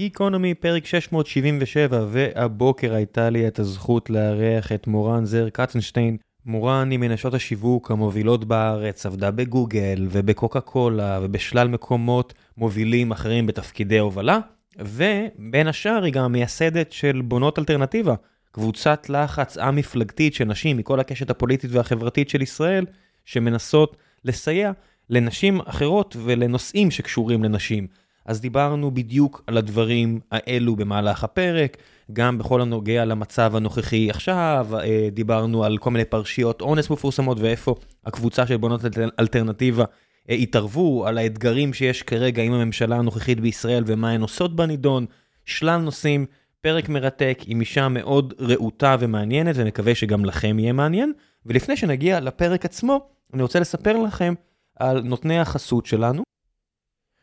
גיקונומי, 0.00 0.54
פרק 0.54 0.86
677, 0.86 2.04
והבוקר 2.08 2.94
הייתה 2.94 3.30
לי 3.30 3.48
את 3.48 3.58
הזכות 3.58 4.10
לארח 4.10 4.72
את 4.72 4.86
מורן 4.86 5.24
זר 5.24 5.48
קצנשטיין. 5.48 6.16
מורן 6.46 6.90
היא 6.90 6.98
מנשות 6.98 7.34
השיווק 7.34 7.90
המובילות 7.90 8.44
בארץ, 8.44 9.06
עבדה 9.06 9.30
בגוגל 9.30 10.06
ובקוקה 10.10 10.60
קולה 10.60 11.18
ובשלל 11.22 11.68
מקומות 11.68 12.34
מובילים 12.56 13.10
אחרים 13.10 13.46
בתפקידי 13.46 13.98
הובלה, 13.98 14.38
ובין 14.78 15.68
השאר 15.68 16.02
היא 16.04 16.12
גם 16.12 16.24
המייסדת 16.24 16.92
של 16.92 17.22
בונות 17.24 17.58
אלטרנטיבה, 17.58 18.14
קבוצת 18.52 19.06
לחץ 19.08 19.58
א-מפלגתית 19.58 20.34
של 20.34 20.44
נשים 20.44 20.76
מכל 20.76 21.00
הקשת 21.00 21.30
הפוליטית 21.30 21.70
והחברתית 21.72 22.28
של 22.28 22.42
ישראל, 22.42 22.86
שמנסות 23.24 23.96
לסייע 24.24 24.72
לנשים 25.10 25.60
אחרות 25.60 26.16
ולנושאים 26.24 26.90
שקשורים 26.90 27.44
לנשים. 27.44 27.86
אז 28.24 28.40
דיברנו 28.40 28.90
בדיוק 28.90 29.42
על 29.46 29.56
הדברים 29.56 30.20
האלו 30.32 30.76
במהלך 30.76 31.24
הפרק, 31.24 31.76
גם 32.12 32.38
בכל 32.38 32.60
הנוגע 32.60 33.04
למצב 33.04 33.56
הנוכחי 33.56 34.10
עכשיו, 34.10 34.68
אה, 34.80 35.08
דיברנו 35.12 35.64
על 35.64 35.78
כל 35.78 35.90
מיני 35.90 36.04
פרשיות 36.04 36.60
אונס 36.60 36.90
מפורסמות 36.90 37.40
ואיפה 37.40 37.74
הקבוצה 38.06 38.46
של 38.46 38.56
בונות 38.56 38.80
אלטרנטיבה 39.20 39.84
אה, 40.30 40.34
התערבו, 40.34 41.06
על 41.06 41.18
האתגרים 41.18 41.74
שיש 41.74 42.02
כרגע 42.02 42.42
עם 42.42 42.52
הממשלה 42.52 42.96
הנוכחית 42.96 43.40
בישראל 43.40 43.84
ומה 43.86 44.10
הן 44.10 44.20
עושות 44.20 44.56
בנידון, 44.56 45.06
שלל 45.44 45.76
נושאים, 45.80 46.26
פרק 46.60 46.88
מרתק 46.88 47.38
עם 47.46 47.60
אישה 47.60 47.88
מאוד 47.88 48.34
רהוטה 48.40 48.96
ומעניינת 49.00 49.54
ונקווה 49.58 49.94
שגם 49.94 50.24
לכם 50.24 50.58
יהיה 50.58 50.72
מעניין. 50.72 51.12
ולפני 51.46 51.76
שנגיע 51.76 52.20
לפרק 52.20 52.64
עצמו, 52.64 53.08
אני 53.34 53.42
רוצה 53.42 53.60
לספר 53.60 53.96
לכם 53.96 54.34
על 54.78 55.00
נותני 55.02 55.38
החסות 55.38 55.86
שלנו. 55.86 56.22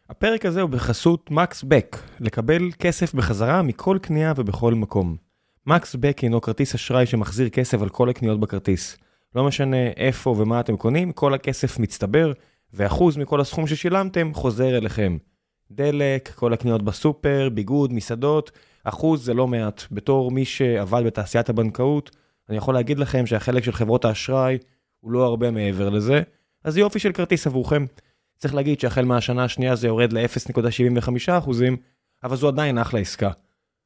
הפרק 0.10 0.46
הזה 0.46 0.62
הוא 0.62 0.70
בחסות 0.70 1.32
מקס 1.32 1.64
בק, 1.64 1.98
לקבל 2.20 2.72
כסף 2.80 3.14
בחזרה 3.14 3.62
מכל 3.62 3.98
קנייה 4.02 4.34
ובכל 4.36 4.74
מקום. 4.74 5.16
מקס 5.66 5.96
בק 5.96 6.20
הינו 6.20 6.42
כרטיס 6.42 6.76
אשראי 6.76 7.06
שמחזיר 7.06 7.50
כסף 7.50 7.82
על 7.82 7.90
כל 7.90 8.10
הקניות 8.10 8.40
בכרטיס. 8.40 8.98
לא 9.36 9.44
משנה 9.44 9.88
איפה 9.98 10.30
ומה 10.38 10.60
אתם 10.60 10.78
קונים, 10.78 11.12
כל 11.12 11.34
הכסף 11.34 11.80
מצטבר, 11.80 12.32
ואחוז 12.74 13.18
מכל 13.18 13.42
הסכום 13.42 13.68
ששילמתם 13.68 14.34
חוזר 14.34 14.78
אליכם. 14.78 15.18
דלק, 15.72 16.32
כל 16.36 16.54
הקניות 16.54 16.84
בסופר, 16.84 17.50
ביגוד, 17.54 17.94
מסעדות, 17.94 18.52
אחוז 18.84 19.26
זה 19.26 19.34
לא 19.34 19.48
מעט. 19.48 19.84
בתור 19.92 20.32
מי 20.32 20.46
שעבד 20.46 21.04
בתעשיית 21.06 21.50
הבנקאות, 21.50 22.16
אני 22.50 22.58
יכול 22.58 22.74
להגיד 22.74 23.00
לכם 23.00 23.26
שהחלק 23.26 23.64
של 23.64 23.72
חברות 23.72 24.06
האשראי 24.06 24.58
הוא 25.00 25.12
לא 25.12 25.26
הרבה 25.26 25.52
מעבר 25.52 25.90
לזה, 25.90 26.22
אז 26.64 26.78
יופי 26.78 27.00
של 27.00 27.12
כרטיס 27.12 27.48
עבורכם. 27.48 27.86
צריך 28.38 28.56
להגיד 28.56 28.80
שהחל 28.80 29.06
מהשנה 29.06 29.44
השנייה 29.44 29.76
זה 29.76 29.88
יורד 29.88 30.14
ל-0.75%, 30.14 31.50
אבל 32.24 32.36
זו 32.36 32.48
עדיין 32.48 32.78
אחלה 32.78 33.00
עסקה. 33.00 33.30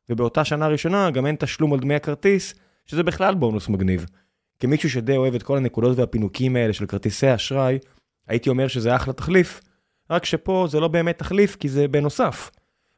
ובאותה 0.09 0.45
שנה 0.45 0.67
ראשונה 0.67 1.11
גם 1.11 1.25
אין 1.25 1.35
תשלום 1.35 1.73
על 1.73 1.79
דמי 1.79 1.95
הכרטיס, 1.95 2.53
שזה 2.85 3.03
בכלל 3.03 3.35
בונוס 3.35 3.69
מגניב. 3.69 4.05
כמישהו 4.59 4.89
שדי 4.89 5.17
אוהב 5.17 5.35
את 5.35 5.43
כל 5.43 5.57
הנקודות 5.57 5.97
והפינוקים 5.97 6.55
האלה 6.55 6.73
של 6.73 6.85
כרטיסי 6.85 7.35
אשראי, 7.35 7.79
הייתי 8.27 8.49
אומר 8.49 8.67
שזה 8.67 8.95
אחלה 8.95 9.13
תחליף, 9.13 9.61
רק 10.09 10.25
שפה 10.25 10.65
זה 10.69 10.79
לא 10.79 10.87
באמת 10.87 11.17
תחליף 11.17 11.55
כי 11.55 11.69
זה 11.69 11.87
בנוסף. 11.87 12.51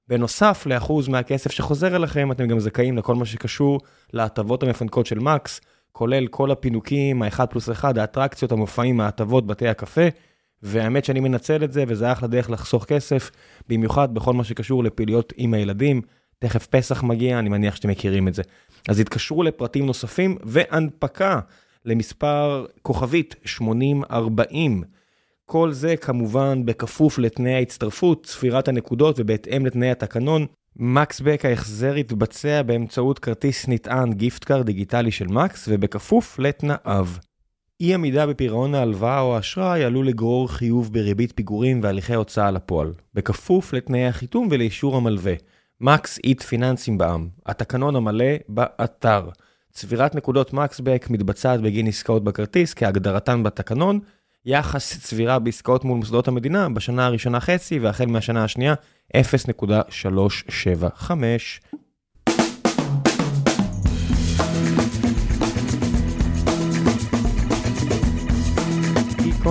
בנוסף 0.07 0.65
לאחוז 0.65 1.07
מהכסף 1.07 1.51
שחוזר 1.51 1.95
אליכם, 1.95 2.31
אתם 2.31 2.47
גם 2.47 2.59
זכאים 2.59 2.97
לכל 2.97 3.15
מה 3.15 3.25
שקשור 3.25 3.79
להטבות 4.13 4.63
המפנקות 4.63 5.05
של 5.05 5.19
מקס, 5.19 5.61
כולל 5.91 6.27
כל 6.27 6.51
הפינוקים, 6.51 7.21
ה-1 7.21 7.45
פלוס 7.45 7.69
1, 7.69 7.97
האטרקציות, 7.97 8.51
המופעים, 8.51 9.01
ההטבות, 9.01 9.47
בתי 9.47 9.67
הקפה, 9.67 10.07
והאמת 10.63 11.05
שאני 11.05 11.19
מנצל 11.19 11.63
את 11.63 11.73
זה, 11.73 11.83
וזה 11.87 12.11
אחלה 12.11 12.27
דרך 12.27 12.49
לחסוך 12.49 12.85
כסף, 12.85 13.31
במיוחד 13.69 14.13
בכל 14.13 14.33
מה 14.33 14.43
שקשור 14.43 14.83
לפעילויות 14.83 15.33
עם 15.37 15.53
הילדים. 15.53 16.01
תכף 16.39 16.67
פסח 16.67 17.03
מגיע, 17.03 17.39
אני 17.39 17.49
מניח 17.49 17.75
שאתם 17.75 17.89
מכירים 17.89 18.27
את 18.27 18.33
זה. 18.33 18.41
אז 18.89 18.99
התקשרו 18.99 19.43
לפרטים 19.43 19.85
נוספים 19.85 20.37
והנפקה 20.43 21.39
למספר 21.85 22.65
כוכבית 22.81 23.35
8040. 23.45 24.83
כל 25.45 25.71
זה 25.71 25.95
כמובן 25.97 26.65
בכפוף 26.65 27.19
לתנאי 27.19 27.53
ההצטרפות, 27.53 28.25
ספירת 28.25 28.67
הנקודות 28.67 29.15
ובהתאם 29.19 29.65
לתנאי 29.65 29.91
התקנון. 29.91 30.45
מקסבק 30.75 31.45
ההחזר 31.45 31.97
יתבצע 31.97 32.61
באמצעות 32.61 33.19
כרטיס 33.19 33.67
נטען 33.67 34.13
גיפט 34.13 34.43
קארד 34.43 34.65
דיגיטלי 34.65 35.11
של 35.11 35.27
מקס 35.27 35.65
ובכפוף 35.71 36.39
לתנאיו. 36.39 37.07
אי 37.83 37.93
עמידה 37.93 38.25
בפירעון 38.25 38.75
ההלוואה 38.75 39.19
או 39.19 39.35
האשראי 39.35 39.83
עלול 39.83 40.07
לגרור 40.07 40.51
חיוב 40.51 40.93
בריבית 40.93 41.31
פיגורים 41.35 41.79
והליכי 41.83 42.13
הוצאה 42.13 42.51
לפועל, 42.51 42.93
בכפוף 43.13 43.73
לתנאי 43.73 44.07
החיתום 44.07 44.47
ולאישור 44.51 44.97
המלווה. 44.97 45.33
מקס 45.81 46.19
איט 46.23 46.41
פיננסים 46.41 46.97
בע"מ, 46.97 47.27
התקנון 47.45 47.95
המלא 47.95 48.25
באתר. 48.49 49.29
צבירת 49.71 50.15
נקודות 50.15 50.53
מקסבק 50.53 51.07
מתבצעת 51.09 51.61
בגין 51.61 51.87
עסקאות 51.87 52.23
בכרטיס 52.23 52.73
כהגדרתן 52.73 53.43
בתקנון, 53.43 53.99
יחס 54.45 54.99
צבירה 54.99 55.39
בעסקאות 55.39 55.85
מול 55.85 55.97
מוסדות 55.97 56.27
המדינה 56.27 56.69
בשנה 56.69 57.05
הראשונה 57.05 57.39
חצי 57.39 57.79
והחל 57.79 58.05
מהשנה 58.05 58.43
השנייה 58.43 58.73
0.375. 59.17 61.11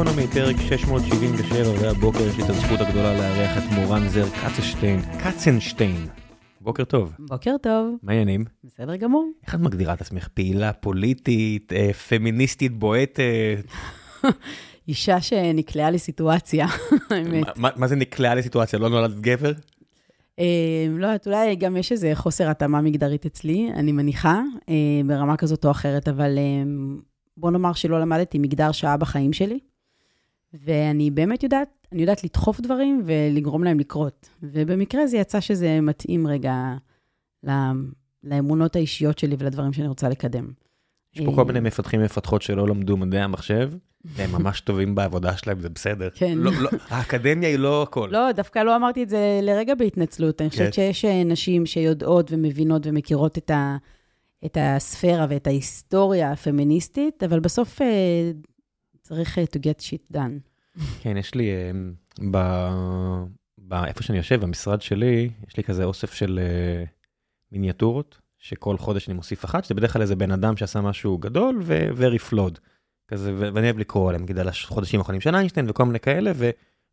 גיקונומי, 0.02 0.26
פרק 0.26 0.56
677, 0.56 1.70
והבוקר 1.80 2.20
יש 2.20 2.36
לי 2.36 2.44
את 2.44 2.50
הזכות 2.50 2.80
הגדולה 2.80 3.14
לארח 3.14 3.58
את 3.58 3.62
מורן 3.72 4.08
זר 4.08 4.24
קצנשטיין, 4.30 5.00
קצנשטיין. 5.24 6.06
בוקר 6.60 6.84
טוב. 6.84 7.12
בוקר 7.18 7.56
טוב. 7.62 7.96
מה 8.02 8.12
העניינים? 8.12 8.44
בסדר 8.64 8.96
גמור. 8.96 9.30
איך 9.46 9.54
את 9.54 9.60
מגדירה 9.60 9.94
את 9.94 10.00
עצמך? 10.00 10.28
פעילה 10.34 10.72
פוליטית, 10.72 11.72
אה, 11.72 11.92
פמיניסטית 11.92 12.78
בועטת? 12.78 13.64
אישה 14.88 15.20
שנקלעה 15.20 15.90
לסיטואציה, 15.90 16.66
האמת. 17.10 17.46
מה, 17.56 17.86
זה 17.86 17.96
נקלעה 17.96 18.34
לסיטואציה? 18.34 18.78
לא 18.78 18.88
נולדת 18.88 19.20
גבר? 19.20 19.52
אה, 20.38 20.86
לא 20.90 21.06
יודעת, 21.06 21.26
אולי 21.26 21.56
גם 21.56 21.76
יש 21.76 21.92
איזה 21.92 22.10
חוסר 22.14 22.50
התאמה 22.50 22.80
מגדרית 22.80 23.26
אצלי, 23.26 23.70
אני 23.74 23.92
מניחה, 23.92 24.42
אה, 24.68 24.74
ברמה 25.06 25.36
כזאת 25.36 25.64
או 25.64 25.70
אחרת, 25.70 26.08
אבל 26.08 26.38
בוא 27.36 27.50
נאמר 27.50 27.72
שלא 27.72 28.00
למדתי 28.00 28.38
מגדר 28.38 28.72
שעה 28.72 28.96
בחיים 28.96 29.32
שלי, 29.32 29.58
ואני 30.54 31.10
באמת 31.10 31.42
יודעת, 31.42 31.68
אני 31.92 32.00
יודעת 32.00 32.24
לדחוף 32.24 32.60
דברים 32.60 33.02
ולגרום 33.04 33.64
להם 33.64 33.80
לקרות. 33.80 34.28
ובמקרה 34.42 35.06
זה 35.06 35.16
יצא 35.16 35.40
שזה 35.40 35.80
מתאים 35.80 36.26
רגע 36.26 36.54
לאמונות 38.24 38.76
האישיות 38.76 39.18
שלי 39.18 39.36
ולדברים 39.38 39.72
שאני 39.72 39.88
רוצה 39.88 40.08
לקדם. 40.08 40.48
יש 41.14 41.24
פה 41.24 41.32
כל 41.34 41.44
מיני 41.44 41.60
מפתחים 41.60 42.00
ומפתחות 42.00 42.42
שלא 42.42 42.68
למדו 42.68 42.96
מדעי 42.96 43.20
המחשב, 43.20 43.70
והם 44.04 44.32
ממש 44.32 44.60
טובים 44.60 44.94
בעבודה 44.94 45.36
שלהם, 45.36 45.60
זה 45.60 45.68
בסדר. 45.68 46.08
כן. 46.14 46.38
לא, 46.38 46.52
לא, 46.60 46.70
האקדמיה 46.88 47.48
היא 47.48 47.58
לא 47.58 47.82
הכל. 47.82 48.08
לא, 48.12 48.32
דווקא 48.32 48.58
לא 48.58 48.76
אמרתי 48.76 49.02
את 49.02 49.08
זה 49.08 49.40
לרגע 49.42 49.74
בהתנצלות. 49.74 50.40
אני 50.40 50.50
חושבת 50.50 50.74
שיש 50.74 51.04
אה, 51.04 51.24
נשים 51.24 51.66
שיודעות 51.66 52.32
ומבינות 52.32 52.86
ומכירות 52.86 53.38
את, 53.38 53.50
ה, 53.50 53.76
את 54.44 54.56
הספירה 54.60 55.26
ואת 55.28 55.46
ההיסטוריה 55.46 56.32
הפמיניסטית, 56.32 57.22
אבל 57.22 57.40
בסוף 57.40 57.82
אה, 57.82 58.30
צריך 59.02 59.38
אה, 59.38 59.44
to 59.44 59.58
get 59.58 59.82
shit 59.82 60.16
done. 60.16 60.38
כן, 61.00 61.16
יש 61.16 61.34
לי, 61.34 61.50
ב, 62.30 62.38
ב, 63.58 63.74
איפה 63.74 64.02
שאני 64.02 64.18
יושב, 64.18 64.40
במשרד 64.40 64.82
שלי, 64.82 65.30
יש 65.48 65.56
לי 65.56 65.64
כזה 65.64 65.84
אוסף 65.84 66.12
של 66.12 66.40
מיניאטורות. 67.52 68.22
שכל 68.42 68.78
חודש 68.78 69.08
אני 69.08 69.14
מוסיף 69.14 69.44
אחת, 69.44 69.64
שזה 69.64 69.74
בדרך 69.74 69.92
כלל 69.92 70.02
איזה 70.02 70.16
בן 70.16 70.30
אדם 70.30 70.56
שעשה 70.56 70.80
משהו 70.80 71.18
גדול 71.18 71.60
ו-very 71.62 72.32
flawed. 72.32 72.58
כזה, 73.08 73.32
ואני 73.36 73.66
אוהב 73.66 73.78
לקרוא 73.78 74.08
עליהם, 74.08 74.22
נגיד 74.22 74.38
על 74.38 74.48
החודשים 74.48 75.00
האחרונים 75.00 75.20
של 75.20 75.34
איינשטיין 75.34 75.70
וכל 75.70 75.84
מיני 75.84 76.00
כאלה, 76.00 76.32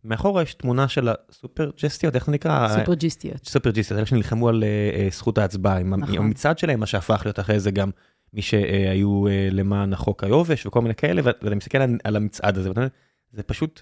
ומאחורה 0.03 0.41
יש 0.41 0.53
תמונה 0.53 0.87
של 0.87 1.09
הסופר 1.09 1.71
ג'סטיות, 1.83 2.15
איך 2.15 2.25
זה 2.25 2.31
נקרא? 2.31 2.67
סופר 2.79 2.93
ג'יסטיות. 2.93 3.45
סופר 3.45 3.69
ג'יסטיות, 3.69 3.97
אלה 3.97 4.05
שנלחמו 4.05 4.49
על 4.49 4.63
uh, 4.63 5.13
זכות 5.13 5.37
ההצבעה, 5.37 5.77
עם 5.77 5.93
נכון. 5.93 6.17
המצעד 6.17 6.57
שלהם, 6.57 6.79
מה 6.79 6.85
שהפך 6.85 7.21
להיות 7.25 7.39
אחרי 7.39 7.59
זה 7.59 7.71
גם 7.71 7.89
מי 8.33 8.41
שהיו 8.41 9.27
uh, 9.27 9.53
למען 9.53 9.93
החוק 9.93 10.23
היובש 10.23 10.65
וכל 10.65 10.81
מיני 10.81 10.95
כאלה, 10.95 11.21
ואני 11.41 11.55
מסתכל 11.55 11.77
על, 12.03 12.15
המצעד 12.15 12.57
הזה, 12.57 12.69
זה 13.31 13.43
פשוט 13.43 13.81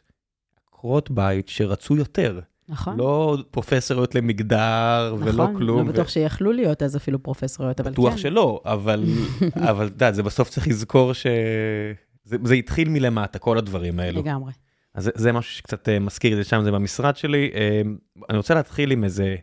עקרות 0.67 1.11
בית 1.11 1.47
שרצו 1.47 1.95
יותר. 1.95 2.39
נכון. 2.69 2.97
לא 2.97 3.37
פרופסוריות 3.51 4.15
למגדר 4.15 5.13
נכון, 5.15 5.27
ולא 5.27 5.45
כלום. 5.45 5.77
נכון, 5.79 5.85
לא 5.87 5.93
בטוח 5.93 6.07
ו... 6.07 6.09
שיכלו 6.09 6.51
להיות 6.51 6.83
אז 6.83 6.95
אפילו 6.95 7.23
פרופסוריות, 7.23 7.79
אבל 7.79 7.89
כן. 7.89 7.93
בטוח 7.93 8.17
שלא, 8.17 8.61
אבל, 8.65 9.03
אבל 9.69 9.87
אתה 9.87 9.95
יודע, 9.95 10.11
זה 10.11 10.23
בסוף 10.23 10.49
צריך 10.49 10.67
לזכור 10.67 11.13
שזה 11.13 12.37
זה 12.43 12.53
התחיל 12.53 12.89
מלמטה, 12.89 13.39
כל 13.39 13.57
הדברים 13.57 13.99
האלו. 13.99 14.21
לגמרי. 14.21 14.51
אז 14.93 15.03
זה, 15.03 15.11
זה 15.15 15.31
משהו 15.31 15.55
שקצת 15.55 15.87
uh, 15.87 15.99
מזכיר 15.99 16.33
את 16.33 16.37
זה 16.43 16.49
שם, 16.49 16.63
זה 16.63 16.71
במשרד 16.71 17.15
שלי. 17.15 17.51
Uh, 17.53 18.23
אני 18.29 18.37
רוצה 18.37 18.53
להתחיל 18.53 18.91
עם 18.91 19.03
איזה, 19.03 19.35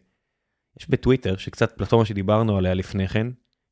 יש 0.80 0.90
בטוויטר, 0.90 1.36
שקצת 1.36 1.72
פלטפורמה 1.72 2.04
שדיברנו 2.04 2.56
עליה 2.56 2.74
לפני 2.74 3.08
כן, 3.08 3.26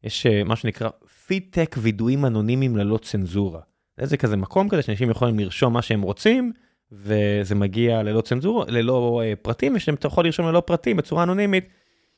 יש 0.05 0.27
מה 0.45 0.57
שנקרא 0.57 0.89
פידטק 1.33 1.77
וידועים 1.79 2.25
אנונימיים 2.25 2.77
ללא 2.77 2.99
צנזורה. 3.03 3.61
זה 4.03 4.17
כזה 4.17 4.37
מקום 4.37 4.69
כזה 4.69 4.83
שאנשים 4.83 5.11
יכולים 5.11 5.39
לרשום 5.39 5.73
מה 5.73 5.83
שהם 5.83 6.03
רוצים, 6.03 6.53
וזה 6.93 7.55
מגיע 7.55 8.03
ללא 8.03 8.21
צנזורה, 8.21 8.65
ללא 8.69 9.23
uh, 9.23 9.37
פרטים, 9.37 9.73
ושאתה 9.77 10.07
יכול 10.07 10.25
לרשום 10.25 10.47
ללא 10.47 10.61
פרטים 10.61 10.97
בצורה 10.97 11.23
אנונימית. 11.23 11.69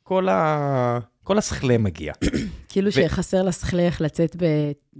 כל 0.02 0.28
ה... 0.28 0.98
כל 1.24 1.38
הסכלה 1.38 1.78
מגיע. 1.78 2.12
כאילו 2.68 2.92
שחסר 2.92 3.42
לסכלה 3.42 3.82
איך 3.82 4.00
לצאת 4.00 4.36
ב... 4.36 4.44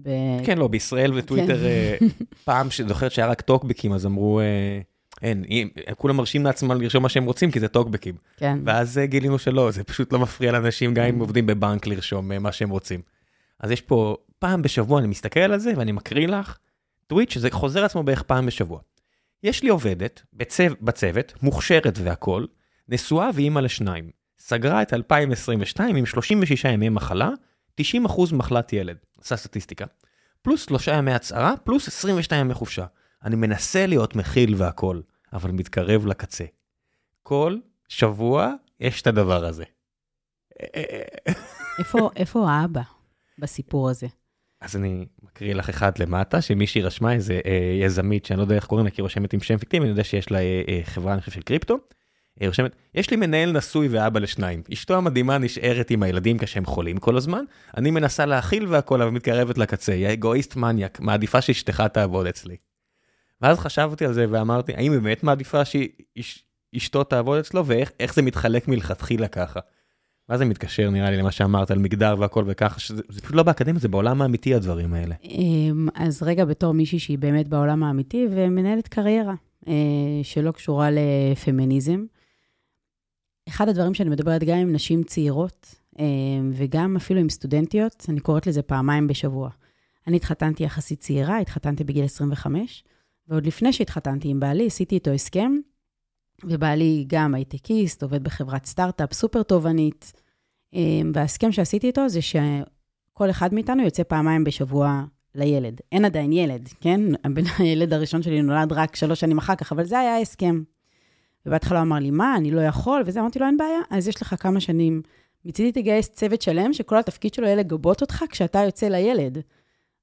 ב... 0.02 0.08
כן, 0.44 0.58
לא, 0.58 0.68
בישראל 0.68 1.12
וטוויטר, 1.14 1.58
כן. 1.58 1.64
אה, 1.64 1.96
פעם 2.44 2.70
שזוכרת 2.70 3.12
שהיה 3.12 3.28
רק 3.28 3.40
טוקבקים, 3.40 3.92
אז 3.92 4.06
אמרו, 4.06 4.40
אה, 4.40 4.80
אין, 5.22 5.44
כולם 5.96 6.16
מרשים 6.16 6.44
לעצמם 6.44 6.80
לרשום 6.80 7.02
מה 7.02 7.08
שהם 7.08 7.24
רוצים, 7.24 7.50
כי 7.50 7.60
זה 7.60 7.68
טוקבקים. 7.68 8.14
כן. 8.36 8.58
ואז 8.64 8.98
אה, 8.98 9.06
גילינו 9.06 9.38
שלא, 9.38 9.70
זה 9.70 9.84
פשוט 9.84 10.12
לא 10.12 10.18
מפריע 10.18 10.52
לאנשים, 10.52 10.94
גם 10.94 11.04
אם 11.04 11.18
עובדים 11.18 11.46
בבנק, 11.46 11.86
לרשום 11.86 12.32
אה, 12.32 12.38
מה 12.38 12.52
שהם 12.52 12.70
רוצים. 12.70 13.13
אז 13.60 13.70
יש 13.70 13.80
פה, 13.80 14.16
פעם 14.38 14.62
בשבוע 14.62 14.98
אני 14.98 15.06
מסתכל 15.06 15.40
על 15.40 15.58
זה, 15.58 15.72
ואני 15.76 15.92
מקריא 15.92 16.28
לך 16.28 16.58
טוויט 17.06 17.30
שזה 17.30 17.50
חוזר 17.50 17.84
עצמו 17.84 18.02
בערך 18.02 18.22
פעם 18.22 18.46
בשבוע. 18.46 18.80
יש 19.42 19.62
לי 19.62 19.68
עובדת 19.68 20.22
בצו, 20.32 20.62
בצוות, 20.80 21.34
מוכשרת 21.42 21.98
והכול, 22.02 22.46
נשואה 22.88 23.30
ואימא 23.34 23.60
לשניים. 23.60 24.10
סגרה 24.38 24.82
את 24.82 24.94
2022 24.94 25.96
עם 25.96 26.06
36 26.06 26.64
ימי 26.64 26.88
מחלה, 26.88 27.30
90% 27.80 27.84
מחלת 28.32 28.72
ילד. 28.72 28.96
עשה 29.20 29.36
סטטיסטיקה. 29.36 29.84
פלוס 30.42 30.66
שלושה 30.66 30.92
ימי 30.92 31.12
הצהרה, 31.12 31.54
פלוס 31.64 31.88
22 31.88 32.40
ימי 32.40 32.54
חופשה. 32.54 32.86
אני 33.24 33.36
מנסה 33.36 33.86
להיות 33.86 34.16
מכיל 34.16 34.54
והכול, 34.56 35.02
אבל 35.32 35.50
מתקרב 35.50 36.06
לקצה. 36.06 36.44
כל 37.22 37.58
שבוע 37.88 38.52
יש 38.80 39.02
את 39.02 39.06
הדבר 39.06 39.44
הזה. 39.44 39.64
איפה, 41.78 42.10
איפה 42.16 42.50
האבא 42.50 42.82
בסיפור 43.38 43.90
הזה? 43.90 44.06
אז 44.60 44.76
אני 44.76 45.06
מקריא 45.22 45.54
לך 45.54 45.68
אחד 45.68 45.98
למטה, 45.98 46.40
שמישהי 46.40 46.82
רשמה 46.82 47.12
איזה 47.12 47.40
אה, 47.46 47.78
יזמית, 47.80 48.24
שאני 48.26 48.38
לא 48.38 48.42
יודע 48.42 48.54
איך 48.54 48.66
קוראים 48.66 48.84
לה, 48.84 48.90
כי 48.90 49.00
היא 49.00 49.02
רושמת 49.02 49.32
עם 49.32 49.40
שם 49.40 49.58
פיקטיבי, 49.58 49.82
אני 49.82 49.90
יודע 49.90 50.04
שיש 50.04 50.30
לה 50.30 50.38
אה, 50.38 50.62
אה, 50.68 50.80
חברה, 50.84 51.12
אני 51.12 51.20
חושב, 51.20 51.32
של 51.32 51.42
קריפטו. 51.42 51.78
היא 52.40 52.48
רושמת, 52.48 52.76
יש 52.94 53.10
לי 53.10 53.16
מנהל 53.16 53.52
נשוי 53.52 53.88
ואבא 53.88 54.20
לשניים. 54.20 54.62
אשתו 54.72 54.96
המדהימה 54.96 55.38
נשארת 55.38 55.90
עם 55.90 56.02
הילדים 56.02 56.38
כשהם 56.38 56.64
חולים 56.64 56.98
כל 56.98 57.16
הזמן, 57.16 57.44
אני 57.76 57.90
מנסה 57.90 58.26
להכיל 58.26 58.66
והכל, 58.66 59.02
אבל 59.02 59.10
מתקרבת 59.10 59.58
לקצה, 59.58 59.92
היא 59.92 60.12
אגואיסט 60.12 60.56
מניאק, 60.56 61.00
מעדיפה 61.00 61.40
שאשתך 61.40 61.82
תעבוד 61.92 62.26
אצלי. 62.26 62.56
ואז 63.40 63.58
חשבתי 63.58 64.04
על 64.06 64.12
זה 64.12 64.26
ואמרתי, 64.30 64.72
האם 64.74 64.92
באמת 64.92 65.22
מעדיפה 65.22 65.62
שאשתו 65.64 67.04
תעבוד 67.04 67.38
אצלו, 67.38 67.66
ואיך 67.66 67.92
איך 68.00 68.14
זה 68.14 68.22
מתחלק 68.22 68.68
מלכתחילה 68.68 69.28
ככה. 69.28 69.60
ואז 70.28 70.38
זה 70.38 70.44
מתקשר 70.44 70.90
נראה 70.90 71.10
לי 71.10 71.16
למה 71.16 71.30
שאמרת 71.30 71.70
על 71.70 71.78
מגדר 71.78 72.14
והכל 72.18 72.44
וככה, 72.46 72.80
שזה 72.80 73.02
זה 73.08 73.20
פשוט 73.20 73.34
לא 73.34 73.42
באקדמיה, 73.42 73.80
זה 73.80 73.88
בעולם 73.88 74.22
האמיתי 74.22 74.54
הדברים 74.54 74.94
האלה. 74.94 75.14
אמ, 75.24 75.88
אז 75.94 76.22
רגע, 76.22 76.44
בתור 76.44 76.74
מישהי 76.74 76.98
שהיא 76.98 77.18
באמת 77.18 77.48
בעולם 77.48 77.82
האמיתי 77.82 78.26
ומנהלת 78.30 78.88
קריירה 78.88 79.34
אה, 79.68 79.74
שלא 80.22 80.52
קשורה 80.52 80.88
לפמיניזם, 80.90 82.04
אחד 83.48 83.68
הדברים 83.68 83.94
שאני 83.94 84.10
מדברת 84.10 84.44
גם 84.44 84.56
עם 84.58 84.72
נשים 84.72 85.02
צעירות 85.02 85.74
אה, 85.98 86.04
וגם 86.52 86.96
אפילו 86.96 87.20
עם 87.20 87.28
סטודנטיות, 87.28 88.06
אני 88.08 88.20
קוראת 88.20 88.46
לזה 88.46 88.62
פעמיים 88.62 89.06
בשבוע. 89.06 89.50
אני 90.06 90.16
התחתנתי 90.16 90.64
יחסית 90.64 91.00
צעירה, 91.00 91.38
התחתנתי 91.38 91.84
בגיל 91.84 92.04
25, 92.04 92.84
ועוד 93.28 93.46
לפני 93.46 93.72
שהתחתנתי 93.72 94.28
עם 94.28 94.40
בעלי, 94.40 94.66
עשיתי 94.66 94.94
איתו 94.94 95.10
הסכם, 95.10 95.52
ובעלי 96.44 97.04
גם 97.08 97.34
הייטקיסט, 97.34 98.02
עובד 98.02 98.24
בחברת 98.24 98.66
סטארט-אפ 98.66 99.12
סופר 99.12 99.42
תובענית, 99.42 100.12
אה, 100.74 100.80
וההסכם 101.14 101.52
שעשיתי 101.52 101.86
איתו 101.86 102.08
זה 102.08 102.22
ש... 102.22 102.36
כל 103.12 103.30
אחד 103.30 103.54
מאיתנו 103.54 103.82
יוצא 103.82 104.02
פעמיים 104.02 104.44
בשבוע 104.44 105.04
לילד. 105.34 105.80
אין 105.92 106.04
עדיין 106.04 106.32
ילד, 106.32 106.68
כן? 106.80 107.00
הבן 107.24 107.42
הילד 107.58 107.92
הראשון 107.92 108.22
שלי 108.22 108.42
נולד 108.42 108.72
רק 108.72 108.96
שלוש 108.96 109.20
שנים 109.20 109.38
אחר 109.38 109.54
כך, 109.54 109.72
אבל 109.72 109.84
זה 109.84 109.98
היה 109.98 110.14
ההסכם. 110.16 110.62
ובהתחלה 111.46 111.78
הוא 111.78 111.86
אמר 111.86 111.98
לי, 111.98 112.10
מה, 112.10 112.36
אני 112.36 112.50
לא 112.50 112.60
יכול, 112.60 113.02
וזה, 113.06 113.20
אמרתי 113.20 113.38
לו, 113.38 113.46
אין 113.46 113.56
בעיה, 113.56 113.80
אז 113.90 114.08
יש 114.08 114.22
לך 114.22 114.34
כמה 114.38 114.60
שנים. 114.60 115.02
מצידי 115.44 115.72
תגייס 115.72 116.08
צוות 116.08 116.42
שלם, 116.42 116.72
שכל 116.72 116.98
התפקיד 116.98 117.34
שלו 117.34 117.46
יהיה 117.46 117.56
לגבות 117.56 118.00
אותך 118.00 118.24
כשאתה 118.30 118.58
יוצא 118.58 118.88
לילד. 118.88 119.38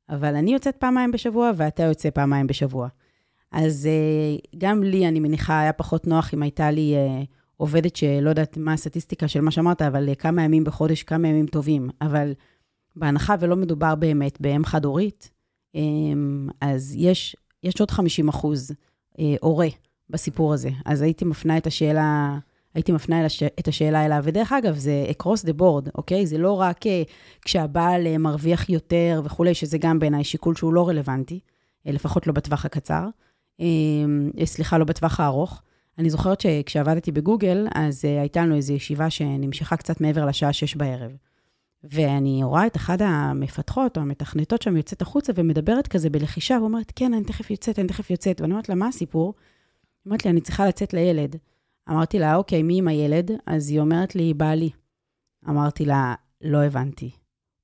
אבל 0.09 0.35
אני 0.35 0.53
יוצאת 0.53 0.75
פעמיים 0.75 1.11
בשבוע, 1.11 1.51
ואתה 1.55 1.83
יוצא 1.83 2.09
פעמיים 2.09 2.47
בשבוע. 2.47 2.87
אז 3.51 3.89
uh, 3.89 4.57
גם 4.57 4.83
לי, 4.83 5.07
אני 5.07 5.19
מניחה, 5.19 5.59
היה 5.59 5.73
פחות 5.73 6.07
נוח 6.07 6.33
אם 6.33 6.41
הייתה 6.43 6.71
לי 6.71 6.95
uh, 6.95 7.25
עובדת 7.57 7.95
שלא 7.95 8.29
יודעת 8.29 8.57
מה 8.57 8.73
הסטטיסטיקה 8.73 9.27
של 9.27 9.41
מה 9.41 9.51
שאמרת, 9.51 9.81
אבל 9.81 10.09
uh, 10.11 10.15
כמה 10.15 10.43
ימים 10.43 10.63
בחודש, 10.63 11.03
כמה 11.03 11.27
ימים 11.27 11.47
טובים. 11.47 11.89
אבל 12.01 12.33
בהנחה 12.95 13.35
ולא 13.39 13.55
מדובר 13.55 13.95
באמת 13.95 14.41
באם 14.41 14.65
חד-הורית, 14.65 15.29
אמ, 15.75 16.49
אז 16.61 16.95
יש, 16.97 17.35
יש 17.63 17.79
עוד 17.79 17.91
50 17.91 18.29
אחוז 18.29 18.71
אה, 19.19 19.35
הורה 19.41 19.67
בסיפור 20.09 20.53
הזה. 20.53 20.69
אז 20.85 21.01
הייתי 21.01 21.25
מפנה 21.25 21.57
את 21.57 21.67
השאלה, 21.67 22.37
הייתי 22.73 22.91
מפנה 22.91 23.25
את 23.59 23.67
השאלה 23.67 24.05
אליו. 24.05 24.21
ודרך 24.23 24.51
אגב, 24.51 24.75
זה 24.75 25.05
across 25.09 25.45
the 25.45 25.59
board, 25.59 25.89
אוקיי? 25.95 26.25
זה 26.25 26.37
לא 26.37 26.51
רק 26.51 26.87
אה, 26.87 27.03
כשהבעל 27.41 28.07
אה, 28.07 28.17
מרוויח 28.17 28.69
יותר 28.69 29.21
וכולי, 29.25 29.53
שזה 29.53 29.77
גם 29.77 29.99
בעיניי 29.99 30.23
שיקול 30.23 30.55
שהוא 30.55 30.73
לא 30.73 30.89
רלוונטי, 30.89 31.39
אה, 31.87 31.91
לפחות 31.91 32.27
לא 32.27 32.33
בטווח 32.33 32.65
הקצר. 32.65 33.07
אמ, 33.61 34.31
אה, 34.39 34.45
סליחה, 34.45 34.77
לא 34.77 34.85
בטווח 34.85 35.19
הארוך. 35.19 35.61
אני 35.97 36.09
זוכרת 36.09 36.41
שכשעבדתי 36.41 37.11
בגוגל, 37.11 37.67
אז 37.75 38.05
אה, 38.05 38.21
הייתה 38.21 38.41
לנו 38.41 38.55
איזו 38.55 38.73
ישיבה 38.73 39.09
שנמשכה 39.09 39.77
קצת 39.77 40.01
מעבר 40.01 40.25
לשעה 40.25 40.53
שש 40.53 40.75
בערב. 40.75 41.11
ואני 41.83 42.43
רואה 42.43 42.67
את 42.67 42.75
אחת 42.75 43.01
המפתחות 43.01 43.97
או 43.97 44.01
המתכנתות 44.01 44.61
שם 44.61 44.77
יוצאת 44.77 45.01
החוצה 45.01 45.33
ומדברת 45.35 45.87
כזה 45.87 46.09
בלחישה, 46.09 46.57
ואומרת, 46.61 46.91
כן, 46.95 47.13
אני 47.13 47.23
תכף 47.23 47.51
יוצאת, 47.51 47.79
אני 47.79 47.87
תכף 47.87 48.09
יוצאת. 48.09 48.41
ואני 48.41 48.51
אומרת 48.51 48.69
לה, 48.69 48.75
מה 48.75 48.87
הסיפור? 48.87 49.33
היא 50.05 50.09
אומרת 50.09 50.25
לי, 50.25 50.31
אני 50.31 50.41
צריכה 50.41 50.67
לצאת 50.67 50.93
לילד. 50.93 51.35
אמרתי 51.89 52.19
לה, 52.19 52.35
אוקיי, 52.35 52.63
מי 52.63 52.77
עם 52.77 52.87
הילד? 52.87 53.31
אז 53.45 53.69
היא 53.69 53.79
אומרת 53.79 54.15
לי, 54.15 54.33
בעלי. 54.33 54.69
אמרתי 55.49 55.85
לה, 55.85 56.15
לא 56.41 56.63
הבנתי. 56.63 57.11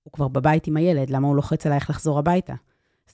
הוא 0.04 0.14
כבר 0.14 0.28
בבית 0.28 0.68
עם 0.68 0.78
הילד, 0.78 1.10
למה 1.10 1.28
הוא 1.28 1.36
לוחץ 1.36 1.66
עלייך 1.66 1.90
לחזור 1.90 2.20
הביתה? 2.20 2.54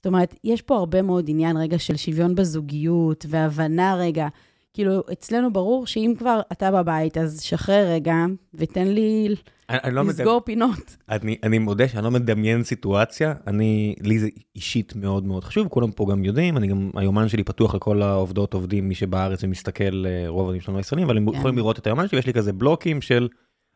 זאת 0.03 0.07
אומרת, 0.07 0.35
יש 0.43 0.61
פה 0.61 0.75
הרבה 0.75 1.01
מאוד 1.01 1.25
עניין 1.27 1.57
רגע 1.57 1.79
של 1.79 1.95
שוויון 1.95 2.35
בזוגיות 2.35 3.25
והבנה 3.29 3.95
רגע. 3.95 4.27
כאילו, 4.73 5.03
אצלנו 5.11 5.53
ברור 5.53 5.87
שאם 5.87 6.13
כבר 6.17 6.41
אתה 6.51 6.71
בבית, 6.71 7.17
אז 7.17 7.41
שחרר 7.41 7.87
רגע 7.87 8.15
ותן 8.53 8.87
לי 8.87 9.35
אני, 9.69 9.77
אני 9.83 9.95
לא 9.95 10.05
לסגור 10.05 10.35
מדמ... 10.35 10.45
פינות. 10.45 10.97
אני, 11.09 11.37
אני 11.43 11.59
מודה 11.59 11.87
שאני 11.87 12.03
לא 12.03 12.11
מדמיין 12.11 12.63
סיטואציה, 12.63 13.33
אני, 13.47 13.95
לי 14.01 14.19
זה 14.19 14.27
אישית 14.55 14.95
מאוד 14.95 15.25
מאוד 15.25 15.43
חשוב, 15.43 15.67
כולם 15.67 15.91
פה 15.91 16.07
גם 16.11 16.23
יודעים, 16.23 16.57
אני 16.57 16.67
גם, 16.67 16.89
היומן 16.95 17.27
שלי 17.27 17.43
פתוח 17.43 17.75
לכל 17.75 18.01
העובדות 18.01 18.53
עובדים, 18.53 18.87
מי 18.87 18.95
שבארץ 18.95 19.43
ומסתכל, 19.43 20.05
אה, 20.05 20.23
רוב 20.27 20.39
העובדים 20.39 20.61
שלנו 20.61 20.77
הישראלים, 20.77 21.07
אבל 21.07 21.17
הם 21.17 21.31
כן. 21.31 21.37
יכולים 21.37 21.57
לראות 21.57 21.79
את 21.79 21.87
היומן 21.87 22.07
שלי, 22.07 22.17
ויש 22.17 22.27
לי 22.27 22.33
כזה 22.33 22.53
בלוקים 22.53 23.01
של 23.01 23.27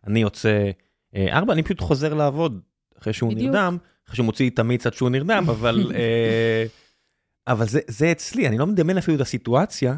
אני 0.08 0.20
יוצא 0.20 0.72
אה, 1.16 1.38
ארבע, 1.38 1.54
אני 1.54 1.64
פשוט 1.64 1.82
חוזר 1.82 2.14
לעבוד 2.14 2.60
אחרי 3.02 3.14
שהוא 3.14 3.32
בדיוק. 3.32 3.52
נרדם, 3.56 3.78
אחרי 4.08 4.16
שהוא 4.16 4.26
מוציא 4.26 4.50
את 4.50 4.60
המיץ 4.60 4.86
עד 4.88 4.94
שהוא 4.94 5.10
נרדם, 5.10 5.46
אבל, 5.54 5.92
אה, 5.96 6.66
אבל 7.48 7.68
זה, 7.68 7.80
זה 7.88 8.12
אצלי, 8.12 8.48
אני 8.48 8.58
לא 8.58 8.68
מדמיין 8.68 8.98
אפילו 8.98 9.16
את 9.16 9.22
הסיטואציה, 9.22 9.96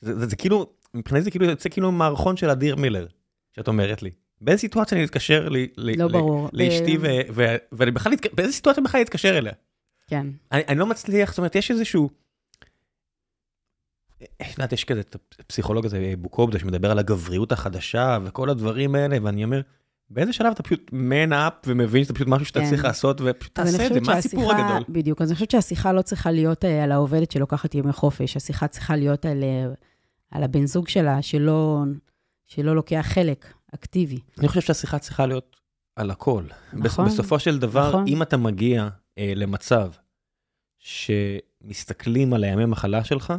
זה, 0.00 0.18
זה, 0.18 0.26
זה 0.26 0.36
כאילו, 0.36 0.66
מבחינתי 0.94 1.24
זה 1.24 1.30
כאילו 1.30 1.44
יוצא 1.46 1.68
כאילו 1.68 1.92
מערכון 1.92 2.36
של 2.36 2.50
אדיר 2.50 2.76
מילר, 2.76 3.06
שאת 3.56 3.68
אומרת 3.68 4.02
לי. 4.02 4.10
באיזה 4.40 4.60
סיטואציה 4.60 4.98
אני 4.98 5.04
אתקשר 5.06 5.48
לי, 5.48 5.68
לי, 5.76 5.96
לא 5.96 6.06
לי- 6.06 6.12
ברור. 6.12 6.48
לאשתי, 6.52 6.96
ו- 7.00 7.06
ו- 7.34 7.56
ואני 7.72 7.90
בכלל, 7.90 8.12
אתק- 8.12 8.34
באיזה 8.34 8.52
סיטואציה 8.52 8.82
בכלל 8.82 9.00
אתקשר 9.02 9.38
אליה? 9.38 9.52
כן. 10.06 10.26
אני, 10.52 10.62
אני 10.68 10.78
לא 10.78 10.86
מצליח, 10.86 11.30
זאת 11.30 11.38
אומרת, 11.38 11.54
יש 11.56 11.70
איזשהו... 11.70 12.10
את 14.22 14.50
יודעת, 14.52 14.72
יש 14.72 14.84
כזה 14.84 15.00
את 15.00 15.16
הפסיכולוג 15.40 15.86
הזה, 15.86 16.14
בוקובדה, 16.18 16.58
שמדבר 16.58 16.90
על 16.90 16.98
הגבריות 16.98 17.52
החדשה 17.52 18.18
וכל 18.24 18.50
הדברים 18.50 18.94
האלה, 18.94 19.16
ואני 19.22 19.44
אומר, 19.44 19.60
באיזה 20.12 20.32
שלב 20.32 20.52
אתה 20.52 20.62
פשוט 20.62 20.90
man 20.90 21.30
up 21.32 21.66
ומבין 21.66 22.04
שזה 22.04 22.14
פשוט 22.14 22.28
משהו 22.28 22.46
שאתה 22.46 22.60
כן. 22.60 22.68
צריך 22.68 22.84
לעשות, 22.84 23.20
ופשוט 23.24 23.54
תעשה 23.54 23.86
את 23.86 23.92
זה, 23.94 24.00
מה 24.00 24.12
הסיפור 24.12 24.52
הגדול? 24.52 24.84
בדיוק, 24.88 25.22
אז 25.22 25.28
אני 25.28 25.34
חושבת 25.34 25.50
שהשיחה 25.50 25.92
לא 25.92 26.02
צריכה 26.02 26.30
להיות 26.30 26.64
אה, 26.64 26.84
על 26.84 26.92
העובדת 26.92 27.30
שלוקחת 27.30 27.74
ימי 27.74 27.92
חופש, 27.92 28.36
השיחה 28.36 28.68
צריכה 28.68 28.96
להיות 28.96 29.26
על, 29.26 29.42
אה, 29.44 29.64
על 30.30 30.42
הבן 30.42 30.66
זוג 30.66 30.88
שלה, 30.88 31.22
שלא, 31.22 31.82
שלא 32.46 32.76
לוקח 32.76 33.06
חלק 33.08 33.52
אקטיבי. 33.74 34.18
אני 34.38 34.48
חושב 34.48 34.60
שהשיחה 34.60 34.98
צריכה 34.98 35.26
להיות 35.26 35.56
על 35.96 36.10
הכל. 36.10 36.42
נכון, 36.72 37.04
בס- 37.06 37.12
בסופו 37.12 37.38
של 37.38 37.58
דבר, 37.58 37.88
נכון. 37.88 38.04
אם 38.08 38.22
אתה 38.22 38.36
מגיע 38.36 38.88
אה, 39.18 39.32
למצב 39.36 39.90
שמסתכלים 40.78 42.32
על 42.32 42.44
הימי 42.44 42.64
מחלה 42.64 43.04
שלך, 43.04 43.32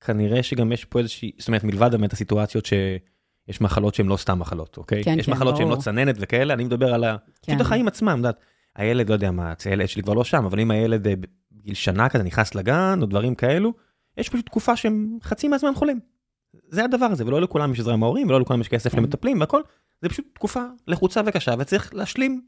כנראה 0.00 0.42
שגם 0.42 0.72
יש 0.72 0.84
פה 0.84 0.98
איזושהי, 0.98 1.32
זאת 1.38 1.48
אומרת, 1.48 1.64
מלבד 1.64 1.90
באמת 1.90 2.12
הסיטואציות 2.12 2.66
שיש 3.46 3.60
מחלות 3.60 3.94
שהן 3.94 4.06
לא 4.06 4.16
סתם 4.16 4.38
מחלות, 4.38 4.76
אוקיי? 4.76 5.04
כן, 5.04 5.18
יש 5.18 5.26
כן, 5.26 5.32
מחלות 5.32 5.56
שהן 5.56 5.68
לא. 5.68 5.76
צננת 5.76 6.16
וכאלה, 6.20 6.54
אני 6.54 6.64
מדבר 6.64 6.94
על 6.94 7.04
ה... 7.04 7.16
כן. 7.42 7.52
פשוט 7.52 7.60
החיים 7.60 7.88
עצמם, 7.88 8.08
את 8.08 8.16
יודעת, 8.16 8.40
הילד, 8.76 9.08
לא 9.08 9.14
יודע 9.14 9.30
מה, 9.30 9.52
הילד 9.64 9.88
שלי 9.88 10.02
כבר 10.02 10.14
לא 10.14 10.24
שם, 10.24 10.44
אבל 10.44 10.60
אם 10.60 10.70
הילד 10.70 11.06
אה, 11.06 11.14
בגיל 11.52 11.74
שנה 11.74 12.08
כזה 12.08 12.24
נכנס 12.24 12.54
לגן 12.54 12.98
או 13.02 13.06
דברים 13.06 13.34
כאלו, 13.34 13.72
יש 14.16 14.28
פשוט 14.28 14.46
תקופה 14.46 14.76
שהם 14.76 15.18
חצי 15.22 15.48
מהזמן 15.48 15.74
חולים. 15.74 16.00
זה 16.68 16.84
הדבר 16.84 17.06
הזה, 17.06 17.26
ולא 17.26 17.40
לכולם 17.40 17.72
יש 17.72 17.80
עזרה 17.80 17.96
מההורים, 17.96 18.28
ולא 18.28 18.40
לכולם 18.40 18.60
יש 18.60 18.68
כסף 18.68 18.92
כן. 18.92 18.98
למטפלים 18.98 19.40
והכל, 19.40 19.62
זה 20.02 20.08
פשוט 20.08 20.24
תקופה 20.34 20.62
לחוצה 20.86 21.20
וקשה, 21.26 21.54
וצריך 21.58 21.94
להשלים 21.94 22.40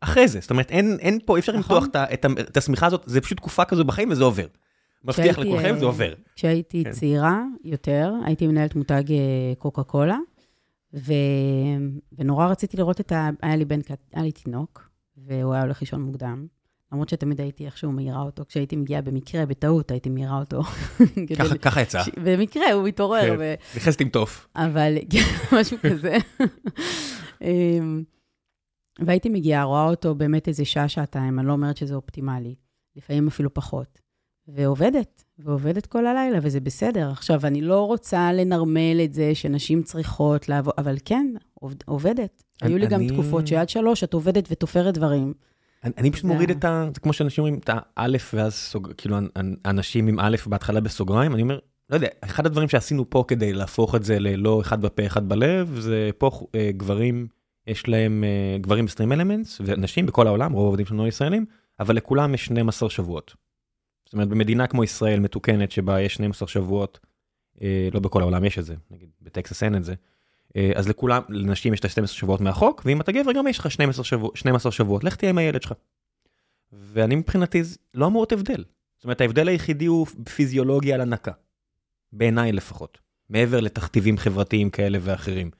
אחרי 0.00 0.28
זה. 0.28 0.40
זאת 0.40 0.50
אומרת, 0.50 0.70
אין, 0.70 0.96
אין 1.00 1.18
פה, 1.24 1.36
אי 1.36 1.40
אפשר 1.40 1.56
נכון. 1.56 1.76
למתוח 1.76 2.02
את 2.12 2.26
את 2.40 2.56
השמיכה 2.56 2.86
הזאת, 2.86 3.02
זה 3.06 3.20
פשוט 3.20 3.38
תקופה 3.38 3.64
כזו 3.64 3.84
בחיים 3.84 4.10
וזה 4.10 4.24
עובר. 4.24 4.46
מבטיח 5.04 5.38
לכולכם, 5.38 5.74
אה, 5.74 5.78
זה 5.78 5.84
עובר. 5.84 6.14
כשהייתי 6.36 6.84
כן. 6.84 6.90
צעירה 6.90 7.42
יותר, 7.64 8.12
הייתי 8.24 8.46
מנהלת 8.46 8.76
מותג 8.76 9.12
אה, 9.12 9.54
קוקה 9.58 9.82
קולה, 9.82 10.18
ו... 10.94 11.12
ונורא 12.18 12.46
רציתי 12.46 12.76
לראות 12.76 13.00
את 13.00 13.12
ה... 13.12 13.30
היה 13.42 13.56
לי 13.56 13.64
בן, 13.64 13.80
היה 14.12 14.24
לי 14.24 14.32
תינוק, 14.32 14.90
והוא 15.16 15.54
היה 15.54 15.62
הולך 15.62 15.80
לישון 15.80 16.02
מוקדם. 16.02 16.46
למרות 16.92 17.08
שתמיד 17.08 17.40
הייתי 17.40 17.66
איכשהו 17.66 17.92
מעירה 17.92 18.22
אותו, 18.22 18.44
כשהייתי 18.48 18.76
מגיעה 18.76 19.02
במקרה, 19.02 19.46
בטעות, 19.46 19.90
הייתי 19.90 20.10
מעירה 20.10 20.38
אותו. 20.38 20.62
ככה, 21.62 21.80
יצא. 21.80 22.02
במקרה, 22.24 22.72
הוא 22.72 22.88
מתעורר. 22.88 23.36
כן. 23.36 23.54
נכנסת 23.76 24.00
עם 24.00 24.08
תוף. 24.08 24.48
אבל, 24.56 24.94
כן, 25.12 25.56
משהו 25.56 25.78
כזה. 25.82 26.16
אמ, 27.42 28.04
והייתי 28.98 29.28
מגיעה, 29.28 29.64
רואה 29.64 29.84
אותו 29.84 30.14
באמת 30.14 30.48
איזה 30.48 30.64
שעה, 30.64 30.88
שעתיים, 30.88 31.38
אני 31.38 31.46
לא 31.46 31.52
אומרת 31.52 31.76
שזה 31.76 31.94
אופטימלי, 31.94 32.54
לפעמים 32.96 33.28
אפילו 33.28 33.54
פחות. 33.54 33.98
ועובדת, 34.48 35.23
ועובדת 35.38 35.86
כל 35.86 36.06
הלילה, 36.06 36.38
וזה 36.42 36.60
בסדר. 36.60 37.10
עכשיו, 37.10 37.46
אני 37.46 37.60
לא 37.60 37.86
רוצה 37.86 38.32
לנרמל 38.32 39.00
את 39.04 39.14
זה 39.14 39.34
שנשים 39.34 39.82
צריכות 39.82 40.48
לעבוד, 40.48 40.74
אבל 40.78 40.96
כן, 41.04 41.26
עובדת. 41.84 42.42
אני, 42.62 42.72
היו 42.72 42.78
לי 42.78 42.86
גם 42.86 43.08
תקופות 43.08 43.46
שעד 43.46 43.68
שלוש 43.68 44.04
את 44.04 44.14
עובדת 44.14 44.48
ותופרת 44.50 44.94
דברים. 44.94 45.32
אני, 45.84 45.92
אני 45.98 46.10
פשוט 46.10 46.24
מוריד 46.24 46.50
את 46.50 46.64
ה... 46.64 46.88
זה 46.94 47.00
כמו 47.00 47.12
שאנשים 47.12 47.44
אומרים 47.44 47.60
את 47.64 47.70
האלף, 47.72 48.34
ואז 48.34 48.54
סוג... 48.54 48.92
כאילו, 48.96 49.16
אנשים 49.66 50.06
עם 50.06 50.20
א' 50.20 50.36
בהתחלה 50.46 50.80
בסוגריים, 50.80 51.34
אני 51.34 51.42
אומר, 51.42 51.58
לא 51.90 51.96
יודע, 51.96 52.08
אחד 52.20 52.46
הדברים 52.46 52.68
שעשינו 52.68 53.10
פה 53.10 53.24
כדי 53.28 53.52
להפוך 53.52 53.94
את 53.94 54.04
זה 54.04 54.18
ללא 54.18 54.60
אחד 54.60 54.82
בפה, 54.82 55.06
אחד 55.06 55.28
בלב, 55.28 55.78
זה 55.80 56.10
פה 56.18 56.30
אה, 56.54 56.70
גברים, 56.76 57.26
יש 57.66 57.88
להם, 57.88 58.24
אה, 58.24 58.58
גברים 58.58 58.86
בסטרים 58.86 59.12
אלמנטס, 59.12 59.60
ונשים 59.64 60.06
בכל 60.06 60.26
העולם, 60.26 60.52
רוב 60.52 60.64
העובדים 60.64 60.86
שלנו 60.86 61.06
ישראלים, 61.06 61.46
אבל 61.80 61.96
לכולם 61.96 62.34
יש 62.34 62.44
12 62.44 62.90
שבועות. 62.90 63.34
זאת 64.04 64.12
אומרת, 64.12 64.28
במדינה 64.28 64.66
כמו 64.66 64.84
ישראל 64.84 65.20
מתוקנת, 65.20 65.72
שבה 65.72 66.00
יש 66.00 66.14
12 66.14 66.48
שבועות, 66.48 66.98
אה, 67.62 67.88
לא 67.92 68.00
בכל 68.00 68.20
העולם 68.20 68.44
יש 68.44 68.58
את 68.58 68.64
זה, 68.64 68.74
נגיד 68.90 69.08
בטקסס 69.22 69.62
אין 69.62 69.76
את 69.76 69.84
זה, 69.84 69.94
אה, 70.56 70.72
אז 70.74 70.88
לכולם, 70.88 71.22
לנשים 71.28 71.74
יש 71.74 71.80
את 71.80 71.84
ה-12 71.84 72.06
שבועות 72.06 72.40
מהחוק, 72.40 72.82
ואם 72.84 73.00
אתה 73.00 73.12
גבר 73.12 73.32
גם 73.32 73.46
יש 73.46 73.58
לך 73.58 73.70
12, 73.70 74.04
שבוע, 74.04 74.30
12 74.34 74.72
שבועות, 74.72 75.04
לך 75.04 75.16
תהיה 75.16 75.30
עם 75.30 75.38
הילד 75.38 75.62
שלך. 75.62 75.72
ואני 76.72 77.14
מבחינתי 77.14 77.62
לא 77.94 78.06
אמור 78.06 78.20
להיות 78.22 78.32
הבדל. 78.32 78.64
זאת 78.96 79.04
אומרת, 79.04 79.20
ההבדל 79.20 79.48
היחידי 79.48 79.86
הוא 79.86 80.06
פיזיולוגיה 80.36 80.94
על 80.94 81.00
הנקה. 81.00 81.32
בעיניי 82.12 82.52
לפחות. 82.52 82.98
מעבר 83.30 83.60
לתכתיבים 83.60 84.18
חברתיים 84.18 84.70
כאלה 84.70 84.98
ואחרים. 85.00 85.50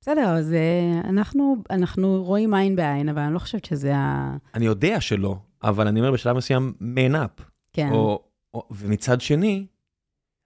בסדר, 0.00 0.28
אז 0.28 0.52
אה, 0.52 1.00
אנחנו, 1.08 1.56
אנחנו 1.70 2.24
רואים 2.24 2.54
עין 2.54 2.76
בעין, 2.76 3.08
אבל 3.08 3.22
אני 3.22 3.34
לא 3.34 3.38
חושבת 3.38 3.64
שזה 3.64 3.96
ה... 3.96 4.36
אני 4.54 4.66
יודע 4.66 5.00
שלא, 5.00 5.36
אבל 5.62 5.88
אני 5.88 6.00
אומר 6.00 6.12
בשלב 6.12 6.36
מסוים, 6.36 6.72
man 6.80 7.14
up. 7.14 7.42
כן. 7.72 7.88
או, 7.92 8.22
או, 8.54 8.68
ומצד 8.70 9.20
שני, 9.20 9.66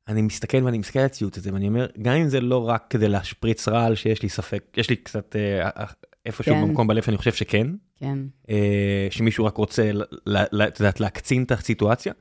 אני 0.08 0.22
מסתכל 0.22 0.64
ואני 0.64 0.78
מסתכל 0.78 0.98
על 0.98 1.04
הציטוט 1.04 1.36
הזה, 1.36 1.52
ואני 1.52 1.68
אומר, 1.68 1.86
גם 2.02 2.14
אם 2.14 2.28
זה 2.28 2.40
לא 2.40 2.68
רק 2.68 2.86
כדי 2.90 3.08
להשפריץ 3.08 3.68
רעל, 3.68 3.94
שיש 3.94 4.22
לי 4.22 4.28
ספק, 4.28 4.64
יש 4.76 4.90
לי 4.90 4.96
קצת 4.96 5.36
אה, 5.36 5.68
אה 5.68 5.84
איפשהו 6.26 6.54
כן. 6.54 6.62
במקום 6.62 6.86
בלב 6.86 7.02
שאני 7.02 7.16
חושב 7.16 7.32
שכן. 7.32 7.66
כן. 7.96 8.18
אה, 8.50 9.08
שמישהו 9.10 9.44
רק 9.44 9.56
רוצה, 9.56 9.90
את 10.68 10.80
יודעת, 10.80 11.00
להקצין 11.00 11.42
את 11.42 11.52
הסיטואציה. 11.52 12.12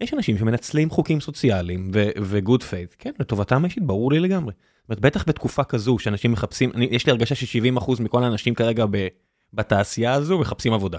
יש 0.00 0.14
אנשים 0.14 0.38
שמנצלים 0.38 0.90
חוקים 0.90 1.20
סוציאליים 1.20 1.90
ו 2.22 2.30
good 2.30 2.62
fight, 2.62 2.94
כן, 2.98 3.12
לטובתם 3.18 3.62
האישית, 3.64 3.82
ברור 3.82 4.12
לי 4.12 4.20
לגמרי. 4.20 4.52
זאת 4.52 4.88
אומרת, 4.88 5.00
בטח 5.00 5.28
בתקופה 5.28 5.64
כזו 5.64 5.98
שאנשים 5.98 6.32
מחפשים, 6.32 6.70
אני, 6.74 6.88
יש 6.90 7.06
לי 7.06 7.12
הרגשה 7.12 7.34
ש-70% 7.34 8.02
מכל 8.02 8.24
האנשים 8.24 8.54
כרגע 8.54 8.86
ב, 8.90 9.08
בתעשייה 9.52 10.12
הזו 10.12 10.38
מחפשים 10.38 10.72
עבודה. 10.72 10.98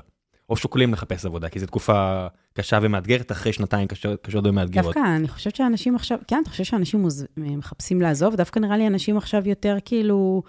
או 0.49 0.55
שוקלים 0.55 0.93
לחפש 0.93 1.25
עבודה, 1.25 1.49
כי 1.49 1.59
זו 1.59 1.65
תקופה 1.65 2.27
קשה 2.53 2.79
ומאתגרת 2.81 3.31
אחרי 3.31 3.53
שנתיים 3.53 3.87
קשות, 3.87 4.21
קשות 4.21 4.47
ומאתגרות. 4.47 4.95
דווקא, 4.95 5.15
אני 5.15 5.27
חושבת 5.27 5.55
שאנשים 5.55 5.95
עכשיו, 5.95 6.17
כן, 6.27 6.39
אתה 6.41 6.49
חושב 6.49 6.63
שאנשים 6.63 6.99
מוז... 6.99 7.25
מחפשים 7.37 8.01
לעזוב? 8.01 8.35
דווקא 8.35 8.59
נראה 8.59 8.77
לי 8.77 8.87
אנשים 8.87 9.17
עכשיו 9.17 9.47
יותר 9.47 9.77
כאילו... 9.85 10.43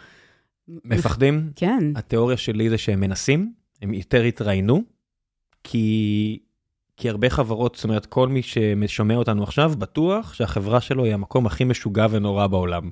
מפחדים? 0.69 1.51
כן. 1.57 1.93
התיאוריה 1.97 2.37
שלי 2.37 2.71
זה 2.71 2.79
שהם 2.79 3.01
מנסים, 3.01 3.53
הם 3.83 3.95
יותר 3.95 4.23
התראיינו, 4.23 4.83
כי 5.65 6.39
כי 6.97 7.11
הרבה 7.11 7.31
חברות, 7.31 7.75
זאת 7.75 7.85
אומרת, 7.85 8.07
כל 8.07 8.29
מי 8.29 8.41
ששומע 8.43 9.17
אותנו 9.17 9.43
עכשיו, 9.43 9.73
בטוח 9.79 10.35
שהחברה 10.35 10.81
שלו 10.81 11.05
היא 11.05 11.15
המקום 11.15 11.47
הכי 11.47 11.65
משוגע 11.65 12.07
ונורא 12.11 12.47
בעולם. 12.47 12.91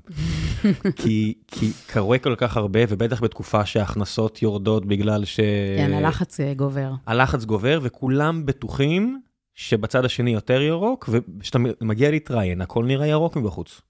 כי, 1.03 1.35
כי 1.47 1.71
קורה 1.93 2.19
כל 2.19 2.35
כך 2.37 2.57
הרבה, 2.57 2.81
ובטח 2.89 3.23
בתקופה 3.23 3.67
שההכנסות 3.67 4.43
יורדות 4.43 4.87
בגלל 4.87 5.25
ש... 5.25 5.41
כן, 5.77 5.93
הלחץ 5.93 6.41
אה, 6.41 6.55
גובר. 6.55 6.93
הלחץ 7.07 7.45
גובר, 7.45 7.79
וכולם 7.83 8.47
בטוחים 8.47 9.21
שבצד 9.55 10.05
השני 10.05 10.31
יותר 10.31 10.61
ירוק, 10.63 11.09
וכשאתה 11.13 11.59
מגיע 11.81 12.11
להתראיין, 12.11 12.61
הכל 12.61 12.85
נראה 12.85 13.07
ירוק 13.07 13.37
מבחוץ. 13.37 13.81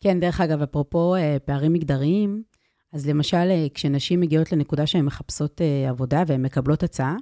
כן, 0.00 0.20
דרך 0.20 0.40
אגב, 0.40 0.62
אפרופו 0.62 1.14
אה, 1.14 1.36
פערים 1.44 1.72
מגדריים, 1.72 2.42
אז 2.92 3.08
למשל, 3.08 3.36
אה, 3.50 3.66
כשנשים 3.74 4.20
מגיעות 4.20 4.52
לנקודה 4.52 4.86
שהן 4.86 5.04
מחפשות 5.04 5.60
עבודה 5.88 6.22
והן 6.26 6.42
מקבלות 6.42 6.82
הצעה, 6.82 7.16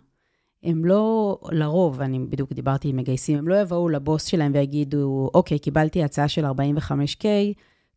הם 0.64 0.84
לא, 0.84 1.38
לרוב, 1.52 2.00
אני 2.00 2.18
בדיוק 2.18 2.52
דיברתי 2.52 2.88
עם 2.88 2.96
מגייסים, 2.96 3.38
הם 3.38 3.48
לא 3.48 3.54
יבואו 3.60 3.88
לבוס 3.88 4.24
שלהם 4.24 4.52
ויגידו, 4.54 5.30
אוקיי, 5.34 5.58
קיבלתי 5.58 6.02
הצעה 6.02 6.28
של 6.28 6.44
45K, 6.46 7.24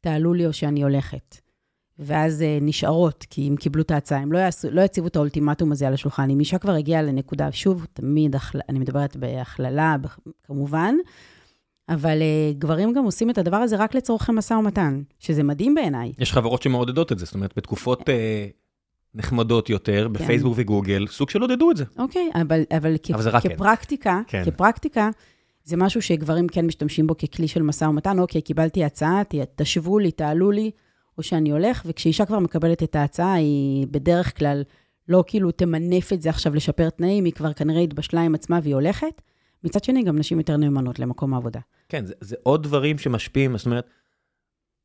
תעלו 0.02 0.34
לי 0.34 0.48
או 0.48 0.54
שאני 0.54 0.84
הולכת. 0.84 1.38
ואז 2.00 2.42
uh, 2.42 2.64
נשארות, 2.64 3.26
כי 3.30 3.48
הם 3.48 3.56
קיבלו 3.56 3.82
את 3.82 3.92
ההצעה, 3.92 4.20
הם 4.20 4.32
לא, 4.32 4.38
יעשו, 4.38 4.68
לא 4.72 4.82
יציבו 4.82 5.08
את 5.08 5.16
האולטימטום 5.16 5.72
הזה 5.72 5.88
על 5.88 5.94
השולחן. 5.94 6.30
אם 6.30 6.40
אישה 6.40 6.58
כבר 6.58 6.74
הגיעה 6.74 7.02
לנקודה, 7.02 7.52
שוב, 7.52 7.86
תמיד, 7.94 8.36
אני 8.70 8.80
מדברת 8.80 9.16
בהכללה, 9.16 9.96
כמובן, 10.44 10.96
אבל 11.90 12.18
uh, 12.20 12.58
גברים 12.58 12.94
גם 12.94 13.04
עושים 13.04 13.30
את 13.30 13.38
הדבר 13.38 13.58
הזה 13.58 13.76
רק 13.76 13.96
לצורכי 13.96 14.32
משא 14.32 14.54
ומתן, 14.54 15.02
שזה 15.20 15.44
מדהים 15.44 15.76
בעיניי. 15.76 16.12
יש 16.20 16.34
חברות 16.34 16.62
שמעודדות 16.62 17.12
את 17.12 17.20
זה, 17.20 17.26
זאת 17.26 17.36
אומרת, 17.36 17.54
בתקופות... 17.58 18.02
Uh... 18.02 18.67
נחמדות 19.18 19.70
יותר 19.70 20.08
כן. 20.08 20.14
בפייסבוק 20.14 20.54
וגוגל, 20.58 21.08
סוג 21.08 21.30
של 21.30 21.42
עודדו 21.42 21.72
את 21.72 21.78
זה. 21.78 21.84
אוקיי, 21.98 22.30
אבל, 22.36 22.44
אבל, 22.44 22.64
אבל 22.78 22.96
כ- 23.04 23.48
כפרקטיקה, 23.48 24.22
כן. 24.28 24.44
כפרקטיקה, 24.46 25.10
זה 25.64 25.78
משהו 25.78 26.02
שגברים 26.02 26.48
כן 26.48 26.66
משתמשים 26.66 27.08
בו 27.08 27.18
ככלי 27.18 27.48
של 27.48 27.62
משא 27.62 27.86
ומתן, 27.86 28.20
אוקיי, 28.20 28.42
קיבלתי 28.42 28.84
הצעה, 28.84 29.22
תשבו 29.56 30.00
לי, 30.00 30.12
תעלו 30.12 30.52
לי, 30.52 30.72
או 31.18 31.24
שאני 31.24 31.52
הולך, 31.52 31.84
וכשאישה 31.86 32.26
כבר 32.26 32.40
מקבלת 32.40 32.84
את 32.84 32.96
ההצעה, 32.96 33.34
היא 33.34 33.88
בדרך 33.92 34.38
כלל 34.38 34.64
לא 35.08 35.24
כאילו 35.28 35.52
תמנף 35.52 36.14
את 36.14 36.22
זה 36.22 36.30
עכשיו 36.30 36.56
לשפר 36.56 36.90
תנאים, 36.90 37.26
היא 37.26 37.34
כבר 37.34 37.54
כנראה 37.54 37.82
התבשלה 37.82 38.22
עם 38.22 38.36
עצמה 38.36 38.60
והיא 38.64 38.76
הולכת. 38.76 39.22
מצד 39.64 39.84
שני, 39.84 40.04
גם 40.04 40.18
נשים 40.18 40.38
יותר 40.38 40.58
נאמנות 40.58 41.00
למקום 41.00 41.34
העבודה. 41.34 41.60
כן, 41.90 42.06
זה, 42.06 42.14
זה 42.22 42.36
עוד 42.44 42.64
דברים 42.64 42.98
שמשפיעים, 42.98 43.58
זאת 43.58 43.66
אומרת, 43.66 43.90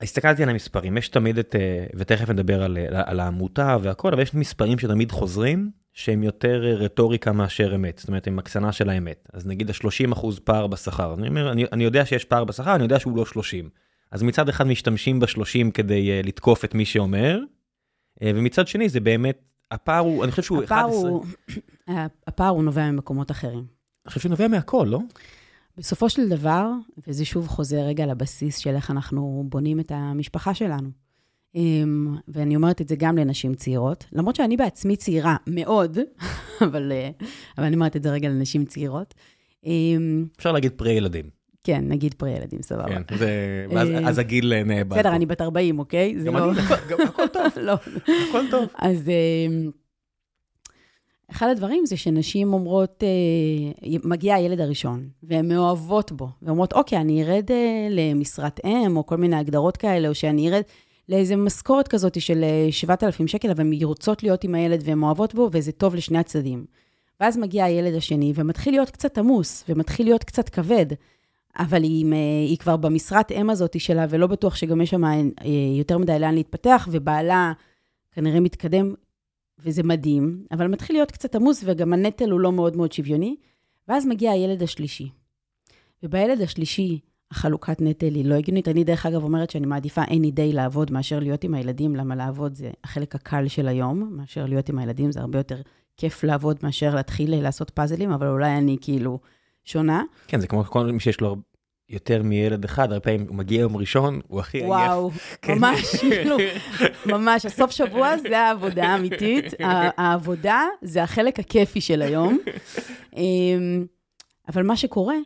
הסתכלתי 0.02 0.42
על 0.42 0.48
המספרים, 0.48 0.96
יש 0.96 1.08
תמיד 1.08 1.38
את, 1.38 1.56
אה, 1.58 1.86
ותכף 1.96 2.30
נדבר 2.30 2.62
על, 2.62 2.78
על 2.90 3.20
העמותה 3.20 3.76
והכל, 3.82 4.12
אבל 4.12 4.22
יש 4.22 4.34
מספרים 4.34 4.78
שתמיד 4.78 5.12
חוזרים, 5.12 5.70
שהם 5.92 6.22
יותר 6.22 6.64
אה, 6.66 6.74
רטוריקה 6.74 7.32
מאשר 7.32 7.74
אמת, 7.74 7.98
זאת 7.98 8.08
אומרת, 8.08 8.26
הם 8.26 8.38
הקצנה 8.38 8.72
של 8.72 8.88
האמת. 8.88 9.28
אז 9.32 9.46
נגיד 9.46 9.70
ה-30 9.70 10.12
אחוז 10.12 10.38
פער 10.38 10.66
בשכר, 10.66 11.14
אני 11.14 11.28
אומר, 11.28 11.52
אני, 11.52 11.64
אני 11.72 11.84
יודע 11.84 12.06
שיש 12.06 12.24
פער 12.24 12.44
בשכר, 12.44 12.74
אני 12.74 12.82
יודע 12.82 12.98
שהוא 12.98 13.16
לא 13.16 13.26
30. 13.26 13.68
אז 14.10 14.22
מצד 14.22 14.48
אחד 14.48 14.66
משתמשים 14.66 15.20
ב-30 15.20 15.70
כדי 15.74 16.22
לתקוף 16.22 16.64
את 16.64 16.74
מי 16.74 16.84
שאומר, 16.84 17.38
ומצד 18.24 18.68
שני 18.68 18.88
זה 18.88 19.00
באמת, 19.00 19.38
הפער 19.70 19.98
הוא, 19.98 20.24
אני 20.24 20.30
חושב 20.30 20.42
שהוא 20.42 20.64
11. 20.64 20.86
הוא, 20.88 21.24
הפער 22.26 22.48
הוא 22.48 22.64
נובע 22.64 22.90
ממקומות 22.90 23.30
אחרים. 23.30 23.64
אני 24.04 24.08
חושב 24.08 24.20
שהוא 24.20 24.30
נובע 24.30 24.48
מהכל, 24.48 24.86
לא? 24.90 25.00
בסופו 25.78 26.08
של 26.10 26.28
דבר, 26.28 26.70
וזה 27.06 27.24
שוב 27.24 27.48
חוזר 27.48 27.80
רגע 27.80 28.06
לבסיס 28.06 28.58
של 28.58 28.74
איך 28.74 28.90
אנחנו 28.90 29.44
בונים 29.48 29.80
את 29.80 29.92
המשפחה 29.94 30.54
שלנו. 30.54 30.88
אמ, 31.54 32.16
ואני 32.28 32.56
אומרת 32.56 32.80
את 32.80 32.88
זה 32.88 32.96
גם 32.96 33.18
לנשים 33.18 33.54
צעירות, 33.54 34.04
למרות 34.12 34.36
שאני 34.36 34.56
בעצמי 34.56 34.96
צעירה 34.96 35.36
מאוד, 35.46 35.98
אבל, 36.66 36.92
אה, 36.92 37.10
אבל 37.58 37.66
אני 37.66 37.74
אומרת 37.74 37.96
את 37.96 38.02
זה 38.02 38.10
רגע 38.10 38.28
לנשים 38.28 38.64
צעירות. 38.64 39.14
אמ, 39.66 40.26
אפשר 40.36 40.52
להגיד 40.52 40.72
פרי 40.72 40.92
ילדים. 40.92 41.24
כן, 41.64 41.84
נגיד 41.88 42.14
פרי 42.14 42.30
ילדים, 42.30 42.62
סבבה. 42.62 42.88
כן, 42.88 43.16
זה, 43.18 43.66
ואז, 43.70 43.88
אמ, 43.88 44.06
אז 44.06 44.18
הגיל 44.18 44.62
נאבד. 44.64 44.98
בסדר, 44.98 45.14
אני 45.14 45.26
בת 45.26 45.40
40, 45.40 45.78
אוקיי? 45.78 46.14
גם 46.24 46.36
לא... 46.36 46.52
אני, 46.52 46.60
גם 46.88 46.98
הכל 47.00 47.26
טוב. 47.32 47.42
לא. 47.66 47.74
הכל 48.28 48.44
טוב. 48.50 48.68
אז... 48.74 49.10
אחד 51.32 51.48
הדברים 51.48 51.86
זה 51.86 51.96
שנשים 51.96 52.52
אומרות, 52.52 53.02
אה, 53.02 53.98
מגיע 54.04 54.34
הילד 54.34 54.60
הראשון, 54.60 55.08
והן 55.22 55.48
מאוהבות 55.48 56.12
בו, 56.12 56.28
ואומרות, 56.42 56.72
אוקיי, 56.72 56.98
אני 56.98 57.22
ארד 57.22 57.50
אה, 57.50 57.88
למשרת 57.90 58.60
אם, 58.64 58.96
או 58.96 59.06
כל 59.06 59.16
מיני 59.16 59.36
הגדרות 59.36 59.76
כאלה, 59.76 60.08
או 60.08 60.14
שאני 60.14 60.48
ארד 60.48 60.62
לאיזה 61.08 61.36
משכורת 61.36 61.88
כזאת 61.88 62.20
של 62.20 62.44
7,000 62.70 63.26
אה, 63.26 63.28
שקל, 63.28 63.50
אבל 63.50 63.60
הן 63.60 63.72
רוצות 63.82 64.22
להיות 64.22 64.44
עם 64.44 64.54
הילד 64.54 64.82
והן 64.84 64.98
מאוהבות 64.98 65.34
בו, 65.34 65.48
וזה 65.52 65.72
טוב 65.72 65.94
לשני 65.94 66.18
הצדדים. 66.18 66.64
ואז 67.20 67.36
מגיע 67.36 67.64
הילד 67.64 67.94
השני, 67.94 68.32
ומתחיל 68.34 68.74
להיות 68.74 68.90
קצת 68.90 69.18
עמוס, 69.18 69.64
ומתחיל 69.68 70.06
להיות 70.06 70.24
קצת 70.24 70.48
כבד, 70.48 70.86
אבל 71.58 71.82
היא, 71.82 72.06
היא 72.48 72.58
כבר 72.58 72.76
במשרת 72.76 73.32
אם 73.32 73.50
הזאת 73.50 73.80
שלה, 73.80 74.06
ולא 74.08 74.26
בטוח 74.26 74.54
שגם 74.54 74.80
יש 74.80 74.90
שם 74.90 75.02
יותר 75.78 75.98
מדי 75.98 76.18
לאן 76.18 76.34
להתפתח, 76.34 76.88
ובעלה 76.90 77.52
כנראה 78.12 78.40
מתקדם 78.40 78.94
וזה 79.58 79.82
מדהים, 79.82 80.46
אבל 80.50 80.66
מתחיל 80.66 80.96
להיות 80.96 81.10
קצת 81.10 81.34
עמוס, 81.34 81.62
וגם 81.66 81.92
הנטל 81.92 82.30
הוא 82.30 82.40
לא 82.40 82.52
מאוד 82.52 82.76
מאוד 82.76 82.92
שוויוני, 82.92 83.36
ואז 83.88 84.06
מגיע 84.06 84.30
הילד 84.30 84.62
השלישי. 84.62 85.10
ובילד 86.02 86.40
השלישי, 86.40 87.00
החלוקת 87.30 87.80
נטל 87.80 88.14
היא 88.14 88.24
לא 88.24 88.34
הגיונית. 88.34 88.68
אני 88.68 88.84
דרך 88.84 89.06
אגב 89.06 89.22
אומרת 89.22 89.50
שאני 89.50 89.66
מעדיפה 89.66 90.02
any 90.02 90.36
day 90.36 90.54
לעבוד 90.54 90.90
מאשר 90.90 91.20
להיות 91.20 91.44
עם 91.44 91.54
הילדים, 91.54 91.96
למה 91.96 92.14
לעבוד 92.14 92.54
זה 92.54 92.70
החלק 92.84 93.14
הקל 93.14 93.48
של 93.48 93.68
היום, 93.68 94.12
מאשר 94.16 94.46
להיות 94.46 94.68
עם 94.68 94.78
הילדים, 94.78 95.12
זה 95.12 95.20
הרבה 95.20 95.38
יותר 95.38 95.60
כיף 95.96 96.24
לעבוד 96.24 96.58
מאשר 96.62 96.94
להתחיל 96.94 97.42
לעשות 97.42 97.70
פאזלים, 97.70 98.10
אבל 98.10 98.26
אולי 98.26 98.56
אני 98.56 98.76
כאילו 98.80 99.18
שונה. 99.64 100.02
כן, 100.26 100.40
זה 100.40 100.46
כמו 100.46 100.64
כל 100.64 100.92
מי 100.92 101.00
שיש 101.00 101.20
לו 101.20 101.36
יותר 101.92 102.22
מילד 102.22 102.64
אחד, 102.64 102.92
הרבה 102.92 103.00
פעמים 103.04 103.26
הוא 103.28 103.36
מגיע 103.36 103.60
יום 103.60 103.76
ראשון, 103.76 104.20
הוא 104.28 104.40
הכי 104.40 104.58
עייף. 104.58 104.68
וואו, 104.68 105.10
כן. 105.42 105.54
ממש, 105.58 105.96
כאילו, 105.96 106.36
ממש, 107.06 107.46
הסוף 107.46 107.70
שבוע 107.70 108.16
זה 108.18 108.38
העבודה 108.38 108.84
האמיתית, 108.88 109.44
העבודה 109.98 110.62
זה 110.82 111.02
החלק 111.02 111.38
הכיפי 111.40 111.80
של 111.80 112.02
היום. 112.02 112.38
אמ, 113.16 113.84
אבל 114.48 114.62
מה 114.62 114.76
שקורה, 114.76 115.16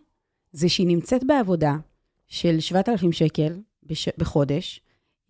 זה 0.52 0.68
שהיא 0.68 0.86
נמצאת 0.86 1.24
בעבודה 1.24 1.74
של 2.28 2.60
7,000 2.60 3.12
שקל 3.12 3.52
בש- 3.82 4.08
בחודש, 4.18 4.80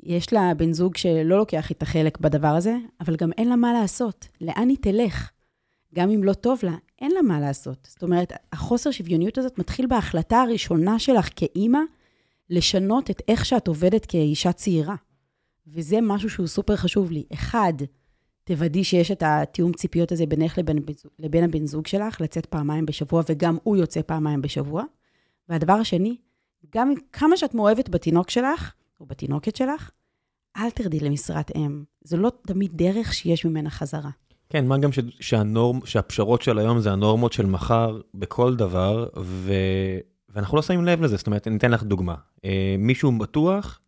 יש 0.02 0.32
לה 0.32 0.52
בן 0.56 0.72
זוג 0.72 0.96
שלא 0.96 1.38
לוקח 1.38 1.70
איתה 1.70 1.86
חלק 1.86 2.18
בדבר 2.18 2.48
הזה, 2.48 2.74
אבל 3.00 3.16
גם 3.16 3.32
אין 3.38 3.48
לה 3.48 3.56
מה 3.56 3.72
לעשות. 3.72 4.28
לאן 4.40 4.68
היא 4.68 4.76
תלך? 4.80 5.30
גם 5.94 6.10
אם 6.10 6.24
לא 6.24 6.32
טוב 6.32 6.58
לה, 6.62 6.74
אין 7.00 7.12
לה 7.12 7.22
מה 7.22 7.40
לעשות. 7.40 7.88
זאת 7.90 8.02
אומרת, 8.02 8.32
החוסר 8.52 8.90
שוויוניות 8.90 9.38
הזאת 9.38 9.58
מתחיל 9.58 9.86
בהחלטה 9.86 10.40
הראשונה 10.42 10.98
שלך 10.98 11.28
כאימא, 11.36 11.80
לשנות 12.50 13.10
את 13.10 13.22
איך 13.28 13.44
שאת 13.44 13.68
עובדת 13.68 14.06
כאישה 14.06 14.52
צעירה. 14.52 14.94
וזה 15.66 15.98
משהו 16.02 16.30
שהוא 16.30 16.46
סופר 16.46 16.76
חשוב 16.76 17.10
לי. 17.10 17.24
אחד, 17.32 17.72
תוודאי 18.44 18.84
שיש 18.84 19.10
את 19.10 19.22
התיאום 19.26 19.72
ציפיות 19.72 20.12
הזה 20.12 20.26
בינך 20.26 20.58
לבין, 20.58 20.78
לבין 21.18 21.44
הבן 21.44 21.66
זוג 21.66 21.86
שלך, 21.86 22.20
לצאת 22.20 22.46
פעמיים 22.46 22.86
בשבוע, 22.86 23.22
וגם 23.28 23.56
הוא 23.62 23.76
יוצא 23.76 24.02
פעמיים 24.02 24.42
בשבוע. 24.42 24.84
והדבר 25.48 25.72
השני, 25.72 26.16
גם 26.74 26.92
כמה 27.12 27.36
שאת 27.36 27.54
מאוהבת 27.54 27.88
בתינוק 27.88 28.30
שלך, 28.30 28.72
או 29.00 29.06
בתינוקת 29.06 29.56
שלך, 29.56 29.90
אל 30.56 30.70
תרדי 30.70 31.00
למשרת 31.00 31.56
אם. 31.56 31.84
זו 32.04 32.16
לא 32.16 32.32
תמיד 32.46 32.70
דרך 32.74 33.14
שיש 33.14 33.44
ממנה 33.44 33.70
חזרה. 33.70 34.10
כן, 34.48 34.66
מה 34.66 34.78
גם 34.78 34.92
ש, 34.92 34.98
שהנורם, 35.20 35.80
שהפשרות 35.84 36.42
של 36.42 36.58
היום 36.58 36.80
זה 36.80 36.92
הנורמות 36.92 37.32
של 37.32 37.46
מחר 37.46 38.00
בכל 38.14 38.56
דבר, 38.56 39.08
ו, 39.16 39.52
ואנחנו 40.28 40.56
לא 40.56 40.62
שמים 40.62 40.84
לב 40.84 41.02
לזה, 41.02 41.16
זאת 41.16 41.26
אומרת, 41.26 41.46
אני 41.46 41.56
אתן 41.56 41.70
לך 41.70 41.82
דוגמה. 41.82 42.14
אה, 42.44 42.76
מישהו 42.78 43.18
בטוח 43.18 43.80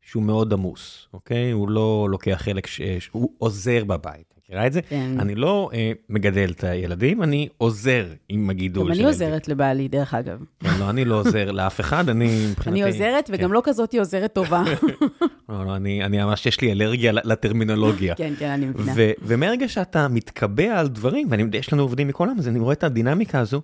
שהוא 0.00 0.22
מאוד 0.22 0.52
עמוס, 0.52 1.08
אוקיי? 1.12 1.50
הוא 1.50 1.68
לא 1.68 2.08
לוקח 2.10 2.36
חלק, 2.42 2.66
ש, 2.66 2.82
ש, 2.82 3.08
הוא 3.12 3.32
עוזר 3.38 3.84
בבית, 3.84 4.34
מכירה 4.48 4.66
את 4.66 4.72
זה? 4.72 4.82
כן. 4.82 5.20
אני 5.20 5.34
לא 5.34 5.70
אה, 5.72 5.92
מגדל 6.08 6.50
את 6.56 6.64
הילדים, 6.64 7.22
אני 7.22 7.48
עוזר 7.58 8.06
עם 8.28 8.50
הגידול 8.50 8.88
גם 8.88 8.94
של 8.94 9.00
אני 9.00 9.08
הילדים. 9.08 9.26
עוזרת 9.26 9.48
לבעלי, 9.48 9.88
דרך 9.88 10.14
אגב. 10.14 10.38
כן, 10.60 10.70
לא, 10.80 10.90
אני 10.90 11.04
לא 11.04 11.20
עוזר 11.20 11.50
לאף 11.50 11.80
אחד, 11.80 12.08
אני 12.08 12.26
מבחינתי... 12.50 12.82
אני 12.82 12.92
עוזרת, 12.92 13.30
וגם 13.32 13.48
כן. 13.48 13.54
לא 13.54 13.60
כזאת 13.64 13.94
עוזרת 13.94 14.32
טובה. 14.32 14.62
לא, 15.48 15.66
לא, 15.66 15.76
אני, 15.76 16.04
אני 16.04 16.18
ממש, 16.24 16.46
יש 16.46 16.60
לי 16.60 16.72
אלרגיה 16.72 17.12
לטרמינולוגיה. 17.12 18.14
כן, 18.14 18.32
כן, 18.38 18.50
אני 18.50 18.66
מבינה. 18.66 18.92
ו- 18.96 19.10
ומרגע 19.22 19.68
שאתה 19.68 20.08
מתקבע 20.08 20.78
על 20.80 20.88
דברים, 20.88 21.28
ויש 21.52 21.72
לנו 21.72 21.82
עובדים 21.82 22.08
מכל 22.08 22.28
העם, 22.28 22.38
אז 22.38 22.48
אני 22.48 22.58
רואה 22.58 22.72
את 22.72 22.84
הדינמיקה 22.84 23.40
הזו, 23.40 23.62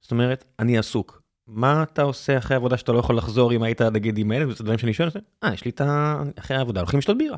זאת 0.00 0.10
אומרת, 0.10 0.44
אני 0.58 0.78
עסוק. 0.78 1.22
מה 1.46 1.82
אתה 1.82 2.02
עושה 2.02 2.38
אחרי 2.38 2.54
העבודה 2.54 2.76
שאתה 2.76 2.92
לא 2.92 2.98
יכול 2.98 3.16
לחזור 3.16 3.52
אם 3.52 3.62
היית 3.62 3.82
נגיד 3.82 4.18
עם 4.18 4.30
הילד, 4.30 4.48
וזה 4.48 4.64
דברים 4.64 4.78
שאני 4.78 4.92
שואל, 4.92 5.08
אה, 5.44 5.54
יש 5.54 5.64
לי 5.64 5.70
את 5.70 5.80
ה... 5.80 6.22
אחרי 6.38 6.56
העבודה, 6.56 6.80
הולכים 6.80 6.98
לשתות 6.98 7.18
בירה. 7.18 7.36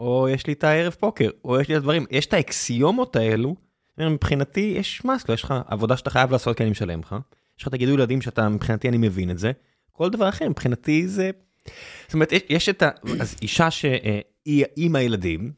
או 0.00 0.28
יש 0.28 0.46
לי 0.46 0.52
את 0.52 0.64
הערב 0.64 0.96
פוקר, 1.00 1.30
או 1.44 1.60
יש 1.60 1.68
לי 1.68 1.74
את 1.74 1.80
הדברים, 1.80 2.06
יש 2.10 2.26
את 2.26 2.34
האקסיומות 2.34 3.16
האלו, 3.16 3.56
מבחינתי 3.98 4.74
יש 4.78 5.04
מס, 5.04 5.28
לא, 5.28 5.34
יש 5.34 5.42
לך 5.42 5.54
עבודה 5.66 5.96
שאתה 5.96 6.10
חייב 6.10 6.32
לעשות 6.32 6.56
כי 6.56 6.62
אני 6.62 6.70
משלם 6.70 7.00
לך, 7.00 7.16
יש 7.58 7.62
לך 7.62 7.68
את 7.68 7.74
הגידול 7.74 7.94
ילדים 8.00 8.22
שאתה, 8.22 8.48
מבחינתי 8.48 8.88
אני 8.88 8.96
מבין 8.96 9.30
את 9.30 9.38
זה, 9.38 9.52
כל 9.92 10.10
דבר 10.10 10.28
אחר, 10.28 10.48
מבחינתי 10.48 11.08
זה... 11.08 11.30
זאת 12.06 12.14
אומרת, 12.14 12.32
יש, 12.32 12.42
יש 12.48 12.68
את 12.68 12.82
ה... 12.82 12.90
אז 13.20 13.36
אישה 13.42 13.70
שהיא 13.70 14.64
עם 14.76 14.96
הילדים, 14.96 15.52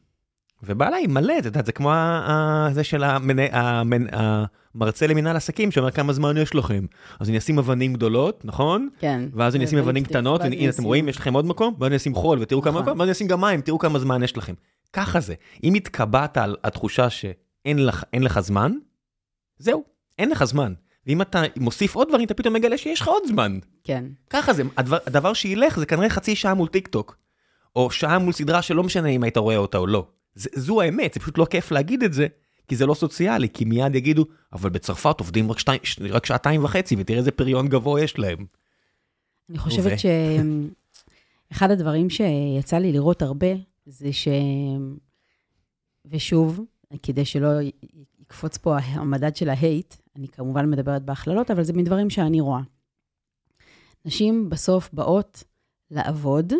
ובעלה 0.63 0.95
היא 0.97 1.09
מלא, 1.09 1.33
את 1.39 1.45
יודעת, 1.45 1.65
זה 1.65 1.71
כמו 1.71 1.91
זה 2.71 2.83
של 2.83 3.03
המרצה 4.75 5.07
למנהל 5.07 5.35
עסקים 5.35 5.71
שאומר 5.71 5.91
כמה 5.91 6.13
זמן 6.13 6.37
יש 6.37 6.55
לכם. 6.55 6.85
אז 7.19 7.29
אני 7.29 7.37
אשים 7.37 7.57
אבנים 7.59 7.93
גדולות, 7.93 8.45
נכון? 8.45 8.89
כן. 8.99 9.21
ואז 9.33 9.55
אני 9.55 9.65
אשים 9.65 9.77
ואז 9.77 9.87
אבנים 9.87 10.03
קטנות, 10.03 10.41
אני 10.41 10.57
אתם 10.59 10.69
אשים- 10.69 10.83
רואים, 10.83 11.09
יש 11.09 11.17
לכם 11.17 11.33
עוד 11.33 11.45
מקום, 11.45 11.73
ואז 11.79 11.87
אני 11.87 11.95
אשים 11.95 12.15
חול 12.15 12.39
ותראו 12.41 12.61
כמה 12.61 12.71
נכון. 12.71 12.83
מקום, 12.83 12.99
ואז 12.99 13.07
אני 13.07 13.11
אשים 13.11 13.27
גם 13.27 13.41
מים, 13.41 13.61
תראו 13.61 13.79
כמה 13.79 13.99
זמן 13.99 14.23
יש 14.23 14.37
לכם. 14.37 14.53
ככה 14.93 15.19
זה. 15.19 15.33
אם 15.63 15.73
התקבעת 15.73 16.37
על 16.37 16.55
התחושה 16.63 17.09
שאין 17.09 17.85
לך, 17.85 18.03
לך 18.19 18.39
זמן, 18.39 18.71
זהו, 19.57 19.83
אין 20.19 20.29
לך 20.29 20.43
זמן. 20.43 20.73
ואם 21.07 21.21
אתה 21.21 21.41
מוסיף 21.57 21.95
עוד 21.95 22.07
דברים, 22.09 22.25
אתה 22.25 22.33
פתאום 22.33 22.53
מגלה 22.53 22.77
שיש 22.77 23.01
לך 23.01 23.07
עוד 23.07 23.23
זמן. 23.27 23.59
כן. 23.83 24.05
ככה 24.29 24.53
זה, 24.53 24.63
הדבר, 24.77 24.97
הדבר 25.07 25.33
שילך 25.33 25.79
זה 25.79 25.85
כנראה 25.85 26.09
חצי 26.09 26.35
שעה 26.35 26.53
מול 26.53 26.67
טיק 26.67 26.87
טוק. 26.87 27.15
או 27.75 27.91
שעה 27.91 28.19
מול 28.19 28.33
סדרה 28.33 28.61
שלא 28.61 28.83
משנה 28.83 29.07
אם 29.09 29.23
היית 29.23 29.37
רואה 29.37 29.57
אותה 29.57 29.77
או 29.77 29.87
לא. 29.87 30.07
זה, 30.35 30.49
זו 30.55 30.81
האמת, 30.81 31.13
זה 31.13 31.19
פשוט 31.19 31.37
לא 31.37 31.45
כיף 31.45 31.71
להגיד 31.71 32.03
את 32.03 32.13
זה, 32.13 32.27
כי 32.67 32.75
זה 32.75 32.85
לא 32.85 32.93
סוציאלי, 32.93 33.49
כי 33.49 33.65
מיד 33.65 33.95
יגידו, 33.95 34.25
אבל 34.53 34.69
בצרפת 34.69 35.19
עובדים 35.19 35.51
רק, 35.51 35.59
שתי, 35.59 35.71
רק 36.09 36.25
שעתיים 36.25 36.63
וחצי, 36.63 36.95
ותראה 36.99 37.19
איזה 37.19 37.31
פריון 37.31 37.67
גבוה 37.67 38.01
יש 38.01 38.19
להם. 38.19 38.45
אני 39.49 39.57
ו- 39.57 39.61
חושבת 39.61 39.93
שאחד 39.99 41.71
הדברים 41.71 42.09
שיצא 42.09 42.77
לי 42.77 42.91
לראות 42.91 43.21
הרבה, 43.21 43.47
זה 43.85 44.13
ש... 44.13 44.27
ושוב, 46.05 46.59
כדי 47.03 47.25
שלא 47.25 47.47
יקפוץ 48.21 48.57
פה 48.57 48.77
המדד 48.77 49.35
של 49.35 49.49
ההייט, 49.49 49.95
אני 50.15 50.27
כמובן 50.27 50.69
מדברת 50.69 51.03
בהכללות, 51.03 51.51
אבל 51.51 51.63
זה 51.63 51.73
מדברים 51.73 52.09
שאני 52.09 52.41
רואה. 52.41 52.61
נשים 54.05 54.49
בסוף 54.49 54.89
באות 54.93 55.43
לעבוד, 55.91 56.53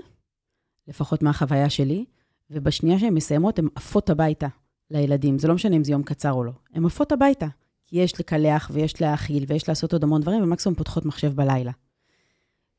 לפחות 0.88 1.22
מהחוויה 1.22 1.70
שלי, 1.70 2.06
ובשנייה 2.52 3.00
שהן 3.00 3.14
מסיימות, 3.14 3.60
הן 3.60 3.68
עפות 3.76 4.10
הביתה 4.10 4.48
לילדים. 4.92 5.40
זה 5.40 5.48
לא 5.48 5.54
משנה 5.54 5.76
אם 5.76 5.84
זה 5.84 5.92
יום 5.92 6.04
קצר 6.04 6.32
או 6.32 6.44
לא. 6.44 6.52
הן 6.74 6.86
עפות 6.86 7.12
הביתה, 7.12 7.48
כי 7.86 8.00
יש 8.00 8.20
לקלח 8.20 8.72
ויש 8.74 9.02
להאכיל 9.02 9.44
ויש 9.48 9.70
לעשות 9.70 9.94
עוד 9.94 10.04
המון 10.04 10.22
דברים, 10.22 10.44
ומקסימום 10.44 10.76
פותחות 10.76 11.06
מחשב 11.06 11.36
בלילה. 11.36 11.72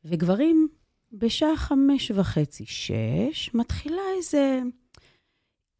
וגברים, 0.04 0.68
בשעה 1.12 1.56
חמש 1.56 2.10
וחצי, 2.14 2.64
שש, 2.66 3.50
מתחילה 3.54 4.02
איזה 4.16 4.60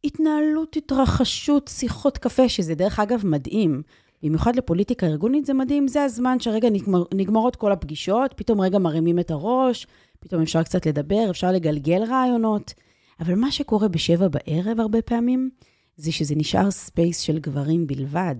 התנהלות, 0.03 0.75
התרחשות, 0.75 1.67
שיחות 1.73 2.17
קפה, 2.17 2.49
שזה 2.49 2.75
דרך 2.75 2.99
אגב 2.99 3.25
מדהים. 3.25 3.81
במיוחד 4.23 4.55
לפוליטיקה 4.55 5.07
ארגונית 5.07 5.45
זה 5.45 5.53
מדהים, 5.53 5.87
זה 5.87 6.03
הזמן 6.03 6.39
שרגע 6.39 6.69
נגמר, 6.69 7.03
נגמרות 7.13 7.55
כל 7.55 7.71
הפגישות, 7.71 8.33
פתאום 8.35 8.61
רגע 8.61 8.79
מרימים 8.79 9.19
את 9.19 9.31
הראש, 9.31 9.87
פתאום 10.19 10.41
אפשר 10.41 10.63
קצת 10.63 10.85
לדבר, 10.85 11.27
אפשר 11.29 11.51
לגלגל 11.51 12.03
רעיונות. 12.03 12.73
אבל 13.21 13.35
מה 13.35 13.51
שקורה 13.51 13.87
בשבע 13.87 14.27
בערב 14.27 14.79
הרבה 14.79 15.01
פעמים, 15.01 15.49
זה 15.95 16.11
שזה 16.11 16.35
נשאר 16.35 16.71
space 16.71 17.19
של 17.19 17.39
גברים 17.39 17.87
בלבד, 17.87 18.35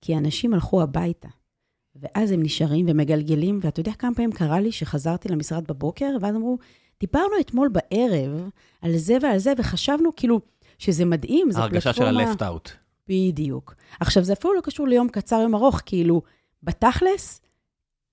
כי 0.00 0.16
אנשים 0.16 0.54
הלכו 0.54 0.82
הביתה. 0.82 1.28
ואז 1.96 2.30
הם 2.30 2.42
נשארים 2.42 2.86
ומגלגלים, 2.88 3.58
ואתה 3.62 3.80
יודע 3.80 3.92
כמה 3.92 4.14
פעמים 4.14 4.32
קרה 4.32 4.60
לי 4.60 4.72
שחזרתי 4.72 5.28
למשרד 5.28 5.66
בבוקר, 5.66 6.16
ואז 6.20 6.36
אמרו, 6.36 6.58
דיברנו 7.00 7.32
אתמול 7.40 7.68
בערב 7.68 8.48
על 8.82 8.96
זה 8.96 9.16
ועל 9.22 9.38
זה, 9.38 9.52
וחשבנו 9.58 10.10
כאילו 10.16 10.40
שזה 10.78 11.04
מדהים, 11.04 11.50
זו 11.50 11.60
ההרגשה 11.60 11.92
של 11.92 12.02
פלטפורמה... 12.02 12.30
ה-left 12.30 12.40
out. 12.40 12.70
בדיוק. 13.08 13.74
עכשיו, 14.00 14.24
זה 14.24 14.32
אפילו 14.32 14.54
לא 14.54 14.60
קשור 14.60 14.88
ליום 14.88 15.08
קצר, 15.08 15.36
יום 15.40 15.54
ארוך, 15.54 15.80
כאילו, 15.86 16.22
בתכלס, 16.62 17.40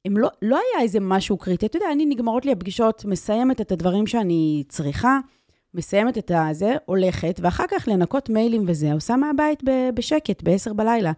הם 0.05 0.17
לא, 0.17 0.29
לא 0.41 0.55
היה 0.55 0.83
איזה 0.83 0.99
משהו 0.99 1.37
קריטי. 1.37 1.65
אתה 1.65 1.77
יודע, 1.77 1.91
אני, 1.91 2.05
נגמרות 2.05 2.45
לי 2.45 2.51
הפגישות, 2.51 3.05
מסיימת 3.05 3.61
את 3.61 3.71
הדברים 3.71 4.07
שאני 4.07 4.63
צריכה, 4.69 5.19
מסיימת 5.73 6.17
את 6.17 6.31
הזה, 6.35 6.75
הולכת, 6.85 7.39
ואחר 7.43 7.63
כך 7.71 7.87
לנקות 7.87 8.29
מיילים 8.29 8.63
וזה, 8.67 8.93
עושה 8.93 9.15
מהבית 9.15 9.63
ב- 9.63 9.89
בשקט, 9.95 10.43
ב-10 10.43 10.73
בלילה. 10.73 11.11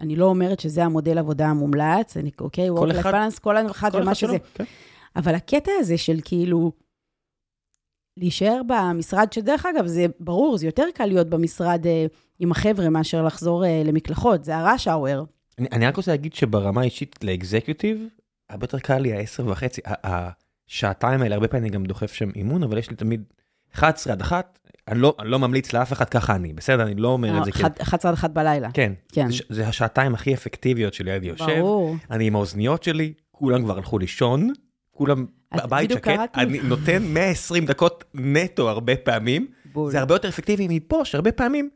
אני 0.00 0.16
לא 0.16 0.24
אומרת 0.24 0.60
שזה 0.60 0.84
המודל 0.84 1.18
עבודה 1.18 1.46
המומלץ, 1.46 2.16
אני, 2.16 2.30
אוקיי, 2.40 2.70
life 2.70 3.00
אחד- 3.00 3.14
balance, 3.14 3.40
כל 3.40 3.56
אחד 3.70 3.90
ומה 3.94 4.14
שזה. 4.14 4.36
כן. 4.54 4.64
אבל 5.16 5.34
הקטע 5.34 5.70
הזה 5.78 5.98
של 5.98 6.18
כאילו, 6.24 6.72
להישאר 8.16 8.60
במשרד, 8.66 9.32
שדרך 9.32 9.66
אגב, 9.66 9.86
זה 9.86 10.06
ברור, 10.20 10.58
זה 10.58 10.66
יותר 10.66 10.84
קל 10.94 11.06
להיות 11.06 11.26
במשרד 11.28 11.86
אה, 11.86 12.06
עם 12.38 12.50
החבר'ה 12.50 12.88
מאשר 12.88 13.22
לחזור 13.24 13.64
אה, 13.64 13.82
למקלחות, 13.84 14.44
זה 14.44 14.56
הראש 14.56 14.88
האואר. 14.88 15.24
אני, 15.58 15.68
אני 15.72 15.86
רק 15.86 15.96
רוצה 15.96 16.10
להגיד 16.10 16.34
שברמה 16.34 16.80
האישית 16.80 17.24
לאקזקיוטיב, 17.24 18.06
הרבה 18.50 18.64
יותר 18.64 18.78
קל 18.78 18.98
לי 18.98 19.12
ה-10 19.12 19.42
וחצי, 19.46 19.80
השעתיים 19.86 21.22
האלה, 21.22 21.34
הרבה 21.34 21.48
פעמים 21.48 21.64
אני 21.64 21.72
גם 21.74 21.84
דוחף 21.84 22.12
שם 22.12 22.30
אימון, 22.36 22.62
אבל 22.62 22.78
יש 22.78 22.90
לי 22.90 22.96
תמיד 22.96 23.22
11 23.78 24.12
עד 24.12 24.20
1, 24.20 24.58
אני 24.88 25.00
לא, 25.00 25.16
אני 25.20 25.28
לא 25.28 25.38
ממליץ 25.38 25.72
לאף 25.72 25.92
אחד 25.92 26.08
ככה 26.08 26.34
אני, 26.34 26.52
בסדר? 26.52 26.82
אני 26.82 26.94
לא 26.94 27.08
אומר 27.08 27.38
את 27.38 27.44
זה 27.44 27.52
כאילו. 27.52 27.68
11 27.82 28.10
עד 28.10 28.16
1 28.16 28.30
בלילה. 28.30 28.68
כן, 28.72 28.92
כן. 29.12 29.30
זה, 29.30 29.42
זה 29.48 29.68
השעתיים 29.68 30.14
הכי 30.14 30.34
אפקטיביות 30.34 30.94
שלי, 30.94 31.16
אני 31.16 31.26
יושב, 31.26 31.58
ברור. 31.58 31.96
אני 32.10 32.26
עם 32.26 32.34
האוזניות 32.34 32.82
שלי, 32.82 33.12
כולם 33.30 33.62
כבר 33.62 33.76
הלכו 33.76 33.98
לישון, 33.98 34.52
כולם 34.90 35.26
בבית 35.56 35.90
שקט. 35.90 36.30
אני 36.34 36.60
נותן 36.60 37.02
120 37.02 37.66
דקות 37.66 38.04
נטו 38.14 38.68
הרבה 38.68 38.96
פעמים, 38.96 39.46
בול. 39.72 39.90
זה 39.90 39.98
הרבה 40.00 40.14
יותר 40.14 40.28
אפקטיבי 40.28 40.66
מפה, 40.70 41.04
שהרבה 41.04 41.32
פעמים 41.32 41.68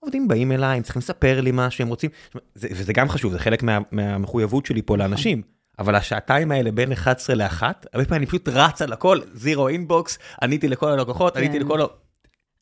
עובדים 0.00 0.28
באים 0.28 0.52
אליי, 0.52 0.76
הם 0.76 0.82
צריכים 0.82 1.00
לספר 1.00 1.40
לי 1.40 1.50
משהו, 1.54 1.82
הם 1.82 1.88
רוצים, 1.88 2.10
זה, 2.54 2.68
וזה 2.70 2.92
גם 2.92 3.08
חשוב, 3.08 3.32
זה 3.32 3.38
חלק 3.38 3.62
מה, 3.62 3.78
מהמחויבות 3.92 4.66
שלי 4.66 4.82
פה 4.82 4.96
לאנשים. 4.96 5.42
אבל 5.80 5.94
השעתיים 5.94 6.52
האלה 6.52 6.72
בין 6.72 6.92
11 6.92 7.36
ל-1, 7.36 7.62
הרבה 7.62 8.04
פעמים 8.04 8.14
אני 8.14 8.26
פשוט 8.26 8.48
רץ 8.48 8.82
על 8.82 8.92
הכל, 8.92 9.18
זירו 9.32 9.68
אינבוקס, 9.68 10.18
עניתי 10.42 10.68
לכל 10.68 10.88
הלקוחות, 10.88 11.36
עניתי 11.36 11.58
כן. 11.58 11.66
לכל 11.66 11.82
ה... 11.82 11.84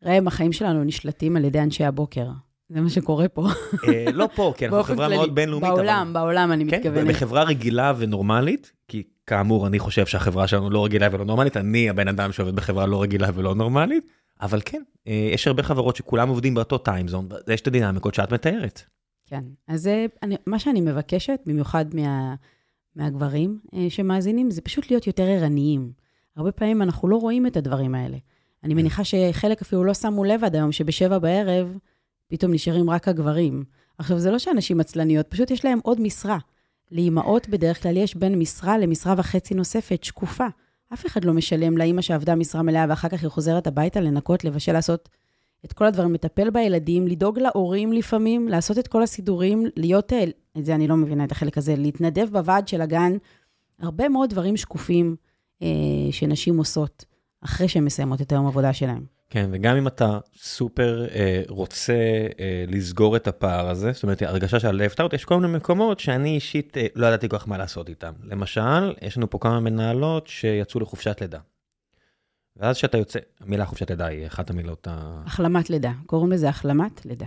ראם, 0.04 0.28
החיים 0.28 0.52
שלנו 0.52 0.84
נשלטים 0.84 1.36
על 1.36 1.44
ידי 1.44 1.60
אנשי 1.60 1.84
הבוקר. 1.84 2.26
זה 2.68 2.80
מה 2.80 2.90
שקורה 2.90 3.28
פה. 3.28 3.46
אה, 3.88 4.04
לא 4.12 4.28
פה, 4.34 4.52
כי 4.56 4.66
אנחנו 4.66 4.82
חברה. 4.82 5.08
מאוד 5.08 5.34
בינלאומית. 5.34 5.70
בעולם, 5.70 6.12
בעולם 6.12 6.52
אני 6.52 6.70
כן, 6.70 6.76
מתכוונת. 6.76 7.08
בחברה 7.08 7.42
רגילה 7.42 7.92
ונורמלית, 7.98 8.72
כי 8.88 9.02
כאמור, 9.26 9.66
אני 9.66 9.78
חושב 9.78 10.06
שהחברה 10.06 10.46
שלנו 10.46 10.70
לא 10.70 10.84
רגילה 10.84 11.08
ולא 11.12 11.24
נורמלית, 11.24 11.56
אני 11.56 11.90
הבן 11.90 12.08
אדם 12.08 12.32
שעובד 12.32 12.56
בחברה 12.56 12.86
לא 12.86 13.02
רגילה 13.02 13.28
ולא 13.34 13.54
נורמלית, 13.54 14.04
אבל 14.40 14.60
כן, 14.64 14.82
אה, 15.08 15.30
יש 15.32 15.46
הרבה 15.46 15.62
חברות 15.62 15.96
שכולם 15.96 16.28
עובדים 16.28 16.54
באותו 16.54 16.78
טיימזון, 16.78 17.28
יש 17.48 17.60
את 17.60 17.66
הדינמיקות 17.66 18.14
שאת 18.14 18.32
מתארת. 18.32 18.82
כן. 19.26 19.44
אז 19.68 19.90
אני, 20.22 20.36
מה 20.46 20.58
שאני 20.58 20.80
מבקשת, 20.80 21.40
במיוחד 21.46 21.84
מה, 21.94 22.34
מהגברים 22.98 23.58
אה, 23.74 23.86
שמאזינים, 23.90 24.50
זה 24.50 24.60
פשוט 24.60 24.90
להיות 24.90 25.06
יותר 25.06 25.22
ערניים. 25.22 25.92
הרבה 26.36 26.52
פעמים 26.52 26.82
אנחנו 26.82 27.08
לא 27.08 27.16
רואים 27.16 27.46
את 27.46 27.56
הדברים 27.56 27.94
האלה. 27.94 28.16
אני 28.64 28.74
מניחה 28.74 29.04
שחלק 29.04 29.62
אפילו 29.62 29.84
לא 29.84 29.94
שמו 29.94 30.24
לב 30.24 30.44
עד 30.44 30.54
היום, 30.54 30.72
שבשבע 30.72 31.18
בערב 31.18 31.76
פתאום 32.28 32.52
נשארים 32.52 32.90
רק 32.90 33.08
הגברים. 33.08 33.64
עכשיו, 33.98 34.18
זה 34.18 34.30
לא 34.30 34.38
שאנשים 34.38 34.80
עצלניות, 34.80 35.26
פשוט 35.28 35.50
יש 35.50 35.64
להם 35.64 35.78
עוד 35.82 36.00
משרה. 36.00 36.38
לאימהות 36.92 37.48
בדרך 37.48 37.82
כלל 37.82 37.96
יש 37.96 38.14
בין 38.14 38.38
משרה 38.38 38.78
למשרה 38.78 39.14
וחצי 39.18 39.54
נוספת, 39.54 40.04
שקופה. 40.04 40.46
אף 40.92 41.06
אחד 41.06 41.24
לא 41.24 41.32
משלם 41.32 41.78
לאימא 41.78 42.02
שעבדה 42.02 42.34
משרה 42.34 42.62
מלאה 42.62 42.86
ואחר 42.88 43.08
כך 43.08 43.22
היא 43.22 43.28
חוזרת 43.30 43.66
הביתה 43.66 44.00
לנקות, 44.00 44.44
לבשל, 44.44 44.72
לעשות 44.72 45.08
את 45.64 45.72
כל 45.72 45.86
הדברים, 45.86 46.14
לטפל 46.14 46.50
בילדים, 46.50 47.08
לדאוג 47.08 47.38
להורים 47.38 47.92
לפעמים, 47.92 48.48
לעשות 48.48 48.78
את 48.78 48.88
כל 48.88 49.02
הסידורים, 49.02 49.66
להיות, 49.76 50.12
אה, 50.12 50.24
את 50.58 50.64
זה 50.64 50.74
אני 50.74 50.88
לא 50.88 50.96
מבינה 50.96 51.24
את 51.24 51.32
החלק 51.32 51.58
הזה, 51.58 51.76
להתנדב 51.76 52.28
בוועד 52.32 52.68
של 52.68 52.80
הגן. 52.80 53.12
הרבה 53.80 54.08
מאוד 54.08 54.30
דברים 54.30 54.56
שקופים 54.56 55.16
אה, 55.62 55.68
שנשים 56.10 56.58
עושות 56.58 57.04
אחרי 57.44 57.68
שהן 57.68 57.84
מסיימות 57.84 58.20
את 58.20 58.32
היום 58.32 58.46
העבודה 58.46 58.72
שלהן. 58.72 59.02
כן, 59.30 59.48
וגם 59.52 59.76
אם 59.76 59.86
אתה 59.86 60.18
סופר 60.36 61.06
אה, 61.14 61.42
רוצה 61.48 61.92
אה, 62.40 62.64
לסגור 62.68 63.16
את 63.16 63.28
הפער 63.28 63.68
הזה, 63.68 63.92
זאת 63.92 64.02
אומרת, 64.02 64.22
הרגשה 64.22 64.60
של 64.60 64.86
out, 64.98 65.14
יש 65.14 65.24
כל 65.24 65.40
מיני 65.40 65.56
מקומות 65.56 66.00
שאני 66.00 66.34
אישית 66.34 66.76
אה, 66.76 66.86
לא 66.94 67.06
ידעתי 67.06 67.28
כל 67.28 67.38
כך 67.38 67.48
מה 67.48 67.58
לעשות 67.58 67.88
איתם. 67.88 68.12
למשל, 68.24 68.94
יש 69.02 69.16
לנו 69.16 69.30
פה 69.30 69.38
כמה 69.38 69.60
מנהלות 69.60 70.26
שיצאו 70.26 70.80
לחופשת 70.80 71.20
לידה. 71.20 71.38
ואז 72.58 72.76
כשאתה 72.76 72.98
יוצא, 72.98 73.18
המילה 73.40 73.66
חופשת 73.66 73.90
לידה 73.90 74.06
היא 74.06 74.26
אחת 74.26 74.50
המילות 74.50 74.88
ה... 74.90 75.22
החלמת 75.26 75.70
לידה, 75.70 75.92
קוראים 76.06 76.32
לזה 76.32 76.48
החלמת 76.48 77.06
לידה. 77.06 77.26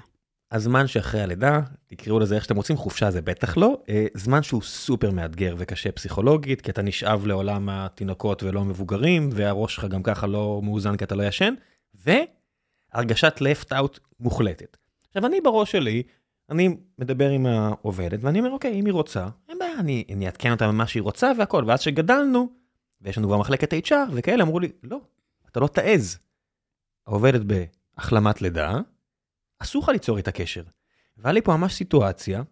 הזמן 0.52 0.88
שאחרי 0.88 1.22
הלידה, 1.22 1.60
תקראו 1.88 2.20
לזה 2.20 2.36
איך 2.36 2.44
שאתם 2.44 2.56
רוצים, 2.56 2.78
חופשה 2.78 3.12
זה 3.12 3.22
בטח 3.22 3.58
לא, 3.58 3.82
אה, 3.90 4.06
זמן 4.14 4.44
שהוא 4.44 4.62
סופר 4.62 5.12
מאתגר 5.12 5.56
וקשה 5.58 5.92
פסיכולוגית, 5.92 6.62
כי 6.62 6.72
אתה 6.72 6.82
נשאב 6.82 7.26
לעולם 7.26 7.70
התינוקות 7.70 8.44
ולא 8.44 8.60
המבוגרים, 8.60 9.30
והראש 9.34 9.76
שלך 9.76 9.86
גם 9.86 10.04
ככה 10.04 10.28
לא 10.28 10.62
מאוזן 10.64 10.98
כי 10.98 11.04
אתה 11.04 11.16
לא 11.16 11.24
ישן, 11.24 11.54
והרגשת 12.94 13.40
left 13.42 13.72
out 13.72 14.00
מוחלטת. 14.20 14.78
עכשיו 15.08 15.26
אני 15.26 15.42
בראש 15.42 15.72
שלי, 15.72 16.04
אני 16.50 16.78
מדבר 17.00 17.30
עם 17.30 17.46
העובדת 17.46 18.20
ואני 18.22 18.40
אומר 18.40 18.52
אוקיי 18.52 18.80
אם 18.80 18.86
היא 18.86 18.94
רוצה, 18.94 19.28
אין 19.50 19.60
בעיה, 19.60 19.80
אני, 19.80 20.04
אני 20.14 20.26
אעדכן 20.26 20.52
אותה 20.52 20.68
במה 20.68 20.88
שהיא 20.88 21.04
רוצה 21.04 21.32
והכל, 21.38 21.64
ואז 21.68 21.82
שגדלנו, 21.82 22.50
ויש 23.02 23.18
לנו 23.18 23.28
כבר 23.28 23.38
מחלקת 23.38 23.74
HR 23.74 23.94
וכאלה, 24.14 24.44
אמרו 24.44 24.60
לי 24.60 24.72
לא, 24.84 25.00
אתה 25.52 25.60
לא 25.60 25.68
תעז. 25.68 26.20
העובדת 27.08 27.42
בהחלמת 27.98 28.42
לידה, 28.42 28.80
אסור 29.60 29.84
לך 29.84 29.90
ליצור 29.90 30.18
איתה 30.18 30.32
קשר. 30.32 30.64
והיה 31.18 31.34
לי 31.34 31.42
פה 31.42 31.58
ממש 31.58 31.74
סיטואציה, 31.74 32.44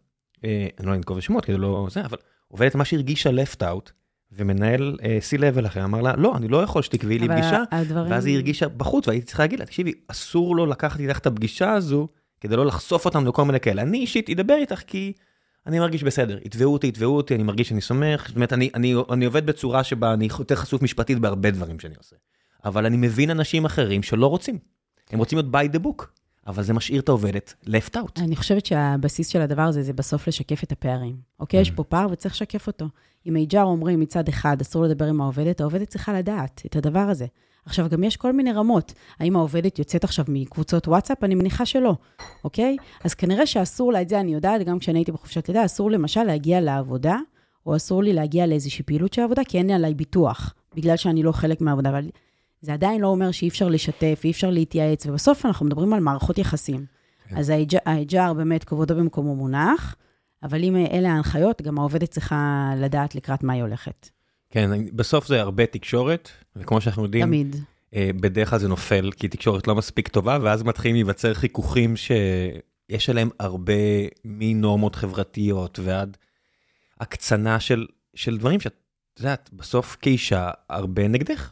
אה, 0.45 0.67
אני 0.79 0.87
לא 0.87 0.93
אנקוב 0.93 1.17
בשמות 1.17 1.45
כדי 1.45 1.57
לא 1.57 1.87
זה, 1.91 2.05
אבל 2.05 2.17
עובדת 2.47 2.75
ממש 2.75 2.93
הרגישה 2.93 3.29
left 3.29 3.61
out, 3.61 3.91
ומנהל 4.31 4.97
אה, 5.03 5.17
C-Level 5.29 5.67
אחר 5.67 5.83
אמר 5.83 6.01
לה, 6.01 6.15
לא, 6.15 6.37
אני 6.37 6.47
לא 6.47 6.63
יכול 6.63 6.81
שתקבעי 6.81 7.19
לי 7.19 7.27
פגישה, 7.27 7.63
הדברים... 7.71 8.11
ואז 8.11 8.25
היא 8.25 8.35
הרגישה 8.35 8.67
בחוץ, 8.67 9.07
והייתי 9.07 9.25
צריכה 9.25 9.43
להגיד 9.43 9.59
לה, 9.59 9.65
תקשיבי, 9.65 9.93
אסור 10.07 10.55
לו 10.55 10.65
לקחת 10.65 10.99
איתך 10.99 11.17
את 11.17 11.27
הפגישה 11.27 11.71
הזו, 11.71 12.07
כדי 12.41 12.55
לא 12.55 12.65
לחשוף 12.65 13.05
אותם 13.05 13.27
לכל 13.27 13.45
מיני 13.45 13.59
כאלה. 13.59 13.81
אני 13.81 13.97
אישית 13.97 14.29
אדבר 14.29 14.55
איתך 14.55 14.81
כי 14.87 15.13
אני 15.67 15.79
מרגיש 15.79 16.03
בסדר, 16.03 16.37
יתבעו 16.45 16.73
אותי, 16.73 16.87
יתבעו 16.87 17.17
אותי, 17.17 17.35
אני 17.35 17.43
מרגיש 17.43 17.69
שאני 17.69 17.81
סומך, 17.81 18.25
זאת 18.27 18.35
אומרת, 18.35 18.53
אני, 18.53 18.69
אני, 18.73 18.95
אני 19.11 19.25
עובד 19.25 19.45
בצורה 19.45 19.83
שבה 19.83 20.13
אני 20.13 20.27
יותר 20.39 20.55
חשוף 20.55 20.81
משפטית 20.81 21.19
בהרבה 21.19 21.51
דברים 21.51 21.79
שאני 21.79 21.95
עושה. 21.97 22.15
אבל 22.65 22.85
אני 22.85 22.97
מבין 22.97 23.29
אנשים 23.29 23.65
אחרים 23.65 24.03
שלא 24.03 24.27
רוצים. 24.27 24.57
הם 25.11 25.19
רוצים 25.19 25.39
להיות 25.39 25.55
by 25.55 25.75
the 25.75 25.79
book, 25.79 26.05
אבל 26.47 26.63
זה 26.63 26.73
משאיר 26.73 27.01
את 27.01 27.09
העובדת 27.09 27.53
left 27.65 27.95
out. 27.95 28.21
אני 28.21 28.35
חושבת 28.35 28.65
שהבסיס 28.65 29.27
של 29.27 29.41
הדבר 29.41 29.61
הזה, 29.61 29.83
זה 29.83 29.93
בסוף 29.93 30.27
לשקף 30.27 30.63
את 30.63 30.71
הפערים. 30.71 31.15
אוקיי? 31.39 31.61
יש 31.61 31.71
פה 31.71 31.83
פער 31.83 32.07
וצריך 32.11 32.33
לשקף 32.33 32.67
אותו. 32.67 32.85
אם 33.27 33.35
HR 33.53 33.57
אומרים 33.57 33.99
מצד 33.99 34.27
אחד, 34.27 34.61
אסור 34.61 34.83
לדבר 34.83 35.05
עם 35.05 35.21
העובדת, 35.21 35.61
העובדת 35.61 35.87
צריכה 35.87 36.13
לדעת 36.13 36.61
את 36.65 36.75
הדבר 36.75 36.99
הזה. 36.99 37.25
עכשיו, 37.65 37.89
גם 37.89 38.03
יש 38.03 38.17
כל 38.17 38.33
מיני 38.33 38.51
רמות. 38.51 38.93
האם 39.19 39.35
העובדת 39.35 39.79
יוצאת 39.79 40.03
עכשיו 40.03 40.25
מקבוצות 40.27 40.87
וואטסאפ? 40.87 41.23
אני 41.23 41.35
מניחה 41.35 41.65
שלא, 41.65 41.95
אוקיי? 42.43 42.77
אז 43.03 43.13
כנראה 43.13 43.45
שאסור 43.45 43.93
לה, 43.93 44.01
את 44.01 44.09
זה 44.09 44.19
אני 44.19 44.33
יודעת, 44.33 44.63
גם 44.63 44.79
כשאני 44.79 44.99
הייתי 44.99 45.11
בחופשת 45.11 45.47
לידה, 45.47 45.65
אסור 45.65 45.91
למשל 45.91 46.23
להגיע 46.23 46.61
לעבודה, 46.61 47.17
או 47.65 47.75
אסור 47.75 48.03
לי 48.03 48.13
להגיע 48.13 48.47
לאיזושהי 48.47 48.83
פעילות 48.83 49.13
של 49.13 49.21
עבודה, 49.21 49.41
כי 49.43 49.57
אין 49.57 49.67
לי 49.67 49.73
עליי 49.73 49.93
ביטוח, 49.93 50.53
בגלל 50.75 50.97
שאני 50.97 51.23
לא 51.23 51.31
חלק 51.31 51.61
מהעבודה. 51.61 51.89
אבל 51.89 52.09
זה 52.61 52.73
עדיין 52.73 53.01
לא 53.01 53.07
אומר 53.07 53.31
שאי 53.31 53.47
אפשר 53.47 53.67
לשתף, 53.67 54.21
אי 54.23 54.31
אפשר 54.31 54.49
להתייעץ, 54.49 55.05
ובסוף 55.05 55.45
אנחנו 55.45 55.65
מדברים 55.65 55.93
על 55.93 55.99
מערכות 55.99 56.37
יחסים. 56.37 56.85
כן. 57.29 57.37
אז 57.37 57.49
ה-HR 57.49 58.33
באמת 58.33 58.63
כבודו 58.63 58.95
במקומו 58.95 59.35
מונח, 59.35 59.95
אבל 60.43 60.63
אם 60.63 60.75
אלה 60.75 61.11
ההנחיות, 61.11 61.61
גם 61.61 61.79
העובדת 61.79 62.09
צריכה 62.11 62.71
לדעת 62.77 63.15
לקראת 63.15 63.43
מה 63.43 63.53
היא 63.53 63.61
הולכת. 63.61 64.09
כן, 64.49 64.69
בסוף 64.95 65.27
זה 65.27 65.41
הרבה 65.41 65.65
תקשורת, 65.65 66.29
וכמו 66.55 66.81
שאנחנו 66.81 67.03
יודעים, 67.03 67.25
תמיד. 67.25 67.55
אה, 67.95 68.09
בדרך 68.15 68.49
כלל 68.49 68.59
זה 68.59 68.67
נופל, 68.67 69.11
כי 69.11 69.27
תקשורת 69.27 69.67
לא 69.67 69.75
מספיק 69.75 70.07
טובה, 70.07 70.37
ואז 70.41 70.63
מתחילים 70.63 70.95
להיווצר 70.95 71.33
חיכוכים 71.33 71.95
שיש 71.97 73.09
עליהם 73.09 73.29
הרבה 73.39 73.73
מנורמות 74.25 74.95
חברתיות 74.95 75.79
ועד 75.83 76.17
הקצנה 76.99 77.59
של, 77.59 77.87
של 78.15 78.37
דברים 78.37 78.59
שאת 78.59 78.75
יודעת, 79.19 79.49
בסוף 79.53 79.97
כאישה 80.01 80.51
הרבה 80.69 81.07
נגדך. 81.07 81.51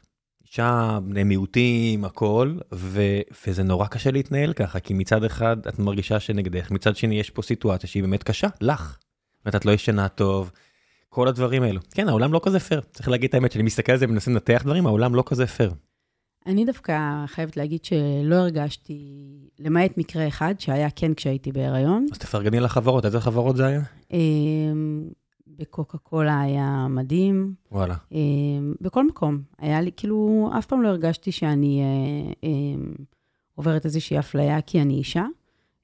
אישה, 0.57 0.99
בני 1.03 1.23
מיעוטים, 1.23 2.05
הכל, 2.05 2.57
ו, 2.73 3.01
וזה 3.47 3.63
נורא 3.63 3.87
קשה 3.87 4.11
להתנהל 4.11 4.53
ככה, 4.53 4.79
כי 4.79 4.93
מצד 4.93 5.23
אחד 5.23 5.67
את 5.67 5.79
מרגישה 5.79 6.19
שנגדך, 6.19 6.71
מצד 6.71 6.95
שני 6.95 7.19
יש 7.19 7.29
פה 7.29 7.41
סיטואציה 7.41 7.89
שהיא 7.89 8.03
באמת 8.03 8.23
קשה, 8.23 8.47
לך. 8.61 8.97
זאת 9.45 9.55
את 9.55 9.65
לא 9.65 9.71
ישנה 9.71 10.07
טוב, 10.07 10.51
כל 11.09 11.27
הדברים 11.27 11.63
האלו. 11.63 11.81
כן, 11.91 12.09
העולם 12.09 12.33
לא 12.33 12.41
כזה 12.43 12.59
פייר, 12.59 12.81
צריך 12.81 13.09
להגיד 13.09 13.27
את 13.29 13.33
האמת, 13.33 13.49
כשאני 13.49 13.63
מסתכל 13.63 13.91
על 13.91 13.97
זה 13.97 14.05
ומנסה 14.05 14.31
לנתח 14.31 14.61
דברים, 14.63 14.87
העולם 14.87 15.15
לא 15.15 15.23
כזה 15.25 15.47
פייר. 15.47 15.71
אני 16.47 16.65
דווקא 16.65 17.25
חייבת 17.27 17.57
להגיד 17.57 17.85
שלא 17.85 18.35
הרגשתי, 18.35 19.01
למעט 19.59 19.97
מקרה 19.97 20.27
אחד, 20.27 20.55
שהיה 20.59 20.89
כן 20.89 21.13
כשהייתי 21.13 21.51
בהיריון. 21.51 22.07
אז 22.11 22.17
תפרגני 22.17 22.59
לחברות, 22.59 23.05
איזה 23.05 23.19
חברות 23.19 23.55
זה 23.55 23.65
היה? 23.65 23.81
בקוקה 25.57 25.97
קולה 25.97 26.41
היה 26.41 26.87
מדהים, 26.89 27.53
וואלה. 27.71 27.95
אמ, 28.11 28.73
בכל 28.81 29.07
מקום. 29.07 29.41
היה 29.59 29.81
לי, 29.81 29.91
כאילו, 29.97 30.49
אף 30.57 30.65
פעם 30.65 30.81
לא 30.81 30.87
הרגשתי 30.87 31.31
שאני 31.31 31.81
אה, 31.81 32.33
אמ, 32.43 32.93
עוברת 33.55 33.85
איזושהי 33.85 34.19
אפליה 34.19 34.61
כי 34.61 34.81
אני 34.81 34.93
אישה, 34.93 35.25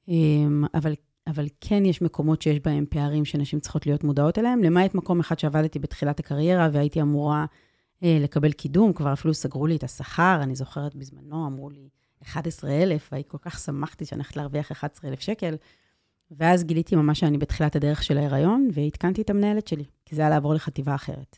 אמ, 0.07 0.63
אבל, 0.73 0.93
אבל 1.27 1.45
כן 1.62 1.86
יש 1.86 2.01
מקומות 2.01 2.41
שיש 2.41 2.59
בהם 2.59 2.86
פערים 2.89 3.25
שנשים 3.25 3.59
צריכות 3.59 3.86
להיות 3.86 4.03
מודעות 4.03 4.39
אליהם, 4.39 4.63
למעט 4.63 4.95
מקום 4.95 5.19
אחד 5.19 5.39
שעבדתי 5.39 5.79
בתחילת 5.79 6.19
הקריירה 6.19 6.69
והייתי 6.71 7.01
אמורה 7.01 7.45
אה, 8.03 8.17
לקבל 8.21 8.51
קידום, 8.51 8.93
כבר 8.93 9.13
אפילו 9.13 9.33
סגרו 9.33 9.67
לי 9.67 9.75
את 9.75 9.83
השכר, 9.83 10.39
אני 10.41 10.55
זוכרת 10.55 10.95
בזמנו, 10.95 11.47
אמרו 11.47 11.69
לי 11.69 11.89
11,000, 12.23 13.09
והייתי 13.12 13.29
כל 13.29 13.38
כך 13.41 13.59
שמחתי 13.59 14.05
שאני 14.05 14.19
הולכת 14.19 14.36
להרוויח 14.36 14.71
11,000 14.71 15.21
שקל. 15.21 15.55
ואז 16.31 16.63
גיליתי 16.63 16.95
ממש 16.95 17.19
שאני 17.19 17.38
בתחילת 17.38 17.75
הדרך 17.75 18.03
של 18.03 18.17
ההיריון, 18.17 18.69
ועדכנתי 18.73 19.21
את 19.21 19.29
המנהלת 19.29 19.67
שלי, 19.67 19.83
כי 20.05 20.15
זה 20.15 20.21
היה 20.21 20.29
לעבור 20.29 20.53
לחטיבה 20.53 20.95
אחרת. 20.95 21.38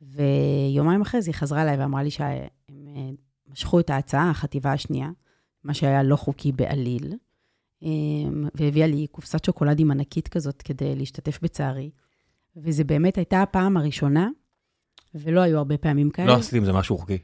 ויומיים 0.00 1.00
אחרי 1.00 1.22
זה 1.22 1.30
היא 1.30 1.34
חזרה 1.34 1.62
אליי 1.62 1.76
ואמרה 1.76 2.02
לי 2.02 2.10
שהם 2.10 2.46
אה, 2.70 3.10
משכו 3.50 3.80
את 3.80 3.90
ההצעה, 3.90 4.30
החטיבה 4.30 4.72
השנייה, 4.72 5.10
מה 5.64 5.74
שהיה 5.74 6.02
לא 6.02 6.16
חוקי 6.16 6.52
בעליל, 6.52 7.12
אה, 7.82 7.88
והביאה 8.54 8.86
לי 8.86 9.06
קופסת 9.06 9.44
שוקולדים 9.44 9.90
ענקית 9.90 10.28
כזאת 10.28 10.62
כדי 10.62 10.94
להשתתף 10.96 11.38
בצערי. 11.42 11.90
וזה 12.56 12.84
באמת 12.84 13.16
הייתה 13.16 13.42
הפעם 13.42 13.76
הראשונה, 13.76 14.28
ולא 15.14 15.40
היו 15.40 15.58
הרבה 15.58 15.78
פעמים 15.78 16.10
כאלה. 16.10 16.28
לא 16.28 16.36
עשיתי 16.36 16.56
עם 16.56 16.64
זה 16.64 16.72
משהו 16.72 16.98
חוקי. 16.98 17.18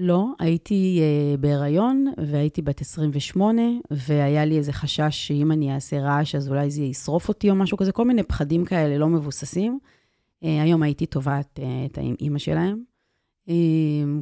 לא, 0.00 0.26
הייתי 0.38 1.00
uh, 1.00 1.40
בהיריון 1.40 2.06
והייתי 2.26 2.62
בת 2.62 2.80
28, 2.80 3.62
והיה 3.90 4.44
לי 4.44 4.58
איזה 4.58 4.72
חשש 4.72 5.26
שאם 5.26 5.52
אני 5.52 5.74
אעשה 5.74 6.00
רעש, 6.00 6.34
אז 6.34 6.48
אולי 6.48 6.70
זה 6.70 6.82
ישרוף 6.82 7.28
אותי 7.28 7.50
או 7.50 7.54
משהו 7.54 7.76
כזה, 7.76 7.92
כל 7.92 8.04
מיני 8.04 8.22
פחדים 8.22 8.64
כאלה 8.64 8.98
לא 8.98 9.08
מבוססים. 9.08 9.78
Uh, 10.44 10.46
היום 10.62 10.82
הייתי 10.82 11.06
תובעת 11.06 11.58
uh, 11.58 11.62
את 11.86 11.98
האימא 11.98 12.38
שלהם. 12.38 12.82
Uh, 13.48 13.52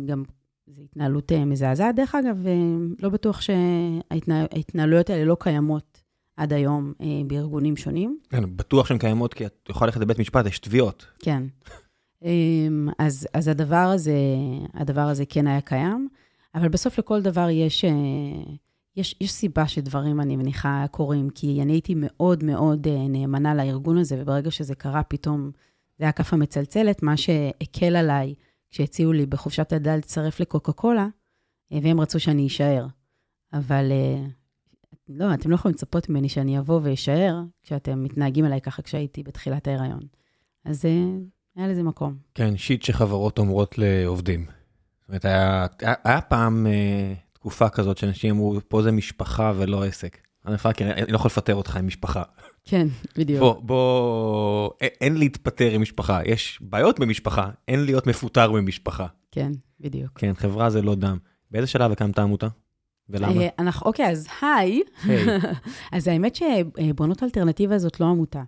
גם 0.06 0.22
זו 0.66 0.82
התנהלות 0.82 1.32
uh, 1.32 1.34
מזעזעת, 1.34 1.94
דרך 1.94 2.14
אגב, 2.14 2.46
uh, 2.46 3.02
לא 3.02 3.08
בטוח 3.08 3.40
שההתנהלויות 3.40 5.10
האלה 5.10 5.24
לא 5.24 5.36
קיימות 5.40 6.02
עד 6.36 6.52
היום 6.52 6.92
אה, 7.00 7.06
בארגונים 7.26 7.76
שונים. 7.76 8.18
כן, 8.30 8.56
בטוח 8.56 8.86
שהן 8.86 8.98
קיימות, 8.98 9.34
כי 9.34 9.46
את 9.46 9.68
יכולה 9.70 9.86
ללכת 9.86 10.00
לבית 10.00 10.18
משפט, 10.18 10.46
יש 10.46 10.58
תביעות. 10.58 11.06
כן. 11.18 11.42
אמ, 12.22 12.88
אז, 12.98 13.28
אז 13.34 13.48
הדבר, 13.48 13.76
הזה, 13.76 14.16
הדבר 14.74 15.00
הזה 15.00 15.26
כן 15.26 15.46
היה 15.46 15.60
קיים, 15.60 16.08
אבל 16.54 16.68
בסוף 16.68 16.98
לכל 16.98 17.22
דבר 17.22 17.48
יש, 17.50 17.84
אה, 17.84 17.90
יש, 18.96 19.16
יש 19.20 19.32
סיבה 19.32 19.68
שדברים, 19.68 20.20
אני 20.20 20.36
מניחה, 20.36 20.84
קורים, 20.90 21.30
כי 21.30 21.62
אני 21.62 21.72
הייתי 21.72 21.94
מאוד 21.96 22.44
מאוד 22.44 22.86
אה, 22.88 23.08
נאמנה 23.08 23.54
לארגון 23.54 23.98
הזה, 23.98 24.22
וברגע 24.22 24.50
שזה 24.50 24.74
קרה, 24.74 25.02
פתאום 25.02 25.50
זה 25.98 26.04
היה 26.04 26.12
כף 26.12 26.32
המצלצלת, 26.32 27.02
מה 27.02 27.16
שהקל 27.16 27.96
עליי 27.96 28.34
כשהציעו 28.70 29.12
לי 29.12 29.26
בחופשת 29.26 29.72
הלידה 29.72 29.96
להצטרף 29.96 30.40
לקוקה 30.40 30.72
קולה, 30.72 31.08
אה, 31.72 31.78
והם 31.82 32.00
רצו 32.00 32.20
שאני 32.20 32.46
אשאר. 32.46 32.86
אבל 33.52 33.92
לא, 35.08 35.34
אתם 35.34 35.50
לא 35.50 35.54
יכולים 35.54 35.74
לצפות 35.74 36.08
ממני 36.08 36.28
שאני 36.28 36.58
אבוא 36.58 36.80
ואשאר 36.82 37.42
כשאתם 37.62 38.04
מתנהגים 38.04 38.44
אליי 38.44 38.60
ככה 38.60 38.82
כשהייתי 38.82 39.22
בתחילת 39.22 39.66
ההיריון. 39.68 40.00
אז 40.64 40.84
היה 41.56 41.68
לזה 41.68 41.82
מקום. 41.82 42.16
כן, 42.34 42.56
שיט 42.56 42.82
שחברות 42.82 43.38
אומרות 43.38 43.78
לעובדים. 43.78 44.44
זאת 44.44 45.08
אומרת, 45.08 45.24
היה, 45.24 45.66
היה, 45.80 45.94
היה 46.04 46.20
פעם 46.20 46.66
אה, 46.66 47.14
תקופה 47.32 47.68
כזאת 47.68 47.98
שאנשים 47.98 48.34
אמרו, 48.34 48.58
פה 48.68 48.82
זה 48.82 48.92
משפחה 48.92 49.52
ולא 49.56 49.84
עסק. 49.84 50.18
אני 50.46 50.58
פאקר, 50.58 50.84
אני 50.84 51.12
לא 51.12 51.16
יכול 51.16 51.28
לפטר 51.28 51.54
אותך 51.54 51.76
עם 51.76 51.86
משפחה. 51.86 52.22
כן, 52.64 52.86
בדיוק. 53.18 53.40
בוא, 53.40 53.60
בוא, 53.62 54.70
אין 54.80 55.16
להתפטר 55.16 55.70
עם 55.70 55.82
משפחה, 55.82 56.20
יש 56.24 56.58
בעיות 56.62 57.00
במשפחה, 57.00 57.50
אין 57.68 57.84
להיות 57.84 58.06
מפוטר 58.06 58.52
במשפחה. 58.52 59.06
כן, 59.30 59.52
בדיוק. 59.80 60.18
כן, 60.18 60.34
חברה 60.34 60.70
זה 60.70 60.82
לא 60.82 60.94
דם. 60.94 61.18
באיזה 61.50 61.66
שלב 61.66 61.92
הקמת 61.92 62.18
עמותה? 62.18 62.48
ולמה? 63.08 63.42
אה, 63.42 63.48
אנחנו, 63.58 63.86
אוקיי, 63.86 64.10
אז 64.10 64.28
היי. 64.42 64.82
אז 65.92 66.08
האמת 66.08 66.36
שבונות 66.36 67.22
אלטרנטיבה 67.22 67.78
זאת 67.78 68.00
לא 68.00 68.06
עמותה, 68.06 68.42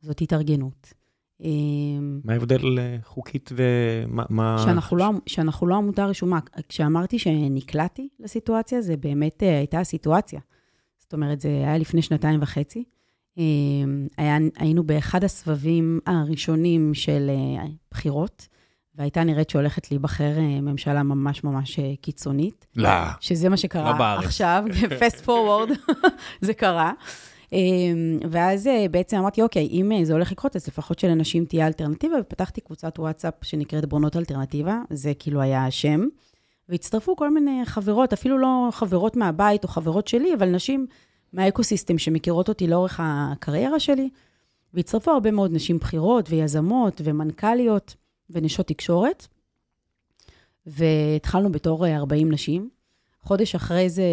זאת 0.00 0.20
התארגנות. 0.20 1.03
אמ, 1.40 2.20
מה 2.24 2.32
ההבדל 2.32 2.78
אה, 2.78 2.96
חוקית 3.04 3.50
ומה... 3.56 4.58
שאנחנו 4.64 4.96
לא, 4.96 5.10
שאנחנו 5.26 5.66
לא 5.66 5.74
עמותה 5.74 6.06
רשומה. 6.06 6.38
כשאמרתי 6.68 7.18
שנקלעתי 7.18 8.08
לסיטואציה, 8.20 8.80
זה 8.80 8.96
באמת 8.96 9.42
אה, 9.42 9.58
הייתה 9.58 9.80
הסיטואציה. 9.80 10.40
זאת 10.98 11.12
אומרת, 11.12 11.40
זה 11.40 11.48
היה 11.48 11.78
לפני 11.78 12.02
שנתיים 12.02 12.42
וחצי. 12.42 12.84
אמ, 13.38 14.06
היה, 14.18 14.36
היינו 14.56 14.84
באחד 14.84 15.24
הסבבים 15.24 16.00
הראשונים 16.06 16.94
של 16.94 17.30
אה, 17.30 17.64
בחירות, 17.90 18.48
והייתה 18.94 19.24
נראית 19.24 19.50
שהולכת 19.50 19.90
להיבחר 19.90 20.32
ממשלה 20.62 21.02
ממש 21.02 21.44
ממש 21.44 21.80
קיצונית. 22.00 22.66
לא. 22.76 22.90
שזה 23.20 23.48
מה 23.48 23.56
שקרה 23.56 23.92
לא 23.92 23.98
בארץ. 23.98 24.24
עכשיו, 24.24 24.64
פסט 25.00 25.24
פורוורד, 25.24 25.68
זה 26.40 26.54
קרה. 26.54 26.92
אמ, 27.54 28.18
ואז 28.30 28.66
אה, 28.66 28.86
בעצם 28.90 29.16
אמרתי, 29.16 29.42
אוקיי, 29.42 29.68
אם 29.70 29.92
אה, 29.92 30.04
זה 30.04 30.12
הולך 30.12 30.32
לקרות, 30.32 30.56
אז 30.56 30.68
לפחות 30.68 30.98
שלנשים 30.98 31.44
תהיה 31.44 31.66
אלטרנטיבה, 31.66 32.16
ופתחתי 32.20 32.60
קבוצת 32.60 32.98
וואטסאפ 32.98 33.34
שנקראת 33.42 33.86
בונות 33.86 34.16
אלטרנטיבה, 34.16 34.82
זה 34.90 35.12
כאילו 35.18 35.40
היה 35.40 35.66
השם. 35.66 36.06
והצטרפו 36.68 37.16
כל 37.16 37.30
מיני 37.30 37.60
חברות, 37.64 38.12
אפילו 38.12 38.38
לא 38.38 38.68
חברות 38.72 39.16
מהבית 39.16 39.64
או 39.64 39.68
חברות 39.68 40.08
שלי, 40.08 40.34
אבל 40.34 40.48
נשים 40.48 40.86
מהאקוסיסטם 41.32 41.98
שמכירות 41.98 42.48
אותי 42.48 42.66
לאורך 42.66 43.00
הקריירה 43.02 43.80
שלי. 43.80 44.08
והצטרפו 44.74 45.10
הרבה 45.10 45.30
מאוד 45.30 45.52
נשים 45.52 45.78
בכירות 45.78 46.30
ויזמות 46.30 47.00
ומנכ"ליות 47.04 47.94
ונשות 48.30 48.66
תקשורת. 48.66 49.26
והתחלנו 50.66 51.52
בתור 51.52 51.86
40 51.88 52.26
אה, 52.26 52.32
נשים. 52.32 52.68
חודש 53.24 53.54
אחרי 53.54 53.90
זה 53.90 54.04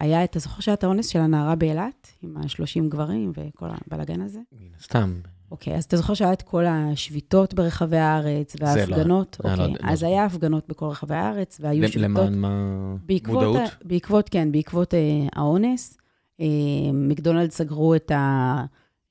היה 0.00 0.24
את, 0.24 0.30
אתה 0.30 0.38
זוכר 0.38 0.60
שהיה 0.60 0.74
את 0.74 0.84
האונס 0.84 1.08
של 1.08 1.18
הנערה 1.18 1.54
באילת, 1.54 2.08
עם 2.22 2.36
ה-30 2.36 2.88
גברים 2.88 3.32
וכל 3.34 3.66
הבלאגן 3.70 4.20
הזה? 4.20 4.40
מן 4.52 4.68
הסתם. 4.80 5.14
אוקיי, 5.50 5.76
אז 5.76 5.84
אתה 5.84 5.96
זוכר 5.96 6.14
שהיה 6.14 6.32
את 6.32 6.42
כל 6.42 6.64
השביתות 6.66 7.54
ברחבי 7.54 7.96
הארץ, 7.96 8.56
לא. 8.60 8.66
וההפגנות? 8.66 9.36
לא, 9.44 9.50
אוקיי, 9.50 9.68
לא, 9.68 9.78
אז 9.82 10.02
לא. 10.02 10.08
היה 10.08 10.24
הפגנות 10.24 10.68
בכל 10.68 10.86
רחבי 10.86 11.14
הארץ, 11.14 11.58
והיו 11.60 11.82
למ, 11.82 11.88
שביתות. 11.88 12.10
למען 12.10 12.38
מה? 12.38 12.96
בעקבות, 13.06 13.44
מודעות? 13.44 13.70
בעקבות, 13.84 14.28
כן, 14.28 14.52
בעקבות 14.52 14.94
אה, 14.94 15.00
האונס. 15.32 15.98
אה, 16.40 16.46
מקדונלד 16.92 17.50
סגרו 17.50 17.94
את, 17.94 18.10
ה, 18.10 18.64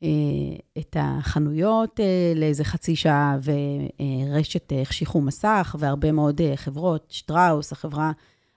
אה, 0.03 0.09
את 0.77 0.97
החנויות 0.99 1.99
אה, 1.99 2.33
לאיזה 2.35 2.63
חצי 2.63 2.95
שעה, 2.95 3.37
ורשת 3.43 4.73
אה, 4.73 4.81
החשיכו 4.81 5.21
מסך, 5.21 5.75
והרבה 5.79 6.11
מאוד 6.11 6.41
אה, 6.41 6.53
חברות, 6.55 7.05
שטראוס, 7.09 7.71
החברה... 7.71 8.11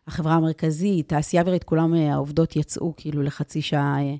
החברה 0.08 0.34
המרכזית, 0.34 1.08
תעשייה 1.08 1.42
אווירית, 1.42 1.64
כולם 1.64 1.94
אה, 1.94 2.12
העובדות 2.12 2.56
יצאו 2.56 2.94
כאילו 2.96 3.22
לחצי 3.22 3.62
שעה. 3.62 3.98
אה. 4.00 4.14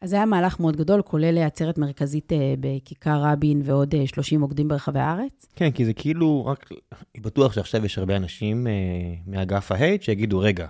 אז 0.00 0.10
זה 0.10 0.16
היה 0.16 0.26
מהלך 0.26 0.60
מאוד 0.60 0.76
גדול, 0.76 1.02
כולל 1.02 1.38
עצרת 1.38 1.78
מרכזית 1.78 2.32
אה, 2.32 2.54
בכיכר 2.60 3.22
רבין 3.22 3.62
ועוד 3.64 3.94
30 4.06 4.40
מוקדים 4.40 4.68
ברחבי 4.68 5.00
הארץ. 5.00 5.46
כן, 5.56 5.70
כי 5.70 5.84
זה 5.84 5.92
כאילו, 5.92 6.46
רק, 6.46 6.68
בטוח 7.20 7.52
שעכשיו 7.52 7.84
יש 7.84 7.98
הרבה 7.98 8.16
אנשים 8.16 8.66
מאגף 9.26 9.72
ההייט 9.72 10.02
שיגידו, 10.02 10.38
רגע, 10.38 10.68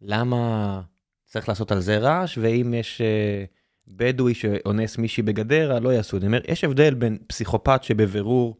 למה 0.00 0.80
צריך 1.26 1.48
לעשות 1.48 1.72
על 1.72 1.80
זה 1.80 1.98
רעש, 1.98 2.38
ואם 2.38 2.74
יש 2.74 3.00
בדואי 3.88 4.34
שאונס 4.34 4.98
מישהי 4.98 5.22
בגדרה, 5.22 5.80
לא 5.80 5.88
יעשו 5.88 6.16
את 6.16 6.20
זה. 6.20 6.26
אומר, 6.26 6.40
יש 6.48 6.64
הבדל 6.64 6.94
בין 6.94 7.18
פסיכופת 7.26 7.82
שבבירור 7.82 8.56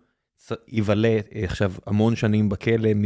יבלה 0.68 1.18
עכשיו 1.44 1.72
המון 1.86 2.16
שנים 2.16 2.48
בכלא 2.48 2.94
מ... 2.94 3.04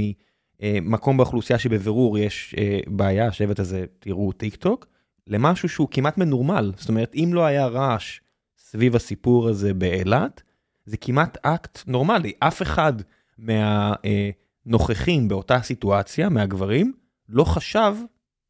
אה, 0.64 0.78
מקום 0.82 1.16
באוכלוסייה 1.16 1.58
שבבירור 1.58 2.18
יש 2.18 2.54
אה, 2.58 2.80
בעיה, 2.86 3.26
השבט 3.26 3.58
הזה, 3.58 3.84
תראו 3.98 4.32
טיק 4.32 4.56
טוק, 4.56 4.86
למשהו 5.26 5.68
שהוא 5.68 5.88
כמעט 5.90 6.18
מנורמל. 6.18 6.72
זאת 6.76 6.88
אומרת, 6.88 7.14
אם 7.14 7.30
לא 7.32 7.44
היה 7.44 7.66
רעש 7.66 8.20
סביב 8.58 8.96
הסיפור 8.96 9.48
הזה 9.48 9.74
באילת, 9.74 10.42
זה 10.86 10.96
כמעט 10.96 11.38
אקט 11.42 11.78
נורמלי. 11.86 12.32
אף 12.38 12.62
אחד 12.62 12.92
מהנוכחים 13.38 15.22
אה, 15.22 15.28
באותה 15.28 15.62
סיטואציה, 15.62 16.28
מהגברים, 16.28 16.92
לא 17.28 17.44
חשב 17.44 17.94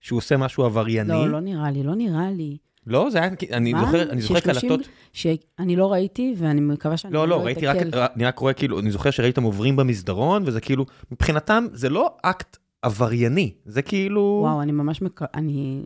שהוא 0.00 0.16
עושה 0.16 0.36
משהו 0.36 0.64
עברייני. 0.64 1.08
לא, 1.08 1.28
לא 1.28 1.40
נראה 1.40 1.70
לי, 1.70 1.82
לא 1.82 1.94
נראה 1.94 2.30
לי. 2.30 2.56
לא, 2.86 3.10
זה 3.10 3.18
היה, 3.18 3.30
אני 3.52 3.72
מה? 3.72 3.80
זוכר, 3.80 4.10
אני 4.10 4.20
זוכר 4.20 4.40
קלטות. 4.40 4.80
שאני 5.12 5.76
לא 5.76 5.92
ראיתי, 5.92 6.34
ואני 6.38 6.60
מקווה 6.60 6.96
שאני 6.96 7.14
לא, 7.14 7.28
לא, 7.28 7.38
לא 7.38 7.44
ראיתי 7.44 7.66
רק, 7.66 7.76
אני 8.16 8.24
רק 8.24 8.38
רואה 8.38 8.52
כאילו, 8.52 8.80
אני 8.80 8.90
זוכר 8.90 9.10
שראיתם 9.10 9.42
עוברים 9.42 9.76
במסדרון, 9.76 10.42
וזה 10.46 10.60
כאילו, 10.60 10.86
מבחינתם 11.10 11.66
זה 11.72 11.88
לא 11.88 12.16
אקט 12.22 12.56
עברייני, 12.82 13.52
זה 13.64 13.82
כאילו... 13.82 14.38
וואו, 14.42 14.62
אני 14.62 14.72
ממש 14.72 15.02
מקווה, 15.02 15.28
אני... 15.34 15.82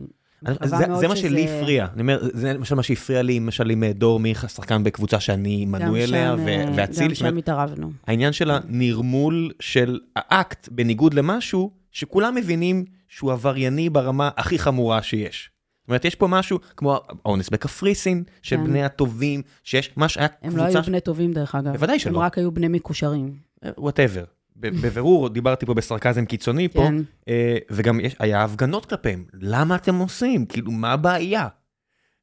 זה, 0.63 0.75
זה 0.99 1.07
מה 1.07 1.15
שלי 1.15 1.43
הפריע, 1.43 1.87
אני 1.93 2.01
אומר, 2.01 2.19
זה 2.33 2.53
למשל 2.53 2.75
מה 2.75 2.83
שהפריע 2.83 3.21
לי, 3.21 3.39
למשל 3.39 3.69
עם 3.69 3.83
דור 3.85 4.19
מיכה, 4.19 4.47
שחקן 4.47 4.83
בקבוצה 4.83 5.19
שאני 5.19 5.65
מנוי 5.65 6.03
אליה, 6.03 6.35
ואציל. 6.75 7.07
גם 7.07 7.15
שם 7.15 7.37
התערבנו. 7.37 7.91
העניין 8.07 8.33
של 8.33 8.51
הנרמול 8.51 9.51
של 9.59 9.99
האקט, 10.15 10.69
בניגוד 10.71 11.13
למשהו, 11.13 11.71
שכולם 11.91 12.35
מבינים 12.35 12.85
שהוא 13.07 13.31
עברייני 13.31 13.89
ברמה 13.89 14.29
הכי 14.37 14.59
חמורה 14.59 15.01
שיש. 15.01 15.49
אומרת, 15.89 16.05
יש 16.05 16.15
פה 16.15 16.27
משהו 16.27 16.59
כמו 16.77 16.99
האונס 17.25 17.49
בקפריסין, 17.49 18.23
של 18.41 18.55
כן. 18.55 18.63
בני 18.63 18.83
הטובים, 18.83 19.41
שיש 19.63 19.91
מה 19.95 20.09
שהיה 20.09 20.27
קבוצה... 20.27 20.47
הם 20.47 20.57
לא 20.57 20.63
היו 20.63 20.83
בני 20.83 21.01
טובים, 21.01 21.33
דרך 21.33 21.55
אגב. 21.55 21.73
בוודאי 21.73 21.99
שלא. 21.99 22.17
הם 22.17 22.25
רק 22.25 22.37
היו 22.37 22.51
בני 22.51 22.67
מקושרים. 22.67 23.35
whatever. 23.77 24.23
בבירור, 24.55 25.29
דיברתי 25.29 25.65
פה 25.65 25.73
בסרקזם 25.73 26.25
קיצוני 26.25 26.67
פה, 26.67 26.79
כן. 26.79 26.95
אה, 27.27 27.57
וגם 27.69 27.99
יש, 27.99 28.15
היה 28.19 28.43
הפגנות 28.43 28.85
כלפיהם. 28.85 29.25
למה 29.33 29.75
אתם 29.75 29.95
עושים? 29.95 30.45
כאילו, 30.45 30.71
מה 30.71 30.91
הבעיה? 30.91 31.47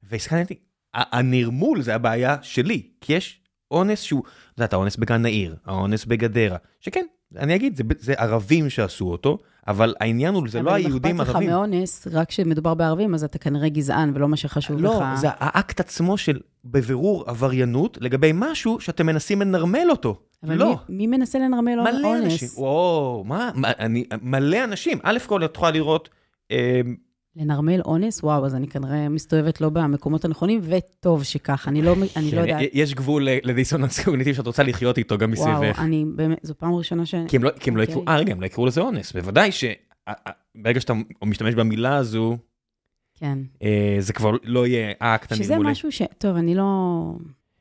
והסתכלתי, 0.02 0.55
הנרמול 0.94 1.83
זה 1.83 1.94
הבעיה 1.94 2.37
שלי, 2.42 2.83
כי 3.00 3.12
יש 3.12 3.40
אונס 3.70 4.00
שהוא, 4.00 4.22
את 4.26 4.59
יודעת, 4.59 4.72
האונס 4.72 4.96
בגן 4.96 5.24
העיר, 5.24 5.57
האונס 5.64 6.05
בגדרה, 6.05 6.57
שכן, 6.81 7.07
אני 7.37 7.55
אגיד, 7.55 7.77
זה, 7.77 7.83
זה 7.99 8.15
ערבים 8.17 8.71
שעשו 8.71 9.11
אותו, 9.11 9.39
אבל 9.69 9.95
העניין 10.01 10.35
הוא, 10.35 10.49
זה 10.49 10.62
לא 10.62 10.75
היהודים 10.75 11.21
ערבים. 11.21 11.37
אבל 11.37 11.43
אם 11.43 11.43
אכפת 11.43 11.45
לך 11.45 11.51
מאונס, 11.51 12.09
רק 12.12 12.29
כשמדובר 12.29 12.75
בערבים, 12.75 13.15
אז 13.15 13.25
אתה 13.25 13.39
כנראה 13.39 13.69
גזען, 13.69 14.12
ולא 14.15 14.29
מה 14.29 14.37
שחשוב 14.37 14.81
לא, 14.81 14.95
לך. 14.95 15.01
לא, 15.01 15.17
זה 15.17 15.29
האקט 15.31 15.81
עצמו 15.81 16.19
של 16.19 16.41
בבירור 16.65 17.25
עבריינות 17.27 17.99
לגבי 18.01 18.31
משהו 18.35 18.81
שאתם 18.81 19.07
מנסים 19.07 19.41
לנרמל 19.41 19.87
אותו. 19.91 20.21
אבל 20.43 20.55
לא. 20.55 20.77
מי, 20.89 21.07
מי 21.07 21.17
מנסה 21.17 21.39
לנרמל 21.39 21.79
אונס? 21.79 21.95
מלא 21.95 22.19
אנשים. 22.19 22.49
וואו, 22.57 23.25
מה, 23.27 23.51
מה, 23.55 23.73
אני, 23.79 24.05
מלא 24.23 24.65
אנשים. 24.65 24.99
א' 25.03 25.19
כל, 25.27 25.45
את 25.45 25.55
יכולה 25.57 25.71
לראות... 25.71 26.09
אה, 27.38 27.42
לנרמל 27.42 27.81
אונס? 27.85 28.22
וואו, 28.22 28.46
אז 28.46 28.55
אני 28.55 28.68
כנראה 28.68 29.09
מסתובבת 29.09 29.61
לא 29.61 29.68
במקומות 29.68 30.25
הנכונים, 30.25 30.61
וטוב 30.62 31.25
שכך, 31.25 31.68
אני 31.68 31.83
לא, 31.83 31.94
אני 32.16 32.31
לא 32.31 32.40
יודעת. 32.40 32.68
יש 32.72 32.94
גבול 32.94 33.29
לדיסוננס 33.42 34.05
קוגניטיב 34.05 34.35
שאת 34.35 34.46
רוצה 34.46 34.62
לחיות 34.62 34.99
איתו 34.99 35.18
גם 35.18 35.31
מסביבך. 35.31 35.59
וואו, 35.59 35.87
אני 35.87 36.05
באמת, 36.14 36.38
זו 36.42 36.55
פעם 36.59 36.75
ראשונה 36.75 37.07
ש... 37.07 37.14
כי 37.29 37.37
הם 37.37 37.44
לא, 37.44 37.51
כי 37.51 37.70
הם 37.70 37.77
לא 37.77 37.83
יקראו, 37.83 38.01
אוקיי. 38.01 38.14
אה, 38.14 38.20
רגע, 38.20 38.33
הם 38.33 38.40
לא 38.40 38.46
יקראו 38.46 38.66
לזה 38.66 38.81
אונס. 38.81 39.12
בוודאי 39.12 39.51
שברגע 39.53 40.81
שאתה 40.81 40.92
משתמש 41.25 41.55
במילה 41.55 41.96
הזו, 41.96 42.37
כן. 43.14 43.38
אה, 43.62 43.96
זה 43.99 44.12
כבר 44.12 44.37
לא 44.44 44.66
יהיה 44.66 44.92
אקט 44.99 45.33
הנרמולי. 45.33 45.44
שזה 45.44 45.59
משהו 45.59 45.92
ש... 45.92 46.03
טוב, 46.18 46.37
אני 46.37 46.55
לא... 46.55 47.12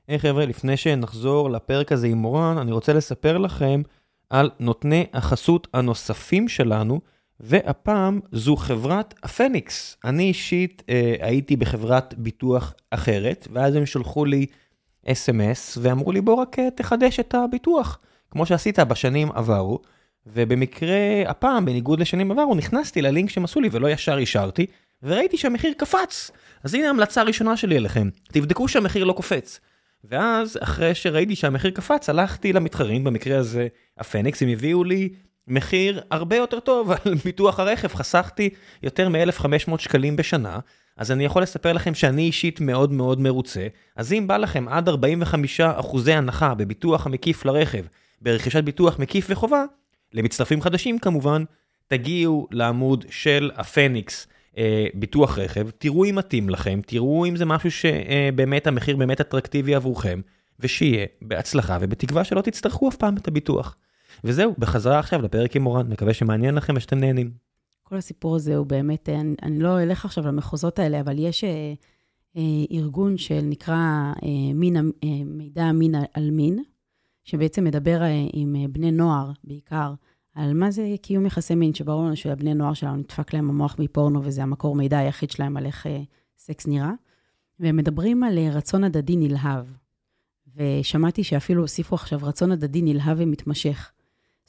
היי 0.08 0.20
חבר'ה, 0.20 0.46
לפני 0.46 0.78
שנחזור 0.78 1.50
לפרק 1.50 1.92
הזה 1.92 2.08
עם 2.08 2.18
מורן, 2.18 2.58
אני 2.58 2.72
רוצה 2.72 2.94
לספר 2.94 3.38
לכם 3.38 3.82
על 4.30 4.50
נותני 4.60 5.06
החסות 5.14 5.68
הנוספים 5.74 6.48
שלנו, 6.48 7.02
והפעם 7.40 8.20
זו 8.32 8.56
חברת 8.56 9.14
הפניקס. 9.24 9.98
אני 10.04 10.24
אישית 10.24 10.84
אה, 10.90 11.16
הייתי 11.20 11.56
בחברת 11.56 12.14
ביטוח 12.18 12.74
אחרת, 12.92 13.48
ואז 13.52 13.76
הם 13.76 13.86
שלחו 13.86 14.26
לי 14.26 14.46
אס.אם.אס 15.06 15.78
ואמרו 15.82 16.12
לי 16.12 16.22
בוא 16.22 16.36
רק 16.36 16.60
אה, 16.60 16.68
תחדש 16.76 17.20
את 17.20 17.36
הביטוח, 17.36 18.00
כמו 18.32 18.46
שעשית 18.46 18.80
בשנים 18.80 19.32
עברו. 19.32 19.80
ובמקרה 20.28 21.24
הפעם, 21.28 21.66
בניגוד 21.66 22.00
לשנים 22.00 22.32
עברו, 22.32 22.56
נכנסתי 22.56 23.02
ללינק 23.02 23.30
שהם 23.30 23.44
עשו 23.44 23.62
לי 23.62 23.70
ולא 23.72 23.90
ישר 23.90 24.18
אישרתי, 24.18 24.66
וראיתי 25.04 25.38
שהמחיר 25.38 25.74
קפץ. 25.78 26.32
אז 26.64 26.74
הנה 26.74 26.90
המלצה 26.90 27.22
הראשונה 27.22 27.58
שלי 27.58 27.78
אליכם, 27.78 28.10
תבדקו 28.32 28.68
שהמחיר 28.68 29.04
לא 29.04 29.14
קופץ. 29.14 29.60
ואז, 30.04 30.58
אחרי 30.62 30.96
שראיתי 30.96 31.36
שהמחיר 31.36 31.72
קפץ, 31.72 32.10
הלכתי 32.10 32.54
למתחרים, 32.54 33.04
במקרה 33.04 33.38
הזה 33.38 33.68
הפניקס, 33.98 34.42
הם 34.42 34.50
הביאו 34.50 34.84
לי 34.84 35.10
מחיר 35.48 36.02
הרבה 36.12 36.36
יותר 36.36 36.60
טוב 36.60 36.92
על 36.92 37.16
ביטוח 37.26 37.60
הרכב, 37.60 37.88
חסכתי 37.88 38.50
יותר 38.84 39.10
מ-1,500 39.10 39.78
שקלים 39.78 40.16
בשנה, 40.16 40.60
אז 40.98 41.12
אני 41.12 41.26
יכול 41.26 41.44
לספר 41.44 41.74
לכם 41.74 41.94
שאני 41.94 42.22
אישית 42.22 42.62
מאוד 42.62 42.92
מאוד 42.92 43.20
מרוצה, 43.20 43.68
אז 43.96 44.14
אם 44.14 44.28
בא 44.28 44.38
לכם 44.38 44.68
עד 44.68 44.90
45 44.90 45.62
אחוזי 45.62 46.14
הנחה 46.14 46.54
בביטוח 46.54 47.06
המקיף 47.06 47.46
לרכב, 47.46 47.84
ברכישת 48.22 48.64
ביטוח 48.64 49.00
מקיף 49.00 49.28
וחובה, 49.30 49.64
למצטרפים 50.14 50.62
חדשים 50.62 51.00
כמובן, 51.00 51.44
תגיעו 51.88 52.48
לעמוד 52.52 53.06
של 53.10 53.52
הפניקס 53.56 54.28
אה, 54.58 54.86
ביטוח 54.94 55.38
רכב, 55.38 55.70
תראו 55.70 56.06
אם 56.06 56.16
מתאים 56.16 56.50
לכם, 56.50 56.80
תראו 56.86 57.26
אם 57.26 57.36
זה 57.36 57.46
משהו 57.46 57.72
שבאמת 57.72 58.68
המחיר 58.68 58.96
באמת 58.96 59.22
אטרקטיבי 59.22 59.76
עבורכם, 59.76 60.22
ושיהיה 60.60 61.06
בהצלחה 61.22 61.78
ובתקווה 61.82 62.24
שלא 62.24 62.42
תצטרכו 62.42 62.90
אף 62.90 62.96
פעם 62.96 63.18
את 63.18 63.28
הביטוח. 63.28 63.76
וזהו, 64.26 64.56
בחזרה 64.58 65.00
עכשיו 65.00 65.22
לפרק 65.22 65.56
עם 65.56 65.62
מורן, 65.62 65.88
מקווה 65.88 66.14
שמעניין 66.14 66.56
לכם 66.56 66.74
ושאתם 66.78 66.98
נהנים. 66.98 67.32
כל 67.84 67.96
הסיפור 67.96 68.36
הזה 68.36 68.56
הוא 68.56 68.66
באמת, 68.66 69.10
אני, 69.10 69.36
אני 69.44 69.60
לא 69.60 69.84
אלך 69.84 70.06
עכשיו 70.06 70.28
למחוזות 70.28 70.80
האלה, 70.80 71.02
אבל 71.02 71.20
יש 71.20 71.44
אה, 71.44 71.74
אה, 72.38 72.42
ארגון 72.72 73.18
שנקרא 73.18 73.76
אה, 74.24 74.54
מין, 74.54 74.76
אה, 74.76 74.82
מידע 75.26 75.72
מין 75.72 75.96
על 76.14 76.32
מין, 76.32 76.64
שבעצם 77.24 77.64
מדבר 77.64 78.02
אה, 78.02 78.28
עם 78.34 78.56
אה, 78.56 78.68
בני 78.68 78.92
נוער 78.92 79.32
בעיקר, 79.44 79.94
על 80.36 80.54
מה 80.54 80.72
זה 80.72 80.96
קיום 81.02 81.26
יחסי 81.26 81.56
מין, 81.56 81.74
שברור 81.74 82.06
לנו 82.06 82.16
שלבני 82.16 82.54
נוער 82.54 82.74
שלנו 82.74 82.96
נדפק 82.96 83.34
להם 83.34 83.50
המוח 83.50 83.76
מפורנו, 83.80 84.24
וזה 84.24 84.44
המקור 84.44 84.76
מידע 84.76 84.98
היחיד 84.98 85.32
שלהם 85.32 85.58
על 85.58 85.66
איך 85.66 85.88
אה, 85.88 86.02
סקס 86.38 86.68
נראה. 86.68 86.92
והם 87.60 87.78
מדברים 87.78 88.24
על 88.24 88.38
אה, 88.38 88.50
רצון 88.52 88.84
הדדי 88.84 89.16
נלהב. 89.16 89.66
ושמעתי 90.56 91.24
שאפילו 91.24 91.62
הוסיפו 91.62 91.96
עכשיו 91.96 92.20
רצון 92.24 92.52
הדדי 92.52 92.82
נלהב 92.82 93.18
ומתמשך. 93.20 93.92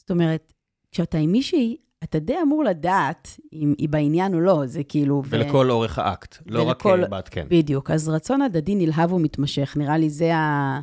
זאת 0.06 0.10
אומרת, 0.10 0.52
כשאתה 0.92 1.18
עם 1.18 1.32
מישהי, 1.32 1.76
אתה 2.04 2.18
די 2.18 2.34
אמור 2.42 2.64
לדעת 2.64 3.40
אם 3.52 3.74
היא 3.78 3.88
בעניין 3.88 4.34
או 4.34 4.40
לא, 4.40 4.66
זה 4.66 4.84
כאילו... 4.84 5.22
ולכל 5.28 5.66
ו... 5.68 5.72
אורך 5.72 5.98
האקט, 5.98 6.36
לא 6.46 6.62
ולכל... 6.62 7.04
רק 7.04 7.10
בת 7.10 7.28
כן. 7.28 7.46
בדיוק, 7.48 7.90
אז 7.90 8.08
רצון 8.08 8.42
הדדי 8.42 8.74
נלהב 8.74 9.12
ומתמשך, 9.12 9.76
נראה 9.76 9.98
לי 9.98 10.10
זה 10.10 10.36
ה... 10.36 10.80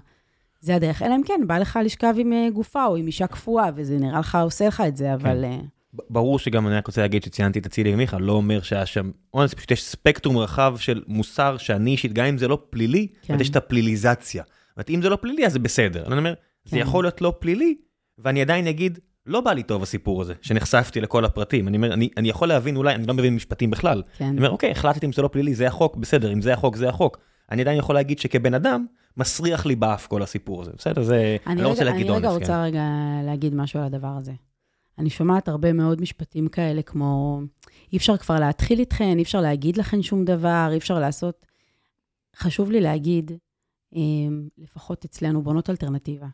זה 0.62 0.75
הדרך, 0.75 1.01
אלא 1.01 1.15
אם 1.15 1.21
כן, 1.25 1.41
בא 1.47 1.57
לך 1.57 1.79
לשכב 1.83 2.13
עם 2.17 2.33
אה, 2.33 2.47
גופה 2.53 2.86
או 2.86 2.95
עם 2.95 3.07
אישה 3.07 3.27
קפואה, 3.27 3.69
וזה 3.75 3.97
נראה 3.97 4.19
לך, 4.19 4.38
עושה 4.43 4.67
לך 4.67 4.83
את 4.88 4.97
זה, 4.97 5.05
כן. 5.05 5.12
אבל... 5.12 5.41
כן. 5.41 5.65
ברור 6.09 6.39
שגם 6.39 6.67
אני 6.67 6.75
רק 6.75 6.88
רוצה 6.88 7.01
להגיד 7.01 7.23
שציינתי 7.23 7.59
את 7.59 7.65
אצילי 7.65 7.93
ומיכה, 7.93 8.17
לא 8.19 8.31
אומר 8.31 8.62
שהיה 8.62 8.86
שם, 8.86 9.12
אונס, 9.33 9.53
פשוט 9.53 9.71
יש 9.71 9.83
ספקטרום 9.83 10.38
רחב 10.38 10.75
של 10.77 11.03
מוסר 11.07 11.57
שאני 11.57 11.91
אישית, 11.91 12.13
גם 12.13 12.25
אם 12.25 12.38
זה 12.38 12.47
לא 12.47 12.63
פלילי, 12.69 13.07
כן. 13.21 13.41
יש 13.41 13.49
את 13.49 13.55
הפליליזציה. 13.55 14.43
זאת 14.43 14.77
אומרת, 14.77 14.89
אם 14.89 15.01
זה 15.01 15.09
לא 15.09 15.15
פלילי, 15.15 15.45
אז 15.45 15.53
זה 15.53 15.59
בסדר. 15.59 16.05
אני 16.07 16.17
אומר, 16.17 16.33
כן. 16.33 16.69
זה 16.71 16.77
יכול 16.77 17.03
להיות 17.03 17.21
לא 17.21 17.33
פלילי, 17.39 17.75
ואני 18.17 18.41
עדיין 18.41 18.67
אגיד, 18.67 18.99
לא 19.25 19.41
בא 19.41 19.53
לי 19.53 19.63
טוב 19.63 19.83
הסיפור 19.83 20.21
הזה, 20.21 20.33
שנחשפתי 20.41 21.01
לכל 21.01 21.25
הפרטים. 21.25 21.67
אני 21.67 21.77
אומר, 21.77 21.93
אני, 21.93 22.09
אני 22.17 22.29
יכול 22.29 22.47
להבין, 22.47 22.75
אולי, 22.75 22.95
אני 22.95 23.07
לא 23.07 23.13
מבין 23.13 23.36
משפטים 23.36 23.71
בכלל. 23.71 24.03
כן. 24.17 24.25
אני 24.25 24.38
אומר, 24.38 24.49
אוקיי, 24.49 24.71
החלטתי 24.71 25.05
אם 25.05 25.12
זה 25.12 25.21
לא 25.21 25.27
פלילי, 25.27 25.55
זה 25.55 25.67
החוק, 25.67 25.95
בסדר, 25.95 26.33
אם 26.33 26.41
זה 26.41 26.53
החוק, 26.53 26.75
זה 26.75 26.89
החוק. 26.89 27.17
אני 27.51 27.62
עדיין 27.62 27.77
יכול 27.77 27.95
להגיד 27.95 28.19
שכבן 28.19 28.53
אדם, 28.53 28.86
מסריח 29.17 29.65
לי 29.65 29.75
באף 29.75 30.07
כל 30.07 30.21
הסיפור 30.23 30.62
הזה, 30.62 30.71
בסדר? 30.77 31.03
זה, 31.03 31.38
אני, 31.47 31.53
אני 31.53 31.62
לא 31.62 31.69
רוצה 31.69 31.83
להגיד 31.83 32.09
אונס. 32.09 32.23
אני 32.23 32.27
רגע 32.27 32.39
רוצה 32.39 32.53
כן. 32.53 32.63
רגע 32.63 32.83
להגיד 33.25 33.55
משהו 33.55 33.79
על 33.79 33.86
הדבר 33.86 34.07
הזה. 34.17 34.31
אני 34.99 35.09
שומעת 35.09 35.47
הרבה 35.47 35.73
מאוד 35.73 36.01
משפטים 36.01 36.47
כאלה, 36.47 36.81
כמו, 36.81 37.41
אי 37.93 37.97
אפשר 37.97 38.17
כבר 38.17 38.39
להתחיל 38.39 38.79
איתכן, 38.79 39.17
אי 39.17 39.23
אפשר 39.23 39.41
להגיד 39.41 39.77
לכן 39.77 40.01
שום 40.01 40.25
דבר, 40.25 40.69
אי 40.71 40.77
אפשר 40.77 40.99
לעשות... 40.99 41.45
חשוב 42.36 42.71
לי 42.71 42.81
להגיד, 42.81 43.31
אמ, 43.95 44.47
לפחות 44.57 45.05
אצלנו, 45.05 45.41
בונות 45.41 45.69
אלטרנטיבה. 45.69 46.27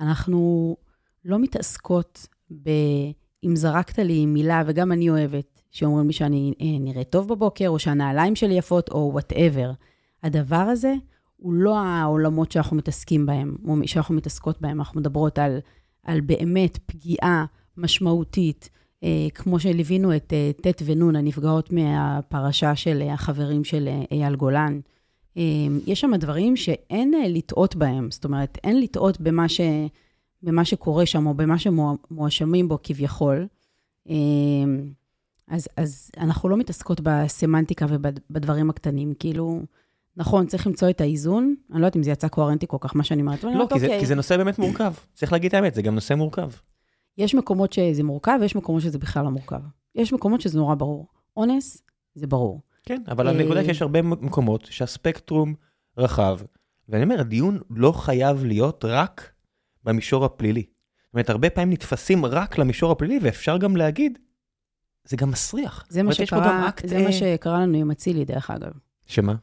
אנחנו 0.00 0.76
לא 1.26 1.38
מתעסקות 1.38 2.26
ב... 2.62 2.70
אם 3.44 3.56
זרקת 3.56 3.98
לי 3.98 4.26
מילה, 4.26 4.62
וגם 4.66 4.92
אני 4.92 5.10
אוהבת, 5.10 5.62
שאומרים 5.70 6.06
לי 6.06 6.12
שאני 6.12 6.52
אה, 6.60 6.66
נראית 6.80 7.10
טוב 7.10 7.28
בבוקר, 7.28 7.68
או 7.68 7.78
שהנעליים 7.78 8.36
שלי 8.36 8.54
יפות, 8.54 8.88
או 8.90 9.10
whatever. 9.12 9.70
הדבר 10.22 10.56
הזה 10.56 10.94
הוא 11.36 11.54
לא 11.54 11.78
העולמות 11.78 12.52
שאנחנו 12.52 12.76
מתעסקים 12.76 13.26
בהם, 13.26 13.56
או 13.68 13.76
שאנחנו 13.86 14.14
מתעסקות 14.14 14.60
בהם. 14.60 14.78
אנחנו 14.78 15.00
מדברות 15.00 15.38
על, 15.38 15.58
על 16.02 16.20
באמת 16.20 16.78
פגיעה 16.86 17.44
משמעותית, 17.76 18.70
אה, 19.04 19.26
כמו 19.34 19.60
שליווינו 19.60 20.16
את 20.16 20.32
אה, 20.32 20.72
ט' 20.72 20.82
ונ', 20.84 21.16
הנפגעות 21.16 21.72
מהפרשה 21.72 22.76
של 22.76 23.02
אה, 23.02 23.14
החברים 23.14 23.64
של 23.64 23.88
אה, 23.88 24.02
אייל 24.10 24.36
גולן. 24.36 24.80
אה, 25.36 25.42
יש 25.86 26.00
שם 26.00 26.14
דברים 26.14 26.56
שאין 26.56 27.14
לטעות 27.28 27.76
בהם, 27.76 28.10
זאת 28.10 28.24
אומרת, 28.24 28.58
אין 28.64 28.80
לטעות 28.80 29.20
במה, 29.20 29.48
ש, 29.48 29.60
במה 30.42 30.64
שקורה 30.64 31.06
שם, 31.06 31.26
או 31.26 31.34
במה 31.34 31.56
שמואשמים 31.58 32.68
בו 32.68 32.78
כביכול. 32.82 33.46
אה, 34.08 34.14
אז, 35.48 35.68
אז 35.76 36.10
אנחנו 36.18 36.48
לא 36.48 36.56
מתעסקות 36.56 37.00
בסמנטיקה 37.02 37.86
ובדברים 37.88 38.70
הקטנים, 38.70 39.14
כאילו... 39.18 39.62
נכון, 40.16 40.46
צריך 40.46 40.66
למצוא 40.66 40.90
את 40.90 41.00
האיזון. 41.00 41.54
אני 41.70 41.80
לא 41.80 41.86
יודעת 41.86 41.96
אם 41.96 42.02
זה 42.02 42.10
יצא 42.10 42.28
קוהרנטי 42.28 42.66
כל 42.68 42.76
כך, 42.80 42.96
מה 42.96 43.04
שאני 43.04 43.22
אומרת. 43.22 43.44
לא, 43.44 43.50
כי, 43.50 43.56
אוקיי. 43.60 43.78
זה, 43.78 43.96
כי 44.00 44.06
זה 44.06 44.14
נושא 44.14 44.36
באמת 44.36 44.58
מורכב. 44.58 44.92
צריך 45.14 45.32
להגיד 45.32 45.48
את 45.48 45.54
האמת, 45.54 45.74
זה 45.74 45.82
גם 45.82 45.94
נושא 45.94 46.14
מורכב. 46.14 46.50
יש 47.18 47.34
מקומות 47.34 47.72
שזה 47.72 48.02
מורכב, 48.02 48.38
ויש 48.40 48.56
מקומות 48.56 48.82
שזה 48.82 48.98
בכלל 48.98 49.24
לא 49.24 49.30
מורכב. 49.30 49.60
יש 49.94 50.12
מקומות 50.12 50.40
שזה 50.40 50.58
נורא 50.58 50.74
ברור. 50.74 51.06
אונס, 51.36 51.82
זה 52.14 52.26
ברור. 52.26 52.60
כן, 52.82 53.02
אבל 53.08 53.28
הנקודה 53.28 53.64
שיש 53.64 53.82
הרבה 53.82 54.02
מקומות 54.02 54.64
שהספקטרום 54.70 55.54
רחב, 55.98 56.38
ואני 56.88 57.04
אומר, 57.04 57.20
הדיון 57.20 57.58
לא 57.70 57.92
חייב 57.92 58.44
להיות 58.44 58.84
רק 58.84 59.32
במישור 59.86 60.24
הפלילי. 60.24 60.62
זאת 61.06 61.14
אומרת, 61.14 61.30
הרבה 61.30 61.50
פעמים 61.50 61.72
נתפסים 61.72 62.26
רק 62.26 62.58
למישור 62.58 62.92
הפלילי, 62.92 63.18
ואפשר 63.22 63.58
גם 63.58 63.76
להגיד, 63.76 64.18
זה 65.04 65.16
גם 65.16 65.30
מסריח. 65.30 65.86
זה 65.88 66.02
מה 66.02 66.14
שקרה, 66.14 66.70
זה 66.84 66.98
מה 67.04 67.12
שקרה 67.12 67.60
לנו 67.60 67.78
עם 67.78 67.90
אצילי, 67.90 68.24
דרך 68.24 68.50
אגב. 68.50 68.72
שמה? 69.06 69.34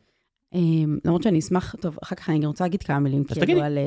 אמ, 0.54 0.98
למרות 1.06 1.24
שאני 1.24 1.40
אשמח, 1.40 1.76
טוב, 1.80 1.98
אחר 2.04 2.16
כך 2.16 2.30
אני 2.30 2.46
רוצה 2.46 2.64
להגיד 2.64 2.84
כמה 2.84 3.00
מילים, 3.00 3.24
תגידי. 3.24 3.62
על... 3.62 3.78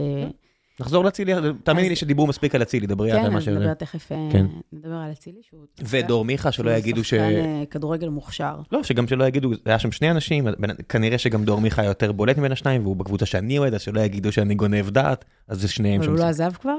אה, 0.80 0.84
נחזור 0.84 1.04
לאצילי, 1.04 1.32
תאמיני 1.64 1.88
לי 1.88 1.96
שדיברו 1.96 2.26
מספיק 2.26 2.54
על 2.54 2.62
אצילי, 2.62 2.86
דברי 2.86 3.12
על 3.12 3.30
מה 3.30 3.40
ש... 3.40 3.44
כן, 3.44 3.54
נדבר 3.54 3.74
תכף, 3.74 4.12
אה, 4.12 4.28
כן. 4.32 4.46
נדבר 4.72 4.94
על 4.94 5.12
אצילי, 5.12 5.38
שהוא... 5.42 5.60
ודור 5.82 6.24
מיכה, 6.24 6.52
שלא 6.52 6.70
יגידו 6.70 7.04
ש... 7.04 7.14
אה, 7.14 7.62
כדורגל 7.70 8.08
מוכשר. 8.08 8.60
לא, 8.72 8.82
שגם 8.82 9.08
שלא 9.08 9.24
יגידו, 9.24 9.50
היה 9.64 9.78
שם 9.78 9.92
שני 9.92 10.10
אנשים, 10.10 10.48
כנראה 10.88 11.18
שגם 11.18 11.44
דור 11.44 11.60
מיכה 11.60 11.84
יותר 11.84 12.12
בולט 12.12 12.38
מבין 12.38 12.52
השניים, 12.52 12.82
והוא 12.82 12.96
בקבוצה 12.96 13.26
שאני 13.26 13.58
אוהד, 13.58 13.74
אז 13.74 13.80
שלא 13.80 14.00
יגידו 14.00 14.32
שאני 14.32 14.54
גונב 14.54 14.90
דעת, 14.90 15.24
אז 15.48 15.60
זה 15.60 15.68
שניהם 15.68 16.02
שם. 16.02 16.08
אבל 16.08 16.18
הוא 16.18 16.24
לא 16.24 16.28
עזב 16.28 16.52
כבר? 16.60 16.76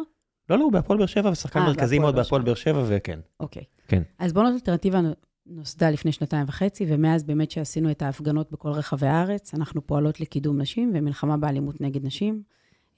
לא, 0.49 0.57
לא, 0.57 0.63
הוא 0.63 0.71
בהפועל 0.71 0.99
באר 0.99 1.07
שבע, 1.07 1.29
ושחקן 1.29 1.59
מרכזי 1.59 1.99
מאוד 1.99 2.15
בהפועל 2.15 2.41
באר 2.41 2.55
שבע, 2.55 2.83
וכן. 2.87 3.19
אוקיי. 3.39 3.63
כן. 3.87 4.01
אז 4.19 4.33
בואו 4.33 4.47
אלטרנטיבה 4.47 4.99
נוסדה 5.45 5.89
לפני 5.89 6.11
שנתיים 6.11 6.45
וחצי, 6.47 6.85
ומאז 6.89 7.23
באמת 7.23 7.51
שעשינו 7.51 7.91
את 7.91 8.01
ההפגנות 8.01 8.51
בכל 8.51 8.69
רחבי 8.69 9.07
הארץ, 9.07 9.53
אנחנו 9.53 9.87
פועלות 9.87 10.19
לקידום 10.19 10.61
נשים 10.61 10.91
ומלחמה 10.93 11.37
באלימות 11.37 11.81
נגד 11.81 12.05
נשים. 12.05 12.43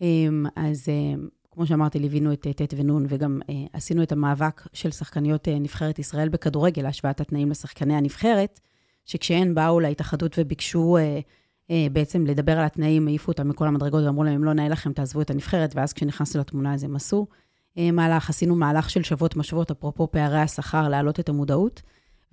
אמ, 0.02 0.46
אז 0.56 0.90
אמ, 0.90 1.28
כמו 1.52 1.68
שאמרתי, 1.68 2.00
ליווינו 2.00 2.34
את 2.34 2.48
ט' 2.48 2.74
ונ', 2.78 3.06
וגם 3.10 3.40
אה, 3.50 3.56
עשינו 3.74 4.04
את 4.04 4.12
המאבק 4.12 4.68
של 4.74 4.92
שחקניות 4.92 5.48
אה, 5.48 5.60
נבחרת 5.60 6.00
ישראל 6.00 6.30
בכדורגל, 6.30 6.84
להשוואת 6.84 7.22
התנאים 7.22 7.50
לשחקני 7.50 7.96
הנבחרת, 7.96 8.60
שכשהן 9.06 9.56
באו 9.56 9.80
להתאחדות 9.80 10.36
וביקשו 10.38 10.98
אה, 10.98 11.88
בעצם 11.92 12.26
לדבר 12.26 12.60
על 12.60 12.66
התנאים, 12.66 13.08
העיפו 13.08 13.32
אותם 13.32 13.50
מכל 13.50 13.68
המדרגות 13.68 14.04
ואמרו 14.04 14.24
להם, 14.24 14.34
אם 14.34 14.44
לא 14.44 14.54
נאה 14.54 14.70
לכם, 14.70 14.94
תעזבו 14.94 15.22
את 15.22 15.30
הנבחרת, 15.30 15.76
ואז 15.76 15.94
כשנכנסנו 15.94 16.42
לתמונה 16.42 16.74
אז 16.74 16.84
הם 16.84 16.96
עשו 16.96 17.28
מהלך, 17.78 18.30
עשינו 18.30 18.56
מהלך 18.56 18.90
של 18.90 19.04
שוות 19.04 19.36
משוות, 19.36 19.72
אפרופו 19.72 20.12
פערי 20.12 20.40
השכר, 20.40 20.90
להעלות 20.90 21.20
את 21.20 21.30
המודעות. 21.30 21.82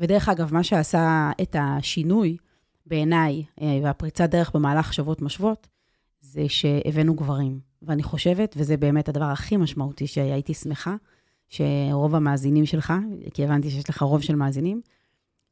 ודרך 0.00 0.28
אגב, 0.28 0.54
מה 0.54 0.62
שעשה 0.62 1.30
את 1.42 1.56
השינוי 1.58 2.36
בעיניי, 2.86 3.44
אה, 3.60 3.78
והפריצת 3.82 4.30
דרך 4.30 4.50
במהלך 4.54 4.94
שוות 4.94 5.22
משוות, 5.22 5.68
זה 6.32 6.48
שהבאנו 6.48 7.14
גברים. 7.14 7.60
ואני 7.82 8.02
חושבת, 8.02 8.54
וזה 8.58 8.76
באמת 8.76 9.08
הדבר 9.08 9.24
הכי 9.24 9.56
משמעותי 9.56 10.06
שהייתי 10.06 10.54
שמחה, 10.54 10.96
שרוב 11.48 12.14
המאזינים 12.14 12.66
שלך, 12.66 12.92
כי 13.34 13.44
הבנתי 13.44 13.70
שיש 13.70 13.90
לך 13.90 14.02
רוב 14.02 14.22
של 14.22 14.34
מאזינים, 14.34 14.80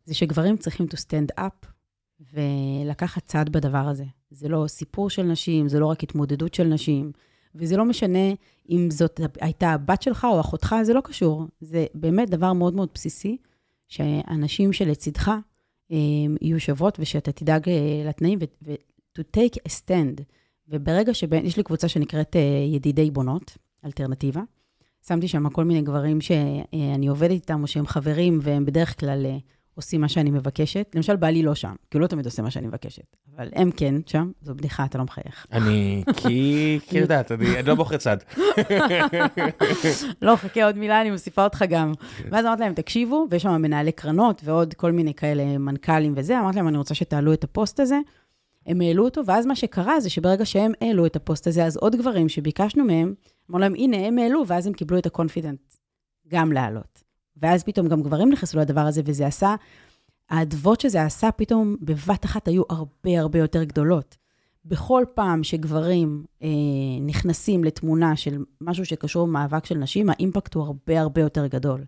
זה 0.04 0.14
שגברים 0.14 0.56
צריכים 0.56 0.86
to 0.86 0.96
stand 0.96 1.40
up 1.40 1.66
ולקחת 2.32 3.24
צעד 3.24 3.48
בדבר 3.48 3.78
הזה. 3.88 4.04
זה 4.30 4.48
לא 4.48 4.64
סיפור 4.68 5.10
של 5.10 5.22
נשים, 5.22 5.68
זה 5.68 5.80
לא 5.80 5.86
רק 5.86 6.02
התמודדות 6.02 6.54
של 6.54 6.64
נשים, 6.64 7.12
וזה 7.54 7.76
לא 7.76 7.84
משנה 7.84 8.32
אם 8.70 8.88
זאת 8.90 9.20
הייתה 9.40 9.70
הבת 9.70 10.02
שלך 10.02 10.26
או 10.30 10.40
אחותך, 10.40 10.74
זה 10.82 10.94
לא 10.94 11.00
קשור. 11.00 11.46
זה 11.60 11.86
באמת 11.94 12.30
דבר 12.30 12.52
מאוד 12.52 12.74
מאוד 12.74 12.88
בסיסי, 12.94 13.36
שהנשים 13.88 14.72
שלצידך 14.72 15.28
אה, 15.92 15.96
יהיו 16.40 16.60
שוות 16.60 16.96
ושאתה 17.00 17.32
תדאג 17.32 17.68
אה, 17.68 18.04
לתנאים 18.08 18.38
ו-to 18.62 19.22
take 19.36 19.56
a 19.68 19.70
stand. 19.70 20.22
וברגע 20.68 21.14
שיש 21.14 21.56
לי 21.56 21.62
קבוצה 21.62 21.88
שנקראת 21.88 22.36
ידידי 22.74 23.10
בונות, 23.10 23.56
אלטרנטיבה, 23.84 24.40
שמתי 25.08 25.28
שם 25.28 25.48
כל 25.48 25.64
מיני 25.64 25.82
גברים 25.82 26.20
שאני 26.20 27.06
עובדת 27.06 27.30
איתם 27.30 27.62
או 27.62 27.66
שהם 27.66 27.86
חברים 27.86 28.38
והם 28.42 28.64
בדרך 28.64 29.00
כלל 29.00 29.26
עושים 29.74 30.00
מה 30.00 30.08
שאני 30.08 30.30
מבקשת. 30.30 30.90
למשל, 30.94 31.16
בעלי 31.16 31.42
לא 31.42 31.54
שם, 31.54 31.74
כי 31.90 31.98
הוא 31.98 32.02
לא 32.02 32.06
תמיד 32.06 32.24
עושה 32.24 32.42
מה 32.42 32.50
שאני 32.50 32.66
מבקשת. 32.66 33.16
אבל 33.36 33.48
הם 33.52 33.70
כן 33.70 33.94
שם, 34.06 34.30
זו 34.42 34.54
בדיחה, 34.54 34.84
אתה 34.84 34.98
לא 34.98 35.04
מחייך. 35.04 35.46
אני, 35.52 36.04
כי, 36.16 36.78
כי 36.86 36.98
יודעת, 36.98 37.32
אני 37.32 37.62
לא 37.66 37.74
בוחר 37.74 37.96
צד. 37.96 38.16
לא, 40.22 40.36
חכה 40.36 40.64
עוד 40.64 40.78
מילה, 40.78 41.00
אני 41.00 41.10
מוסיפה 41.10 41.44
אותך 41.44 41.64
גם. 41.68 41.92
ואז 42.30 42.46
אמרתי 42.46 42.62
להם, 42.62 42.74
תקשיבו, 42.74 43.26
ויש 43.30 43.42
שם 43.42 43.62
מנהלי 43.62 43.92
קרנות 43.92 44.40
ועוד 44.44 44.74
כל 44.74 44.92
מיני 44.92 45.14
כאלה 45.14 45.58
מנכ"לים 45.58 46.12
וזה, 46.16 46.40
אמרתי 46.40 46.56
להם, 46.56 46.68
אני 46.68 46.78
רוצה 46.78 46.94
שתעלו 46.94 47.32
את 47.32 47.44
הפוסט 47.44 47.80
הזה. 47.80 47.98
הם 48.66 48.80
העלו 48.80 49.04
אותו, 49.04 49.26
ואז 49.26 49.46
מה 49.46 49.56
שקרה 49.56 50.00
זה 50.00 50.10
שברגע 50.10 50.44
שהם 50.44 50.72
העלו 50.80 51.06
את 51.06 51.16
הפוסט 51.16 51.46
הזה, 51.46 51.64
אז 51.64 51.76
עוד 51.76 51.96
גברים 51.96 52.28
שביקשנו 52.28 52.84
מהם, 52.84 53.14
אמרו 53.50 53.58
להם, 53.58 53.74
הנה, 53.74 53.96
הם 53.96 54.18
העלו, 54.18 54.42
ואז 54.46 54.66
הם 54.66 54.72
קיבלו 54.72 54.98
את 54.98 55.06
ה 55.06 55.11
confidence 55.11 55.60
גם 56.28 56.52
לעלות. 56.52 57.02
ואז 57.36 57.64
פתאום 57.64 57.88
גם 57.88 58.02
גברים 58.02 58.32
נכנסו 58.32 58.58
לדבר 58.58 58.80
הזה, 58.80 59.02
וזה 59.04 59.26
עשה, 59.26 59.54
האדוות 60.30 60.80
שזה 60.80 61.02
עשה 61.02 61.32
פתאום 61.32 61.76
בבת 61.80 62.24
אחת 62.24 62.48
היו 62.48 62.62
הרבה 62.70 63.20
הרבה 63.20 63.38
יותר 63.38 63.64
גדולות. 63.64 64.16
בכל 64.64 65.04
פעם 65.14 65.44
שגברים 65.44 66.24
אה, 66.42 66.48
נכנסים 67.00 67.64
לתמונה 67.64 68.16
של 68.16 68.44
משהו 68.60 68.86
שקשור 68.86 69.26
במאבק 69.26 69.66
של 69.66 69.78
נשים, 69.78 70.10
האימפקט 70.10 70.54
הוא 70.54 70.64
הרבה 70.64 71.00
הרבה 71.00 71.20
יותר 71.20 71.46
גדול. 71.46 71.84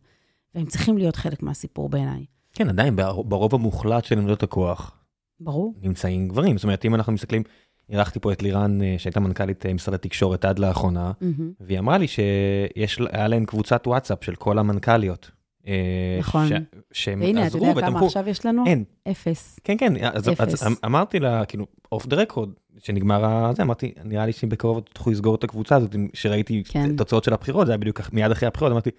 והם 0.55 0.66
צריכים 0.66 0.99
להיות 0.99 1.16
חלק 1.16 1.43
מהסיפור 1.43 1.89
בעיניי. 1.89 2.24
כן, 2.53 2.68
עדיין, 2.68 2.97
ברוב 3.24 3.55
המוחלט 3.55 4.05
של 4.05 4.18
עמדות 4.18 4.43
הכוח. 4.43 5.06
ברור. 5.41 5.74
נמצאים 5.82 6.28
גברים. 6.28 6.59
זאת 6.59 6.64
אומרת, 6.64 6.84
אם 6.84 6.95
אנחנו 6.95 7.12
מסתכלים, 7.12 7.43
אירחתי 7.91 8.20
פה 8.20 8.32
את 8.32 8.43
לירן, 8.43 8.82
אה, 8.82 8.95
שהייתה 8.99 9.20
מנכ"לית 9.20 9.66
אה, 9.66 9.74
משרד 9.74 9.95
התקשורת 9.95 10.45
עד 10.45 10.59
לאחרונה, 10.59 11.12
mm-hmm. 11.20 11.43
והיא 11.61 11.78
אמרה 11.78 11.99
לי 11.99 12.07
שהיה 12.09 13.28
להם 13.28 13.45
קבוצת 13.45 13.87
וואטסאפ 13.87 14.24
של 14.24 14.34
כל 14.34 14.59
המנכ"ליות. 14.59 15.30
אה, 15.66 16.16
נכון. 16.20 16.49
שהם 16.93 17.20
והנה, 17.20 17.43
עזרו 17.43 17.61
ותמכו. 17.61 17.74
והנה, 17.74 17.80
אתה 17.80 17.87
יודע 17.87 17.99
כמה 17.99 18.07
עכשיו 18.07 18.28
יש 18.28 18.47
לנו? 18.47 18.64
אין. 18.66 18.84
אפס. 19.11 19.61
כן, 19.64 19.76
כן, 19.78 19.93
אז, 20.12 20.28
אפס. 20.28 20.62
אז 20.62 20.78
אמרתי 20.84 21.20
לה, 21.20 21.45
כאילו, 21.45 21.66
אוף 21.93 22.07
דה 22.07 22.16
רקורד, 22.16 22.51
שנגמר 22.78 23.24
הזה, 23.24 23.62
אמרתי, 23.62 23.93
נראה 24.05 24.26
לי 24.26 24.32
שבקרוב 24.32 24.80
תוכלו 24.80 25.12
לסגור 25.12 25.34
את 25.34 25.45
הקבוצה 25.45 25.76
הזאת, 25.76 25.97
שראיתי 26.14 26.62
כן. 26.68 26.97
תוצאות 26.97 27.24
של 27.24 27.32
הבחירות, 27.32 27.66
זה 27.66 27.72
היה 27.72 27.78
בדיוק 27.78 28.01
מיד 28.12 28.30
אחרי 28.30 28.47
הבחירות, 28.47 28.72
אמרתי, 28.72 28.91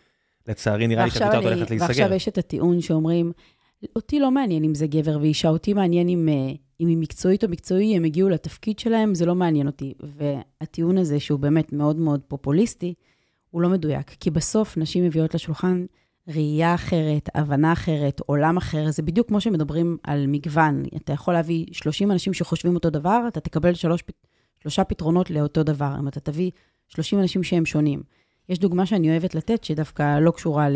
לצערי 0.48 0.88
נראה 0.88 1.06
לי 1.06 1.12
שהקבוצה 1.12 1.38
הולכת 1.38 1.70
להיסגר. 1.70 1.88
ועכשיו 1.88 2.14
יש 2.14 2.28
את 2.28 2.38
הטיעון 2.38 2.82
שאומרים, 2.82 3.32
אותי 3.96 4.20
לא 4.20 4.32
מעניין 4.32 4.64
אם 4.64 4.76
זה 4.76 4.88
גבר 4.88 5.18
ואישה, 5.22 5.50
אותי 5.50 5.74
מעניין 5.74 6.10
אם, 6.10 6.30
אה, 6.30 6.54
אם 6.80 6.88
היא 6.88 6.98
מקצועית 6.98 7.44
או 7.44 7.50
מקצועי, 7.50 7.96
הם 7.96 8.04
הגיעו 8.04 8.30
לתפקיד 8.30 8.80
שלהם, 8.80 9.16
זה 9.16 9.26
לא 9.26 9.36
מעניין 9.36 9.68
אותי. 9.68 9.94
והטיעון 10.00 10.98
הזה, 10.98 11.20
שהוא 11.20 11.40
באמת 11.40 11.74
מאוד 11.74 11.96
מאוד 11.96 12.22
פופוליסטי, 12.28 12.94
הוא 13.50 13.62
לא 13.62 13.70
מדויק. 13.70 14.16
כי 14.20 14.32
בסוף 14.32 14.78
נשים 14.78 15.06
מביאות 15.06 15.36
לשולחן 15.36 15.86
ראייה 16.28 16.76
אחרת, 16.76 17.30
הבנה 17.36 17.74
אחרת, 17.74 18.22
עולם 18.26 18.58
אחר, 18.58 18.92
זה 18.92 19.02
בדיוק 19.02 19.28
כמו 19.28 19.42
שמדברים 19.42 19.98
על 20.04 20.28
מגוון. 20.28 20.84
אתה 20.96 21.14
יכול 21.14 21.34
להביא 21.34 21.66
30 21.72 22.12
אנשים 22.12 22.34
שחושבים 22.34 22.76
אותו 22.76 22.90
דבר, 22.90 23.26
אתה 23.28 23.40
תקבל 23.40 23.74
שלוש, 23.74 24.04
שלושה 24.60 24.84
פתרונות 24.84 25.30
לאותו 25.30 25.64
דבר. 25.64 25.96
אם 26.00 26.08
אתה 26.08 26.20
תביא 26.20 26.52
30 26.88 27.20
אנשים 27.20 27.44
שהם 27.44 27.66
שונים. 27.66 28.04
יש 28.50 28.60
דוגמה 28.60 28.86
שאני 28.86 29.10
אוהבת 29.10 29.36
לתת, 29.36 29.64
שדווקא 29.64 30.20
לא 30.20 30.32
קשורה 30.32 30.70
ל... 30.70 30.76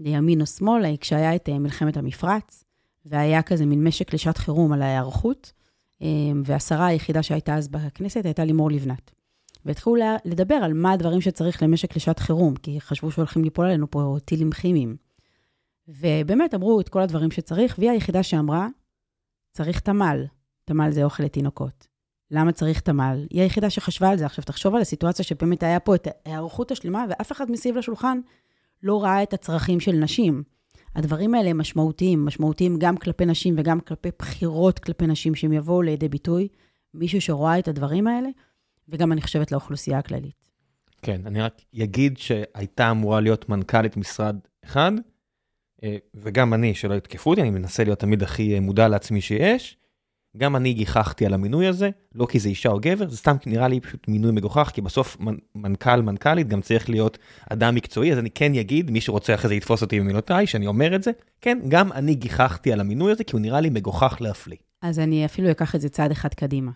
לימין 0.00 0.40
או 0.40 0.46
שמאל, 0.46 0.96
כשהיה 0.96 1.34
את 1.36 1.48
אה, 1.48 1.58
מלחמת 1.58 1.96
המפרץ, 1.96 2.64
והיה 3.04 3.42
כזה 3.42 3.66
מין 3.66 3.84
משק 3.84 4.14
לשעת 4.14 4.38
חירום 4.38 4.72
על 4.72 4.82
ההיערכות, 4.82 5.52
אה, 6.02 6.06
והשרה 6.44 6.86
היחידה 6.86 7.22
שהייתה 7.22 7.54
אז 7.54 7.68
בכנסת 7.68 8.24
הייתה 8.24 8.44
לימור 8.44 8.70
לבנת. 8.70 9.10
והתחילו 9.64 9.96
לדבר 10.24 10.54
על 10.54 10.72
מה 10.72 10.92
הדברים 10.92 11.20
שצריך 11.20 11.62
למשק 11.62 11.96
לשעת 11.96 12.18
חירום, 12.18 12.54
כי 12.56 12.80
חשבו 12.80 13.10
שהולכים 13.10 13.44
ליפול 13.44 13.66
עלינו 13.66 13.90
פה 13.90 14.16
טילים 14.24 14.50
כימיים. 14.50 14.96
ובאמת 15.88 16.54
אמרו 16.54 16.80
את 16.80 16.88
כל 16.88 17.00
הדברים 17.00 17.30
שצריך, 17.30 17.74
והיא 17.78 17.90
היחידה 17.90 18.22
שאמרה, 18.22 18.68
צריך 19.52 19.80
תמ"ל. 19.80 20.24
תמ"ל 20.64 20.90
זה 20.90 21.04
אוכל 21.04 21.22
לתינוקות. 21.22 21.86
למה 22.30 22.52
צריך 22.52 22.80
תמ"ל? 22.80 23.26
היא 23.30 23.42
היחידה 23.42 23.70
שחשבה 23.70 24.10
על 24.10 24.18
זה. 24.18 24.26
עכשיו, 24.26 24.44
תחשוב 24.44 24.74
על 24.74 24.80
הסיטואציה 24.80 25.24
שבאמת 25.24 25.62
היה 25.62 25.80
פה 25.80 25.94
את 25.94 26.08
ההיערכות 26.26 26.70
השלמה, 26.70 27.04
ואף 27.08 27.32
אחד 27.32 27.50
מסביב 27.50 27.76
לשולחן 27.76 28.20
לא 28.82 29.02
ראה 29.02 29.22
את 29.22 29.32
הצרכים 29.32 29.80
של 29.80 29.92
נשים. 29.92 30.42
הדברים 30.96 31.34
האלה 31.34 31.52
משמעותיים, 31.52 32.24
משמעותיים 32.24 32.76
גם 32.78 32.96
כלפי 32.96 33.26
נשים 33.26 33.54
וגם 33.58 33.80
כלפי 33.80 34.08
בחירות 34.18 34.78
כלפי 34.78 35.06
נשים 35.06 35.34
שהם 35.34 35.52
יבואו 35.52 35.82
לידי 35.82 36.08
ביטוי. 36.08 36.48
מישהו 36.94 37.20
שרואה 37.20 37.58
את 37.58 37.68
הדברים 37.68 38.06
האלה, 38.06 38.28
וגם 38.88 39.12
אני 39.12 39.22
חושבת 39.22 39.52
לאוכלוסייה 39.52 39.98
הכללית. 39.98 40.34
כן, 41.02 41.20
אני 41.26 41.40
רק 41.40 41.62
אגיד 41.82 42.18
שהייתה 42.18 42.90
אמורה 42.90 43.20
להיות 43.20 43.48
מנכ"לית 43.48 43.96
משרד 43.96 44.36
אחד, 44.64 44.92
אה, 45.82 45.96
וגם 46.14 46.54
אני, 46.54 46.74
שלא 46.74 46.94
יתקפו 46.94 47.30
אותי, 47.30 47.42
אני 47.42 47.50
מנסה 47.50 47.84
להיות 47.84 47.98
תמיד 47.98 48.22
הכי 48.22 48.54
אה, 48.54 48.60
מודע 48.60 48.88
לעצמי 48.88 49.20
שיש. 49.20 49.76
גם 50.36 50.56
אני 50.56 50.72
גיחכתי 50.72 51.26
על 51.26 51.34
המינוי 51.34 51.66
הזה, 51.66 51.90
לא 52.14 52.26
כי 52.26 52.38
זה 52.38 52.48
אישה 52.48 52.68
או 52.68 52.78
גבר, 52.80 53.08
זה 53.08 53.16
סתם 53.16 53.36
נראה 53.46 53.68
לי 53.68 53.80
פשוט 53.80 54.08
מינוי 54.08 54.32
מגוחך, 54.32 54.70
כי 54.74 54.80
בסוף 54.80 55.16
מנכ"ל, 55.54 56.02
מנכ"לית 56.02 56.48
גם 56.48 56.60
צריך 56.60 56.90
להיות 56.90 57.18
אדם 57.50 57.74
מקצועי, 57.74 58.12
אז 58.12 58.18
אני 58.18 58.30
כן 58.30 58.54
אגיד, 58.54 58.90
מי 58.90 59.00
שרוצה 59.00 59.34
אחרי 59.34 59.48
זה 59.48 59.54
יתפוס 59.54 59.82
אותי 59.82 60.00
במילותיי, 60.00 60.46
שאני 60.46 60.66
אומר 60.66 60.94
את 60.94 61.02
זה, 61.02 61.10
כן, 61.40 61.58
גם 61.68 61.92
אני 61.92 62.14
גיחכתי 62.14 62.72
על 62.72 62.80
המינוי 62.80 63.12
הזה, 63.12 63.24
כי 63.24 63.32
הוא 63.32 63.40
נראה 63.40 63.60
לי 63.60 63.70
מגוחך 63.70 64.16
להפליא. 64.20 64.56
אז 64.82 64.98
אני 64.98 65.24
אפילו 65.24 65.50
אקח 65.50 65.74
את 65.74 65.80
זה 65.80 65.88
צעד 65.88 66.10
אחד 66.10 66.34
קדימה. 66.34 66.70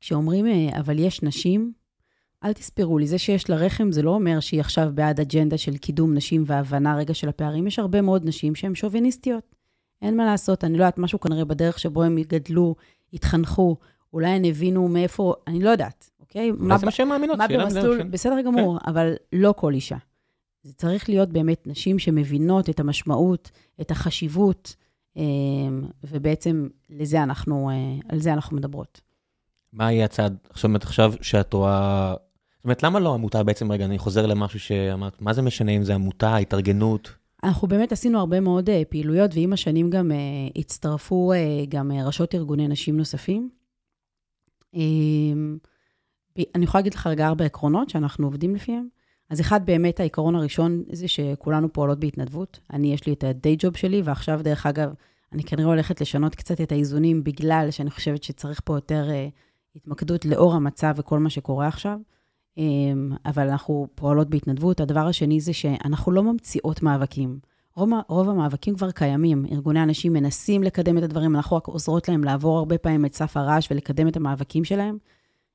כשאומרים, 0.00 0.46
אה, 0.46 0.78
אבל 0.78 0.98
יש 0.98 1.22
נשים, 1.22 1.72
אל 2.44 2.52
תספרו 2.52 2.98
לי, 2.98 3.06
זה 3.06 3.18
שיש 3.18 3.50
לה 3.50 3.56
רחם 3.56 3.92
זה 3.92 4.02
לא 4.02 4.10
אומר 4.10 4.40
שהיא 4.40 4.60
עכשיו 4.60 4.90
בעד 4.94 5.20
אג'נדה 5.20 5.58
של 5.58 5.76
קידום 5.76 6.14
נשים 6.14 6.44
והבנה 6.46 6.96
רגע 6.96 7.14
של 7.14 7.28
הפערים. 7.28 7.66
יש 7.66 7.78
הרבה 7.78 8.00
מאוד 8.00 8.28
נשים 8.28 8.54
שהן 8.54 8.74
שוביניסטיות. 8.74 9.61
אין 10.02 10.16
מה 10.16 10.24
לעשות, 10.24 10.64
אני 10.64 10.78
לא 10.78 10.82
יודעת, 10.82 10.98
משהו 10.98 11.20
כנראה 11.20 11.44
בדרך 11.44 11.78
שבו 11.78 12.02
הם 12.02 12.18
גדלו, 12.28 12.74
התחנכו, 13.12 13.76
אולי 14.12 14.30
הן 14.30 14.44
הבינו 14.44 14.88
מאיפה, 14.88 15.34
אני 15.46 15.60
לא 15.60 15.70
יודעת, 15.70 16.10
אוקיי? 16.20 16.50
מה 16.58 16.78
זה 16.78 16.86
מה 16.86 16.92
שהן 16.92 17.08
מאמינות, 17.08 17.38
מה 17.38 17.48
במסלול, 17.48 18.02
בסדר 18.02 18.40
גמור, 18.40 18.78
כן. 18.78 18.90
אבל 18.90 19.14
לא 19.32 19.54
כל 19.56 19.74
אישה. 19.74 19.96
זה 20.62 20.72
צריך 20.72 21.08
להיות 21.08 21.28
באמת 21.28 21.66
נשים 21.66 21.98
שמבינות 21.98 22.70
את 22.70 22.80
המשמעות, 22.80 23.50
את 23.80 23.90
החשיבות, 23.90 24.76
אה, 25.16 25.22
ובעצם 26.04 26.68
לזה 26.90 27.22
אנחנו, 27.22 27.70
אה, 27.70 27.74
על 28.08 28.18
זה 28.18 28.32
אנחנו 28.32 28.56
מדברות. 28.56 29.00
מה 29.72 29.92
יהיה 29.92 30.04
הצעד, 30.04 30.36
זאת 30.54 30.64
אומרת, 30.64 30.82
עכשיו 30.82 31.12
שאת 31.20 31.52
רואה... 31.52 32.14
זאת 32.56 32.64
אומרת, 32.64 32.82
למה 32.82 33.00
לא 33.00 33.14
עמותה 33.14 33.42
בעצם, 33.42 33.72
רגע, 33.72 33.84
אני 33.84 33.98
חוזר 33.98 34.26
למשהו 34.26 34.60
שאמרת, 34.60 35.22
מה 35.22 35.32
זה 35.32 35.42
משנה 35.42 35.72
אם 35.72 35.84
זה 35.84 35.94
עמותה, 35.94 36.36
התארגנות? 36.36 37.21
אנחנו 37.44 37.68
באמת 37.68 37.92
עשינו 37.92 38.18
הרבה 38.18 38.40
מאוד 38.40 38.68
uh, 38.68 38.72
פעילויות, 38.88 39.30
ועם 39.34 39.52
השנים 39.52 39.90
גם 39.90 40.10
uh, 40.10 40.58
הצטרפו 40.58 41.32
uh, 41.32 41.66
גם 41.68 41.92
ראשות 41.92 42.34
ארגוני 42.34 42.68
נשים 42.68 42.96
נוספים. 42.96 43.50
Uh, 44.74 44.78
אני 46.54 46.64
יכולה 46.64 46.80
להגיד 46.80 46.94
לך 46.94 47.06
רגע 47.06 47.26
ארבע 47.26 47.44
עקרונות 47.44 47.90
שאנחנו 47.90 48.26
עובדים 48.26 48.54
לפיהם. 48.54 48.88
אז 49.30 49.40
אחד, 49.40 49.66
באמת 49.66 50.00
העיקרון 50.00 50.34
הראשון 50.34 50.82
זה 50.92 51.08
שכולנו 51.08 51.72
פועלות 51.72 52.00
בהתנדבות. 52.00 52.60
אני, 52.72 52.94
יש 52.94 53.06
לי 53.06 53.12
את 53.12 53.24
הדיי 53.24 53.56
ג'וב 53.58 53.76
שלי, 53.76 54.02
ועכשיו, 54.02 54.40
דרך 54.42 54.66
אגב, 54.66 54.94
אני 55.32 55.44
כנראה 55.44 55.68
הולכת 55.68 56.00
לשנות 56.00 56.34
קצת 56.34 56.60
את 56.60 56.72
האיזונים, 56.72 57.24
בגלל 57.24 57.68
שאני 57.70 57.90
חושבת 57.90 58.22
שצריך 58.22 58.60
פה 58.64 58.76
יותר 58.76 59.08
התמקדות 59.76 60.24
לאור 60.24 60.54
המצב 60.54 60.94
וכל 60.96 61.18
מה 61.18 61.30
שקורה 61.30 61.68
עכשיו. 61.68 61.98
אמ, 62.58 63.12
אבל 63.26 63.48
אנחנו 63.48 63.86
פועלות 63.94 64.30
בהתנדבות. 64.30 64.80
הדבר 64.80 65.06
השני 65.06 65.40
זה 65.40 65.52
שאנחנו 65.52 66.12
לא 66.12 66.22
ממציאות 66.22 66.82
מאבקים. 66.82 67.38
רוב, 67.76 67.90
רוב 68.08 68.28
המאבקים 68.28 68.74
כבר 68.74 68.90
קיימים. 68.90 69.46
ארגוני 69.52 69.80
הנשים 69.80 70.12
מנסים 70.12 70.62
לקדם 70.62 70.98
את 70.98 71.02
הדברים, 71.02 71.36
אנחנו 71.36 71.56
רק 71.56 71.66
עוזרות 71.66 72.08
להם 72.08 72.24
לעבור 72.24 72.58
הרבה 72.58 72.78
פעמים 72.78 73.04
את 73.04 73.14
סף 73.14 73.36
הרעש 73.36 73.68
ולקדם 73.70 74.08
את 74.08 74.16
המאבקים 74.16 74.64
שלהם. 74.64 74.98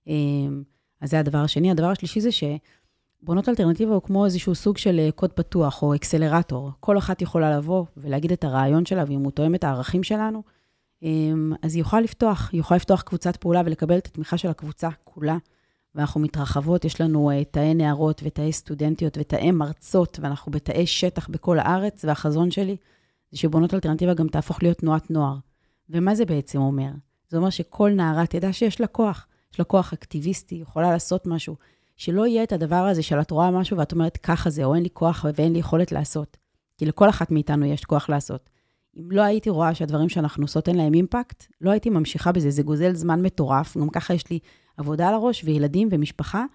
אמ, 0.08 0.64
אז 1.02 1.10
זה 1.10 1.20
הדבר 1.20 1.38
השני. 1.38 1.72
הדבר 1.72 1.88
השלישי 1.88 2.22
זה 2.22 2.30
שבונות 2.32 3.50
אלטרנטיבה 3.50 3.94
הוא 3.94 4.02
כמו 4.02 4.26
איזשהו 4.26 4.56
סוג 4.56 4.78
של 4.78 5.00
אה, 5.00 5.12
קוד 5.12 5.34
פתוח 5.34 5.84
או 5.84 5.96
אקסלרטור. 5.96 6.72
כל 6.80 6.98
אחת 6.98 7.22
יכולה 7.22 7.58
לבוא 7.58 7.86
ולהגיד 7.98 8.32
את 8.32 8.44
הרעיון 8.44 8.86
שלה, 8.86 9.04
ואם 9.08 9.24
הוא 9.24 9.32
תואם 9.32 9.56
את 9.56 9.64
הערכים 9.64 10.04
שלנו, 10.04 10.44
אמ, 11.04 11.54
אז 11.62 11.76
היא 11.76 11.82
יכולה 11.82 12.02
לפתוח, 12.02 12.50
היא 12.52 12.60
יכולה 12.60 12.76
לפתוח 12.76 13.02
קבוצת 13.02 13.36
פעולה 13.36 13.62
ולקבל 13.66 13.98
את 13.98 14.08
התמיכה 14.08 14.38
של 14.38 14.50
הקבוצה 14.50 14.90
כולה. 15.04 15.38
ואנחנו 15.98 16.22
מתרחבות, 16.22 16.86
יש 16.86 17.02
לנו 17.02 17.32
uh, 17.32 17.46
תאי 17.52 17.74
נערות 17.74 18.22
ותאי 18.26 18.52
סטודנטיות 18.52 19.18
ותאי 19.18 19.52
מרצות, 19.52 20.20
ואנחנו 20.22 20.52
בתאי 20.52 20.88
שטח 20.88 21.28
בכל 21.28 21.60
הארץ, 21.60 22.06
והחזון 22.06 22.52
שלי 22.52 22.78
זה 23.32 23.38
שבונות 23.38 23.74
אלטרנטיבה 23.74 24.14
גם 24.14 24.28
תהפוך 24.28 24.64
להיות 24.64 24.78
תנועת 24.78 25.12
נוער. 25.12 25.36
ומה 25.90 26.16
זה 26.16 26.26
בעצם 26.26 26.60
אומר? 26.60 26.90
זה 27.30 27.38
אומר 27.38 27.50
שכל 27.50 27.92
נערה 27.92 28.26
תדע 28.26 28.54
שיש 28.54 28.82
לה 28.82 28.88
כוח, 28.88 29.28
יש 29.54 29.60
לה 29.60 29.66
כוח 29.66 29.94
אקטיביסטי, 29.94 30.56
יכולה 30.56 30.92
לעשות 30.92 31.28
משהו. 31.28 31.56
שלא 31.96 32.28
יהיה 32.28 32.44
את 32.44 32.52
הדבר 32.52 32.76
הזה 32.76 33.04
של 33.04 33.22
את 33.22 33.32
רואה 33.32 33.52
משהו 33.52 33.78
ואת 33.78 33.92
אומרת, 33.92 34.18
ככה 34.18 34.50
זה, 34.50 34.64
או 34.64 34.76
אין 34.76 34.84
לי 34.84 34.90
כוח 34.94 35.26
ואין 35.38 35.54
לי 35.54 35.60
יכולת 35.60 35.92
לעשות. 35.92 36.38
כי 36.78 36.86
לכל 36.86 37.10
אחת 37.10 37.32
מאיתנו 37.32 37.66
יש 37.66 37.86
כוח 37.86 38.10
לעשות. 38.10 38.50
אם 38.98 39.12
לא 39.12 39.22
הייתי 39.22 39.50
רואה 39.50 39.76
שהדברים 39.76 40.10
שאנחנו 40.10 40.44
עושות 40.44 40.68
אין 40.68 40.78
להם 40.78 40.94
אימפקט, 40.94 41.46
לא 41.62 41.72
הייתי 41.72 41.90
ממשיכה 41.90 42.32
בזה, 42.32 42.50
זה 42.50 42.64
גוזל 42.64 42.96
זמן 42.96 43.22
מטורף, 43.22 43.78
גם 43.78 43.90
ככה 43.90 44.14
יש 44.14 44.30
לי 44.30 44.40
עבודה 44.78 45.08
על 45.08 45.14
הראש 45.14 45.44
וילדים 45.44 45.88
ומשפחה, 45.92 46.46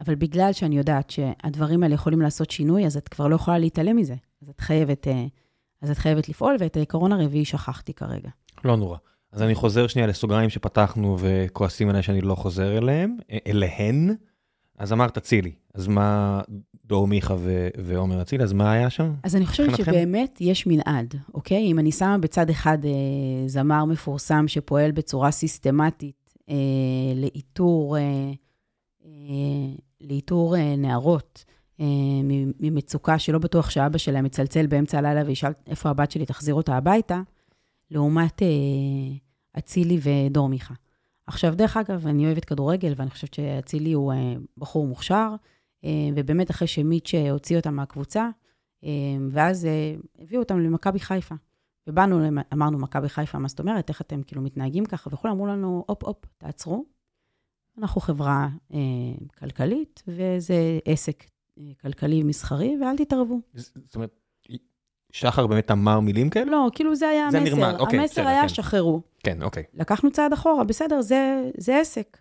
אבל 0.00 0.14
בגלל 0.14 0.52
שאני 0.52 0.78
יודעת 0.78 1.10
שהדברים 1.10 1.82
האלה 1.82 1.94
יכולים 1.94 2.20
לעשות 2.20 2.50
שינוי, 2.50 2.86
אז 2.86 2.96
את 2.96 3.08
כבר 3.08 3.28
לא 3.28 3.36
יכולה 3.36 3.58
להתעלם 3.58 3.96
מזה. 3.96 4.14
אז 4.42 4.48
את 4.48 4.60
חייבת, 4.60 5.08
אה, 5.08 5.26
אז 5.82 5.90
את 5.90 5.98
חייבת 5.98 6.28
לפעול, 6.28 6.56
ואת 6.60 6.76
העיקרון 6.76 7.12
הרביעי 7.12 7.44
שכחתי 7.44 7.92
כרגע. 7.92 8.28
לא 8.64 8.76
נורא. 8.76 8.96
אז 9.32 9.42
אני 9.42 9.54
חוזר 9.54 9.86
שנייה 9.86 10.08
לסוגריים 10.08 10.50
שפתחנו 10.50 11.16
וכועסים 11.20 11.88
עליי 11.88 12.02
שאני 12.02 12.20
לא 12.20 12.34
חוזר 12.34 12.78
אליהם, 12.78 13.16
אה, 13.30 13.38
אליהן. 13.46 14.14
אז 14.78 14.92
אמרת 14.92 15.16
אצילי, 15.16 15.52
אז 15.74 15.88
מה 15.88 16.40
דור 16.84 17.06
מיכה 17.06 17.34
ו- 17.38 17.68
ועומר 17.78 18.22
אצילי, 18.22 18.44
אז 18.44 18.52
מה 18.52 18.72
היה 18.72 18.90
שם? 18.90 19.14
אז 19.22 19.36
אני 19.36 19.46
חושבת? 19.46 19.76
שבאמת 19.76 20.38
יש 20.40 20.66
מנעד, 20.66 21.14
אוקיי? 21.34 21.70
אם 21.70 21.78
אני 21.78 21.92
שמה 21.92 22.18
בצד 22.18 22.50
אחד 22.50 22.78
אה, 22.84 22.90
זמר 23.48 23.84
מפורסם 23.84 24.48
שפועל 24.48 24.92
בצורה 24.92 25.30
סיסטמטית 25.30 26.27
לאיתור, 27.14 27.96
אה, 27.98 28.32
אה, 29.04 29.10
לאיתור 30.00 30.56
אה, 30.56 30.76
נערות 30.76 31.44
אה, 31.80 31.86
ממצוקה 32.60 33.18
שלא 33.18 33.38
בטוח 33.38 33.70
שאבא 33.70 33.98
שלהם 33.98 34.24
מצלצל 34.24 34.66
באמצע 34.66 34.98
הלילה 34.98 35.22
וישאל 35.26 35.52
איפה 35.66 35.90
הבת 35.90 36.10
שלי, 36.10 36.26
תחזיר 36.26 36.54
אותה 36.54 36.76
הביתה, 36.76 37.20
לעומת 37.90 38.42
אה, 38.42 38.48
אצילי 39.58 39.98
ודור 40.02 40.48
מיכה. 40.48 40.74
עכשיו, 41.26 41.54
דרך 41.56 41.76
אגב, 41.76 42.06
אני 42.06 42.26
אוהבת 42.26 42.44
כדורגל, 42.44 42.92
ואני 42.96 43.10
חושבת 43.10 43.34
שאצילי 43.34 43.92
הוא 43.92 44.12
אה, 44.12 44.34
בחור 44.56 44.86
מוכשר, 44.86 45.34
אה, 45.84 46.08
ובאמת 46.16 46.50
אחרי 46.50 46.68
שמיץ' 46.68 47.14
הוציא 47.30 47.56
אותם 47.56 47.74
מהקבוצה, 47.74 48.28
אה, 48.84 48.90
ואז 49.30 49.64
אה, 49.64 49.94
הביאו 50.18 50.42
אותם 50.42 50.60
למכבי 50.60 51.00
חיפה. 51.00 51.34
ובאנו, 51.88 52.40
אמרנו, 52.52 52.78
מכבי 52.78 53.08
חיפה, 53.08 53.38
מה 53.38 53.48
זאת 53.48 53.60
אומרת? 53.60 53.88
איך 53.88 54.00
אתם 54.00 54.22
כאילו 54.22 54.42
מתנהגים 54.42 54.84
ככה? 54.84 55.10
וכולם 55.12 55.32
אמרו 55.32 55.46
לנו, 55.46 55.84
הופ, 55.86 56.04
הופ, 56.04 56.16
תעצרו. 56.38 56.84
אנחנו 57.78 58.00
חברה 58.00 58.48
אה, 58.72 58.78
כלכלית, 59.38 60.02
וזה 60.08 60.78
עסק 60.84 61.24
אה, 61.58 61.64
כלכלי 61.82 62.22
מסחרי, 62.22 62.76
ואל 62.80 62.96
תתערבו. 62.96 63.40
זאת 63.54 63.94
אומרת, 63.94 64.20
שחר 65.12 65.46
באמת 65.46 65.70
אמר 65.70 66.00
מילים 66.00 66.30
כאלה? 66.30 66.50
לא, 66.50 66.70
כאילו 66.74 66.94
זה 66.94 67.08
היה 67.08 67.28
זה 67.30 67.38
המסר. 67.38 67.56
נרמז, 67.56 67.80
אוקיי, 67.80 67.98
המסר 67.98 68.12
בסדר, 68.12 68.28
היה, 68.28 68.42
כן. 68.42 68.48
שחררו. 68.48 69.02
כן, 69.18 69.42
אוקיי. 69.42 69.62
לקחנו 69.74 70.10
צעד 70.10 70.32
אחורה, 70.32 70.64
בסדר, 70.64 71.00
זה, 71.00 71.50
זה 71.58 71.78
עסק. 71.80 72.18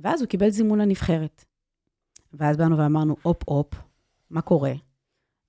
ואז 0.00 0.20
הוא 0.20 0.28
קיבל 0.28 0.50
זימון 0.50 0.80
לנבחרת. 0.80 1.44
ואז 2.32 2.56
באנו 2.56 2.78
ואמרנו, 2.78 3.16
הופ-הופ, 3.22 3.74
מה 4.30 4.40
קורה? 4.40 4.72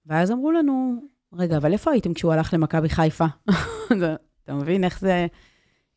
ואז 0.06 0.32
אמרו 0.32 0.52
לנו, 0.52 1.02
רגע, 1.38 1.58
אבל 1.58 1.74
איפה 1.74 1.92
הייתם 1.92 2.14
כשהוא 2.14 2.34
הלך 2.34 2.54
למכבי 2.54 2.90
חיפה? 2.90 3.26
אתה 4.44 4.54
מבין 4.54 4.84
איך 4.84 5.00
זה, 5.00 5.28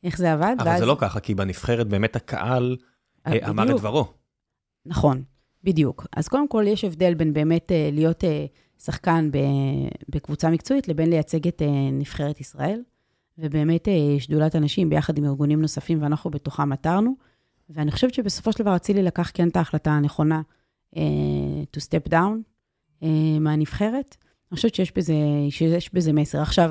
איך 0.04 0.18
זה 0.18 0.32
עבד? 0.32 0.54
אבל 0.58 0.68
ואז- 0.68 0.80
זה 0.80 0.86
לא 0.86 0.96
ככה, 1.00 1.20
כי 1.20 1.34
בנבחרת 1.34 1.86
באמת 1.88 2.16
הקהל 2.16 2.76
אה, 3.26 3.48
אמר 3.48 3.62
את 3.62 3.66
בדיוק. 3.68 3.80
דברו. 3.80 4.06
נכון, 4.86 5.22
בדיוק. 5.64 6.06
אז 6.16 6.28
קודם 6.28 6.48
כל, 6.48 6.64
יש 6.68 6.84
הבדל 6.84 7.14
בין 7.14 7.32
באמת 7.32 7.72
אה, 7.72 7.90
להיות 7.92 8.24
אה, 8.24 8.46
שחקן 8.78 9.30
בקבוצה 10.08 10.50
מקצועית 10.50 10.88
לבין 10.88 11.10
לייצג 11.10 11.48
את 11.48 11.62
נבחרת 11.92 12.40
ישראל. 12.40 12.82
ובאמת 13.38 13.88
שדולת 14.18 14.54
הנשים 14.54 14.90
ביחד 14.90 15.18
עם 15.18 15.24
ארגונים 15.24 15.60
נוספים, 15.60 16.02
ואנחנו 16.02 16.30
בתוכם 16.30 16.72
עתרנו. 16.72 17.14
ואני 17.70 17.90
חושבת 17.90 18.14
שבסופו 18.14 18.52
של 18.52 18.58
דבר 18.64 18.76
אצילי 18.76 19.02
לקח 19.02 19.30
כן 19.34 19.48
את 19.48 19.56
ההחלטה 19.56 19.90
הנכונה 19.90 20.42
אה, 20.96 21.02
to 21.76 21.80
step 21.80 22.10
down 22.10 22.36
אה, 23.02 23.38
מהנבחרת. 23.40 24.16
אני 24.50 24.56
חושבת 24.56 24.74
שיש 24.74 24.92
בזה, 24.96 25.14
שיש 25.50 25.94
בזה 25.94 26.12
מסר. 26.12 26.42
עכשיו, 26.42 26.70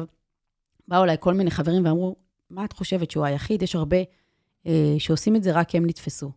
באו 0.87 1.03
אליי 1.03 1.17
כל 1.19 1.33
מיני 1.33 1.51
חברים 1.51 1.85
ואמרו, 1.85 2.15
מה 2.49 2.65
את 2.65 2.73
חושבת 2.73 3.11
שהוא 3.11 3.25
היחיד? 3.25 3.61
יש 3.61 3.75
הרבה 3.75 3.97
אה, 4.67 4.95
שעושים 4.99 5.35
את 5.35 5.43
זה 5.43 5.51
רק 5.51 5.69
כי 5.69 5.77
הם 5.77 5.85
נתפסו. 5.85 6.31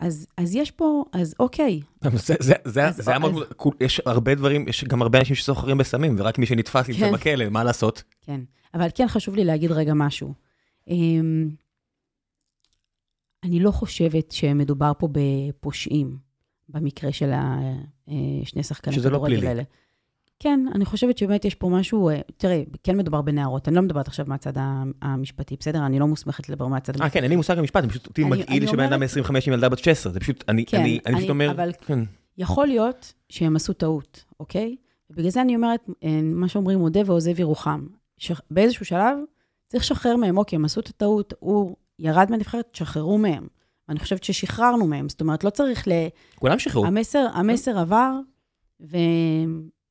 אז, 0.00 0.26
אז 0.36 0.54
יש 0.54 0.70
פה, 0.70 1.04
אז 1.12 1.34
אוקיי, 1.40 1.80
זה- 2.12 2.34
זה- 2.40 2.54
זה 2.64 2.86
אז- 2.88 2.96
זה 2.96 3.10
היה 3.10 3.18
מאוד, 3.18 3.34
אז- 3.34 3.66
יש 3.80 4.00
הרבה 4.06 4.34
דברים, 4.34 4.68
יש 4.68 4.84
גם 4.84 5.02
הרבה 5.02 5.18
אנשים 5.18 5.36
שסוחרים 5.36 5.78
בסמים, 5.78 6.16
ורק 6.18 6.38
מי 6.38 6.46
שנתפס 6.46 6.88
נמצא 6.88 7.00
כן. 7.06 7.12
בכלא, 7.12 7.48
מה 7.48 7.64
לעשות? 7.64 8.02
כן. 8.20 8.40
אבל 8.74 8.88
כן 8.94 9.08
חשוב 9.08 9.34
לי 9.36 9.44
להגיד 9.44 9.72
רגע 9.72 9.94
משהו. 9.94 10.34
אמ, 10.88 11.48
אני 13.44 13.60
לא 13.60 13.70
חושבת 13.70 14.32
שמדובר 14.32 14.92
פה 14.98 15.08
בפושעים, 15.12 16.18
במקרה 16.68 17.12
של 17.12 17.30
השני 17.34 18.62
שחקני 18.62 18.94
שזה 18.94 19.10
לא 19.10 19.22
פלילי. 19.26 19.62
כן, 20.38 20.60
אני 20.74 20.84
חושבת 20.84 21.18
שבאמת 21.18 21.44
יש 21.44 21.54
פה 21.54 21.68
משהו, 21.68 22.08
אה, 22.08 22.20
תראה, 22.36 22.62
כן 22.82 22.96
מדובר 22.96 23.22
בנערות, 23.22 23.68
אני 23.68 23.76
לא 23.76 23.82
מדברת 23.82 24.08
עכשיו 24.08 24.26
מהצד 24.28 24.52
המשפטי, 25.02 25.56
בסדר? 25.60 25.86
אני 25.86 25.98
לא 25.98 26.06
מוסמכת 26.06 26.48
לדבר 26.48 26.66
מהצד 26.66 27.00
אה, 27.02 27.10
כן, 27.10 27.22
אין 27.22 27.30
לי 27.30 27.36
מושג 27.36 27.58
במשפט, 27.58 27.82
אני 27.82 27.90
פשוט, 27.90 28.06
אותי 28.06 28.22
אני- 28.22 28.30
מגעיל 28.30 28.62
אני 28.62 28.66
שבן 28.72 28.80
אדם 28.80 28.92
אומרת- 28.92 29.16
מ-25 29.16 29.46
עם 29.46 29.52
ילדה 29.52 29.68
בת 29.68 29.78
16, 29.78 30.12
זה 30.12 30.20
פשוט, 30.20 30.44
אני 30.48 30.64
כן, 30.66 30.80
אני- 30.80 30.98
אני 31.06 31.14
פשוט 31.14 31.22
אני- 31.22 31.30
אומר, 31.30 31.50
אבל- 31.50 31.72
כן. 31.86 31.98
יכול 32.38 32.66
להיות 32.66 33.12
שהם 33.28 33.56
עשו 33.56 33.72
טעות, 33.72 34.24
אוקיי? 34.40 34.76
ובגלל 35.10 35.30
זה 35.30 35.40
אני 35.42 35.56
אומרת, 35.56 35.80
אה, 36.04 36.20
מה 36.22 36.48
שאומרים, 36.48 36.78
מודה 36.78 37.00
ועוזב 37.06 37.40
ירוחם. 37.40 37.86
ש- 38.18 38.32
באיזשהו 38.50 38.84
שלב 38.84 39.16
צריך 39.68 39.84
לשחרר 39.84 40.16
מהם, 40.16 40.38
אוקיי, 40.38 40.56
הם 40.56 40.64
עשו 40.64 40.80
את 40.80 40.88
הטעות, 40.88 41.34
הוא 41.40 41.76
ירד 41.98 42.26
מהנבחרת, 42.30 42.68
תשחררו 42.72 43.18
מהם. 43.18 43.46
ואני 43.88 44.00
חושבת 44.00 44.24
ששחררנו 44.24 44.86
מהם, 44.86 45.08
זאת 45.08 45.20
אומרת, 45.20 45.44
לא 45.44 45.50
צריך 45.50 45.88
ל... 45.88 45.92
כולם 46.34 46.58
שחררו. 46.58 46.86
המסר, 46.86 47.26
המסר 47.34 47.78
עבר, 47.78 48.12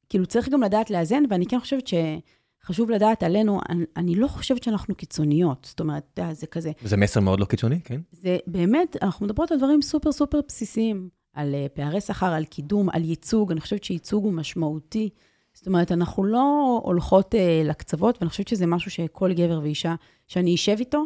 וכאילו 0.06 0.26
צריך 0.26 0.50
גם 0.50 0.64
לדעת 0.64 0.90
לאזן, 0.90 1.24
ואני 1.30 1.46
כן 1.46 1.60
חושבת 1.60 1.88
שחשוב 1.88 2.90
לדעת 2.90 3.24
עלינו, 3.24 3.60
אני, 3.70 3.86
אני 3.98 4.16
לא 4.16 4.28
חושבת 4.28 4.64
שאנחנו 4.64 4.96
קיצוניות, 4.96 5.66
זאת 5.70 5.80
אומרת, 5.80 6.20
זה 6.32 6.48
כזה, 6.48 6.72
זה 6.84 6.98
מסר 6.98 7.20
מאוד 7.20 7.40
לא 7.40 7.46
קיצוני, 7.46 7.82
כן? 7.82 8.02
זה 8.12 8.38
באמת, 8.48 8.98
אנחנו 9.02 9.26
מדברות 9.26 9.52
על 9.52 9.58
דברים 9.58 9.82
סופר 9.82 10.12
סופר 10.12 10.40
בסיסיים, 10.48 11.10
על 11.34 11.56
אה, 11.56 11.66
פערי 11.74 12.02
שכר, 12.02 12.34
על 12.34 12.46
קידום, 12.46 12.90
על 12.90 13.04
ייצוג, 13.04 13.52
אני 13.52 13.62
חושבת 13.62 13.84
שייצוג 13.84 14.24
הוא 14.24 14.34
משמעותי. 14.34 15.10
זאת 15.54 15.68
אומרת, 15.68 15.92
אנחנו 15.92 16.24
לא 16.24 16.80
הולכות 16.84 17.36
אה, 17.36 17.62
לקצוות, 17.66 18.18
ואני 18.22 18.30
חושבת 18.30 18.48
שזה 18.48 18.66
משהו 18.66 18.92
שכל 18.92 19.34
גבר 19.34 19.60
ואישה 19.64 19.96
שאני 20.28 20.56
אשב 20.56 20.76
איתו, 20.80 21.06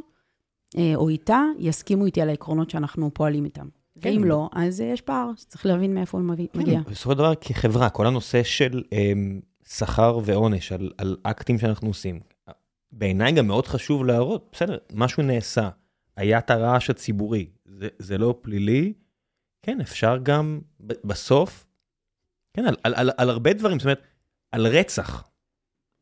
אה, 0.78 0.95
או 0.95 1.10
איתה, 1.10 1.43
יסכימו 1.60 2.06
איתי 2.06 2.22
על 2.22 2.30
העקרונות 2.30 2.70
שאנחנו 2.70 3.14
פועלים 3.14 3.45
איתם. 3.45 3.68
כן. 4.02 4.10
ואם 4.10 4.24
לא, 4.24 4.50
אז 4.54 4.82
אה, 4.82 4.86
יש 4.86 5.02
פער, 5.02 5.30
שצריך 5.38 5.66
להבין 5.66 5.93
מאיפה 5.93 6.18
הוא 6.18 6.26
מביא- 6.28 6.48
מגיע. 6.56 6.80
כן, 6.86 6.91
בסופו 6.91 7.12
של 7.12 7.18
דבר, 7.18 7.36
כחברה, 7.36 7.89
כל 7.89 8.08
הנושא 8.08 8.43
של 8.43 8.84
אמ, 8.91 9.39
שכר 9.68 10.20
ועונש 10.26 10.72
על, 10.72 10.91
על 10.98 11.18
אקטים 11.24 11.58
שאנחנו 11.60 11.88
עושים, 11.88 12.20
בעיניי 12.91 13.32
גם 13.32 13.48
מאוד 13.48 13.68
חשוב 13.68 14.06
להראות, 14.06 14.50
בסדר, 14.52 14.78
משהו 14.93 15.24
נעשה, 15.24 15.70
היה 16.18 16.38
את 16.38 16.50
הרעש 16.50 16.89
הציבורי, 16.89 17.48
זה, 17.66 17.88
זה 18.00 18.18
לא 18.18 18.36
פלילי, 18.41 18.93
כן, 19.62 19.82
אפשר 19.82 20.18
גם 20.24 20.60
בסוף, 21.04 21.66
כן, 22.54 22.66
על, 22.66 22.76
על, 22.84 22.93
על, 22.95 23.12
על 23.18 23.30
הרבה 23.30 23.54
דברים, 23.54 23.80
זאת 23.80 23.86
אומרת, 23.86 24.02
על 24.52 24.68
רצח. 24.68 25.24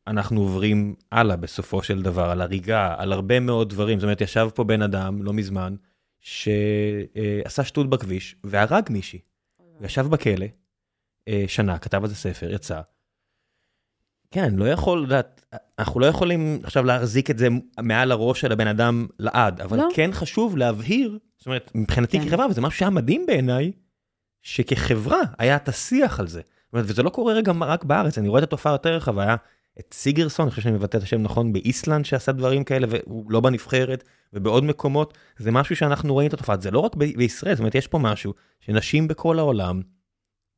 אנחנו 0.07 0.41
עוברים 0.41 0.95
הלאה 1.11 1.35
בסופו 1.35 1.83
של 1.83 2.01
דבר, 2.01 2.29
על 2.29 2.41
הריגה, 2.41 2.95
על 2.97 3.13
הרבה 3.13 3.39
מאוד 3.39 3.69
דברים. 3.69 3.99
זאת 3.99 4.03
אומרת, 4.03 4.21
ישב 4.21 4.47
פה 4.55 4.63
בן 4.63 4.81
אדם 4.81 5.23
לא 5.23 5.33
מזמן, 5.33 5.75
שעשה 6.25 7.63
שטות 7.63 7.89
בכביש 7.89 8.35
והרג 8.43 8.83
מישהי. 8.89 9.19
הוא 9.57 9.85
ישב 9.85 10.07
בכלא, 10.07 10.45
אה, 11.27 11.43
שנה, 11.47 11.79
כתב 11.79 12.03
על 12.03 12.09
זה 12.09 12.15
ספר, 12.15 12.53
יצא. 12.53 12.81
כן, 14.31 14.43
אני 14.43 14.57
לא 14.57 14.65
יכול 14.65 15.11
אנחנו 15.79 15.99
לא 15.99 16.05
יכולים 16.05 16.59
עכשיו 16.63 16.83
להחזיק 16.83 17.31
את 17.31 17.37
זה 17.37 17.47
מעל 17.81 18.11
הראש 18.11 18.41
של 18.41 18.51
הבן 18.51 18.67
אדם 18.67 19.07
לעד, 19.19 19.61
אבל 19.61 19.77
לא. 19.77 19.87
כן 19.95 20.09
חשוב 20.13 20.57
להבהיר, 20.57 21.19
זאת 21.37 21.45
אומרת, 21.45 21.71
מבחינתי 21.75 22.19
כן. 22.19 22.25
כחברה, 22.25 22.47
וזה 22.47 22.61
משהו 22.61 22.79
שהיה 22.79 22.89
מדהים 22.89 23.25
בעיניי, 23.25 23.71
שכחברה 24.41 25.21
היה 25.39 25.55
את 25.55 25.69
השיח 25.69 26.19
על 26.19 26.27
זה. 26.27 26.41
זאת 26.41 26.73
אומרת, 26.73 26.85
וזה 26.89 27.03
לא 27.03 27.09
קורה 27.09 27.41
גם 27.41 27.63
רק 27.63 27.83
בארץ, 27.83 28.17
אני 28.17 28.27
רואה 28.27 28.39
את 28.39 28.43
התופעה 28.43 28.73
יותר 28.73 28.95
רחבה, 28.95 29.23
היה 29.23 29.35
את 29.79 29.93
סיגרסון, 29.93 30.43
אני 30.43 30.49
חושב 30.49 30.61
שאני 30.61 30.75
מבטא 30.75 30.97
את 30.97 31.03
השם 31.03 31.21
נכון, 31.21 31.53
באיסלנד 31.53 32.05
שעשה 32.05 32.31
דברים 32.31 32.63
כאלה, 32.63 32.87
והוא 32.89 33.31
לא 33.31 33.39
בנבחרת, 33.39 34.03
ובעוד 34.33 34.63
מקומות, 34.63 35.17
זה 35.37 35.51
משהו 35.51 35.75
שאנחנו 35.75 36.13
רואים 36.13 36.27
את 36.27 36.33
התופעה, 36.33 36.57
זה 36.61 36.71
לא 36.71 36.79
רק 36.79 36.95
ב- 36.95 37.17
בישראל, 37.17 37.53
זאת 37.55 37.59
אומרת, 37.59 37.75
יש 37.75 37.87
פה 37.87 37.97
משהו 37.97 38.33
שנשים 38.59 39.07
בכל 39.07 39.39
העולם 39.39 39.81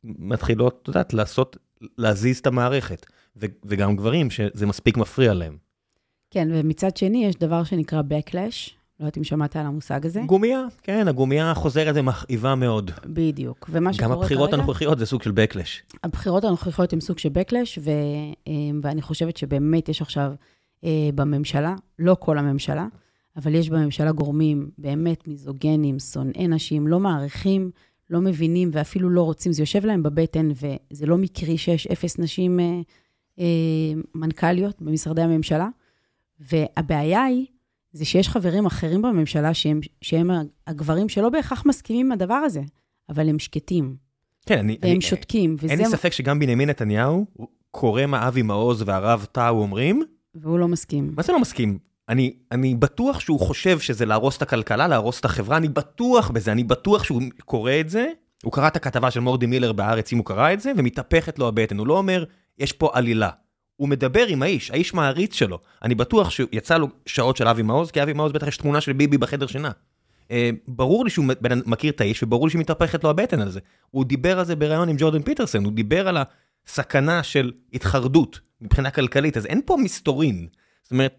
מתחילות, 0.03 0.79
את 0.81 0.87
יודעת, 0.87 1.13
לעשות, 1.13 1.57
להזיז 1.97 2.37
את 2.37 2.47
המערכת, 2.47 3.05
ו- 3.35 3.45
וגם 3.65 3.95
גברים 3.95 4.29
שזה 4.29 4.65
מספיק 4.65 4.97
מפריע 4.97 5.33
להם. 5.33 5.57
כן, 6.31 6.47
ומצד 6.51 6.97
שני, 6.97 7.25
יש 7.25 7.35
דבר 7.35 7.63
שנקרא 7.63 8.01
Backlash, 8.01 8.76
לא 8.99 9.05
יודעת 9.05 9.17
אם 9.17 9.23
שמעת 9.23 9.55
על 9.55 9.65
המושג 9.65 10.05
הזה. 10.05 10.21
גומייה, 10.25 10.65
כן, 10.83 11.07
הגומייה 11.07 11.51
החוזרת 11.51 11.93
זה 11.93 12.01
מכאיבה 12.01 12.55
מאוד. 12.55 12.91
בדיוק. 13.05 13.69
ומה 13.73 13.93
שקורה 13.93 14.07
גם 14.07 14.13
כרגע... 14.13 14.23
הבחירות 14.23 14.53
הנוכחיות 14.53 14.99
זה 14.99 15.05
סוג 15.05 15.21
של 15.23 15.31
backlash. 15.31 15.97
הבחירות 16.03 16.43
הנוכחיות 16.43 16.93
הן 16.93 16.99
סוג 16.99 17.17
של 17.19 17.29
backlash, 17.29 17.79
ו, 17.81 17.89
אה, 18.47 18.53
ואני 18.81 19.01
חושבת 19.01 19.37
שבאמת 19.37 19.89
יש 19.89 20.01
עכשיו 20.01 20.31
אה, 20.83 21.09
בממשלה, 21.15 21.75
לא 21.99 22.15
כל 22.19 22.37
הממשלה, 22.37 22.87
אבל 23.37 23.55
יש 23.55 23.69
בממשלה 23.69 24.11
גורמים 24.11 24.69
באמת 24.77 25.27
מיזוגנים, 25.27 25.99
שונאי 25.99 26.47
נשים, 26.47 26.87
לא 26.87 26.99
מעריכים, 26.99 27.71
לא 28.09 28.21
מבינים 28.21 28.69
ואפילו 28.73 29.09
לא 29.09 29.21
רוצים, 29.21 29.51
זה 29.51 29.61
יושב 29.61 29.85
להם 29.85 30.03
בבטן, 30.03 30.49
וזה 30.51 31.05
לא 31.05 31.17
מקרי 31.17 31.57
שיש 31.57 31.87
אפס 31.87 32.19
נשים 32.19 32.59
אה, 32.59 32.79
אה, 33.39 33.45
מנכ"ליות 34.15 34.81
במשרדי 34.81 35.21
הממשלה, 35.21 35.67
והבעיה 36.39 37.23
היא, 37.23 37.45
זה 37.97 38.05
שיש 38.05 38.29
חברים 38.29 38.65
אחרים 38.65 39.01
בממשלה 39.01 39.53
שהם, 39.53 39.79
שהם 40.01 40.31
הגברים 40.67 41.09
שלא 41.09 41.29
בהכרח 41.29 41.65
מסכימים 41.65 42.05
עם 42.05 42.11
הדבר 42.11 42.33
הזה, 42.33 42.61
אבל 43.09 43.29
הם 43.29 43.39
שקטים. 43.39 43.95
כן, 44.45 44.59
אני... 44.59 44.77
והם 44.81 44.91
אני, 44.91 45.01
שותקים. 45.01 45.55
וזה... 45.59 45.73
אין 45.73 45.79
לי 45.79 45.85
ספק 45.85 46.11
שגם 46.11 46.39
בנימין 46.39 46.69
נתניהו 46.69 47.25
קורא 47.71 48.05
מה 48.05 48.27
אבי 48.27 48.41
מעוז 48.41 48.83
והרב 48.85 49.25
טאו 49.31 49.61
אומרים. 49.61 50.03
והוא 50.35 50.59
לא 50.59 50.67
מסכים. 50.67 51.13
מה 51.15 51.23
זה 51.23 51.33
לא 51.33 51.39
מסכים? 51.39 51.77
אני, 52.09 52.33
אני 52.51 52.75
בטוח 52.75 53.19
שהוא 53.19 53.39
חושב 53.39 53.79
שזה 53.79 54.05
להרוס 54.05 54.37
את 54.37 54.41
הכלכלה, 54.41 54.87
להרוס 54.87 55.19
את 55.19 55.25
החברה, 55.25 55.57
אני 55.57 55.67
בטוח 55.67 56.29
בזה, 56.29 56.51
אני 56.51 56.63
בטוח 56.63 57.03
שהוא 57.03 57.21
קורא 57.45 57.71
את 57.79 57.89
זה. 57.89 58.07
הוא 58.43 58.53
קרא 58.53 58.67
את 58.67 58.75
הכתבה 58.75 59.11
של 59.11 59.19
מורדי 59.19 59.45
מילר 59.45 59.73
בהארץ, 59.73 60.13
אם 60.13 60.17
הוא 60.17 60.25
קרא 60.25 60.53
את 60.53 60.61
זה, 60.61 60.71
ומתהפכת 60.77 61.39
לו 61.39 61.47
הבטן. 61.47 61.77
הוא 61.77 61.87
לא 61.87 61.97
אומר, 61.97 62.23
יש 62.59 62.71
פה 62.71 62.89
עלילה. 62.93 63.29
הוא 63.77 63.89
מדבר 63.89 64.27
עם 64.27 64.43
האיש, 64.43 64.71
האיש 64.71 64.93
מעריץ 64.93 65.33
שלו. 65.33 65.59
אני 65.83 65.95
בטוח 65.95 66.29
שיצא 66.29 66.77
לו 66.77 66.87
שעות 67.05 67.37
של 67.37 67.47
אבי 67.47 67.61
מעוז, 67.61 67.91
כי 67.91 68.03
אבי 68.03 68.13
מעוז 68.13 68.31
בטח 68.31 68.47
יש 68.47 68.57
תמונה 68.57 68.81
של 68.81 68.93
ביבי 68.93 69.17
בחדר 69.17 69.47
שינה. 69.47 69.71
אה, 70.31 70.49
ברור 70.67 71.03
לי 71.03 71.09
שהוא 71.09 71.25
מכיר 71.65 71.91
את 71.91 72.01
האיש, 72.01 72.23
וברור 72.23 72.47
לי 72.47 72.51
שמתהפכת 72.51 73.03
לו 73.03 73.09
הבטן 73.09 73.39
על 73.39 73.49
זה. 73.49 73.59
הוא 73.91 74.05
דיבר 74.05 74.39
על 74.39 74.45
זה 74.45 74.55
בריאיון 74.55 74.89
עם 74.89 74.95
ג'ורדן 74.99 75.21
פיטרסון, 75.21 75.65
הוא 75.65 75.73
דיבר 75.73 76.07
על 76.07 76.17
הסכנה 76.67 77.23
של 77.23 77.51
התחרדות 77.73 78.39
מבחינה 78.61 78.91
כלכלית, 78.91 79.37
אז 79.37 79.45
אין 79.45 79.61
פה 79.65 79.77
מסתורין. 79.83 80.47
זאת 80.83 80.91
אומרת... 80.91 81.15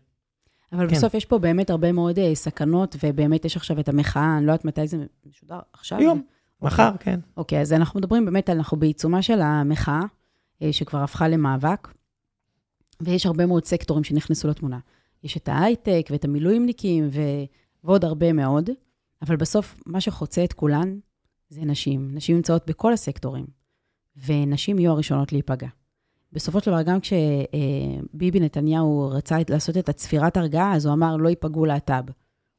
אבל 0.73 0.89
כן. 0.89 0.95
בסוף 0.95 1.15
יש 1.15 1.25
פה 1.25 1.39
באמת 1.39 1.71
הרבה 1.71 1.93
מאוד 1.93 2.19
uh, 2.19 2.23
סכנות, 2.35 2.97
ובאמת 3.03 3.45
יש 3.45 3.57
עכשיו 3.57 3.81
את 3.81 3.89
המחאה, 3.89 4.37
אני 4.39 4.47
לא 4.47 4.53
יודעת 4.53 4.65
מתי 4.65 4.87
זה 4.87 4.97
משודר, 5.27 5.59
עכשיו? 5.73 5.99
היום, 5.99 6.23
מחר, 6.63 6.91
כן. 7.01 7.21
אוקיי, 7.37 7.61
אז 7.61 7.73
אנחנו 7.73 8.01
מדברים 8.01 8.25
באמת, 8.25 8.51
אנחנו 8.51 8.77
בעיצומה 8.77 9.23
של 9.23 9.41
המחאה, 9.41 10.01
uh, 10.01 10.65
שכבר 10.73 10.99
הפכה 10.99 11.29
למאבק, 11.29 11.89
ויש 13.03 13.27
הרבה 13.27 13.47
מאוד 13.47 13.65
סקטורים 13.65 14.05
שנכנסו 14.05 14.49
לתמונה. 14.49 14.79
יש 15.25 15.37
את 15.37 15.49
ההייטק 15.49 16.09
ואת 16.11 16.25
המילואימניקים 16.25 17.09
ו... 17.13 17.21
ועוד 17.85 18.05
הרבה 18.05 18.33
מאוד, 18.33 18.71
אבל 19.23 19.37
בסוף 19.37 19.81
מה 19.87 20.01
שחוצה 20.01 20.45
את 20.45 20.53
כולן 20.53 20.99
זה 21.51 21.61
נשים. 21.65 22.09
נשים 22.13 22.37
נמצאות 22.37 22.67
בכל 22.67 22.93
הסקטורים, 22.93 23.47
ונשים 24.27 24.79
יהיו 24.79 24.93
הראשונות 24.93 25.33
להיפגע. 25.33 25.69
בסופו 26.33 26.61
של 26.61 26.71
דבר, 26.71 26.83
גם 26.83 26.99
כשביבי 27.01 28.41
נתניהו 28.41 29.11
רצה 29.15 29.37
לעשות 29.51 29.77
את 29.77 29.89
הצפירת 29.89 30.37
הרגעה, 30.37 30.75
אז 30.75 30.87
הוא 30.87 30.95
אמר, 30.95 31.17
לא 31.17 31.29
ייפגעו 31.29 31.65
להט"ב. 31.65 32.05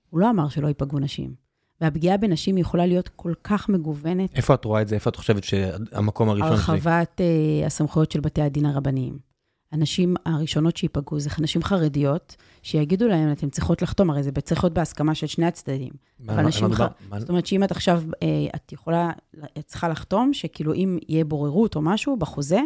הוא 0.10 0.20
לא 0.20 0.30
אמר 0.30 0.50
שלא 0.50 0.68
ייפגעו 0.68 1.00
נשים. 1.00 1.34
והפגיעה 1.82 2.18
בנשים 2.18 2.58
יכולה 2.58 2.86
להיות 2.86 3.10
כל 3.16 3.34
כך 3.44 3.70
מגוונת. 3.70 4.36
איפה 4.36 4.54
את 4.54 4.66
רואה 4.66 4.82
את 4.82 4.88
זה? 4.88 4.96
איפה 4.96 5.10
את 5.10 5.16
חושבת 5.16 5.44
שהמקום 5.44 6.30
הראשון 6.30 6.48
שלי? 6.48 6.56
הרחבת 6.56 7.22
uh, 7.22 7.66
הסמכויות 7.66 8.12
של 8.12 8.20
בתי 8.20 8.42
הדין 8.42 8.66
הרבניים. 8.66 9.29
הנשים 9.72 10.16
הראשונות 10.26 10.78
שייפגעו 10.78 11.20
זה 11.20 11.30
נשים 11.40 11.64
חרדיות, 11.64 12.36
שיגידו 12.62 13.08
להן, 13.08 13.32
אתן 13.32 13.50
צריכות 13.50 13.82
לחתום, 13.82 14.10
הרי 14.10 14.24
זה 14.24 14.32
צריך 14.32 14.64
להיות 14.64 14.74
בהסכמה 14.74 15.16
של 15.16 15.28
שני 15.28 15.46
הצדדים. 15.46 15.94
מה, 16.20 16.44
מה, 16.44 16.52
ח... 16.52 16.62
מה, 16.62 16.88
מה... 17.10 17.20
זאת 17.20 17.30
אומרת 17.30 17.46
שאם 17.46 17.64
את 17.64 17.72
עכשיו, 17.72 18.04
אה, 18.24 18.28
את 18.56 18.72
יכולה, 18.72 19.12
את 19.58 19.66
צריכה 19.66 19.90
לחתום, 19.90 20.34
שכאילו 20.34 20.74
אם 20.74 20.98
יהיה 21.08 21.26
בוררות 21.26 21.76
או 21.76 21.82
משהו 21.82 22.18
בחוזה, 22.18 22.60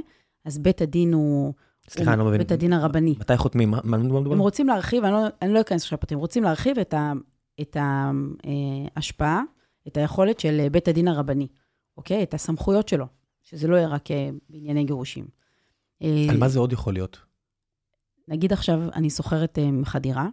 אז 0.46 0.60
בית 0.60 0.82
הדין 0.82 1.14
הוא... 1.14 1.54
סליחה, 1.90 2.14
אני 2.14 2.20
לא 2.20 2.26
מבין. 2.26 2.38
בית 2.38 2.52
הדין 2.52 2.74
הרבני. 2.74 3.16
מתי 3.20 3.38
חותמים? 3.38 3.74
מה 3.84 3.98
מדובר? 3.98 4.34
הם 4.34 4.40
רוצים 4.40 4.68
להרחיב, 4.68 5.04
אני 5.04 5.14
לא, 5.14 5.20
אני 5.42 5.54
לא 5.54 5.62
אכנס 5.62 5.84
עכשיו 5.84 5.96
לפרטים, 5.98 6.18
רוצים 6.20 6.44
להרחיב 6.44 6.80
את, 6.80 6.94
ה, 6.94 7.12
את 7.62 7.78
ההשפעה, 8.96 9.38
אה, 9.38 9.42
את 9.88 9.98
היכולת 9.98 10.40
של 10.40 10.68
בית 10.72 10.88
הדין 10.88 11.08
הרבני, 11.08 11.48
אוקיי? 11.98 12.24
את 12.24 12.34
הסמכויות 12.34 12.88
שלו, 12.88 13.06
שזה 13.44 13.68
לא 13.68 13.76
יהיה 13.76 13.88
רק 13.88 14.12
אה, 14.12 14.30
בענייני 14.50 14.84
גירושים. 14.84 15.43
על 16.02 16.38
מה 16.40 16.48
זה 16.48 16.60
עוד 16.60 16.74
יכול 16.74 16.94
להיות? 16.94 17.20
נגיד 18.28 18.54
עכשיו 18.54 18.80
אני 18.94 19.10
שוכרת 19.10 19.60
ממך 19.60 19.98
דירה, 20.02 20.28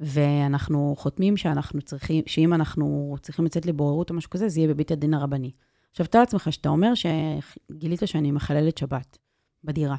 ואנחנו 0.00 0.94
חותמים 0.98 1.36
שאנחנו 1.36 1.82
צריכים, 1.82 2.24
שאם 2.26 2.54
אנחנו 2.54 3.16
צריכים 3.22 3.44
לצאת 3.44 3.66
לבוררות 3.66 4.10
או 4.10 4.14
משהו 4.14 4.30
כזה, 4.30 4.48
זה 4.48 4.60
יהיה 4.60 4.68
בבית 4.68 4.90
הדין 4.90 5.14
הרבני. 5.14 5.50
עכשיו, 5.90 6.06
תאר 6.06 6.20
לעצמך 6.20 6.52
שאתה 6.52 6.68
אומר 6.68 6.92
שגילית 6.94 8.00
שאני 8.06 8.32
מחללת 8.32 8.78
שבת 8.78 9.18
בדירה, 9.64 9.96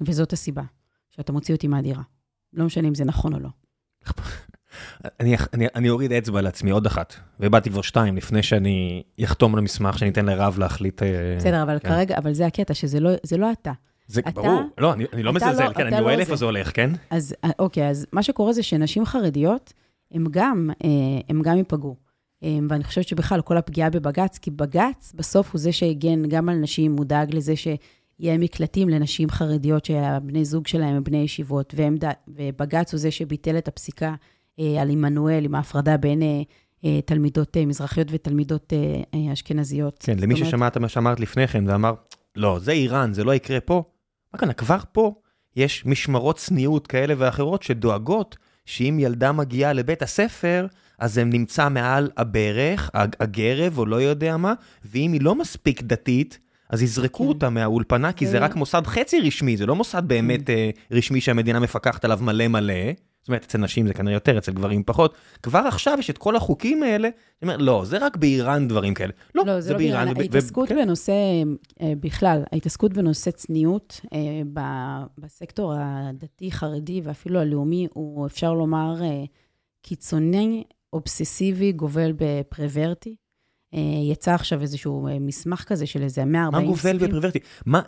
וזאת 0.00 0.32
הסיבה, 0.32 0.62
שאתה 1.10 1.32
מוציא 1.32 1.54
אותי 1.54 1.68
מהדירה. 1.68 2.02
לא 2.52 2.64
משנה 2.64 2.88
אם 2.88 2.94
זה 2.94 3.04
נכון 3.04 3.34
או 3.34 3.38
לא. 3.38 3.48
אני, 5.20 5.36
אני, 5.54 5.66
אני 5.74 5.90
אוריד 5.90 6.12
אצבע 6.12 6.40
לעצמי 6.40 6.70
עוד 6.70 6.86
אחת, 6.86 7.14
ואיבדתי 7.40 7.70
כבר 7.70 7.82
שתיים 7.82 8.16
לפני 8.16 8.42
שאני 8.42 9.02
אחתום 9.24 9.54
על 9.54 9.58
המסמך 9.58 9.98
שאני 9.98 10.10
אתן 10.10 10.26
לרב 10.26 10.58
להחליט. 10.58 11.02
אה, 11.02 11.34
בסדר, 11.36 11.62
אבל 11.62 11.78
כן. 11.78 11.88
כרגע, 11.88 12.18
אבל 12.18 12.32
זה 12.32 12.46
הקטע, 12.46 12.74
שזה 12.74 13.00
לא, 13.00 13.10
לא 13.38 13.52
אתה. 13.52 13.72
זה 14.10 14.20
אתה, 14.20 14.30
ברור, 14.30 14.60
לא, 14.78 14.92
אני, 14.92 15.04
אני 15.12 15.22
לא 15.22 15.32
מזלזל, 15.32 15.64
לא, 15.64 15.72
כן, 15.72 15.86
אני 15.86 16.00
רואה 16.00 16.12
לא 16.12 16.18
לאיפה 16.18 16.36
זה 16.36 16.44
הולך, 16.44 16.76
כן? 16.76 16.90
אז 17.10 17.34
אה, 17.44 17.50
אוקיי, 17.58 17.88
אז 17.88 18.06
מה 18.12 18.22
שקורה 18.22 18.52
זה 18.52 18.62
שנשים 18.62 19.04
חרדיות, 19.04 19.72
הן 20.12 20.24
גם, 20.30 20.70
אה, 20.84 20.88
הם 21.28 21.42
גם 21.42 21.56
ייפגעו. 21.56 21.96
ואני 22.68 22.84
חושבת 22.84 23.08
שבכלל, 23.08 23.40
כל 23.40 23.56
הפגיעה 23.56 23.90
בבג"ץ, 23.90 24.38
כי 24.38 24.50
בג"ץ 24.50 25.12
בסוף 25.14 25.52
הוא 25.52 25.60
זה 25.60 25.72
שהגן 25.72 26.28
גם 26.28 26.48
על 26.48 26.56
נשים, 26.56 26.96
הוא 26.96 27.04
דאג 27.04 27.34
לזה 27.34 27.56
שיהיה 27.56 28.38
מקלטים 28.38 28.88
לנשים 28.88 29.30
חרדיות 29.30 29.84
שהבני 29.84 30.44
זוג 30.44 30.66
שלהם 30.66 30.96
הם 30.96 31.04
בני 31.04 31.18
ישיבות, 31.18 31.74
ובג"ץ 32.28 32.92
הוא 32.92 32.98
זה 32.98 33.10
שביטל 33.10 33.58
את 33.58 33.68
הפסיקה 33.68 34.14
על 34.58 34.90
עמנואל, 34.90 35.44
עם 35.44 35.54
ההפרדה 35.54 35.96
בין 35.96 36.22
תלמידות 37.04 37.56
מזרחיות 37.56 38.08
ותלמידות 38.10 38.72
אשכנזיות. 39.32 39.98
כן, 40.02 40.18
למי 40.18 40.36
ששמע 40.36 40.66
את 40.66 40.76
מה 40.76 40.88
שאמרת 40.88 41.20
לפני 41.20 41.46
כן 41.46 41.64
ואמר, 41.68 41.94
לא, 42.36 42.58
זה 42.58 42.72
איראן, 42.72 43.12
זה 43.12 43.24
לא 43.24 43.34
יקרה 43.34 43.60
פה, 43.60 43.82
כאן, 44.38 44.52
כבר 44.52 44.78
פה 44.92 45.14
יש 45.56 45.86
משמרות 45.86 46.36
צניעות 46.36 46.86
כאלה 46.86 47.14
ואחרות 47.18 47.62
שדואגות 47.62 48.36
שאם 48.64 48.96
ילדה 49.00 49.32
מגיעה 49.32 49.72
לבית 49.72 50.02
הספר, 50.02 50.66
אז 50.98 51.14
זה 51.14 51.24
נמצא 51.24 51.68
מעל 51.68 52.10
הברך, 52.16 52.90
הגרב 52.94 53.78
או 53.78 53.86
לא 53.86 53.96
יודע 53.96 54.36
מה, 54.36 54.54
ואם 54.84 55.12
היא 55.12 55.20
לא 55.20 55.34
מספיק 55.34 55.82
דתית, 55.82 56.38
אז 56.70 56.82
יזרקו 56.82 57.24
כן. 57.24 57.28
אותה 57.28 57.50
מהאולפנה, 57.50 58.12
כי 58.12 58.26
זה 58.26 58.38
רק 58.38 58.56
מוסד 58.56 58.82
חצי 58.86 59.20
רשמי, 59.20 59.56
זה 59.56 59.66
לא 59.66 59.76
מוסד 59.76 60.02
באמת 60.06 60.46
כן. 60.46 60.52
אה, 60.52 60.70
רשמי 60.90 61.20
שהמדינה 61.20 61.60
מפקחת 61.60 62.04
עליו 62.04 62.18
מלא 62.22 62.48
מלא. 62.48 62.74
זאת 63.20 63.28
אומרת, 63.28 63.44
אצל 63.44 63.58
נשים 63.58 63.86
זה 63.86 63.94
כנראה 63.94 64.16
יותר, 64.16 64.38
אצל 64.38 64.52
גברים 64.52 64.82
פחות. 64.84 65.14
כבר 65.42 65.58
עכשיו 65.58 65.96
יש 65.98 66.10
את 66.10 66.18
כל 66.18 66.36
החוקים 66.36 66.82
האלה, 66.82 67.08
אני 67.08 67.52
אומר, 67.52 67.56
לא, 67.56 67.82
זה 67.84 67.98
רק 67.98 68.16
באיראן 68.16 68.68
דברים 68.68 68.94
כאלה. 68.94 69.12
לא, 69.34 69.46
לא 69.46 69.54
זה, 69.54 69.60
זה 69.60 69.72
לא 69.72 69.78
באיראן. 69.78 70.08
ההתעסקות 70.08 70.68
כן. 70.68 70.76
בנושא, 70.76 71.12
אה, 71.80 71.92
בכלל, 72.00 72.42
ההתעסקות 72.52 72.92
בנושא 72.92 73.30
צניעות 73.30 74.00
אה, 74.12 74.18
בסקטור 75.18 75.74
הדתי-חרדי 75.76 77.00
ואפילו 77.04 77.40
הלאומי, 77.40 77.86
הוא 77.92 78.26
אפשר 78.26 78.52
לומר 78.52 78.94
קיצוני, 79.82 80.64
אובססיבי, 80.92 81.72
גובל 81.72 82.12
בפרוורטי. 82.16 83.16
יצא 84.12 84.34
עכשיו 84.34 84.60
איזשהו 84.60 85.08
מסמך 85.20 85.64
כזה 85.64 85.86
של 85.86 86.02
איזה 86.02 86.24
140 86.24 86.66
מה 86.66 86.72
גובל 86.72 86.98
בפרוורטי? 86.98 87.38
מה, 87.66 87.80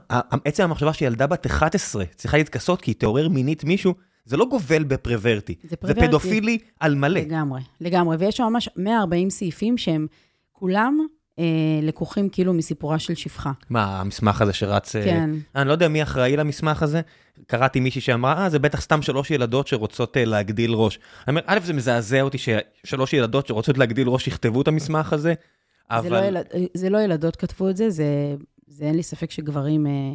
עצם 0.44 0.62
המחשבה 0.62 0.92
שילדה 0.92 1.26
בת 1.26 1.46
11 1.46 2.04
צריכה 2.16 2.36
להתכסות 2.36 2.80
כי 2.80 2.90
היא 2.90 2.96
תעורר 2.96 3.28
מינית 3.28 3.64
מישהו, 3.64 3.94
זה 4.24 4.36
לא 4.36 4.44
גובל 4.44 4.84
בפרוורטי, 4.84 5.54
זה, 5.62 5.76
זה 5.82 5.94
פדופילי 5.94 6.58
על 6.80 6.94
מלא. 6.94 7.20
לגמרי, 7.20 7.60
לגמרי. 7.80 8.16
ויש 8.16 8.36
שם 8.36 8.44
ממש 8.44 8.68
140 8.76 9.30
סעיפים 9.30 9.78
שהם 9.78 10.06
כולם 10.52 10.98
אה, 11.38 11.44
לקוחים 11.82 12.28
כאילו 12.28 12.54
מסיפורה 12.54 12.98
של 12.98 13.14
שפחה. 13.14 13.52
מה, 13.70 14.00
המסמך 14.00 14.42
הזה 14.42 14.52
שרץ... 14.52 14.96
אה, 14.96 15.04
כן. 15.04 15.30
אה, 15.56 15.60
אני 15.62 15.68
לא 15.68 15.72
יודע 15.72 15.88
מי 15.88 16.02
אחראי 16.02 16.36
למסמך 16.36 16.82
הזה. 16.82 17.00
קראתי 17.46 17.80
מישהי 17.80 18.00
שאמרה, 18.00 18.44
אה, 18.44 18.50
זה 18.50 18.58
בטח 18.58 18.80
סתם 18.80 19.02
שלוש 19.02 19.30
ילדות 19.30 19.66
שרוצות 19.66 20.16
אה, 20.16 20.24
להגדיל 20.24 20.72
ראש. 20.72 20.96
אני 20.96 21.30
אומר, 21.30 21.40
א', 21.46 21.58
זה 21.64 21.72
מזעזע 21.72 22.20
אותי 22.20 22.38
ששלוש 22.38 23.12
ילדות 23.12 23.46
שרוצות 23.46 23.78
להגדיל 23.78 24.08
ראש 24.08 24.26
יכתבו 24.26 24.62
את 24.62 24.68
המסמך 24.68 25.12
הזה, 25.12 25.34
אבל... 25.98 26.02
זה 26.02 26.10
לא, 26.10 26.24
ילד, 26.24 26.46
זה 26.74 26.90
לא 26.90 26.98
ילדות 26.98 27.36
כתבו 27.36 27.68
את 27.68 27.76
זה, 27.76 27.90
זה, 27.90 28.34
זה 28.66 28.84
אין 28.84 28.94
לי 28.94 29.02
ספק 29.02 29.30
שגברים... 29.30 29.86
אה, 29.86 30.12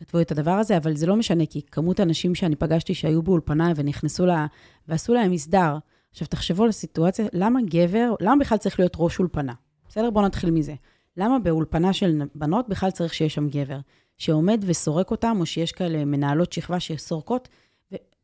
כתבו 0.00 0.20
את 0.20 0.32
הדבר 0.32 0.50
הזה, 0.50 0.76
אבל 0.76 0.96
זה 0.96 1.06
לא 1.06 1.16
משנה, 1.16 1.46
כי 1.46 1.62
כמות 1.70 2.00
האנשים 2.00 2.34
שאני 2.34 2.56
פגשתי 2.56 2.94
שהיו 2.94 3.22
באולפנה 3.22 3.72
ונכנסו 3.76 4.26
לה, 4.26 4.46
ועשו 4.88 5.14
להם 5.14 5.30
מסדר. 5.30 5.78
עכשיו, 6.10 6.28
תחשבו 6.28 6.62
על 6.62 6.68
הסיטואציה, 6.68 7.26
למה 7.32 7.60
גבר, 7.64 8.14
למה 8.20 8.36
בכלל 8.40 8.58
צריך 8.58 8.78
להיות 8.78 8.92
ראש 8.98 9.18
אולפנה? 9.18 9.52
בסדר? 9.88 10.10
בואו 10.10 10.24
נתחיל 10.26 10.50
מזה. 10.50 10.74
למה 11.16 11.38
באולפנה 11.38 11.92
של 11.92 12.22
בנות 12.34 12.68
בכלל 12.68 12.90
צריך 12.90 13.14
שיש 13.14 13.34
שם 13.34 13.48
גבר? 13.48 13.78
שעומד 14.18 14.64
וסורק 14.66 15.10
אותם, 15.10 15.36
או 15.40 15.46
שיש 15.46 15.72
כאלה 15.72 16.04
מנהלות 16.04 16.52
שכבה 16.52 16.80
שסורקות, 16.80 17.48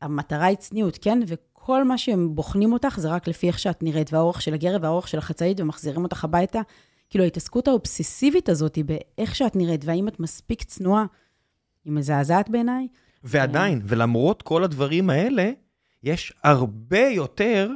והמטרה 0.01 0.45
היא 0.45 0.57
צניעות, 0.57 0.97
כן? 1.01 1.19
וכל 1.27 1.83
מה 1.83 1.97
שהם 1.97 2.35
בוחנים 2.35 2.73
אותך 2.73 2.99
זה 2.99 3.09
רק 3.09 3.27
לפי 3.27 3.47
איך 3.47 3.59
שאת 3.59 3.83
נראית, 3.83 4.13
והאורך 4.13 4.41
של 4.41 4.53
הגרב 4.53 4.83
והאורך 4.83 5.07
של 5.07 5.17
החצאית, 5.17 5.59
ומחזירים 5.59 6.03
אותך 6.03 6.23
הביתה. 6.23 6.61
כאילו, 7.09 7.23
ההתעסקות 7.23 7.67
האובססיבית 7.67 8.49
הזאת 8.49 8.75
היא 8.75 8.85
באיך 8.85 9.35
שאת 9.35 9.55
נראית, 9.55 9.85
והאם 9.85 10.07
את 10.07 10.19
מספיק 10.19 10.63
צנועה. 10.63 11.05
היא 11.85 11.93
מזעזעת 11.93 12.49
בעיניי. 12.49 12.87
ועדיין, 13.23 13.81
ולמרות 13.85 14.41
כל 14.41 14.63
הדברים 14.63 15.09
האלה, 15.09 15.51
יש 16.03 16.33
הרבה 16.43 17.07
יותר 17.07 17.71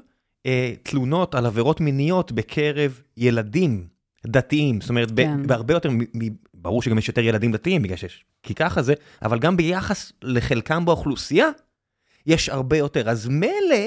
אה, 0.45 0.73
תלונות 0.84 1.36
על 1.36 1.45
עבירות 1.45 1.82
מיניות 1.82 2.32
בקרב 2.32 3.01
ילדים 3.17 3.88
דתיים. 4.27 4.82
זאת 4.82 4.89
אומרת, 4.89 5.11
כן. 5.15 5.47
בהרבה 5.47 5.73
יותר 5.73 5.89
ברור 6.53 6.82
שגם 6.82 6.97
יש 6.97 7.07
יותר 7.07 7.21
ילדים 7.21 7.51
דתיים 7.51 7.82
בגלל 7.82 7.97
שיש, 7.97 8.25
כי 8.43 8.53
ככה 8.53 8.82
זה, 8.82 8.93
אבל 9.21 9.39
גם 9.39 9.57
ביחס 9.57 10.11
לחלקם 10.21 10.86
באוכלוסייה, 10.86 11.49
יש 12.25 12.49
הרבה 12.49 12.77
יותר. 12.77 13.09
אז 13.09 13.27
מילא, 13.27 13.86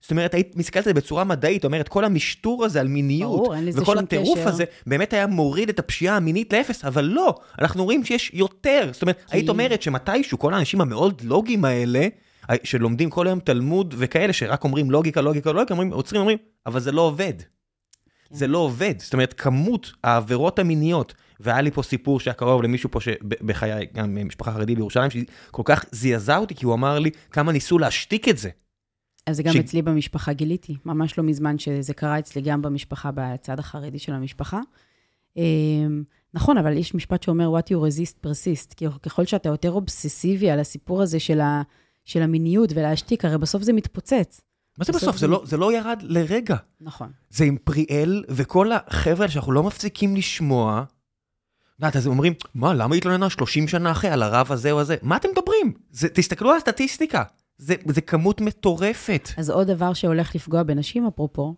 זאת 0.00 0.10
אומרת, 0.10 0.34
היית 0.34 0.56
מסתכלת 0.56 0.86
על 0.86 0.90
זה 0.90 0.94
בצורה 0.94 1.24
מדעית, 1.24 1.64
אומרת, 1.64 1.88
כל 1.88 2.04
המשטור 2.04 2.64
הזה 2.64 2.80
על 2.80 2.88
מיניות, 2.88 3.40
ברור, 3.40 3.54
אין 3.54 3.66
לזה 3.66 3.82
וכל 3.82 3.94
שום 3.94 4.04
הטירוף 4.04 4.38
קשר. 4.38 4.48
הזה, 4.48 4.64
באמת 4.86 5.12
היה 5.12 5.26
מוריד 5.26 5.68
את 5.68 5.78
הפשיעה 5.78 6.16
המינית 6.16 6.52
לאפס, 6.52 6.84
אבל 6.84 7.04
לא, 7.04 7.34
אנחנו 7.60 7.84
רואים 7.84 8.04
שיש 8.04 8.30
יותר. 8.34 8.88
זאת 8.92 9.02
אומרת, 9.02 9.16
כי- 9.26 9.36
היית 9.36 9.48
אומרת 9.48 9.82
שמתישהו 9.82 10.38
כל 10.38 10.54
האנשים 10.54 10.80
המאוד 10.80 11.22
לוגיים 11.24 11.64
האלה, 11.64 12.06
שלומדים 12.64 13.10
כל 13.10 13.26
היום 13.26 13.40
תלמוד 13.40 13.94
וכאלה, 13.98 14.32
שרק 14.32 14.64
אומרים 14.64 14.90
לוגיקה, 14.90 15.20
לוגיקה, 15.20 15.52
לוגיקה, 15.52 15.74
אומרים, 15.74 15.92
עוצרים, 15.92 16.20
אומרים, 16.20 16.38
אבל 16.66 16.80
זה 16.80 16.92
לא 16.92 17.00
עובד. 17.00 17.32
כן. 17.38 18.34
זה 18.34 18.46
לא 18.46 18.58
עובד. 18.58 18.94
זאת 18.98 19.12
אומרת, 19.12 19.32
כמות 19.32 19.92
העבירות 20.04 20.58
המיניות, 20.58 21.14
והיה 21.40 21.60
לי 21.60 21.70
פה 21.70 21.82
סיפור 21.82 22.20
שהיה 22.20 22.34
קרוב 22.34 22.62
למישהו 22.62 22.90
פה 22.90 23.00
שבחיי, 23.00 23.86
גם 23.94 24.18
משפחה 24.26 24.52
חרדית 24.52 24.76
בירושלים, 24.76 25.10
שהיא 25.10 25.24
כל 25.50 25.62
כך 25.64 25.84
זעזעה 25.92 26.38
אותי, 26.38 26.54
כי 26.54 26.64
הוא 26.64 26.74
אמר 26.74 26.98
לי 26.98 27.10
כמה 27.30 27.52
ניסו 27.52 27.78
להשתיק 27.78 28.28
את 28.28 28.38
זה. 28.38 28.50
אז 29.26 29.36
זה 29.36 29.42
גם 29.42 29.52
ש- 29.52 29.56
אצלי 29.56 29.82
במשפחה 29.82 30.32
גיליתי, 30.32 30.76
ממש 30.84 31.18
לא 31.18 31.24
מזמן 31.24 31.58
שזה 31.58 31.94
קרה 31.94 32.18
אצלי 32.18 32.42
גם 32.42 32.62
במשפחה, 32.62 33.10
בצד 33.14 33.58
החרדי 33.58 33.98
של 33.98 34.12
המשפחה. 34.12 34.60
אמ, 35.36 36.02
נכון, 36.34 36.58
אבל 36.58 36.76
יש 36.76 36.94
משפט 36.94 37.22
שאומר, 37.22 37.58
what 37.58 37.72
you 37.72 37.76
resist 37.76 38.26
persist, 38.26 38.74
כי 38.76 38.86
ככל 39.02 39.24
שאתה 39.24 39.48
יותר 39.48 39.70
אובססיבי 39.70 40.50
על 40.50 40.60
הסיפור 40.60 41.02
הזה 41.02 41.20
של, 41.20 41.40
ה, 41.40 41.62
של 42.04 42.22
המיניות 42.22 42.70
ולהשתיק, 42.74 43.24
הרי 43.24 43.38
בסוף 43.38 43.62
זה 43.62 43.72
מתפוצץ. 43.72 44.40
מה 44.78 44.84
זה 44.84 44.92
בסוף 44.92 45.02
בסוף? 45.02 45.12
זה- 45.16 45.18
זה 45.20 45.26
לא- 45.26 45.42
זה 45.44 45.56
לא 45.56 45.72
ירד 45.76 45.98
לרגע. 46.02 46.56
נכון. 46.80 47.10
זה 47.30 47.44
עם 47.44 47.56
פריאל, 47.64 48.24
וכל 48.28 48.70
החבר'ה 48.72 49.28
שאנחנו 49.28 49.52
לא 49.52 49.62
מפסיקים 49.62 50.16
לשמוע, 50.16 50.84
יודעת, 51.78 51.96
אז 51.96 52.06
הם 52.06 52.12
אומרים, 52.12 52.32
מה, 52.54 52.74
למה 52.74 52.94
היא 52.94 52.98
התלוננה 52.98 53.30
30 53.30 53.68
שנה 53.68 53.90
אחרי 53.90 54.10
על 54.10 54.22
הרב 54.22 54.52
הזה 54.52 54.70
או 54.72 54.80
הזה? 54.80 54.96
מה 55.02 55.16
אתם 55.16 55.28
מדברים? 55.32 55.72
זה, 55.90 56.08
תסתכלו 56.08 56.50
על 56.50 56.56
הסטטיסטיקה, 56.56 57.22
זה, 57.60 57.74
זה 57.88 58.00
כמות 58.00 58.40
מטורפת. 58.40 59.28
אז 59.36 59.50
עוד 59.50 59.66
דבר 59.66 59.92
שהולך 59.92 60.34
לפגוע 60.34 60.62
בנשים, 60.62 61.06
אפרופו, 61.06 61.54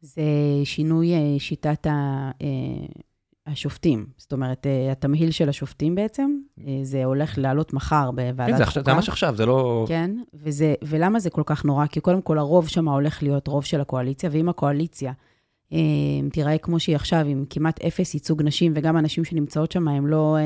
זה 0.00 0.22
שינוי 0.64 1.14
אה, 1.14 1.38
שיטת 1.38 1.86
ה, 1.86 2.30
אה, 2.42 2.86
השופטים. 3.46 4.06
זאת 4.16 4.32
אומרת, 4.32 4.66
אה, 4.66 4.92
התמהיל 4.92 5.30
של 5.30 5.48
השופטים 5.48 5.94
בעצם, 5.94 6.38
אה, 6.66 6.78
זה 6.82 7.04
הולך 7.04 7.38
לעלות 7.38 7.72
מחר 7.72 8.10
בוועדת 8.10 8.52
כן, 8.52 8.56
זה, 8.56 8.66
חוקה. 8.66 8.94
ממש 8.94 9.08
עכשיו, 9.08 9.36
זה 9.36 9.46
לא... 9.46 9.84
כן, 9.88 10.10
וזה, 10.34 10.74
ולמה 10.82 11.20
זה 11.20 11.30
כל 11.30 11.42
כך 11.46 11.64
נורא? 11.64 11.86
כי 11.86 12.00
קודם 12.00 12.22
כל 12.22 12.38
הרוב 12.38 12.68
שם 12.68 12.88
הולך 12.88 13.22
להיות 13.22 13.46
רוב 13.46 13.64
של 13.64 13.80
הקואליציה, 13.80 14.30
ואם 14.32 14.48
הקואליציה 14.48 15.12
אה, 15.72 15.78
תיראה 16.32 16.58
כמו 16.58 16.80
שהיא 16.80 16.96
עכשיו, 16.96 17.26
עם 17.26 17.44
כמעט 17.50 17.80
אפס 17.80 18.14
ייצוג 18.14 18.42
נשים, 18.42 18.72
וגם 18.76 18.96
הנשים 18.96 19.24
שנמצאות 19.24 19.72
שם 19.72 19.88
הן 19.88 20.04
לא 20.04 20.36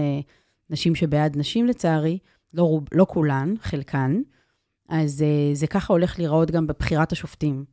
נשים 0.70 0.94
שבעד 0.94 1.36
נשים 1.36 1.66
לצערי, 1.66 2.18
לא, 2.54 2.80
לא 2.92 3.06
כולן, 3.08 3.54
חלקן, 3.62 4.20
אז 4.88 5.22
אה, 5.22 5.54
זה 5.54 5.66
ככה 5.66 5.92
הולך 5.92 6.18
להיראות 6.18 6.50
גם 6.50 6.66
בבחירת 6.66 7.12
השופטים. 7.12 7.64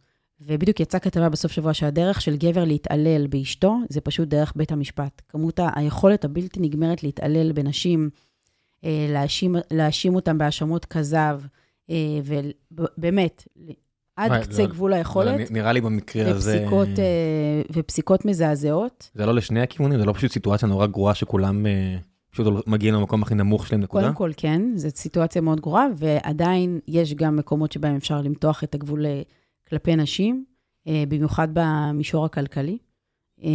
ובדיוק 0.45 0.79
יצאה 0.79 0.99
כתבה 0.99 1.29
בסוף 1.29 1.51
שבוע 1.51 1.73
שהדרך 1.73 2.21
של 2.21 2.37
גבר 2.37 2.63
להתעלל 2.63 3.27
באשתו, 3.27 3.77
זה 3.89 4.01
פשוט 4.01 4.27
דרך 4.27 4.53
בית 4.55 4.71
המשפט. 4.71 5.21
כמות 5.29 5.59
היכולת 5.75 6.25
הבלתי 6.25 6.59
נגמרת 6.59 7.03
להתעלל 7.03 7.51
בנשים, 7.51 8.09
אה, 8.85 9.07
להאשים, 9.09 9.55
להאשים 9.71 10.15
אותם 10.15 10.37
בהאשמות 10.37 10.85
כזב, 10.85 11.39
אה, 11.89 11.95
ובאמת, 12.21 13.43
עד 14.15 14.31
וואי, 14.31 14.41
קצה 14.41 14.61
לא- 14.61 14.67
גבול 14.67 14.91
לא, 14.91 14.95
היכולת, 14.95 15.51
נ- 15.51 15.53
נראה 15.53 15.71
לי 15.73 15.81
במקרה 15.81 16.31
הזה... 16.31 16.57
ופסיקות, 16.57 16.99
אה, 16.99 17.61
ופסיקות 17.73 18.25
מזעזעות. 18.25 19.09
זה 19.15 19.25
לא 19.25 19.35
לשני 19.35 19.61
הכיוונים, 19.61 19.99
זה 19.99 20.05
לא 20.05 20.13
פשוט 20.13 20.31
סיטואציה 20.31 20.67
נורא 20.67 20.87
גרועה 20.87 21.15
שכולם 21.15 21.65
פשוט 22.31 22.67
מגיעים 22.67 22.93
למקום 22.93 23.23
הכי 23.23 23.35
נמוך 23.35 23.67
שלהם, 23.67 23.81
נקודה. 23.81 24.03
קודם 24.03 24.15
כל, 24.15 24.31
כן, 24.37 24.61
זו 24.75 24.89
סיטואציה 24.95 25.41
מאוד 25.41 25.61
גרועה, 25.61 25.87
ועדיין 25.97 26.79
יש 26.87 27.13
גם 27.13 27.35
מקומות 27.35 27.71
שבהם 27.71 27.95
אפשר 27.95 28.21
למתוח 28.21 28.63
את 28.63 28.75
הגבול 28.75 29.05
אה, 29.05 29.21
כלפי 29.69 29.95
נשים, 29.95 30.45
אה, 30.87 31.03
במיוחד 31.07 31.47
במישור 31.53 32.25
הכלכלי. 32.25 32.77
אה, 33.43 33.49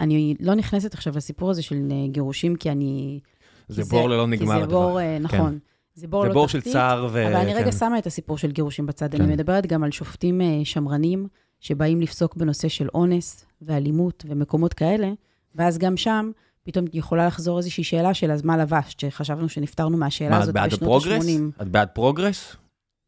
אני 0.00 0.34
לא 0.40 0.54
נכנסת 0.54 0.94
עכשיו 0.94 1.12
לסיפור 1.16 1.50
הזה 1.50 1.62
של 1.62 1.88
אה, 1.90 2.06
גירושים, 2.08 2.56
כי 2.56 2.70
אני... 2.70 3.20
זה 3.68 3.82
כי 3.82 3.88
בור 3.88 4.08
ללא 4.08 4.26
נגמר. 4.26 4.54
כי 4.54 4.60
זה 4.60 4.66
בור. 4.66 5.00
אה, 5.00 5.18
נכון. 5.18 5.58
זה 5.94 6.08
בור 6.08 6.22
זה 6.22 6.28
לא 6.28 6.34
בור 6.34 6.48
של 6.48 6.58
תחתית, 6.58 6.72
צער 6.72 7.08
ו... 7.12 7.26
אבל 7.26 7.36
אני 7.36 7.54
רגע 7.54 7.64
כן. 7.64 7.72
שמה 7.72 7.98
את 7.98 8.06
הסיפור 8.06 8.38
של 8.38 8.50
גירושים 8.50 8.86
בצד. 8.86 9.12
כן. 9.12 9.22
אני 9.22 9.32
מדברת 9.32 9.66
גם 9.66 9.84
על 9.84 9.90
שופטים 9.90 10.40
שמרנים, 10.64 11.28
שבאים 11.60 12.00
לפסוק 12.00 12.36
בנושא 12.36 12.68
של 12.68 12.88
אונס 12.94 13.46
ואלימות 13.62 14.24
ומקומות 14.28 14.74
כאלה, 14.74 15.12
ואז 15.54 15.78
גם 15.78 15.96
שם 15.96 16.30
פתאום 16.64 16.84
יכולה 16.92 17.26
לחזור 17.26 17.58
איזושהי 17.58 17.84
שאלה 17.84 18.14
של 18.14 18.30
אז 18.30 18.42
מה 18.44 18.56
לבשת, 18.56 19.00
שחשבנו 19.00 19.48
שנפטרנו 19.48 19.96
מהשאלה 19.96 20.30
מה, 20.30 20.36
את 20.36 20.42
הזאת 20.42 20.54
בעד 20.54 20.66
בשנות 20.66 20.82
ה 20.82 20.86
progress? 20.86 21.26
ה-80. 21.26 21.62
את 21.62 21.68
בעד 21.68 21.88
progress? 21.88 22.56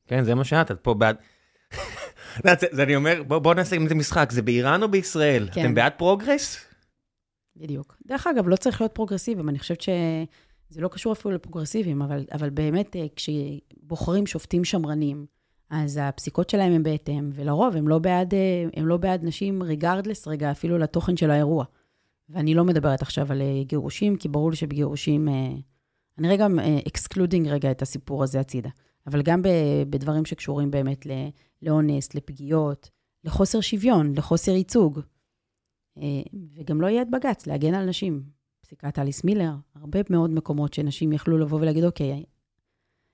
כן, 0.06 0.24
זה 0.24 0.34
מה 0.34 0.44
שאת, 0.44 0.70
את 0.70 0.80
פה 0.82 0.94
בעד... 0.94 1.16
את 2.52 2.60
זה- 2.60 2.66
זה 2.72 2.82
אני 2.82 2.96
אומר, 2.96 3.22
בוא 3.26 3.38
בוא 3.38 3.54
נעשה 3.54 3.76
עם 3.76 3.88
זה 3.88 3.94
משחק, 3.94 4.32
זה 4.32 4.42
באיראן 4.42 4.82
או 4.82 4.88
בישראל? 4.88 5.48
כן. 5.52 5.60
אתם 5.60 5.74
בעד 5.74 5.92
progress? 5.96 6.56
בדיוק. 7.56 7.96
דרך 8.06 8.26
אגב, 8.26 8.48
לא 8.48 8.56
צריך 8.56 8.80
להיות 8.80 8.92
פרוגרסיביים, 8.94 9.48
אני 9.48 9.58
חושבת 9.58 9.80
שזה 9.80 10.80
לא 10.80 10.88
קשור 10.88 11.12
אפילו 11.12 11.34
לפרוגרסיביים, 11.34 12.02
אבל, 12.02 12.24
אבל 12.32 12.50
באמת, 12.50 12.96
אה, 12.96 13.06
כשבוחרים 13.16 14.26
שופטים 14.26 14.64
שמרנים, 14.64 15.26
אז 15.70 15.98
הפסיקות 16.02 16.50
שלהם 16.50 16.72
הן 16.72 16.82
בהתאם, 16.82 17.30
ולרוב 17.34 17.76
הם 17.76 17.88
לא 17.88 17.98
בעד, 17.98 18.34
אה, 18.34 18.38
הם 18.76 18.86
לא 18.86 18.96
בעד 18.96 19.24
נשים 19.24 19.62
regardless 19.62 20.28
רגע, 20.28 20.50
אפילו 20.50 20.78
לתוכן 20.78 21.16
של 21.16 21.30
האירוע. 21.30 21.64
ואני 22.28 22.54
לא 22.54 22.64
מדברת 22.64 23.02
עכשיו 23.02 23.32
על 23.32 23.42
אה, 23.42 23.62
גירושים, 23.64 24.16
כי 24.16 24.28
ברור 24.28 24.50
לי 24.50 24.56
שבגירושים, 24.56 25.28
אה, 25.28 25.54
אני 26.18 26.28
רגע 26.28 26.46
excluding 26.88 27.48
רגע 27.48 27.70
את 27.70 27.82
הסיפור 27.82 28.22
הזה 28.22 28.40
הצידה, 28.40 28.70
אבל 29.06 29.22
גם 29.22 29.42
בדברים 29.90 30.24
שקשורים 30.24 30.70
באמת 30.70 31.06
לאונס, 31.62 32.14
לפגיעות, 32.14 32.90
לחוסר 33.24 33.60
שוויון, 33.60 34.14
לחוסר 34.16 34.52
ייצוג. 34.52 35.00
אה, 35.98 36.22
וגם 36.54 36.80
לא 36.80 36.86
יהיה 36.86 37.02
את 37.02 37.10
בג"ץ 37.10 37.46
להגן 37.46 37.74
על 37.74 37.88
נשים. 37.88 38.22
פסיקת 38.60 38.98
אליס 38.98 39.24
מילר, 39.24 39.52
הרבה 39.74 40.00
מאוד 40.10 40.30
מקומות 40.30 40.74
שנשים 40.74 41.12
יכלו 41.12 41.38
לבוא 41.38 41.60
ולהגיד, 41.60 41.84
אוקיי, 41.84 42.24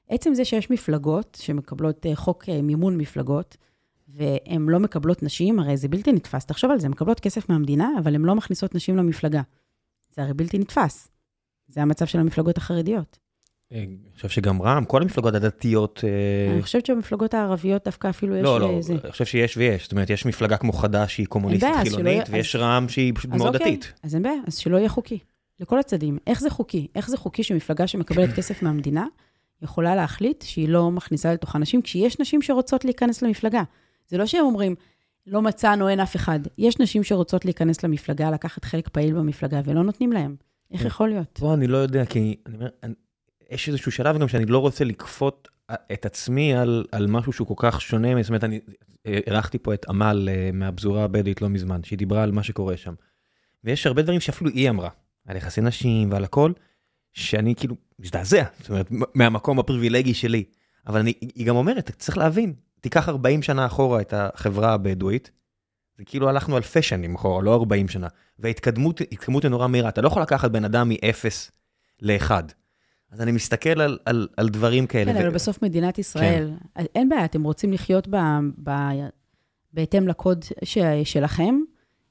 עצם 0.08 0.34
זה 0.34 0.44
שיש 0.44 0.70
מפלגות 0.70 1.38
שמקבלות 1.40 2.06
אה, 2.06 2.16
חוק 2.16 2.48
אה, 2.48 2.62
מימון 2.62 2.96
מפלגות, 2.96 3.56
והן 4.14 4.66
לא 4.68 4.80
מקבלות 4.80 5.22
נשים, 5.22 5.58
הרי 5.58 5.76
זה 5.76 5.88
בלתי 5.88 6.12
נתפס. 6.12 6.44
תחשוב 6.44 6.70
על 6.70 6.80
זה, 6.80 6.86
הן 6.86 6.92
מקבלות 6.92 7.20
כסף 7.20 7.48
מהמדינה, 7.48 7.88
אבל 7.98 8.14
הן 8.14 8.22
לא 8.22 8.34
מכניסות 8.34 8.74
נשים 8.74 8.96
למפלגה. 8.96 9.42
זה 10.14 10.22
הרי 10.22 10.34
בלתי 10.34 10.58
נתפס. 10.58 11.08
זה 11.68 11.82
המצב 11.82 12.06
של 12.06 12.18
המפלגות 12.18 12.56
החרדיות. 12.56 13.18
אה, 13.72 13.78
אני 13.78 14.14
חושב 14.14 14.28
שגם 14.28 14.62
רע"מ, 14.62 14.84
כל 14.84 15.02
המפלגות 15.02 15.34
הדתיות... 15.34 16.04
אה, 16.04 16.52
אני 16.52 16.62
חושבת 16.62 16.86
שבמפלגות 16.86 17.34
הערביות 17.34 17.84
דווקא 17.84 18.08
אפילו 18.08 18.36
יש... 18.36 18.42
לא, 18.42 18.60
לא, 18.60 18.66
אה. 18.66 18.98
אני 19.04 19.10
חושב 19.10 19.24
שיש 19.24 19.56
ויש. 19.56 19.82
זאת 19.82 19.92
אומרת, 19.92 20.10
יש 20.10 20.26
מפלגה 20.26 20.56
כמו 20.56 20.72
חד"ש 20.72 21.14
שהיא 21.14 21.26
קומוניסטית 21.26 21.70
חילונית, 21.82 22.22
ויש 22.30 22.56
רע"מ 22.56 22.88
שהיא 22.88 23.12
פשוט 23.14 23.30
מאוד 23.30 23.54
אוקיי, 23.54 23.76
דתית. 23.76 23.92
אז 24.02 24.14
אין 24.14 24.22
בעיה, 24.22 24.40
אז 24.46 24.56
שלא 24.56 24.76
יהיה 24.76 24.88
חוקי. 24.88 25.18
לכל 25.60 25.78
הצדדים. 25.78 26.18
איך 26.26 26.40
זה 26.40 26.50
חוקי? 26.50 26.86
איך 26.94 27.08
זה 27.08 27.16
חוקי 27.16 27.42
שמפלגה 27.42 27.86
שמקבלת 27.86 28.34
כסף 28.34 28.62
מהמדינה 28.62 29.06
יכולה 29.62 29.94
להחליט 29.94 30.42
שהיא 30.42 30.68
לא 30.68 30.90
מכניסה 30.90 31.32
לתוכה 31.32 31.58
נשים, 31.58 31.82
כשיש 31.82 32.20
נשים 32.20 32.42
שרוצות 32.42 32.84
להיכנס 32.84 33.22
למפלגה. 33.22 33.62
זה 34.10 34.18
לא 34.18 34.26
שהם 34.26 34.44
אומרים, 34.44 34.74
לא 35.26 35.42
מצאנו, 35.42 35.88
אין 35.88 36.00
אף 36.00 36.16
אחד. 36.16 36.40
יש 36.58 36.80
נשים 36.80 37.04
שרוצות 37.04 37.44
להיכנס 37.44 37.84
למפלגה, 37.84 38.30
לקחת 38.30 38.64
חלק 38.64 38.88
פעיל 38.88 39.14
במפלגה, 39.14 39.60
ולא 39.64 39.82
נותנים 39.82 40.12
להם. 40.12 40.36
איך 40.72 40.80
כן. 40.80 40.86
יכול 40.86 41.08
להיות? 41.08 41.38
פה 41.40 41.54
אני 41.54 41.66
לא 41.66 41.76
יודע, 41.76 42.04
כי 42.04 42.36
אני 42.46 42.54
אומר, 42.54 42.68
יש 43.50 43.68
איזשהו 43.68 43.92
שלב 43.92 44.18
גם 44.18 44.28
שאני 44.28 44.46
לא 44.46 44.58
רוצה 44.58 44.84
לכפות 44.84 45.48
את 45.92 46.06
עצמי 46.06 46.54
על, 46.54 46.84
על 46.92 47.06
משהו 47.06 47.32
שהוא 47.32 47.46
כל 47.46 47.54
כך 47.56 47.80
שונה, 47.80 48.22
זאת 48.22 48.28
אומרת, 48.28 48.44
אני 48.44 48.60
אירחתי 49.06 49.58
פה 49.58 49.74
את 49.74 49.88
עמל 49.88 50.28
אה, 50.32 50.50
מהפזורה 50.52 51.04
הבדואית 51.04 51.42
לא 51.42 51.48
מזמן, 51.48 51.82
שהיא 51.82 51.98
דיברה 51.98 52.22
על 52.22 52.32
מה 52.32 52.42
שקורה 52.42 52.76
שם. 52.76 52.94
ויש 53.64 53.86
הרבה 53.86 54.02
דברים 54.02 54.20
שאפילו 54.20 54.50
היא 54.50 54.70
אמרה, 54.70 54.88
על 55.26 55.36
יחסי 55.36 55.60
נשים 55.60 56.12
ועל 56.12 56.24
הכל, 56.24 56.52
שאני 57.12 57.54
כאילו 57.54 57.76
מזדעזע, 57.98 58.44
זאת 58.60 58.68
אומרת, 58.70 58.88
מהמקום 59.14 59.58
הפריבילגי 59.58 60.14
שלי. 60.14 60.44
אבל 60.86 61.00
אני, 61.00 61.12
היא 61.34 61.46
גם 61.46 61.56
אומרת, 61.56 61.90
צריך 61.98 62.18
להבין, 62.18 62.54
תיקח 62.80 63.08
40 63.08 63.42
שנה 63.42 63.66
אחורה 63.66 64.00
את 64.00 64.14
החברה 64.16 64.72
הבדואית, 64.72 65.30
זה 65.98 66.04
כאילו 66.04 66.28
הלכנו 66.28 66.56
אלפי 66.56 66.82
שנים 66.82 67.14
אחורה, 67.14 67.42
לא 67.42 67.54
40 67.54 67.88
שנה. 67.88 68.08
וההתקדמות 68.38 69.00
התקדמות 69.00 69.42
היא 69.42 69.50
נורא 69.50 69.66
מהירה, 69.66 69.88
אתה 69.88 70.00
לא 70.00 70.06
יכול 70.06 70.22
לקחת 70.22 70.50
בן 70.50 70.64
אדם 70.64 70.88
מ-0 70.88 71.50
ל-1. 72.00 72.30
אז 73.10 73.20
אני 73.20 73.32
מסתכל 73.32 73.80
על, 73.80 73.98
על, 74.04 74.28
על 74.36 74.48
דברים 74.48 74.86
כאלה. 74.86 75.12
כן, 75.12 75.18
אבל 75.18 75.30
בסוף 75.30 75.62
מדינת 75.62 75.98
ישראל, 75.98 76.50
אין 76.76 77.08
בעיה, 77.08 77.24
אתם 77.24 77.42
רוצים 77.42 77.72
לחיות 77.72 78.08
ב, 78.08 78.16
ב, 78.62 78.70
בהתאם 79.72 80.08
לקוד 80.08 80.44
ש, 80.64 80.78
שלכם, 81.04 81.60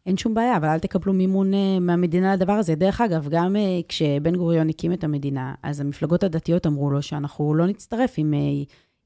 אין 0.06 0.18
שום 0.18 0.34
בעיה, 0.34 0.58
אבל 0.58 0.68
אל 0.68 0.80
תקבלו 0.80 1.14
מימון 1.14 1.54
אה, 1.54 1.80
מהמדינה 1.80 2.34
לדבר 2.36 2.54
הזה. 2.54 2.76
דרך 2.76 3.02
אגב, 3.02 3.28
גם 3.30 3.56
אה, 3.56 3.80
כשבן 3.88 4.36
גוריון 4.36 4.70
הקים 4.70 4.94
את 4.94 5.04
המדינה, 5.04 5.54
אז 5.64 5.80
המפלגות 5.80 6.24
הדתיות 6.24 6.68
אמרו 6.68 6.92
לו 6.92 7.02
שאנחנו 7.02 7.56
לא 7.56 7.68
נצטרף 7.68 8.20
אם 8.20 8.34
אה, 8.34 8.40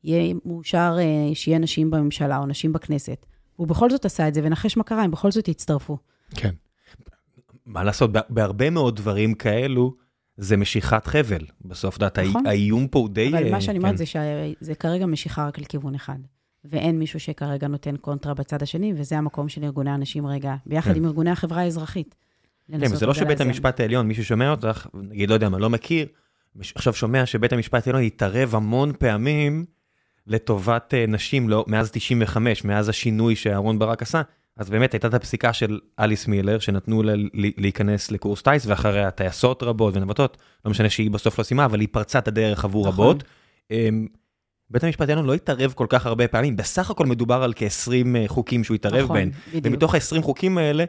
יהיה 0.03 0.33
מאושר 0.45 0.95
אה, 0.99 1.35
שיהיה 1.35 1.59
נשים 1.59 1.91
בממשלה 1.91 2.37
או 2.37 2.45
נשים 2.45 2.73
בכנסת. 2.73 3.25
הוא 3.55 3.67
בכל 3.67 3.89
זאת 3.89 4.05
עשה 4.05 4.27
את 4.27 4.33
זה, 4.33 4.41
ונחש 4.43 4.77
מה 4.77 4.83
קרה, 4.83 5.03
הם 5.03 5.11
בכל 5.11 5.31
זאת 5.31 5.47
הצטרפו. 5.47 5.97
כן. 6.35 6.51
מה 7.65 7.83
לעשות, 7.83 8.11
בה- 8.11 8.21
בהרבה 8.29 8.69
מאוד 8.69 8.95
דברים 8.95 9.33
כאלו, 9.33 9.95
זה 10.37 10.57
משיכת 10.57 11.07
חבל. 11.07 11.45
בסוף, 11.65 11.97
דעת, 11.97 12.19
נכון. 12.19 12.45
האיום 12.45 12.87
פה 12.87 12.99
הוא 12.99 13.09
די... 13.09 13.29
אבל 13.29 13.45
אה, 13.45 13.51
מה 13.51 13.61
שאני 13.61 13.79
כן. 13.79 13.85
אומרת 13.85 13.97
זה 13.97 14.05
שזה 14.05 14.75
כרגע 14.75 15.05
משיכה 15.05 15.47
רק 15.47 15.59
לכיוון 15.59 15.95
אחד. 15.95 16.17
ואין 16.65 16.99
מישהו 16.99 17.19
שכרגע 17.19 17.67
נותן 17.67 17.97
קונטרה 17.97 18.33
בצד 18.33 18.63
השני, 18.63 18.93
וזה 18.95 19.17
המקום 19.17 19.49
של 19.49 19.63
ארגוני 19.63 19.91
הנשים 19.91 20.27
רגע, 20.27 20.55
ביחד 20.65 20.91
כן. 20.91 20.97
עם 20.97 21.05
ארגוני 21.05 21.31
החברה 21.31 21.61
האזרחית. 21.61 22.15
כן, 22.71 22.87
זה 22.95 23.05
לא 23.05 23.13
שבית. 23.13 23.41
המשפט 23.41 23.79
העליון, 23.79 24.07
מישהו 24.07 24.25
שומע 24.25 24.51
אותך, 24.51 24.87
נגיד, 24.93 25.29
לא 25.29 25.33
יודע 25.33 25.49
מה, 25.49 25.57
לא 25.59 25.69
מכיר, 25.69 26.07
עכשיו 26.75 26.93
שומע 26.93 27.25
שבית 27.25 27.53
המשפט 27.53 27.87
העליון 27.87 28.03
התערב 28.03 28.55
המון 28.55 28.93
פעמים 28.99 29.65
לטובת 30.27 30.93
אה, 30.93 31.05
נשים 31.07 31.49
לא, 31.49 31.65
מאז 31.67 31.91
95, 31.91 32.63
מאז 32.63 32.89
השינוי 32.89 33.35
שאהרן 33.35 33.79
ברק 33.79 34.01
עשה, 34.01 34.21
אז 34.57 34.69
באמת 34.69 34.93
הייתה 34.93 35.07
את 35.07 35.13
הפסיקה 35.13 35.53
של 35.53 35.79
אליס 35.99 36.27
מילר, 36.27 36.59
שנתנו 36.59 37.03
לה 37.03 37.13
להיכנס 37.33 38.11
לקורס 38.11 38.41
טיס, 38.41 38.65
ואחריה 38.65 39.11
טייסות 39.11 39.63
רבות 39.63 39.95
ונווטות, 39.95 40.37
לא 40.65 40.71
משנה 40.71 40.89
שהיא 40.89 41.11
בסוף 41.11 41.39
לא 41.39 41.43
סיימה, 41.43 41.65
אבל 41.65 41.79
היא 41.79 41.87
פרצה 41.91 42.19
את 42.19 42.27
הדרך 42.27 42.65
עבור 42.65 42.87
נכון. 42.87 43.05
רבות. 43.05 43.23
אמ, 43.71 44.07
בית 44.69 44.83
המשפט 44.83 45.09
העליון 45.09 45.25
לא 45.25 45.33
התערב 45.33 45.73
כל 45.75 45.85
כך 45.89 46.05
הרבה 46.05 46.27
פעמים, 46.27 46.55
בסך 46.55 46.91
הכל 46.91 47.05
מדובר 47.05 47.43
על 47.43 47.53
כ-20 47.55 48.27
חוקים 48.27 48.63
שהוא 48.63 48.75
התערב 48.75 49.03
נכון, 49.03 49.15
בהן. 49.15 49.31
בדיוק. 49.49 49.65
ומתוך 49.65 49.95
ה-20 49.95 50.21
חוקים 50.21 50.57
האלה, 50.57 50.85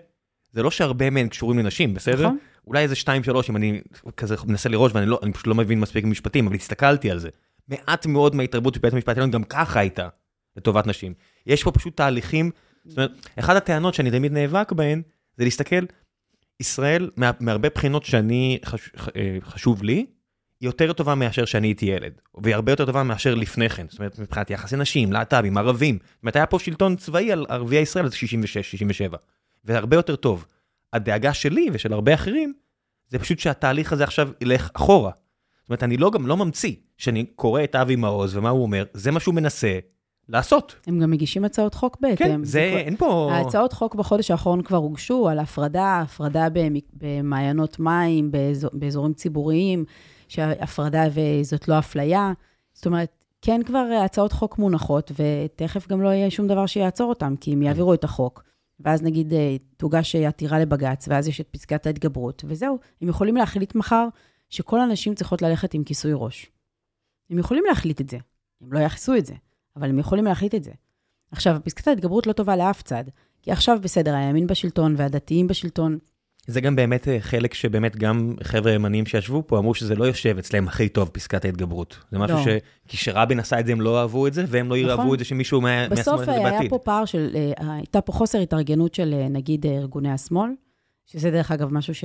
זה 0.53 0.63
לא 0.63 0.71
שהרבה 0.71 1.11
מהם 1.11 1.29
קשורים 1.29 1.59
לנשים, 1.59 1.95
בסדר? 1.95 2.25
נכון. 2.25 2.39
אולי 2.67 2.83
איזה 2.83 2.95
2-3 2.95 3.07
אם 3.51 3.57
אני 3.57 3.81
כזה 4.17 4.35
מנסה 4.47 4.69
לראש 4.69 4.93
ואני 4.95 5.07
לא, 5.07 5.21
אני 5.23 5.33
פשוט 5.33 5.47
לא 5.47 5.55
מבין 5.55 5.81
מספיק 5.81 6.05
משפטים, 6.05 6.47
אבל 6.47 6.57
הסתכלתי 6.57 7.11
על 7.11 7.19
זה. 7.19 7.29
מעט 7.69 8.07
מאוד 8.07 8.35
מההתערבות 8.35 8.75
של 8.75 8.81
בית 8.81 8.93
המשפט 8.93 9.09
העליון 9.09 9.31
גם 9.31 9.45
ככה 9.45 9.81
הייתה 9.81 10.09
לטובת 10.57 10.87
נשים. 10.87 11.15
יש 11.47 11.63
פה 11.63 11.73
פשוט 11.73 11.97
תהליכים, 11.97 12.51
זאת 12.85 12.99
אומרת, 12.99 13.11
אחת 13.39 13.57
הטענות 13.57 13.95
שאני 13.95 14.11
תמיד 14.11 14.33
נאבק 14.33 14.73
בהן, 14.73 15.03
זה 15.37 15.45
להסתכל, 15.45 15.85
ישראל, 16.61 17.11
מה, 17.17 17.31
מהרבה 17.41 17.69
בחינות 17.69 18.05
שאני, 18.05 18.59
חש, 18.65 18.91
אה, 19.17 19.39
חשוב 19.43 19.83
לי, 19.83 20.07
היא 20.61 20.69
יותר 20.69 20.93
טובה 20.93 21.15
מאשר 21.15 21.45
שאני 21.45 21.67
הייתי 21.67 21.87
ילד, 21.87 22.13
והיא 22.35 22.55
הרבה 22.55 22.73
יותר 22.73 22.87
טובה 22.87 23.03
מאשר 23.03 23.35
לפני 23.35 23.69
כן, 23.69 23.87
זאת 23.91 23.99
אומרת, 23.99 24.19
מבחינת 24.19 24.51
יחסי 24.51 24.77
נשים, 24.77 25.13
להט"בים, 25.13 25.59
ערבים. 25.59 25.99
זאת 26.03 26.23
אומרת, 26.23 26.37
היה 26.37 26.47
פה 26.47 26.59
שלטון 26.59 26.97
צבאי 26.97 27.33
על 27.33 27.47
ערביי 27.49 27.79
ישראל 27.79 28.05
עד 28.07 28.13
66-67, 29.13 29.17
והרבה 29.65 29.97
יותר 29.97 30.17
טוב. 30.17 30.47
הדאגה 30.93 31.35
שלי 31.35 31.69
ושל 31.73 31.93
הרבה 31.93 32.15
אחרים, 32.15 32.53
זה 33.09 33.19
פשוט 33.19 33.39
שהתהליך 33.39 33.93
הזה 33.93 34.05
עכשיו 34.05 34.29
ילך 34.41 34.71
אחורה. 34.75 35.13
זאת 35.65 35.71
אומרת, 35.71 35.83
אני 35.83 35.97
לא 35.97 36.11
גם 36.11 36.27
לא 36.27 36.37
ממציא, 36.37 36.73
שאני 36.99 37.25
קורא 37.25 37.65
את 37.65 37.75
אבי 37.77 37.97
מעוז 37.97 38.37
ומה 38.37 38.49
הוא 38.49 38.63
אומר, 38.63 38.85
זה 38.95 39.11
מה 39.11 39.21
שהוא 39.21 39.35
מנסה 39.35 39.79
לעשות. 40.29 40.75
הם 40.87 41.01
גם 41.01 41.11
מגישים 41.11 41.45
הצעות 41.45 41.75
חוק 41.75 41.97
בהתאם. 42.01 42.27
כן, 42.29 42.45
זה, 42.45 42.69
כבר- 42.71 42.79
אין 42.81 42.97
פה... 42.97 43.29
ההצעות 43.33 43.73
חוק 43.73 43.95
בחודש 43.95 44.31
האחרון 44.31 44.63
כבר 44.63 44.77
הוגשו 44.77 45.29
על 45.29 45.39
הפרדה, 45.39 46.01
הפרדה 46.05 46.49
במ- 46.53 46.81
במעיינות 46.93 47.81
מים, 47.81 48.31
באזור, 48.31 48.71
באזורים 48.75 49.13
ציבוריים, 49.15 49.85
שהפרדה 50.29 51.05
וזאת 51.15 51.69
לא 51.69 51.79
אפליה. 51.79 52.33
זאת 52.75 52.87
אומרת, 52.87 53.09
כן 53.43 53.61
כבר 53.67 53.87
הצעות 54.05 54.33
חוק 54.33 54.59
מונחות, 54.59 55.13
ותכף 55.19 55.89
גם 55.89 56.03
לא 56.03 56.09
יהיה 56.09 56.31
שום 56.31 56.47
דבר 56.49 56.67
שיעצור 56.67 57.09
אותם, 57.09 57.35
כי 57.41 57.53
הם 57.53 57.63
יעבירו 57.63 57.95
את 57.95 58.05
החוק, 58.05 58.43
ואז 58.81 59.03
נגיד 59.03 59.33
אה, 59.33 59.57
תוגש 59.77 60.17
עתירה 60.17 60.59
לבג"ץ, 60.59 61.09
ואז 61.09 61.29
יש 61.29 61.41
את 61.41 61.49
פסקת 61.51 61.87
ההתגברות, 61.87 62.45
וזהו. 62.47 62.79
הם 63.03 63.09
יכולים 63.09 63.37
להחליט 63.37 63.75
מחר 63.75 64.07
שכל 64.51 64.81
הנשים 64.81 65.15
צריכות 65.15 65.43
ללכת 65.43 65.75
עם 65.75 65.85
כיסוי 65.85 66.13
ראש. 66.15 66.51
הם 67.31 67.39
יכולים 67.39 67.65
להחליט 67.69 68.01
את 68.01 68.09
זה. 68.09 68.19
הם 68.61 68.73
לא 68.73 68.79
יעשו 68.79 69.17
את 69.17 69.27
זה, 69.27 69.35
אבל 69.77 69.89
הם 69.89 69.99
יכולים 69.99 70.25
להחליט 70.25 70.55
את 70.55 70.65
זה. 70.65 70.73
עכשיו, 71.31 71.57
פסקת 71.65 71.89
ההתגברות 71.89 72.27
לא 72.27 72.33
טובה 72.33 72.57
לאף 72.57 72.83
צד, 72.83 73.05
כי 73.43 73.53
עכשיו 73.53 73.79
בסדר, 73.83 74.15
הימין 74.15 74.47
בשלטון 74.47 74.95
והדתיים 74.97 75.47
בשלטון, 75.47 75.99
זה 76.47 76.61
גם 76.61 76.77
באמת 76.77 77.09
אה, 77.09 77.17
חלק 77.21 77.55
שבאמת 77.55 77.97
גם 77.97 78.35
חבר'ה 78.43 78.73
ימנים 78.73 79.07
שישבו 79.07 79.43
פה 79.47 79.59
אמרו 79.59 79.75
שזה 79.75 79.95
לא 79.95 80.05
יושב 80.05 80.39
אצלם 80.39 80.69
הכי 80.69 80.89
טוב 80.89 81.09
פסקת 81.09 81.45
ההתגברות. 81.45 81.99
זה 82.11 82.19
משהו 82.19 82.37
לא. 82.37 82.43
ש... 82.45 82.49
כי 82.89 82.97
כשרבין 82.97 83.41
עשה 83.41 83.61
את 83.61 83.67
זה 83.67 83.73
הם 83.73 83.81
לא 83.81 84.01
אהבו 84.01 84.27
את 84.27 84.35
זה, 84.35 84.45
והם 84.49 84.69
לא 84.69 84.77
נכון. 84.77 85.15
את 85.15 85.19
זה 85.19 85.25
שמישהו 85.25 85.61
מה... 85.61 85.89
בסוף 85.89 86.19
מהשמאל 86.19 86.19
יעשה 86.19 86.33
את 86.33 86.43
זה 86.43 86.49
היה 86.49 86.53
בעתיד. 86.53 86.71
פה 86.71 86.79
פער 86.79 87.05
של, 87.05 87.31
אה, 87.35 87.75
הייתה 87.75 88.01
פה 88.01 88.13
חוסר 88.13 88.39
התארגנות 88.39 88.95
של 88.95 89.15
אה, 89.15 89.29
נגיד 89.29 89.67
אה, 89.67 89.73
ארגוני 89.73 90.11
השמאל, 90.11 90.51
שזה 91.07 91.31
דרך 91.31 91.51
אגב 91.51 91.73
משהו 91.73 91.95
ש... 91.95 92.05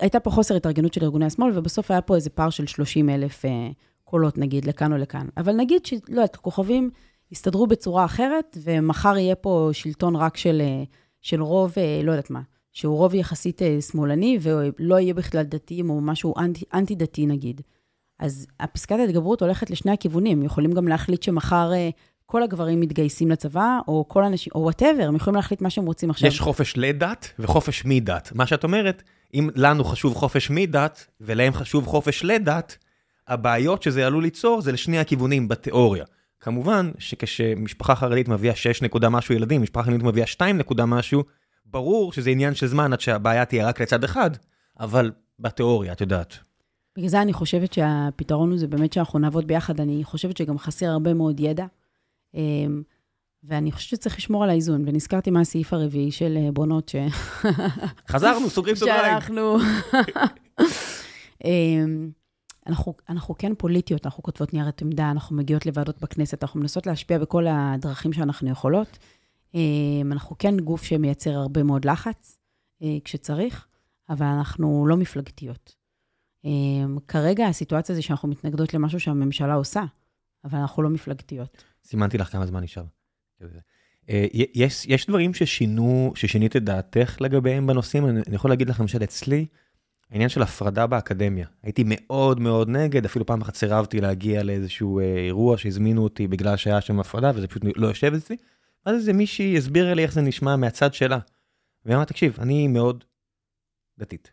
הייתה 0.00 0.20
פה 0.20 0.30
חוסר 0.30 0.56
התארגנות 0.56 0.94
של 0.94 1.04
ארגוני 1.04 1.24
השמאל, 1.24 1.58
ובסוף 1.58 1.90
היה 1.90 2.00
פה 2.00 2.16
איזה 2.16 2.30
פער 2.30 2.50
של 2.50 2.66
30 2.66 3.08
אלף 3.10 3.44
אה, 3.44 3.68
קולות, 4.04 4.38
נגיד, 4.38 4.64
לכאן 4.64 4.92
או 4.92 4.98
לכאן. 4.98 5.26
אבל 5.36 5.52
נגיד 5.52 5.86
שלא 5.86 6.00
יודעת, 6.08 6.36
כוכבים 6.36 6.90
יסתדרו 7.32 7.66
בצורה 7.66 8.04
אחרת, 8.04 8.58
ומחר 8.62 9.16
יהיה 9.16 9.34
פה 9.34 9.70
שלטון 9.72 10.16
רק 10.16 10.36
של, 10.36 10.62
אה, 10.64 10.82
של 11.20 11.42
רוב, 11.42 11.74
אה, 11.76 12.00
לא 12.04 12.12
יודעת 12.12 12.30
מה, 12.30 12.40
שהוא 12.72 12.96
רוב 12.96 13.14
יחסית 13.14 13.62
אה, 13.62 13.80
שמאלני, 13.80 14.38
ולא 14.40 14.98
יהיה 14.98 15.14
בכלל 15.14 15.42
דתיים 15.42 15.90
או 15.90 16.00
משהו 16.00 16.34
אנטי, 16.38 16.64
אנטי-דתי 16.74 17.26
נגיד. 17.26 17.60
אז 18.18 18.46
פסקת 18.60 18.96
ההתגברות 18.98 19.42
הולכת 19.42 19.70
לשני 19.70 19.92
הכיוונים. 19.92 20.42
יכולים 20.42 20.72
גם 20.72 20.88
להחליט 20.88 21.22
שמחר 21.22 21.72
אה, 21.72 21.90
כל 22.26 22.42
הגברים 22.42 22.80
מתגייסים 22.80 23.30
לצבא, 23.30 23.78
או 23.88 24.04
כל 24.08 24.24
האנשים, 24.24 24.52
או 24.54 24.60
whatever, 24.60 25.04
הם 25.08 25.16
יכולים 25.16 25.36
להחליט 25.36 25.60
מה 25.60 25.70
שהם 25.70 25.86
רוצים 25.86 26.10
עכשיו. 26.10 26.28
יש 26.28 26.40
חופש 26.40 26.76
לדת 26.76 27.32
וחופש 27.38 27.82
מדת. 27.84 28.32
מה 28.34 28.46
שאת 28.46 28.64
אומרת, 28.64 29.02
אם 29.34 29.50
לנו 29.54 29.84
חשוב 29.84 30.14
חופש 30.14 30.50
מדת, 30.50 31.06
ולהם 31.20 31.52
חשוב 31.52 31.86
חופש 31.86 32.24
לדת, 32.24 32.78
הבעיות 33.28 33.82
שזה 33.82 34.06
עלול 34.06 34.22
ליצור 34.22 34.60
זה 34.60 34.72
לשני 34.72 34.98
הכיוונים 34.98 35.48
בתיאוריה. 35.48 36.04
כמובן 36.40 36.90
שכשמשפחה 36.98 37.94
חרדית 37.94 38.28
מביאה 38.28 38.54
6 38.54 38.82
נקודה 38.82 39.08
משהו 39.08 39.34
ילדים, 39.34 39.62
משפחה 39.62 39.82
חרדית 39.82 40.02
מביאה 40.02 40.26
2 40.26 40.58
נקודה 40.58 40.86
משהו, 40.86 41.22
ברור 41.66 42.12
שזה 42.12 42.30
עניין 42.30 42.54
של 42.54 42.66
זמן 42.66 42.92
עד 42.92 43.00
שהבעיה 43.00 43.44
תהיה 43.44 43.68
רק 43.68 43.80
לצד 43.80 44.04
אחד, 44.04 44.30
אבל 44.80 45.12
בתיאוריה, 45.38 45.92
את 45.92 46.00
יודעת. 46.00 46.38
בגלל 46.96 47.08
זה 47.08 47.22
אני 47.22 47.32
חושבת 47.32 47.72
שהפתרון 47.72 48.50
הוא 48.50 48.58
זה 48.58 48.66
באמת 48.66 48.92
שאנחנו 48.92 49.18
נעבוד 49.18 49.46
ביחד. 49.46 49.80
אני 49.80 50.04
חושבת 50.04 50.36
שגם 50.36 50.58
חסר 50.58 50.86
הרבה 50.86 51.14
מאוד 51.14 51.40
ידע, 51.40 51.66
אמ, 52.34 52.82
ואני 53.44 53.72
חושבת 53.72 53.90
שצריך 53.90 54.16
לשמור 54.16 54.44
על 54.44 54.50
האיזון. 54.50 54.82
ונזכרתי 54.86 55.30
מה 55.30 55.40
הסעיף 55.40 55.72
הרביעי 55.72 56.10
של 56.10 56.36
אה, 56.36 56.52
בונות, 56.52 56.88
ש... 56.88 56.96
חזרנו, 58.08 58.50
סוגרים 58.50 58.76
סוגריים. 58.76 59.12
שאנחנו... 59.12 59.56
אמ, 61.44 62.10
אנחנו, 62.66 62.94
אנחנו 63.08 63.34
כן 63.38 63.54
פוליטיות, 63.54 64.06
אנחנו 64.06 64.22
כותבות 64.22 64.52
ניירת 64.52 64.82
עמדה, 64.82 65.10
אנחנו 65.10 65.36
מגיעות 65.36 65.66
לוועדות 65.66 66.00
בכנסת, 66.00 66.42
אנחנו 66.42 66.60
מנסות 66.60 66.86
להשפיע 66.86 67.18
בכל 67.18 67.46
הדרכים 67.50 68.12
שאנחנו 68.12 68.50
יכולות. 68.50 68.98
אמ, 69.54 70.12
אנחנו 70.12 70.36
כן 70.38 70.56
גוף 70.60 70.82
שמייצר 70.82 71.30
הרבה 71.30 71.62
מאוד 71.62 71.84
לחץ 71.84 72.38
אה, 72.82 72.96
כשצריך, 73.04 73.66
אבל 74.08 74.26
אנחנו 74.26 74.86
לא 74.86 74.96
מפלגתיות. 74.96 75.74
אמ, 76.44 76.98
כרגע 77.08 77.46
הסיטואציה 77.46 77.94
זה 77.94 78.02
שאנחנו 78.02 78.28
מתנגדות 78.28 78.74
למשהו 78.74 79.00
שהממשלה 79.00 79.54
עושה, 79.54 79.82
אבל 80.44 80.58
אנחנו 80.58 80.82
לא 80.82 80.90
מפלגתיות. 80.90 81.64
סימנתי 81.84 82.18
לך 82.18 82.32
כמה 82.32 82.46
זמן 82.46 82.62
נשאר. 82.62 82.84
אה, 84.10 84.26
יש, 84.32 84.86
יש 84.86 85.06
דברים 85.06 85.34
ששינו, 85.34 86.12
ששינית 86.14 86.56
את 86.56 86.64
דעתך 86.64 87.16
לגביהם 87.20 87.66
בנושאים, 87.66 88.06
אני, 88.06 88.20
אני 88.26 88.36
יכול 88.36 88.50
להגיד 88.50 88.68
לך 88.68 88.80
למשל 88.80 89.04
אצלי, 89.04 89.46
העניין 90.10 90.28
של 90.28 90.42
הפרדה 90.42 90.86
באקדמיה. 90.86 91.46
הייתי 91.62 91.82
מאוד 91.86 92.40
מאוד 92.40 92.68
נגד, 92.68 93.04
אפילו 93.04 93.26
פעם 93.26 93.40
אחת 93.40 93.54
סירבתי 93.54 94.00
להגיע 94.00 94.42
לאיזשהו 94.42 95.00
אה, 95.00 95.04
אירוע 95.04 95.58
שהזמינו 95.58 96.02
אותי 96.02 96.26
בגלל 96.26 96.56
שהיה 96.56 96.80
שם 96.80 97.00
הפרדה, 97.00 97.30
וזה 97.34 97.48
פשוט 97.48 97.62
לא 97.76 97.86
יושב 97.86 98.14
אצלי. 98.14 98.36
אז 98.84 98.94
איזה 98.94 99.12
מישהי 99.12 99.58
הסבירה 99.58 99.94
לי 99.94 100.02
איך 100.02 100.12
זה 100.12 100.20
נשמע 100.20 100.56
מהצד 100.56 100.94
שלה. 100.94 101.18
והיא 101.84 101.94
אמרה, 101.94 102.06
תקשיב, 102.06 102.36
אני 102.40 102.68
מאוד 102.68 103.04
דתית. 103.98 104.32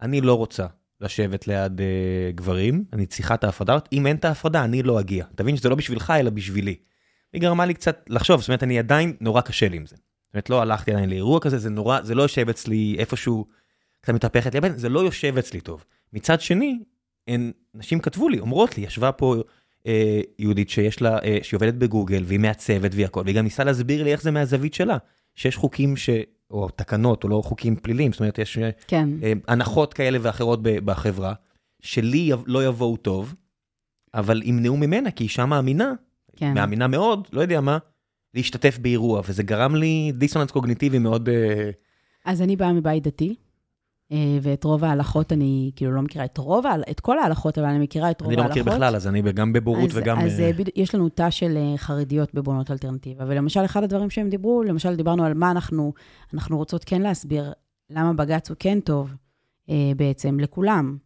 אני 0.00 0.20
לא 0.20 0.34
רוצה 0.34 0.66
לשבת 1.00 1.46
ליד 1.46 1.80
אה, 1.80 2.30
גברים, 2.34 2.84
אני 2.92 3.06
צריכה 3.06 3.34
את 3.34 3.44
ההפרדה. 3.44 3.78
אם 3.92 4.06
אין 4.06 4.16
את 4.16 4.24
ההפרדה, 4.24 4.64
אני 4.64 4.82
לא 4.82 5.00
אגיע. 5.00 5.24
תבין 5.34 5.56
שזה 5.56 5.68
לא 5.68 5.74
בשבילך, 5.74 6.12
אלא 6.16 6.30
בשבילי. 6.30 6.76
היא 7.36 7.42
גרמה 7.42 7.66
לי 7.66 7.74
קצת 7.74 8.04
לחשוב, 8.08 8.40
זאת 8.40 8.48
אומרת, 8.48 8.62
אני 8.62 8.78
עדיין, 8.78 9.16
נורא 9.20 9.40
קשה 9.40 9.68
לי 9.68 9.76
עם 9.76 9.86
זה. 9.86 9.96
זאת 9.96 10.34
אומרת, 10.34 10.50
לא 10.50 10.62
הלכתי 10.62 10.90
עדיין 10.90 11.10
לאירוע 11.10 11.40
כזה, 11.40 11.58
זה 11.58 11.70
נורא, 11.70 12.02
זה 12.02 12.14
לא 12.14 12.22
יושב 12.22 12.48
אצלי 12.48 12.96
איפשהו, 12.98 13.46
קצת 14.00 14.12
מתהפכת 14.12 14.52
לי 14.54 14.58
הבן, 14.58 14.76
זה 14.76 14.88
לא 14.88 15.00
יושב 15.00 15.38
אצלי 15.38 15.60
טוב. 15.60 15.84
מצד 16.12 16.40
שני, 16.40 16.78
הן, 17.28 17.52
נשים 17.74 18.00
כתבו 18.00 18.28
לי, 18.28 18.38
אומרות 18.38 18.78
לי, 18.78 18.84
ישבה 18.84 19.12
פה 19.12 19.34
אה, 19.86 20.20
יהודית 20.38 20.70
שיש 20.70 21.02
לה, 21.02 21.18
אה, 21.18 21.38
שהיא 21.42 21.58
עובדת 21.58 21.74
בגוגל, 21.74 22.22
והיא 22.26 22.40
מעצבת 22.40 22.90
והיא 22.94 23.06
הכל, 23.06 23.22
והיא 23.24 23.36
גם 23.36 23.44
ניסה 23.44 23.64
להסביר 23.64 24.04
לי 24.04 24.12
איך 24.12 24.22
זה 24.22 24.30
מהזווית 24.30 24.74
שלה, 24.74 24.96
שיש 25.34 25.56
חוקים 25.56 25.96
ש... 25.96 26.10
או 26.50 26.68
תקנות, 26.68 27.24
או 27.24 27.28
לא 27.28 27.42
חוקים 27.44 27.76
פליליים, 27.76 28.12
זאת 28.12 28.20
אומרת, 28.20 28.38
יש 28.38 28.58
כן, 28.86 29.08
אה, 29.22 29.32
הנחות 29.48 29.94
כאלה 29.94 30.18
ואחרות 30.22 30.62
ב- 30.62 30.78
בחברה, 30.78 31.34
שלי 31.80 32.30
לא 32.46 32.66
יבואו 32.66 32.96
טוב, 32.96 33.34
אבל 34.14 34.42
ימנעו 34.44 34.76
ממנה, 34.76 35.10
כי 35.10 35.24
אישה 35.24 35.46
מאמינה, 35.46 35.92
כן. 36.36 36.54
מאמינה 36.54 36.86
מאוד, 36.86 37.28
לא 37.32 37.40
יודע 37.40 37.60
מה, 37.60 37.78
להשתתף 38.34 38.78
באירוע, 38.78 39.22
וזה 39.28 39.42
גרם 39.42 39.74
לי 39.74 40.12
דיסוננס 40.14 40.50
קוגניטיבי 40.50 40.98
מאוד... 40.98 41.28
אה, 41.28 41.70
אז 42.24 42.42
אני 42.42 42.56
באה 42.56 42.72
מבית 42.72 43.02
דתי, 43.02 43.34
אה, 44.12 44.38
ואת 44.42 44.64
רוב 44.64 44.84
ההלכות 44.84 45.32
אני, 45.32 45.70
כאילו, 45.76 45.92
לא 45.92 46.02
מכירה 46.02 46.24
את 46.24 46.38
רוב, 46.38 46.64
את 46.90 47.00
כל 47.00 47.18
ההלכות, 47.18 47.58
אבל 47.58 47.66
אני 47.66 47.78
מכירה 47.78 48.10
את 48.10 48.20
רוב 48.20 48.28
אני 48.30 48.36
לא 48.36 48.42
ההלכות. 48.42 48.60
מכיר 48.60 48.72
בכלל, 48.72 48.96
אז 48.96 49.06
אני 49.06 49.22
גם 49.22 49.52
בבורות 49.52 49.90
אז, 49.90 49.96
וגם... 49.96 50.18
אז 50.18 50.40
אה, 50.40 50.52
בד... 50.52 50.64
יש 50.76 50.94
לנו 50.94 51.08
תא 51.08 51.30
של 51.30 51.58
חרדיות 51.76 52.34
בבונות 52.34 52.70
אלטרנטיבה, 52.70 53.24
ולמשל, 53.28 53.64
אחד 53.64 53.82
הדברים 53.82 54.10
שהם 54.10 54.28
דיברו, 54.28 54.62
למשל, 54.62 54.96
דיברנו 54.96 55.24
על 55.24 55.34
מה 55.34 55.50
אנחנו, 55.50 55.92
אנחנו 56.34 56.56
רוצות 56.56 56.84
כן 56.84 57.02
להסביר, 57.02 57.52
למה 57.90 58.12
בג"ץ 58.12 58.48
הוא 58.50 58.56
כן 58.58 58.80
טוב 58.80 59.14
בעצם 59.96 60.40
לכולם. 60.40 60.96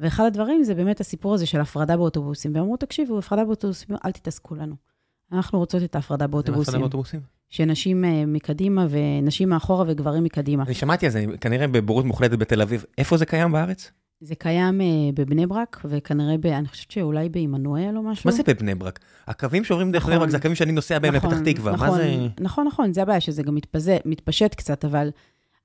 ואחד 0.00 0.24
הדברים 0.24 0.62
זה 0.62 0.74
באמת 0.74 1.00
הסיפור 1.00 1.34
הזה 1.34 1.46
של 1.46 1.60
הפרדה 1.60 1.96
באוטובוסים. 1.96 2.54
והם 2.54 2.62
אמרו, 2.62 2.76
תקשיבו, 2.76 3.18
הפרדה 3.18 3.44
באוטובוסים, 3.44 3.96
אל 4.04 4.12
תתעסקו 4.12 4.54
לנו. 4.54 4.74
אנחנו 5.32 5.58
רוצות 5.58 5.82
את 5.82 5.94
ההפרדה 5.94 6.26
באוטובוסים. 6.26 6.64
זה 6.64 6.70
הפרדה 6.70 6.80
באוטובוסים? 6.80 7.20
שנשים 7.48 8.04
אה, 8.04 8.26
מקדימה 8.26 8.86
ונשים 8.90 9.48
מאחורה 9.48 9.84
וגברים 9.88 10.24
מקדימה. 10.24 10.62
אני 10.62 10.74
שמעתי 10.74 11.06
על 11.06 11.12
זה, 11.12 11.24
כנראה 11.40 11.66
בבורות 11.66 12.04
מוחלטת 12.04 12.38
בתל 12.38 12.62
אביב. 12.62 12.84
איפה 12.98 13.16
זה 13.16 13.26
קיים 13.26 13.52
בארץ? 13.52 13.90
זה 14.20 14.34
קיים 14.34 14.80
uh, 14.80 14.84
בבני 15.14 15.46
ברק, 15.46 15.80
וכנראה, 15.84 16.38
ב, 16.38 16.46
אני 16.46 16.68
חושבת 16.68 16.90
שאולי 16.90 17.28
בעמנואל 17.28 17.96
או 17.96 18.02
משהו. 18.02 18.30
מה 18.30 18.36
זה 18.36 18.42
בבני 18.42 18.74
ברק? 18.74 18.98
הקווים 19.26 19.64
שעוברים 19.64 19.92
דרך 19.92 20.02
נכון, 20.02 20.12
בני 20.12 20.20
ברק 20.20 20.30
זה 20.30 20.36
הקווים 20.36 20.54
שאני 20.54 20.72
נוסע 20.72 20.98
בהם 20.98 21.14
נכון, 21.14 21.30
לפתח 21.30 21.52
תקווה, 21.52 21.72
נכון, 21.72 21.88
מה 21.88 21.96
זה... 21.96 22.26
נכון, 22.40 22.66
נכון, 22.66 22.92
זה 22.92 23.02
הבעיה, 23.02 23.20
שזה 23.20 23.42
גם 23.42 23.54
מתפז... 23.54 23.90
מתפשט 24.04 24.54
קצת, 24.54 24.84
אבל, 24.84 25.10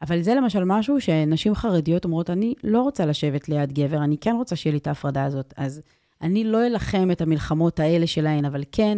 אבל 0.04 0.22
זה 0.22 0.36
למשל 0.36 0.64
משהו 0.64 1.02
שנשים 1.02 1.56
חרדיות 1.56 2.06
אומרות, 2.06 2.30
אני 2.30 2.54
לא 2.64 2.82
רוצה 2.82 3.06
לשבת 3.06 3.50
ליד 3.50 3.74
גבר, 3.74 4.04
אני 4.04 4.18
כן 4.18 4.36
רוצה 4.36 4.56
שיהיה 4.56 4.72
לי 4.72 4.78
את 4.78 4.88
ההפרדה 4.88 5.24
הזאת. 5.24 5.54
אז 5.58 5.82
אני 6.22 6.44
לא 6.44 6.68
אלחם 6.68 7.12
את 7.12 7.22
המלחמות 7.22 7.80
האלה 7.80 8.08
שלהן, 8.08 8.46
אבל 8.46 8.64
כן, 8.72 8.98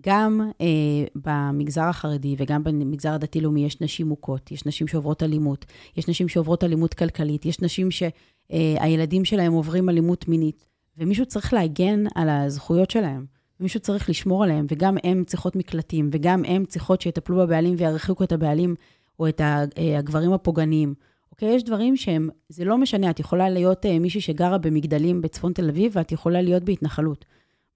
גם 0.00 0.50
אה, 0.60 0.66
במגזר 1.14 1.82
החרדי 1.82 2.34
וגם 2.38 2.64
במגזר 2.64 3.12
הדתי-לאומי 3.12 3.66
יש 3.66 3.80
נשים 3.80 4.06
מוכות, 4.06 4.52
יש 4.52 4.66
נשים 4.66 4.86
שעוברות 4.86 5.22
אלימות, 5.22 5.64
יש 5.96 6.08
נשים 6.08 6.28
שעוברות 6.28 6.64
אלימות 6.64 6.94
כלכלית, 6.94 7.46
יש 7.46 7.60
נשים 7.60 7.88
שהילדים 7.90 9.20
אה, 9.20 9.26
שלהם 9.26 9.52
עוברים 9.52 9.88
אלימות 9.88 10.28
מינית, 10.28 10.64
ומישהו 10.98 11.26
צריך 11.26 11.52
להגן 11.52 12.04
על 12.14 12.28
הזכויות 12.28 12.90
שלהם, 12.90 13.24
מישהו 13.60 13.80
צריך 13.80 14.10
לשמור 14.10 14.44
עליהם, 14.44 14.66
וגם 14.68 14.96
הן 15.04 15.24
צריכות 15.24 15.56
מקלטים, 15.56 16.08
וגם 16.12 16.44
הן 16.44 16.64
צריכות 16.64 17.00
שיטפלו 17.00 17.36
בבעלים 17.36 17.74
וירחיקו 17.78 18.24
את 18.24 18.32
הבעלים 18.32 18.74
או 19.18 19.28
את 19.28 19.40
אה, 19.40 19.98
הגברים 19.98 20.32
הפוגעניים. 20.32 20.94
אוקיי? 21.32 21.54
יש 21.54 21.64
דברים 21.64 21.96
שהם, 21.96 22.28
זה 22.48 22.64
לא 22.64 22.78
משנה, 22.78 23.10
את 23.10 23.20
יכולה 23.20 23.48
להיות 23.50 23.86
אה, 23.86 23.98
מישהי 23.98 24.20
שגרה 24.20 24.58
במגדלים 24.58 25.22
בצפון 25.22 25.52
תל 25.52 25.68
אביב, 25.68 25.92
ואת 25.94 26.12
יכולה 26.12 26.42
להיות 26.42 26.62
בהתנחלות. 26.62 27.24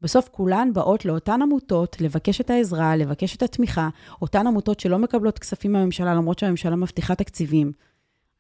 בסוף 0.03 0.29
כולן 0.29 0.73
באות 0.73 1.05
לאותן 1.05 1.43
עמותות 1.43 2.01
לבקש 2.01 2.41
את 2.41 2.51
העזרה, 2.51 2.97
לבקש 2.97 3.37
את 3.37 3.43
התמיכה, 3.43 3.89
אותן 4.23 4.47
עמותות 4.47 4.81
שלא 4.81 4.99
מקבלות 4.99 5.39
כספים 5.39 5.73
מהממשלה, 5.73 6.15
למרות 6.15 6.39
שהממשלה 6.39 6.77
מבטיחה 6.77 7.15
תקציבים. 7.15 7.73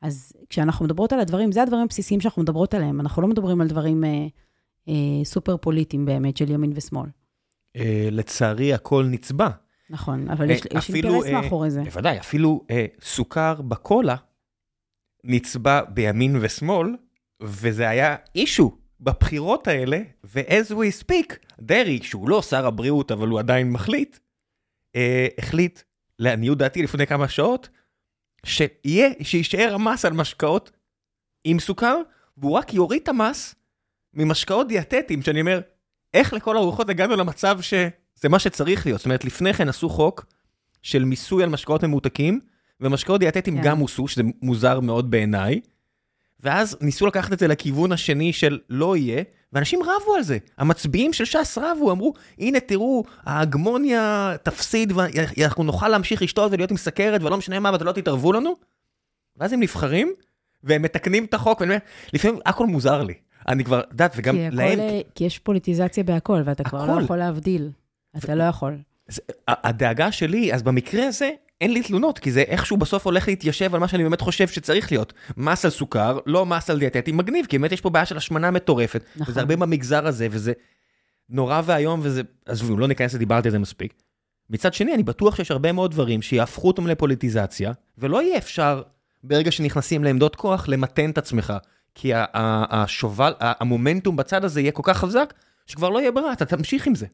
אז 0.03 0.32
כשאנחנו 0.49 0.84
מדברות 0.84 1.12
על 1.12 1.20
הדברים, 1.20 1.53
זה 1.53 1.62
הדברים 1.62 1.82
הבסיסיים 1.82 2.20
שאנחנו 2.20 2.42
מדברות 2.42 2.74
עליהם. 2.74 3.01
אנחנו 3.01 3.22
לא 3.22 3.28
מדברים 3.28 3.61
על 3.61 3.68
דברים 3.68 4.05
אה, 4.05 4.26
אה, 4.88 5.24
סופר 5.24 5.57
פוליטיים 5.57 6.05
באמת, 6.05 6.36
של 6.36 6.51
ימין 6.51 6.72
ושמאל. 6.74 7.09
אה, 7.76 8.09
לצערי, 8.12 8.74
הכל 8.74 9.07
נצבע. 9.11 9.49
נכון, 9.91 10.30
אבל 10.30 10.51
אה, 10.51 10.55
יש, 10.55 10.61
יש 10.76 10.91
אינטרס 10.91 11.24
אה, 11.26 11.41
מאחורי 11.41 11.70
זה. 11.70 11.82
בוודאי, 11.82 12.18
אפילו 12.18 12.64
אה, 12.70 12.86
סוכר 13.03 13.62
בקולה 13.62 14.16
נצבע 15.24 15.80
בימין 15.84 16.36
ושמאל, 16.41 16.97
וזה 17.43 17.89
היה 17.89 18.16
אישו. 18.34 18.78
בבחירות 19.01 19.68
האלה, 19.68 19.99
ו-as 20.24 20.72
we 20.72 21.05
speak, 21.05 21.34
דרעי, 21.61 22.03
שהוא 22.03 22.28
לא 22.28 22.43
שר 22.43 22.66
הבריאות, 22.66 23.11
אבל 23.11 23.28
הוא 23.28 23.39
עדיין 23.39 23.70
מחליט, 23.70 24.18
אה, 24.97 25.26
החליט, 25.39 25.80
לעניות 26.18 26.59
דעתי 26.59 26.82
לפני 26.82 27.07
כמה 27.07 27.28
שעות, 27.28 27.68
שיהיה, 28.47 29.09
שיישאר 29.22 29.74
המס 29.74 30.05
על 30.05 30.12
משקאות 30.12 30.70
עם 31.45 31.59
סוכר, 31.59 31.97
והוא 32.36 32.53
רק 32.53 32.74
יוריד 32.74 33.03
את 33.03 33.09
המס 33.09 33.55
ממשקאות 34.14 34.68
דיאטטיים, 34.68 35.22
שאני 35.22 35.41
אומר, 35.41 35.61
איך 36.14 36.32
לכל 36.32 36.57
הרוחות 36.57 36.89
הגענו 36.89 37.16
למצב 37.16 37.61
שזה 38.18 38.28
מה 38.28 38.38
שצריך 38.38 38.86
להיות? 38.86 39.00
זאת 39.00 39.04
אומרת, 39.06 39.24
לפני 39.24 39.54
כן 39.54 39.68
עשו 39.68 39.88
חוק 39.88 40.26
של 40.82 41.04
מיסוי 41.04 41.42
על 41.42 41.48
משקאות 41.48 41.84
ממותקים, 41.84 42.40
ומשקאות 42.80 43.20
דיאטטיים 43.20 43.56
yeah. 43.56 43.62
כן. 43.62 43.68
גם 43.68 43.78
הוסו, 43.78 44.08
שזה 44.08 44.22
מוזר 44.42 44.80
מאוד 44.80 45.10
בעיניי. 45.10 45.60
ואז 46.40 46.76
ניסו 46.80 47.06
לקחת 47.06 47.32
את 47.32 47.38
זה 47.38 47.48
לכיוון 47.48 47.92
השני 47.92 48.32
של 48.32 48.58
לא 48.68 48.96
יהיה, 48.96 49.22
ואנשים 49.52 49.80
רבו 49.82 50.14
על 50.14 50.22
זה. 50.22 50.38
המצביעים 50.58 51.12
של 51.12 51.24
ש"ס 51.24 51.58
רבו, 51.58 51.92
אמרו, 51.92 52.14
הנה 52.38 52.60
תראו, 52.60 53.04
ההגמוניה 53.24 54.34
תפסיד 54.42 54.92
ואנחנו 54.94 55.64
נוכל 55.64 55.88
להמשיך 55.88 56.22
לשתות 56.22 56.52
ולהיות 56.52 56.70
עם 56.70 56.76
סכרת 56.76 57.22
ולא 57.22 57.36
משנה 57.36 57.60
מה, 57.60 57.72
ואתם 57.72 57.84
לא 57.84 57.92
תתערבו 57.92 58.32
לנו. 58.32 58.56
ואז 59.36 59.52
הם 59.52 59.60
נבחרים, 59.60 60.12
והם 60.64 60.82
מתקנים 60.82 61.24
את 61.24 61.34
החוק, 61.34 61.60
ואני 61.60 61.70
אומר, 61.70 61.80
לפעמים 62.12 62.40
הכל 62.46 62.66
מוזר 62.66 63.02
לי. 63.02 63.14
אני 63.48 63.64
כבר, 63.64 63.80
יודעת, 63.90 64.12
וגם 64.16 64.34
כי 64.34 64.50
להם... 64.50 64.78
הכל, 64.78 65.08
כי 65.14 65.24
יש 65.24 65.38
פוליטיזציה 65.38 66.04
בהכל, 66.04 66.42
ואתה 66.44 66.62
הכל. 66.66 66.76
כבר 66.76 66.98
לא 66.98 67.02
יכול 67.02 67.16
להבדיל. 67.16 67.70
אתה. 68.24 68.34
לא 68.34 68.44
יכול. 68.44 68.78
הדאגה 69.48 70.12
שלי, 70.12 70.54
אז 70.54 70.62
במקרה 70.62 71.06
הזה, 71.06 71.30
אין 71.60 71.72
לי 71.72 71.82
תלונות, 71.82 72.18
כי 72.18 72.32
זה 72.32 72.40
איכשהו 72.40 72.76
בסוף 72.76 73.06
הולך 73.06 73.28
להתיישב 73.28 73.74
על 73.74 73.80
מה 73.80 73.88
שאני 73.88 74.02
באמת 74.02 74.20
חושב 74.20 74.48
שצריך 74.48 74.92
להיות. 74.92 75.12
מס 75.36 75.64
על 75.64 75.70
סוכר, 75.70 76.18
לא 76.26 76.46
מס 76.46 76.70
על 76.70 76.78
דיאטטי 76.78 77.12
מגניב, 77.12 77.46
כי 77.46 77.58
באמת 77.58 77.72
יש 77.72 77.80
פה 77.80 77.90
בעיה 77.90 78.06
של 78.06 78.16
השמנה 78.16 78.50
מטורפת. 78.50 79.04
נכון. 79.16 79.32
וזה 79.32 79.40
הרבה 79.40 79.56
במגזר 79.56 80.06
הזה, 80.06 80.28
וזה 80.30 80.52
נורא 81.30 81.62
ואיום, 81.64 82.00
וזה... 82.02 82.22
עזבו, 82.46 82.76
לא 82.76 82.88
ניכנס 82.88 83.14
לדיברתי 83.14 83.48
על 83.48 83.52
זה 83.52 83.58
מספיק. 83.58 83.94
מצד 84.50 84.74
שני, 84.74 84.94
אני 84.94 85.02
בטוח 85.02 85.36
שיש 85.36 85.50
הרבה 85.50 85.72
מאוד 85.72 85.90
דברים 85.90 86.22
שיהפכו 86.22 86.68
אותם 86.68 86.86
לפוליטיזציה, 86.86 87.72
ולא 87.98 88.22
יהיה 88.22 88.38
אפשר, 88.38 88.82
ברגע 89.24 89.50
שנכנסים 89.50 90.04
לעמדות 90.04 90.36
כוח, 90.36 90.68
למתן 90.68 91.10
את 91.10 91.18
עצמך. 91.18 91.52
כי 91.94 92.12
השובל, 92.14 93.32
המומנטום 93.40 94.16
בצד 94.16 94.44
הזה 94.44 94.60
יהיה 94.60 94.72
כל 94.72 94.82
כך 94.84 94.98
חזק, 94.98 95.34
שכבר 95.66 95.88
לא 95.88 95.98
יהיה 95.98 96.12
ברירה, 96.12 96.32
אתה 96.32 96.44
תמשיך 96.44 96.86
עם 96.86 96.94
זה. 96.94 97.06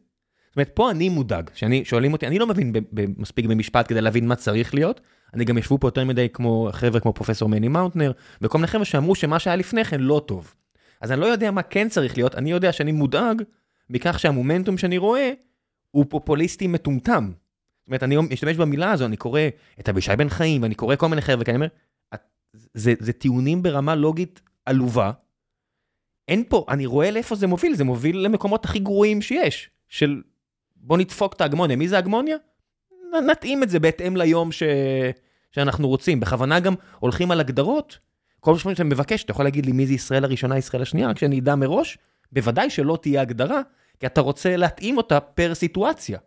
זאת 0.55 0.57
אומרת, 0.57 0.70
פה 0.74 0.90
אני 0.90 1.09
מודאג, 1.09 1.50
שאני, 1.55 1.84
שואלים 1.84 2.12
אותי, 2.12 2.26
אני 2.26 2.38
לא 2.38 2.46
מבין 2.46 2.72
מספיק 3.16 3.46
במשפט 3.46 3.88
כדי 3.88 4.00
להבין 4.00 4.28
מה 4.28 4.36
צריך 4.36 4.74
להיות. 4.74 5.00
אני 5.34 5.44
גם 5.44 5.59
ישבו 5.59 5.78
פה 5.78 5.88
יותר 5.88 6.05
מדי 6.05 6.28
כמו 6.32 6.68
חבר'ה 6.72 7.00
כמו 7.00 7.12
פרופסור 7.12 7.48
מני 7.48 7.68
מאונטנר, 7.68 8.12
וכל 8.42 8.59
מיני 8.59 8.66
חבר'ה 8.66 8.84
שאמרו 8.84 9.14
שמה 9.14 9.38
שהיה 9.38 9.57
לפני 9.57 9.84
כן 9.84 10.00
לא 10.00 10.22
טוב. 10.26 10.55
אז 11.00 11.12
אני 11.12 11.20
לא 11.20 11.26
יודע 11.26 11.50
מה 11.50 11.62
כן 11.62 11.88
צריך 11.88 12.16
להיות, 12.16 12.34
אני 12.34 12.50
יודע 12.50 12.72
שאני 12.72 12.92
מודאג 12.92 13.42
מכך 13.90 14.18
שהמומנטום 14.18 14.78
שאני 14.78 14.98
רואה 14.98 15.32
הוא 15.90 16.07
פופוליסטי 16.09 16.66
מטומטם. 16.66 17.30
זאת 17.80 17.88
אומרת, 17.88 18.02
אני 18.02 18.16
משתמש 18.16 18.57
במילה 18.57 18.92
הזו, 18.92 19.05
אני 19.05 19.16
קורא 19.16 19.40
את 19.80 19.88
אבישי 19.88 20.16
בן 20.16 20.28
חיים, 20.28 20.62
ואני 20.62 20.74
קורא 20.74 20.96
כל 20.96 21.07
מיני 21.07 21.22
חבר'ה, 21.22 21.44
כי 21.44 21.50
אומר, 21.50 21.68
זה, 22.74 22.94
זה 22.98 23.12
טיעונים 23.12 23.62
ברמה 23.62 23.94
לוגית 23.94 24.40
עלובה. 24.66 25.12
אין 26.28 26.44
פה, 26.48 26.64
אני 26.68 26.86
רואה 26.86 27.11
לאיפה 27.11 27.34
זה 27.34 27.46
מוביל, 27.46 27.74
זה 27.74 27.84
מוביל 27.84 28.18
למקומות 28.18 28.64
הכי 28.64 28.78
גרועים 28.78 29.22
שיש, 29.22 29.70
של 29.88 30.22
בוא 30.87 30.99
נדפוק 30.99 31.32
את 31.32 31.41
ההגמוניה. 31.41 31.76
מי 31.76 31.89
זה 31.89 31.99
הגמוניה? 31.99 32.37
נתאים 33.26 33.62
את 33.62 33.70
זה 33.70 33.80
בהתאם 33.80 34.16
ליום 34.16 34.53
ש... 34.53 34.62
שאנחנו 35.51 35.89
רוצים. 35.89 36.20
בכוונה 36.20 36.61
גם 36.61 36.74
הולכים 36.99 37.30
על 37.30 37.41
הגדרות. 37.41 37.99
כל 38.41 38.57
פעם 38.62 38.72
שאתה 38.72 38.85
מבקש, 38.85 39.24
אתה 39.24 39.30
יכול 39.30 39.45
להגיד 39.45 39.66
לי 39.66 39.72
מי 39.72 39.87
זה 39.87 39.93
ישראל 39.93 40.24
הראשונה, 40.24 40.59
ישראל 40.59 40.82
השנייה, 40.82 41.09
רק 41.09 41.18
שאני 41.18 41.41
אדע 41.41 41.55
מראש. 41.55 41.99
בוודאי 42.32 42.70
שלא 42.70 42.99
תהיה 43.03 43.20
הגדרה, 43.20 43.61
כי 44.01 44.07
אתה 44.07 44.20
רוצה 44.20 44.57
להתאים 44.57 44.97
אותה 44.97 45.20
פר 45.20 45.55
סיטואציה. 45.55 46.18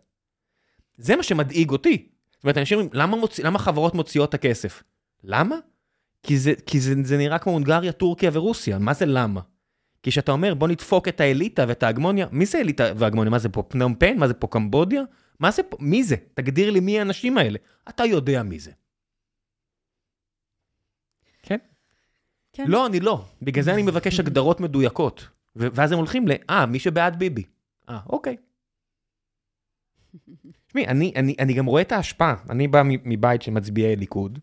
זה 0.96 1.16
מה 1.16 1.22
שמדאיג 1.22 1.70
אותי. 1.70 2.08
זאת 2.32 2.44
אומרת, 2.44 2.58
אנשים 2.58 2.78
אומרים, 2.78 2.90
למה, 2.94 3.16
מוצ... 3.16 3.38
למה 3.38 3.58
חברות 3.58 3.94
מוציאות 3.94 4.28
את 4.28 4.34
הכסף? 4.34 4.82
למה? 5.24 5.56
כי, 6.22 6.38
זה, 6.38 6.52
כי 6.66 6.80
זה, 6.80 6.94
זה 7.02 7.16
נראה 7.16 7.38
כמו 7.38 7.52
הונגריה, 7.52 7.92
טורקיה 7.92 8.30
ורוסיה. 8.32 8.78
מה 8.78 8.94
זה 8.94 9.06
למה? 9.06 9.40
כי 10.02 10.10
כשאתה 10.10 10.32
אומר 10.32 10.54
בוא 10.54 10.68
נדפוק 10.68 11.08
את 11.08 11.20
האליטה 11.20 11.64
ואת 11.68 11.82
ההגמוניה, 11.82 12.26
מי 12.32 12.46
זה 12.46 12.58
אליטה 12.58 12.84
והגמוניה? 12.96 13.30
מה 13.30 13.38
זה 13.38 13.48
פה 13.48 13.62
פנום 13.62 13.94
פן? 13.94 14.18
מה 14.18 14.28
זה 14.28 14.34
פה 14.34 14.46
קמבודיה? 14.46 15.02
מה 15.40 15.50
זה 15.50 15.62
פה? 15.62 15.76
מי 15.80 16.04
זה? 16.04 16.16
תגדיר 16.34 16.70
לי 16.70 16.80
מי 16.80 16.98
האנשים 16.98 17.38
האלה. 17.38 17.58
אתה 17.88 18.04
יודע 18.04 18.42
מי 18.42 18.58
זה. 18.58 18.70
כן? 21.42 21.58
כן. 22.52 22.64
לא, 22.68 22.86
אני 22.86 23.00
לא. 23.00 23.24
בגלל 23.42 23.64
זה 23.64 23.74
אני 23.74 23.82
מבקש 23.82 24.20
הגדרות 24.20 24.60
מדויקות. 24.60 25.28
ואז 25.56 25.92
הם 25.92 25.98
הולכים 25.98 26.28
ל, 26.28 26.32
אה, 26.50 26.66
מי 26.66 26.78
שבעד 26.78 27.18
ביבי. 27.18 27.44
אה, 27.88 27.98
אוקיי. 28.08 28.36
תשמעי, 30.66 30.86
אני, 30.86 31.12
אני, 31.16 31.34
אני 31.38 31.54
גם 31.54 31.66
רואה 31.66 31.82
את 31.82 31.92
ההשפעה. 31.92 32.34
אני 32.50 32.68
בא 32.68 32.82
מבית 32.84 33.42
של 33.42 33.50
מצביעי 33.50 33.96
ליכוד, 33.96 34.38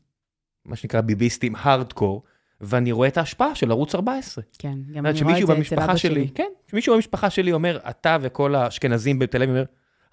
מה 0.65 0.75
שנקרא 0.75 1.01
ביביסטים 1.01 1.55
הארדקור. 1.55 2.23
ואני 2.61 2.91
רואה 2.91 3.07
את 3.07 3.17
ההשפעה 3.17 3.55
של 3.55 3.71
ערוץ 3.71 3.95
14. 3.95 4.43
כן, 4.59 4.77
גם 4.93 5.05
אני 5.05 5.21
רואה 5.21 5.39
את 5.39 5.47
זה 5.47 5.53
אצל 5.61 5.79
אבא 5.79 5.95
שלי. 5.95 6.29
כן, 6.35 6.47
שמישהו 6.71 6.95
במשפחה 6.95 7.29
שלי 7.29 7.53
אומר, 7.53 7.79
אתה 7.89 8.17
וכל 8.21 8.55
האשכנזים 8.55 9.19
בתל 9.19 9.37
אביב, 9.37 9.49
אומר, 9.49 9.65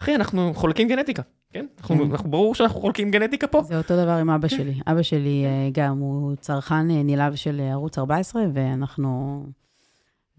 אחי, 0.03 0.15
אנחנו 0.15 0.55
חולקים 0.55 0.89
גנטיקה, 0.89 1.23
כן? 1.53 1.67
אנחנו, 1.79 1.97
כן. 1.97 2.11
אנחנו 2.11 2.31
ברור 2.31 2.55
שאנחנו 2.55 2.81
חולקים 2.81 3.11
גנטיקה 3.11 3.47
פה. 3.47 3.63
זה 3.63 3.79
אותו 3.79 3.97
דבר 3.97 4.11
עם 4.11 4.31
אבא 4.31 4.49
כן. 4.49 4.57
שלי. 4.57 4.75
אבא 4.87 5.03
שלי 5.03 5.45
אה, 5.45 5.71
גם, 5.73 5.99
הוא 5.99 6.37
צרכן 6.37 6.91
אה, 6.91 7.03
נלהב 7.03 7.35
של 7.35 7.61
אה, 7.61 7.71
ערוץ 7.71 7.99
14, 7.99 8.43
ואנחנו... 8.55 9.43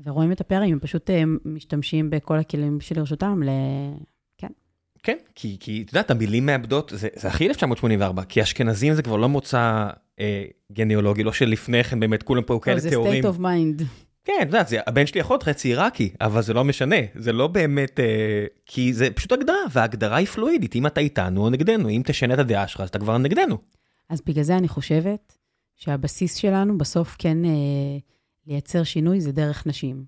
ורואים 0.05 0.31
את 0.31 0.41
הפערים, 0.41 0.73
הם 0.73 0.79
פשוט 0.79 1.09
משתמשים 1.45 2.09
בכל 2.09 2.39
הכלים 2.39 2.81
שלרשותם 2.81 3.43
ל... 3.43 3.49
כן. 4.37 4.47
כן, 5.03 5.17
כי, 5.35 5.57
כי 5.59 5.83
את 5.85 5.93
יודעת, 5.93 6.11
המילים 6.11 6.45
מאבדות, 6.45 6.91
זה, 6.95 7.07
זה 7.15 7.27
הכי 7.27 7.47
1984, 7.47 8.23
כי 8.23 8.41
אשכנזים 8.41 8.93
זה 8.93 9.01
כבר 9.01 9.15
לא 9.15 9.29
מוצא 9.29 9.89
גניאולוגי, 10.71 11.23
לא 11.23 11.33
שלפני 11.33 11.83
כן 11.83 11.99
באמת 11.99 12.23
כולם 12.23 12.43
פה 12.43 12.59
כאלה 12.61 12.81
תיאורים. 12.89 13.21
זה 13.23 13.29
state 13.29 13.31
of 13.31 13.39
mind. 13.39 13.83
כן, 14.23 14.39
את 14.41 14.47
יודעת, 14.47 14.67
הבן 14.87 15.05
שלי 15.05 15.21
יכול 15.21 15.33
להיות 15.33 15.43
חצי 15.43 15.67
עיראקי, 15.67 16.13
אבל 16.21 16.41
זה 16.41 16.53
לא 16.53 16.63
משנה, 16.63 16.95
זה 17.15 17.33
לא 17.33 17.47
באמת, 17.47 17.99
אה, 17.99 18.45
כי 18.65 18.93
זה 18.93 19.11
פשוט 19.11 19.31
הגדרה, 19.31 19.55
וההגדרה 19.71 20.17
היא 20.17 20.27
פלואידית, 20.27 20.75
אם 20.75 20.87
אתה 20.87 21.01
איתנו 21.01 21.43
או 21.43 21.49
נגדנו, 21.49 21.89
אם 21.89 22.01
תשנה 22.05 22.33
את 22.33 22.39
הדעה 22.39 22.67
שלך, 22.67 22.81
אז 22.81 22.89
אתה 22.89 22.99
כבר 22.99 23.17
נגדנו. 23.17 23.57
אז 24.09 24.21
בגלל 24.25 24.43
זה 24.43 24.57
אני 24.57 24.67
חושבת 24.67 25.37
שהבסיס 25.75 26.35
שלנו 26.35 26.77
בסוף 26.77 27.15
כן 27.19 27.45
אה, 27.45 27.51
לייצר 28.47 28.83
שינוי 28.83 29.21
זה 29.21 29.31
דרך 29.31 29.67
נשים. 29.67 30.05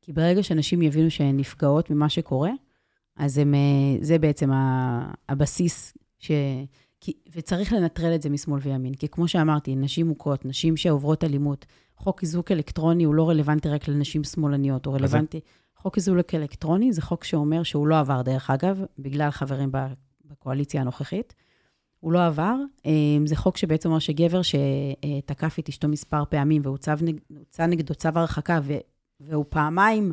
כי 0.00 0.12
ברגע 0.12 0.42
שנשים 0.42 0.82
יבינו 0.82 1.10
שהן 1.10 1.36
נפגעות 1.36 1.90
ממה 1.90 2.08
שקורה, 2.08 2.50
אז 3.16 3.38
הם, 3.38 3.54
אה, 3.54 3.98
זה 4.00 4.18
בעצם 4.18 4.50
הבסיס, 5.28 5.94
ש... 6.18 6.30
כי, 7.04 7.12
וצריך 7.32 7.72
לנטרל 7.72 8.14
את 8.14 8.22
זה 8.22 8.30
משמאל 8.30 8.60
וימין. 8.62 8.94
כי 8.94 9.08
כמו 9.08 9.28
שאמרתי, 9.28 9.76
נשים 9.76 10.06
מוכות, 10.06 10.44
נשים 10.44 10.76
שעוברות 10.76 11.24
אלימות, 11.24 11.66
חוק 11.96 12.22
איזוק 12.22 12.52
אלקטרוני 12.52 13.04
הוא 13.04 13.14
לא 13.14 13.28
רלוונטי 13.28 13.68
רק 13.68 13.88
לנשים 13.88 14.24
שמאלניות, 14.24 14.86
הוא 14.86 14.94
רלוונטי... 14.94 15.40
חוק 15.76 15.96
איזוק 15.96 16.34
אלקטרוני 16.34 16.92
זה 16.92 17.02
חוק 17.02 17.24
שאומר 17.24 17.62
שהוא 17.62 17.86
לא 17.86 17.98
עבר, 17.98 18.22
דרך 18.22 18.50
אגב, 18.50 18.80
בגלל 18.98 19.30
חברים 19.30 19.70
בקואליציה 20.24 20.80
הנוכחית. 20.80 21.34
הוא 22.00 22.12
לא 22.12 22.26
עבר. 22.26 22.54
אה, 22.86 22.92
זה 23.24 23.36
חוק 23.36 23.56
שבעצם 23.56 23.88
אומר 23.88 23.98
שגבר 23.98 24.40
שתקף 24.42 25.58
את 25.58 25.68
אשתו 25.68 25.88
מספר 25.88 26.24
פעמים 26.24 26.62
והוצא 26.64 27.66
נגדו 27.66 27.94
צו 27.94 28.08
הרחקה, 28.14 28.60
והוא 29.20 29.44
פעמיים 29.48 30.12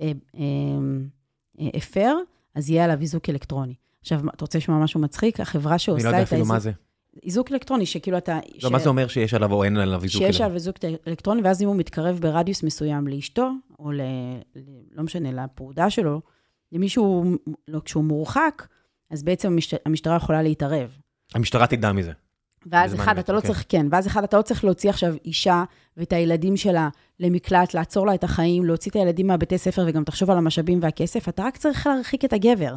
אה, 0.00 0.12
אה, 0.34 1.68
הפר, 1.74 2.16
אז 2.54 2.70
יהיה 2.70 2.84
עליו 2.84 3.00
איזוק 3.00 3.28
אלקטרוני. 3.28 3.74
עכשיו, 4.06 4.20
אתה 4.34 4.44
רוצה 4.44 4.58
לשמוע 4.58 4.78
משהו 4.78 5.00
מצחיק? 5.00 5.40
החברה 5.40 5.78
שעושה 5.78 6.08
את 6.08 6.14
האיזוק... 6.14 6.32
אני 6.32 6.40
לא 6.40 6.44
יודע 6.44 6.44
אפילו 6.44 6.54
מה 6.54 6.58
זה. 6.58 6.72
איזוק 7.22 7.52
אלקטרוני, 7.52 7.86
שכאילו 7.86 8.18
אתה... 8.18 8.38
לא, 8.62 8.68
ש... 8.68 8.72
מה 8.72 8.78
זה 8.78 8.88
אומר 8.88 9.08
שיש 9.08 9.34
עליו 9.34 9.52
או 9.52 9.64
אין 9.64 9.76
עליו 9.76 10.02
איזוק 10.02 10.22
אלקטרוני? 10.22 10.32
שיש 10.32 10.40
עליו 10.40 10.54
איזוק 10.54 10.76
אלקטרוני, 11.06 11.42
ואז 11.42 11.62
אם 11.62 11.68
הוא 11.68 11.76
מתקרב 11.76 12.18
ברדיוס 12.20 12.62
מסוים 12.62 13.08
לאשתו, 13.08 13.50
או 13.78 13.92
ל... 13.92 14.00
לא 14.92 15.02
משנה, 15.02 15.44
לפרודה 15.44 15.90
שלו, 15.90 16.20
למישהו, 16.72 17.24
לא, 17.68 17.80
כשהוא 17.84 18.04
מורחק, 18.04 18.66
אז 19.10 19.22
בעצם 19.22 19.48
המשט... 19.48 19.74
המשטרה 19.86 20.16
יכולה 20.16 20.42
להתערב. 20.42 20.90
המשטרה 21.34 21.66
תדע 21.66 21.92
מזה. 21.92 22.12
ואז 22.66 22.94
אחד, 22.94 23.18
אתה 23.18 23.32
לא 23.32 23.40
כן. 23.40 23.46
צריך, 23.46 23.64
כן, 23.68 23.86
ואז 23.90 24.06
אחד, 24.06 24.24
אתה 24.24 24.36
לא 24.36 24.42
צריך 24.42 24.64
להוציא 24.64 24.90
עכשיו 24.90 25.14
אישה 25.24 25.64
ואת 25.96 26.12
הילדים 26.12 26.56
שלה 26.56 26.88
למקלט, 27.20 27.74
לעצור 27.74 28.06
לה 28.06 28.14
את 28.14 28.24
החיים, 28.24 28.64
להוציא 28.64 28.90
את 28.90 28.96
הילדים 28.96 29.26
מהבתי 29.26 29.58
ספר 29.58 29.84
וגם 29.88 30.04
תחשוב 30.04 30.30
על 30.30 30.38
המשאבים 30.38 30.78
והכסף, 30.82 31.28
אתה 31.28 31.42
רק 31.42 31.56
צריך 31.56 31.86
להרחיק 31.86 32.24
את 32.24 32.32
הגבר. 32.32 32.76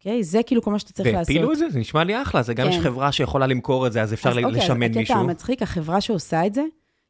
אוקיי? 0.00 0.24
זה 0.24 0.42
כאילו 0.42 0.62
כל 0.62 0.70
מה 0.70 0.78
שאתה 0.78 0.92
צריך 0.92 1.14
לעשות. 1.14 1.28
והפילו 1.28 1.52
את 1.52 1.58
זה? 1.58 1.70
זה 1.70 1.78
נשמע 1.78 2.04
לי 2.04 2.22
אחלה, 2.22 2.42
זה 2.42 2.54
גם 2.54 2.66
כן. 2.66 2.72
יש 2.72 2.78
חברה 2.78 3.12
שיכולה 3.12 3.46
למכור 3.46 3.86
את 3.86 3.92
זה, 3.92 4.02
אז 4.02 4.12
אפשר 4.12 4.30
אז, 4.30 4.36
אוקיי, 4.36 4.50
לשמן 4.52 4.90
אז 4.90 4.96
מישהו. 4.96 5.14
הקטע 5.14 5.24
המצחיק, 5.24 5.62
החברה 5.62 6.00
שעושה 6.00 6.46
את 6.46 6.54
זה, 6.54 6.62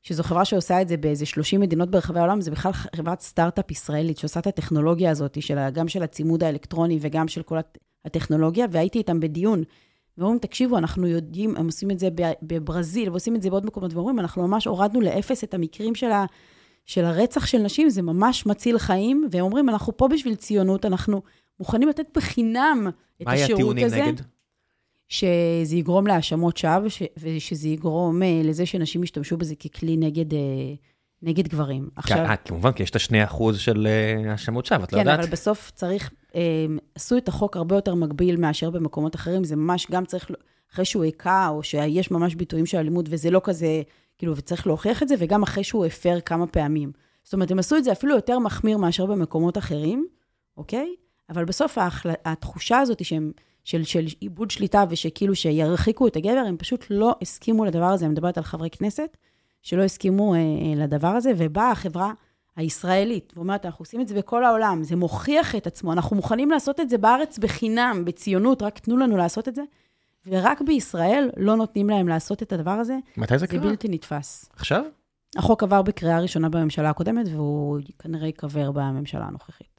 שזו 0.03 0.23
חברה 0.23 0.45
שעושה 0.45 0.83
את 0.83 0.89
זה 0.89 0.97
באיזה 0.97 1.27
30 1.27 1.61
מדינות 1.61 1.91
ברחבי 1.91 2.19
העולם, 2.19 2.41
זה 2.41 2.51
בכלל 2.51 2.73
חברת 2.73 3.21
סטארט-אפ 3.21 3.71
ישראלית 3.71 4.19
שעושה 4.19 4.41
את 4.41 4.47
הטכנולוגיה 4.47 5.11
הזאת, 5.11 5.43
של, 5.43 5.69
גם 5.71 5.89
של 5.89 6.03
הצימוד 6.03 6.45
האלקטרוני 6.45 6.99
וגם 7.01 7.29
של 7.29 7.43
כל 7.43 7.59
הטכנולוגיה, 8.05 8.67
והייתי 8.71 8.99
איתם 8.99 9.21
בדיון. 9.21 9.63
ואומרים, 10.19 10.39
תקשיבו, 10.39 10.79
אנחנו 10.79 11.07
יודעים, 11.07 11.57
הם 11.57 11.67
עושים 11.67 11.91
את 11.91 11.99
זה 11.99 12.09
בברזיל, 12.43 13.11
ועושים 13.11 13.37
את 13.37 13.43
זה 13.43 13.51
בעוד 13.51 13.67
מקומות, 13.67 13.95
ואומרים, 13.95 14.19
אנחנו 14.19 14.49
ממש 14.49 14.67
הורדנו 14.67 15.01
לאפס 15.01 15.45
את 15.45 15.55
המקרים 15.55 15.95
של, 15.95 16.11
ה, 16.11 16.25
של 16.87 17.05
הרצח 17.05 17.47
של 17.47 17.59
נשים, 17.59 17.91
זה 17.91 18.03
ממש 18.03 18.47
מציל 18.47 18.79
חיים, 18.79 19.29
והם 19.31 19.45
אומרים, 19.45 19.69
אנחנו 19.69 19.97
פה 19.97 20.09
בשביל 20.09 20.35
ציונות, 20.35 20.85
אנחנו 20.85 21.23
מוכנים 21.61 21.89
לתת 21.89 22.07
בחינם 22.17 22.89
את 23.23 23.27
השירות 23.27 23.27
הזה. 23.27 23.27
מה 23.27 23.33
היה 23.33 23.45
הטיעונים 23.45 23.87
נגד? 23.87 24.23
שזה 25.11 25.77
יגרום 25.77 26.07
להאשמות 26.07 26.57
שווא, 26.57 26.89
ושזה 27.19 27.69
יגרום 27.69 28.23
אה, 28.23 28.41
לזה 28.45 28.67
שנשים 28.67 29.03
ישתמשו 29.03 29.37
בזה 29.37 29.55
ככלי 29.55 29.97
נגד, 29.97 30.35
אה, 30.35 30.39
נגד 31.23 31.49
גברים. 31.49 31.89
עכשיו... 31.97 32.19
אה, 32.19 32.37
כמובן, 32.37 32.73
כי 32.73 32.83
יש 32.83 32.91
את 32.91 32.97
השני 32.97 33.25
אחוז 33.25 33.59
של 33.59 33.87
האשמות 34.29 34.67
שווא, 34.67 34.85
את 34.85 34.93
לא 34.93 34.99
כן, 34.99 34.99
יודעת? 34.99 35.17
כן, 35.17 35.23
אבל 35.23 35.33
בסוף 35.33 35.73
צריך, 35.75 36.11
עשו 36.95 37.17
את 37.17 37.29
החוק 37.29 37.57
הרבה 37.57 37.77
יותר 37.77 37.95
מגביל 37.95 38.37
מאשר 38.37 38.71
במקומות 38.71 39.15
אחרים, 39.15 39.45
זה 39.45 39.57
ממש 39.57 39.87
גם 39.91 40.05
צריך, 40.05 40.31
אחרי 40.73 40.85
שהוא 40.85 41.05
היכה, 41.05 41.49
או 41.49 41.63
שיש 41.63 42.11
ממש 42.11 42.35
ביטויים 42.35 42.67
של 42.67 42.79
אלימות, 42.79 43.07
וזה 43.09 43.31
לא 43.31 43.41
כזה, 43.45 43.83
כאילו, 44.19 44.37
וצריך 44.37 44.67
להוכיח 44.67 45.03
את 45.03 45.09
זה, 45.09 45.15
וגם 45.19 45.43
אחרי 45.43 45.65
שהוא 45.65 45.87
הפר 45.87 46.21
כמה 46.21 46.47
פעמים. 46.47 46.93
זאת 47.23 47.35
אומרת, 47.35 47.51
הם 47.51 47.59
עשו 47.59 47.77
את 47.77 47.85
זה 47.85 47.93
אפילו 47.93 48.15
יותר 48.15 48.39
מחמיר 48.39 48.79
מאשר 48.79 49.07
במקומות 49.07 49.59
אחרים, 49.59 50.07
אוקיי? 50.57 50.95
אבל 51.31 51.45
בסוף 51.45 51.79
ההחל... 51.79 52.11
התחושה 52.25 52.79
הזאת 52.79 53.05
שהם, 53.05 53.33
של, 53.65 53.85
של 53.85 54.07
איבוד 54.23 54.51
שליטה 54.51 54.85
ושכאילו 54.89 55.35
שירחיקו 55.35 56.07
את 56.07 56.17
הגבר, 56.17 56.45
הם 56.49 56.57
פשוט 56.57 56.85
לא 56.91 57.15
הסכימו 57.23 57.65
לדבר 57.65 57.85
הזה. 57.85 58.05
אני 58.05 58.13
מדברת 58.13 58.39
על 58.39 58.45
חברי 58.45 58.71
כנסת 58.71 59.17
שלא 59.63 59.83
הסכימו 59.83 60.35
אה, 60.35 60.39
אה, 60.39 60.85
לדבר 60.85 61.09
הזה, 61.09 61.33
ובאה 61.37 61.71
החברה 61.71 62.13
הישראלית 62.57 63.33
ואומרת, 63.37 63.67
אנחנו 63.67 63.83
עושים 63.83 64.01
את 64.01 64.09
זה 64.09 64.15
בכל 64.15 64.45
העולם, 64.45 64.83
זה 64.83 64.97
מוכיח 64.97 65.57
את 65.57 65.67
עצמו, 65.67 65.93
אנחנו 65.93 66.17
מוכנים 66.17 66.51
לעשות 66.51 66.81
את 66.81 66.91
זה 66.91 66.99
בארץ 66.99 67.39
בחינם, 67.39 68.03
בציונות, 68.05 68.63
רק 68.63 68.79
תנו 68.79 68.97
לנו 68.97 69.17
לעשות 69.17 69.49
את 69.49 69.55
זה. 69.55 69.63
ורק 70.27 70.61
בישראל 70.61 71.31
לא 71.37 71.57
נותנים 71.57 71.91
להם 71.91 72.09
לעשות 72.09 72.43
את 72.43 72.53
הדבר 72.53 72.71
הזה. 72.71 72.99
מתי 73.17 73.39
זה 73.39 73.47
קרה? 73.47 73.61
זה 73.61 73.69
בלתי 73.69 73.89
נתפס. 73.89 74.49
עכשיו? 74.57 74.85
החוק 75.37 75.63
עבר 75.63 75.83
בקריאה 75.83 76.21
ראשונה 76.21 76.49
בממשלה 76.49 76.91
הקודמת, 76.91 77.27
והוא 77.33 77.79
כנראה 77.99 78.27
ייקבר 78.27 78.71
בממשלה 78.71 79.25
הנוכחית. 79.25 79.70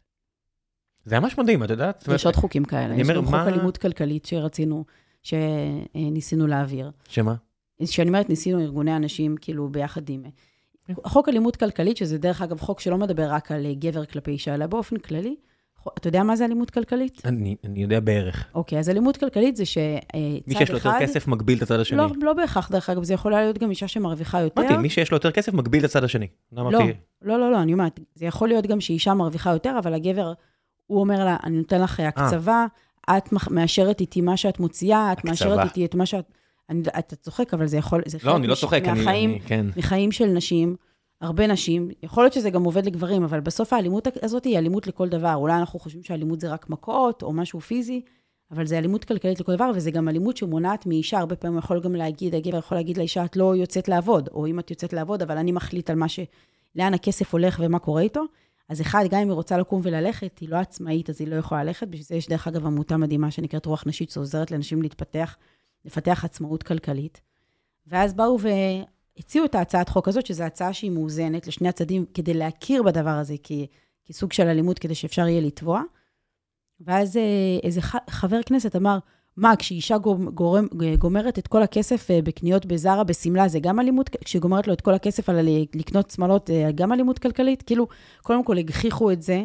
זה 1.06 1.20
ממש 1.20 1.38
מדהים, 1.38 1.64
את 1.64 1.70
יודעת? 1.70 2.08
יש 2.16 2.26
עוד 2.26 2.36
חוקים 2.36 2.66
כאלה. 2.66 2.96
יש 2.96 3.08
גם 3.08 3.26
חוק 3.26 3.36
אלימות 3.36 3.78
כלכלית 3.78 4.26
שרצינו, 4.26 4.86
שניסינו 5.24 6.48
להעביר. 6.48 6.92
שמה? 7.10 7.36
כשאני 7.84 8.08
אומרת 8.08 8.30
ניסינו 8.30 8.60
ארגוני 8.60 8.96
אנשים, 8.96 9.36
כאילו, 9.42 9.70
ביחד 9.70 10.10
עם... 10.10 10.24
חוק 11.04 11.30
אלימות 11.30 11.56
כלכלית, 11.56 11.98
שזה 11.98 12.18
דרך 12.18 12.42
אגב 12.42 12.60
חוק 12.60 12.80
שלא 12.80 12.98
מדבר 12.98 13.32
רק 13.32 13.52
על 13.52 13.66
גבר 13.74 14.06
כלפי 14.06 14.32
אישה, 14.32 14.56
אלא 14.56 14.68
באופן 14.68 14.98
כללי. 14.98 15.36
אתה 15.98 16.08
יודע 16.08 16.24
מה 16.24 16.36
זה 16.36 16.46
אלימות 16.46 16.70
כלכלית? 16.70 17.22
אני, 17.26 17.56
אני 17.64 17.82
יודע 17.82 18.00
בערך. 18.00 18.46
אוקיי, 18.56 18.80
אז 18.80 18.90
אלימות 18.90 19.18
כלכלית 19.18 19.56
זה 19.56 19.66
שצד 19.66 19.82
אחד... 20.12 20.48
מי 20.48 20.56
שיש 20.56 20.70
לו 20.70 20.78
יותר 20.78 20.92
כסף 21.00 21.28
מגביל 21.28 21.58
את 21.58 21.64
הצד 21.64 21.80
השני. 21.80 21.98
לא, 21.98 22.08
לא 22.22 22.34
בהכרח, 22.34 22.72
דרך 22.72 22.90
אגב, 22.90 23.04
זה 23.04 23.14
יכול 23.14 23.32
להיות 23.32 23.58
גם 23.58 23.70
אישה 23.70 23.88
שמרוויחה 23.88 24.40
יותר. 24.40 24.62
אמרתי, 24.62 24.78
מי 24.78 24.90
שיש 24.90 25.12
לו 25.12 25.16
יותר 25.16 25.32
כסף 25.32 25.54
מגביל 25.54 25.80
את 25.80 25.90
הצד 25.90 26.04
השני. 26.04 26.28
לא, 26.52 26.72
לא, 26.72 27.40
לא, 27.40 27.52
לא, 27.52 27.62
אני 27.62 27.74
אומרת, 27.74 28.00
זה 28.16 28.26
יכול 28.26 28.48
להיות 28.48 28.68
גם 28.68 28.82
שאישה 28.82 29.14
מרוויחה 29.14 29.50
יותר, 29.50 29.76
אבל 29.80 29.94
הגבר 29.94 30.34
הוא 30.92 31.00
אומר 31.00 31.26
לה, 31.26 31.38
אני 31.44 31.58
נותן 31.58 31.82
לך 31.82 32.00
הקצבה, 32.00 32.66
את 33.18 33.30
מאשרת 33.52 34.02
איתי 34.02 34.22
מה 34.22 34.38
שאת 34.38 34.60
מוציאה, 34.60 35.12
את 35.12 35.26
מאשרת 35.26 35.60
איתי 35.64 35.86
את 35.86 35.96
מה 35.96 36.06
שאת... 36.06 36.26
אני, 36.70 36.82
אתה 37.00 37.16
צוחק, 37.16 37.54
אבל 37.54 37.68
זה 37.68 37.78
יכול... 37.78 38.02
זה 38.06 38.18
לא, 38.24 38.36
אני 38.36 38.48
לא 38.48 38.56
צוחק, 38.56 38.84
מהחיים, 38.86 39.30
אני... 39.30 39.40
כן. 39.40 39.66
מחיים 39.78 40.12
של 40.12 40.26
נשים, 40.26 40.76
הרבה 41.22 41.48
נשים, 41.48 41.90
יכול 42.04 42.24
להיות 42.24 42.34
שזה 42.34 42.50
גם 42.50 42.64
עובד 42.64 42.86
לגברים, 42.86 43.24
אבל 43.24 43.40
בסוף 43.40 43.74
האלימות 43.74 44.08
הזאת 44.22 44.46
היא 44.46 44.58
אלימות 44.58 44.88
לכל 44.88 45.10
דבר. 45.10 45.36
אולי 45.36 45.54
אנחנו 45.54 45.80
חושבים 45.80 46.04
שאלימות 46.04 46.42
זה 46.42 46.54
רק 46.54 46.70
מכות, 46.70 47.24
או 47.24 47.34
משהו 47.34 47.60
פיזי, 47.60 48.02
אבל 48.52 48.66
זה 48.66 48.78
אלימות 48.78 49.06
כלכלית 49.06 49.40
לכל 49.40 49.56
דבר, 49.56 49.72
וזה 49.76 49.92
גם 49.92 50.10
אלימות 50.10 50.38
שמונעת 50.38 50.86
מאישה, 50.86 51.20
הרבה 51.20 51.36
פעמים 51.36 51.58
יכול 51.58 51.80
גם 51.80 51.96
להגיד, 51.96 52.36
הגבר 52.36 52.58
יכול 52.58 52.78
להגיד 52.78 52.98
לאישה, 52.98 53.26
את 53.26 53.36
לא 53.36 53.56
יוצאת 53.56 53.88
לעבוד, 53.88 54.30
או 54.34 54.48
אם 54.48 54.60
את 54.60 54.70
יוצאת 54.72 54.94
לעבוד, 54.94 55.22
אבל 55.22 55.38
אני 55.38 55.52
מחליט 55.52 55.90
על 55.90 55.96
מה 55.96 56.10
ש... 56.10 56.20
לאן 56.76 56.94
הכסף 56.94 57.34
הולך 57.34 57.60
ומה 57.64 57.80
קורה 57.80 58.02
איתו. 58.02 58.24
אז 58.72 58.82
אחד, 58.82 59.06
גם 59.10 59.22
אם 59.22 59.28
היא 59.28 59.34
רוצה 59.34 59.58
לקום 59.58 59.82
וללכת, 59.84 60.40
היא 60.40 60.50
לא 60.50 60.56
עצמאית, 60.56 61.10
אז 61.10 61.22
היא 61.22 61.28
לא 61.28 61.36
יכולה 61.36 61.64
ללכת. 61.64 61.88
בשביל 61.88 62.06
זה 62.06 62.16
יש, 62.16 62.28
דרך 62.28 62.48
אגב, 62.48 62.66
עמותה 62.66 62.98
מדהימה 62.98 63.32
שנקראת 63.32 63.66
רוח 63.66 63.84
נשית, 63.88 64.10
שעוזרת 64.10 64.52
לאנשים 64.52 64.82
להתפתח, 64.82 65.38
לפתח 65.86 66.26
עצמאות 66.26 66.64
כלכלית. 66.64 67.22
ואז 67.88 68.14
באו 68.14 68.38
והציעו 68.40 69.46
את 69.46 69.56
ההצעת 69.56 69.90
חוק 69.90 70.08
הזאת, 70.08 70.26
שזו 70.26 70.44
הצעה 70.44 70.74
שהיא 70.74 70.92
מאוזנת 70.92 71.48
לשני 71.48 71.70
הצדדים, 71.70 72.06
כדי 72.14 72.34
להכיר 72.34 72.84
בדבר 72.84 73.10
הזה 73.10 73.36
כ, 73.44 73.52
כסוג 74.06 74.34
של 74.34 74.48
אלימות, 74.48 74.80
כדי 74.80 74.96
שאפשר 74.96 75.28
יהיה 75.28 75.42
לתבוע. 75.42 75.82
ואז 76.80 77.18
אה, 77.18 77.22
איזה 77.64 77.82
חבר 78.10 78.44
כנסת 78.46 78.76
אמר, 78.76 78.98
מה, 79.38 79.56
כשאישה 79.56 79.98
גורם, 80.34 80.68
גומרת 80.98 81.40
את 81.40 81.48
כל 81.48 81.64
הכסף 81.64 82.12
אה, 82.12 82.20
בקניות 82.24 82.66
בזארה, 82.66 83.04
בשמלה, 83.04 83.48
זה 83.48 83.60
גם 83.60 83.80
אלימות? 83.80 84.10
כשהיא 84.26 84.42
גומרת 84.42 84.68
לו 84.68 84.74
את 84.74 84.82
כל 84.82 84.94
הכסף 84.94 85.30
על 85.30 85.50
לקנות 85.76 86.12
שמלות, 86.12 86.50
אה, 86.50 86.72
גם 86.76 86.94
אלימות 86.94 87.20
כלכלית? 87.20 87.62
כאילו, 87.62 87.88
קודם 88.22 88.44
כל 88.44 88.58
הגחיכו 88.58 89.12
את 89.12 89.22
זה, 89.22 89.44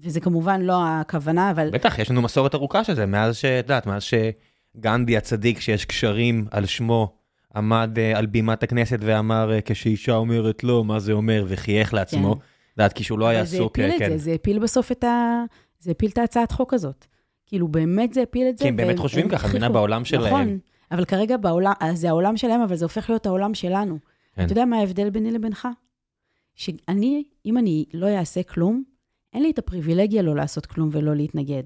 וזה 0.00 0.20
כמובן 0.20 0.60
לא 0.60 0.74
הכוונה, 0.86 1.50
אבל... 1.50 1.70
בטח, 1.70 1.98
יש 1.98 2.10
לנו 2.10 2.22
מסורת 2.22 2.54
ארוכה 2.54 2.84
של 2.84 2.94
זה, 2.94 3.06
מאז 3.06 3.36
ש... 3.36 3.44
את 3.44 3.64
יודעת, 3.64 3.86
מאז 3.86 4.02
שגנדי 4.02 5.16
הצדיק, 5.16 5.60
שיש 5.60 5.84
קשרים 5.84 6.46
על 6.50 6.66
שמו, 6.66 7.14
עמד 7.56 7.98
אה, 7.98 8.18
על 8.18 8.26
בימת 8.26 8.62
הכנסת 8.62 8.98
ואמר, 9.00 9.50
כשאישה 9.64 10.14
אומרת 10.14 10.64
לא, 10.64 10.84
מה 10.84 11.00
זה 11.00 11.12
אומר, 11.12 11.44
וחייך 11.48 11.94
לעצמו. 11.94 12.34
כן. 12.34 12.40
את 12.40 12.78
יודעת, 12.78 12.92
כשהוא 12.92 13.18
לא 13.18 13.28
היה 13.28 13.40
עסוק, 13.40 13.76
כן. 13.76 13.88
זה 13.88 13.94
הפיל 13.94 14.06
את 14.06 14.10
זה, 14.10 14.24
זה 14.24 14.32
הפיל 14.32 14.58
בסוף 14.58 14.92
את 14.92 15.04
ה... 15.04 15.44
זה 15.80 15.90
הפיל 15.90 16.10
את 16.10 16.18
ההצעת 16.18 16.52
חוק 16.52 16.74
הזאת. 16.74 17.06
כאילו, 17.46 17.68
באמת 17.68 18.14
זה 18.14 18.22
הפיל 18.22 18.48
את 18.48 18.58
זה. 18.58 18.64
כי 18.64 18.68
הם 18.68 18.76
באמת 18.76 18.98
חושבים 18.98 19.28
ככה, 19.28 19.48
מבינה 19.48 19.68
בעולם 19.68 20.04
שלהם. 20.04 20.26
נכון, 20.26 20.58
אבל 20.90 21.04
כרגע 21.04 21.36
בעולם, 21.36 21.72
זה 21.94 22.08
העולם 22.08 22.36
שלהם, 22.36 22.60
אבל 22.60 22.76
זה 22.76 22.84
הופך 22.84 23.10
להיות 23.10 23.26
העולם 23.26 23.54
שלנו. 23.54 23.98
כן. 24.34 24.44
אתה 24.44 24.52
יודע 24.52 24.64
מה 24.64 24.76
ההבדל 24.76 25.10
ביני 25.10 25.30
לבינך? 25.30 25.68
שאני, 26.54 27.24
אם 27.46 27.58
אני 27.58 27.84
לא 27.94 28.08
אעשה 28.08 28.42
כלום, 28.42 28.82
אין 29.32 29.42
לי 29.42 29.50
את 29.50 29.58
הפריבילגיה 29.58 30.22
לא 30.22 30.36
לעשות 30.36 30.66
כלום 30.66 30.88
ולא 30.92 31.14
להתנגד. 31.14 31.62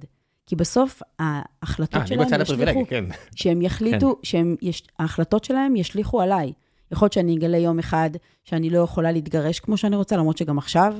כי 0.46 0.56
בסוף 0.56 1.02
ההחלטות 1.18 2.02
아, 2.02 2.06
שלהם 2.06 2.40
ישליכו, 2.42 2.86
כן. 2.88 3.04
שהם 3.34 3.62
יחליטו, 3.62 4.14
כן. 4.16 4.20
שהם, 4.22 4.56
יש, 4.62 4.82
ההחלטות 4.98 5.44
שלהם 5.44 5.76
ישליכו 5.76 6.20
עליי. 6.20 6.52
יכול 6.92 7.06
להיות 7.06 7.12
שאני 7.12 7.36
אגלה 7.36 7.56
יום 7.56 7.78
אחד 7.78 8.10
שאני 8.44 8.70
לא 8.70 8.78
יכולה 8.78 9.12
להתגרש 9.12 9.60
כמו 9.60 9.76
שאני 9.76 9.96
רוצה, 9.96 10.16
למרות 10.16 10.38
שגם 10.38 10.58
עכשיו, 10.58 10.94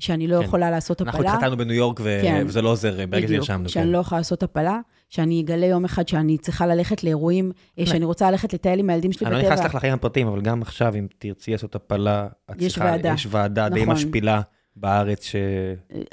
שאני 0.00 0.26
לא 0.26 0.38
כן. 0.38 0.44
יכולה 0.44 0.70
לעשות 0.70 1.00
הפלה. 1.00 1.12
אנחנו 1.12 1.28
התחתנו 1.28 1.56
בניו 1.56 1.74
יורק 1.74 2.00
ו... 2.00 2.18
כן. 2.22 2.44
וזה 2.46 2.62
לא 2.62 2.68
עוזר 2.68 3.06
ברגע 3.06 3.28
שנרשמנו. 3.28 3.68
שאני 3.68 3.84
כן. 3.84 3.92
לא 3.92 3.98
יכולה 3.98 4.18
לעשות 4.18 4.42
הפלה, 4.42 4.78
שאני 5.08 5.40
אגלה 5.40 5.66
יום 5.66 5.84
אחד 5.84 6.08
שאני 6.08 6.38
צריכה 6.38 6.66
ללכת 6.66 7.04
לאירועים, 7.04 7.52
אה, 7.78 7.86
שאני 7.86 8.04
רוצה 8.04 8.30
ללכת 8.30 8.52
לטייל 8.54 8.78
עם 8.78 8.90
הילדים 8.90 9.12
שלי 9.12 9.26
אני 9.26 9.34
בטבע. 9.36 9.48
לא 9.48 9.54
נכנס 9.54 9.66
לך 9.66 9.74
לחיים 9.74 9.94
הפרטיים, 9.94 10.26
אבל 10.26 10.40
גם 10.40 10.62
עכשיו, 10.62 10.94
אם 10.98 11.06
תרצי 11.18 11.52
לעשות 11.52 11.74
הפלה, 11.74 12.28
את 12.50 12.62
יש 12.62 12.72
צריכה- 12.72 12.88
ועדה. 12.90 13.12
יש 13.14 13.26
ועדה 13.30 13.68
די 13.68 13.82
נכון. 13.82 13.94
משפילה 13.94 14.40
בארץ, 14.76 15.24
ש... 15.24 15.36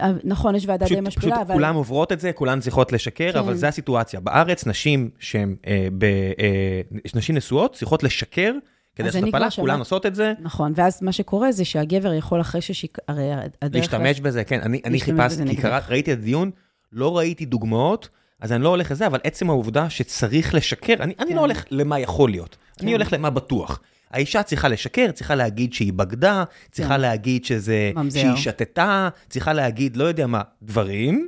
אה, 0.01 0.11
נכון, 0.23 0.55
יש 0.55 0.65
ועדה 0.67 0.85
די 0.85 0.93
פשוט, 0.93 1.07
משפילה, 1.07 1.35
פשוט 1.35 1.45
אבל... 1.45 1.53
כולם 1.55 1.75
עוברות 1.75 2.11
את 2.11 2.19
זה, 2.19 2.31
כולן 2.33 2.59
צריכות 2.59 2.91
לשקר, 2.91 3.31
כן. 3.31 3.39
אבל 3.39 3.55
זו 3.55 3.67
הסיטואציה. 3.67 4.19
בארץ, 4.19 4.65
נשים 4.67 5.09
שהן, 5.19 5.55
אה, 5.67 5.87
ב, 5.97 6.03
אה, 6.39 6.81
נשים 7.15 7.35
נשואות 7.35 7.75
צריכות 7.75 8.03
לשקר 8.03 8.51
כדי 8.97 9.05
לעשות 9.05 9.21
אני 9.21 9.29
הפלה, 9.29 9.49
כולן 9.55 9.79
עושות 9.79 10.05
את 10.05 10.15
זה, 10.15 10.33
נכון, 10.39 10.73
ואז 10.75 11.03
מה 11.03 11.11
שקורה 11.11 11.51
זה 11.51 11.65
שהגבר 11.65 12.13
יכול 12.13 12.41
אחרי 12.41 12.61
ששיק... 12.61 12.97
הרי 13.07 13.31
הדרך... 13.61 13.81
להשתמש 13.81 14.19
בזה, 14.19 14.43
כן. 14.43 14.59
אני, 14.61 14.81
אני 14.85 15.01
חיפשתי, 15.01 15.47
כי. 15.47 15.55
קראת, 15.55 15.83
ראיתי 15.89 16.13
את 16.13 16.17
הדיון, 16.17 16.51
לא 16.91 17.17
ראיתי 17.17 17.45
דוגמאות, 17.45 18.09
אז 18.41 18.51
אני 18.51 18.63
לא 18.63 18.69
הולך 18.69 18.91
לזה, 18.91 19.07
אבל 19.07 19.19
עצם 19.23 19.49
העובדה 19.49 19.89
שצריך 19.89 20.53
לשקר, 20.53 20.93
אני, 20.99 21.13
אני 21.19 21.29
כן. 21.29 21.35
לא 21.35 21.41
הולך 21.41 21.65
למה 21.71 21.99
יכול 21.99 22.29
להיות, 22.29 22.57
אני 22.79 22.87
כן. 22.87 22.93
הולך 22.93 23.13
למה 23.13 23.29
בטוח. 23.29 23.81
האישה 24.11 24.43
צריכה 24.43 24.67
לשקר, 24.67 25.11
צריכה 25.11 25.35
להגיד 25.35 25.73
שהיא 25.73 25.93
בגדה, 25.93 26.43
צריכה 26.71 26.93
כן. 26.93 27.01
להגיד 27.01 27.45
שזה, 27.45 27.91
ממזר. 27.95 28.19
שהיא 28.19 28.35
שתתה, 28.35 29.09
צריכה 29.29 29.53
להגיד 29.53 29.97
לא 29.97 30.03
יודע 30.03 30.27
מה, 30.27 30.41
דברים, 30.63 31.27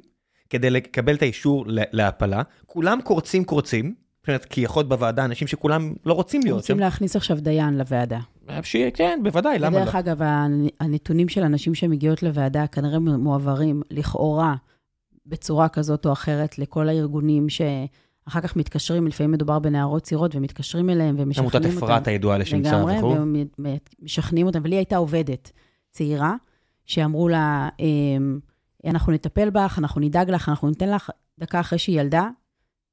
כדי 0.49 0.69
לקבל 0.69 1.15
את 1.15 1.21
האישור 1.21 1.65
להפלה. 1.67 2.41
כולם 2.65 2.99
קורצים 3.03 3.43
קורצים, 3.43 3.93
אומרת, 4.29 4.45
כי 4.45 4.61
יכול 4.61 4.79
להיות 4.79 4.89
בוועדה 4.89 5.25
אנשים 5.25 5.47
שכולם 5.47 5.93
לא 6.05 6.13
רוצים 6.13 6.41
להיות 6.43 6.55
רוצים. 6.55 6.79
להכניס 6.79 7.15
עכשיו 7.15 7.37
דיין 7.41 7.77
לוועדה. 7.77 8.19
שיהיה, 8.63 8.91
כן, 8.91 9.19
בוודאי, 9.23 9.59
למה 9.59 9.79
לא? 9.79 9.85
דרך 9.85 9.95
אגב, 9.95 10.21
הנ- 10.21 10.69
הנתונים 10.79 11.29
של 11.29 11.43
הנשים 11.43 11.75
שמגיעות 11.75 12.23
לוועדה 12.23 12.67
כנראה 12.67 12.99
מועברים 12.99 13.81
לכאורה 13.91 14.55
בצורה 15.25 15.69
כזאת 15.69 16.05
או 16.05 16.11
אחרת 16.11 16.59
לכל 16.59 16.89
הארגונים 16.89 17.47
שאחר 17.49 18.41
כך 18.41 18.55
מתקשרים, 18.55 19.07
לפעמים 19.07 19.31
מדובר 19.31 19.59
בנערות 19.59 20.03
צעירות 20.03 20.35
ומתקשרים 20.35 20.89
אליהם 20.89 21.15
ומשכנעים 21.19 21.49
עמותת 21.61 21.75
אותם. 21.75 21.85
אפרת 21.85 22.07
הידועה 22.07 22.37
לשמצה 22.37 22.71
לגמרי, 22.77 22.97
וכו'. 22.97 23.15
ומשכנעים 24.01 24.47
אותם. 24.47 24.59
ולי 24.63 24.75
הייתה 24.75 24.97
עובדת 24.97 25.51
צעירה, 25.91 26.35
שאמרו 26.85 27.29
לה, 27.29 27.69
אמ, 27.79 28.39
אנחנו 28.85 29.11
נטפל 29.13 29.49
בך, 29.49 29.75
אנחנו 29.79 30.01
נדאג 30.01 30.29
לך, 30.31 30.49
אנחנו 30.49 30.69
ניתן 30.69 30.89
לך 30.89 31.09
דקה 31.39 31.59
אחרי 31.59 31.79
שהיא 31.79 31.99
ילדה. 32.01 32.27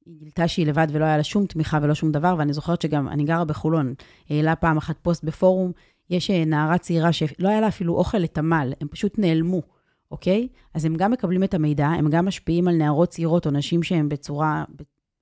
היא 0.06 0.16
גילתה 0.18 0.48
שהיא 0.48 0.66
לבד 0.66 0.86
ולא 0.92 1.04
היה 1.04 1.16
לה 1.16 1.24
שום 1.24 1.46
תמיכה 1.46 1.78
ולא 1.82 1.94
שום 1.94 2.12
דבר, 2.12 2.34
ואני 2.38 2.52
זוכרת 2.52 2.82
שגם, 2.82 3.08
אני 3.08 3.24
גרה 3.24 3.44
בחולון, 3.44 3.94
העלה 4.30 4.56
פעם 4.56 4.76
אחת 4.76 4.96
פוסט 5.02 5.24
בפורום, 5.24 5.72
יש 6.10 6.30
אה, 6.30 6.44
נערה 6.44 6.78
צעירה 6.78 7.12
שלא 7.12 7.48
היה 7.48 7.60
לה 7.60 7.68
אפילו 7.68 7.94
אוכל 7.94 8.18
לתמל, 8.18 8.72
הם 8.80 8.88
פשוט 8.88 9.18
נעלמו, 9.18 9.62
אוקיי? 10.10 10.48
אז 10.74 10.84
הם 10.84 10.94
גם 10.94 11.10
מקבלים 11.10 11.44
את 11.44 11.54
המידע, 11.54 11.86
הם 11.86 12.10
גם 12.10 12.26
משפיעים 12.26 12.68
על 12.68 12.74
נערות 12.74 13.08
צעירות 13.08 13.46
או 13.46 13.50
נשים 13.50 13.82
שהן 13.82 14.08
בצורה, 14.08 14.64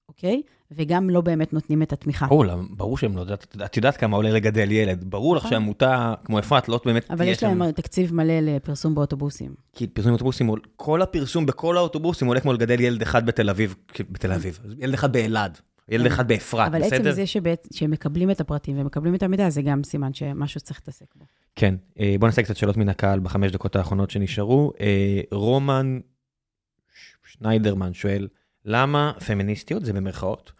אוקיי? 0.08 0.42
וגם 0.76 1.10
לא 1.10 1.20
באמת 1.20 1.52
נותנים 1.52 1.82
את 1.82 1.92
התמיכה. 1.92 2.26
ברור, 2.26 2.44
למה- 2.46 2.62
ברור 2.70 2.98
שהם 2.98 3.16
לא 3.16 3.20
יודעת, 3.20 3.56
את 3.64 3.76
יודעת 3.76 3.96
כמה 3.96 4.16
עולה 4.16 4.30
לגדל 4.30 4.70
ילד, 4.72 5.04
ברור 5.10 5.36
לך 5.36 5.42
נכון. 5.42 5.50
שעמותה 5.50 6.14
כמו 6.24 6.38
אפרת 6.38 6.68
לא 6.68 6.80
באמת 6.84 7.10
אבל 7.10 7.28
יש 7.28 7.42
להם 7.42 7.70
תקציב 7.72 8.14
מלא 8.14 8.40
לפרסום 8.40 8.94
באוטובוסים. 8.94 9.54
כי 9.72 9.86
פרסום 9.86 10.12
אוטובוסים, 10.12 10.46
עול- 10.46 10.60
כל 10.76 11.02
הפרסום 11.02 11.46
בכל 11.46 11.76
האוטובוסים 11.76 12.28
עולה 12.28 12.40
כמו 12.40 12.52
לגדל 12.52 12.80
ילד 12.80 13.02
אחד 13.02 13.26
בתל 13.26 13.50
אביב, 13.50 13.74
בתל 14.10 14.32
אביב, 14.32 14.58
ילד 14.78 14.94
אחד 14.94 15.12
באלעד, 15.12 15.58
ילד 15.88 16.06
אחד 16.06 16.28
באפרת, 16.28 16.68
אבל 16.68 16.80
בסדר? 16.82 16.96
עצם 16.96 17.10
זה 17.10 17.26
שבעת- 17.26 17.68
שהם 17.72 17.90
מקבלים 17.90 18.30
את 18.30 18.40
הפרטים 18.40 18.78
ומקבלים 18.78 19.14
את 19.14 19.22
המידע, 19.22 19.50
זה 19.50 19.62
גם 19.62 19.84
סימן 19.84 20.14
שמשהו 20.14 20.60
צריך 20.60 20.80
להתעסק 20.80 21.06
בו. 21.16 21.24
כן, 21.56 21.74
אה, 22.00 22.16
בוא 22.20 22.28
נעשה 22.28 22.42
קצת 22.42 22.56
שאלות 22.56 22.76
מן 22.76 22.88
הקהל 22.88 23.20
בחמש 23.20 23.52
דקות 23.52 23.76
האחרונות 23.76 24.10
שנשארו. 24.10 24.72
אה, 24.80 25.20
רומן 25.32 25.98
שניידרמן 27.26 27.94
שואל, 27.94 28.28
למה 28.64 29.12
פמיניסטיות, 29.26 29.84
זה 29.84 29.92
במרכאות, 29.92 30.52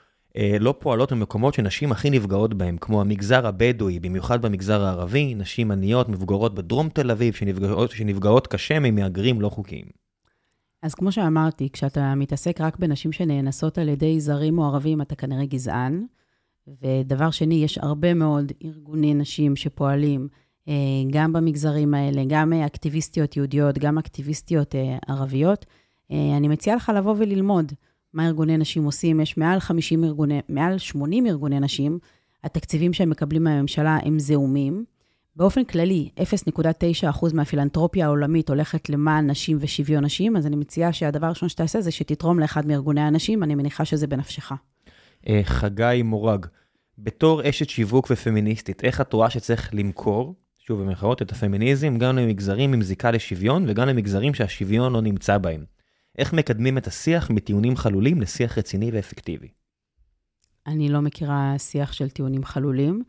לא 0.61 0.75
פועלות 0.79 1.13
במקומות 1.13 1.55
שנשים 1.55 1.93
הכי 1.93 2.11
נפגעות 2.11 2.55
בהם, 2.55 2.77
כמו 2.81 3.01
המגזר 3.01 3.47
הבדואי, 3.47 4.01
במיוחד 4.01 4.43
במגזר 4.43 4.85
הערבי, 4.85 5.35
נשים 5.35 5.71
עניות, 5.71 6.09
מבוגרות 6.09 6.55
בדרום 6.55 6.89
תל 6.89 7.11
אביב, 7.11 7.35
שנפגעות, 7.35 7.91
שנפגעות 7.91 8.47
קשה 8.47 8.79
ממהגרים 8.79 9.41
לא 9.41 9.49
חוקיים. 9.49 9.87
אז 10.83 10.95
כמו 10.95 11.13
שאמרתי, 11.13 11.69
כשאתה 11.73 12.15
מתעסק 12.15 12.61
רק 12.61 12.77
בנשים 12.79 13.13
שנאנסות 13.13 13.79
על 13.79 13.89
ידי 13.89 14.21
זרים 14.21 14.59
או 14.59 14.65
ערבים, 14.65 15.01
אתה 15.01 15.15
כנראה 15.15 15.47
גזען. 15.47 16.05
ודבר 16.83 17.31
שני, 17.31 17.55
יש 17.55 17.79
הרבה 17.79 18.15
מאוד 18.15 18.53
ארגוני 18.65 19.15
נשים 19.15 19.57
שפועלים 19.57 20.29
אה, 20.69 20.75
גם 21.11 21.33
במגזרים 21.33 21.95
האלה, 21.95 22.23
גם 22.29 22.53
אה, 22.53 22.67
אקטיביסטיות 22.67 23.37
יהודיות, 23.37 23.79
גם 23.79 23.99
אקטיביסטיות 23.99 24.75
אה, 24.75 24.99
ערביות. 25.09 25.67
אה, 26.11 26.37
אני 26.37 26.49
מציעה 26.49 26.77
לך 26.77 26.93
לבוא 26.97 27.15
וללמוד 27.19 27.73
מה 28.15 28.27
ארגוני 28.27 28.57
נשים 28.57 28.85
עושים. 28.85 29.21
יש 29.21 29.37
מעל 29.37 29.61
50 29.61 30.05
ארגוני, 30.05 30.41
מעל 30.49 30.79
80 30.79 31.27
ארגוני 31.27 31.61
נשים. 31.61 31.99
התקציבים 32.45 32.93
שהם 32.93 33.11
מקבלים 33.11 33.45
מהממשלה 33.45 33.99
הם 34.03 34.19
זעומים. 34.19 34.85
באופן 35.37 35.65
כללי, 35.65 36.09
0.9% 36.21 37.35
מהפילנטרופיה 37.35 38.07
העולמית 38.07 38.49
הולכת 38.49 38.91
למען 38.91 39.31
נשים 39.31 39.57
ושוויון 39.61 40.05
נשים, 40.05 40.37
אז 40.37 40.47
אני 40.47 40.57
מציעה 40.57 40.93
שהדבר 40.93 41.27
הראשון 41.27 41.49
שתעשה 41.49 41.81
זה 41.81 41.91
שתתרום 41.91 42.39
לאחד 42.39 42.67
מארגוני 42.67 43.01
הנשים, 43.01 43.43
אני 43.43 43.55
מניחה 43.55 43.85
שזה 43.85 44.07
בנפשך. 44.07 44.53
אה, 45.29 45.41
חגי 45.45 46.03
מורג, 46.05 46.47
בתור 46.99 47.49
אשת 47.49 47.69
שיווק 47.69 48.07
ופמיניסטית, 48.11 48.85
איך 48.85 49.01
את 49.01 49.13
רואה 49.13 49.31
שצריך 49.31 49.71
למכור, 49.73 50.35
שוב 50.59 50.81
במרכאות, 50.81 51.23
את 51.23 51.33
הפמיניזם 51.33 51.99
גם 51.99 52.17
למגזרים 52.17 52.73
עם 52.73 52.83
זיקה 52.83 53.11
לשוויון 53.11 53.65
וגם 53.69 53.89
למגזרים 53.89 54.35
שהשוויון 54.35 54.93
לא 54.93 55.01
נמצא 55.01 55.39
בהם? 55.39 55.65
איך 56.19 56.33
מקדמים 56.33 56.79
את 56.79 56.87
השיח 56.87 57.31
מטיעונים 57.31 57.77
חלולים 57.77 58.21
לשיח 58.21 58.59
רציני 58.59 58.91
ואפקטיבי? 58.93 59.49
אני 60.67 60.89
לא 60.89 61.01
מכירה 61.01 61.55
שיח 61.59 61.93
של 61.93 62.11
טיעונים 62.11 62.45
חלולים. 62.45 63.03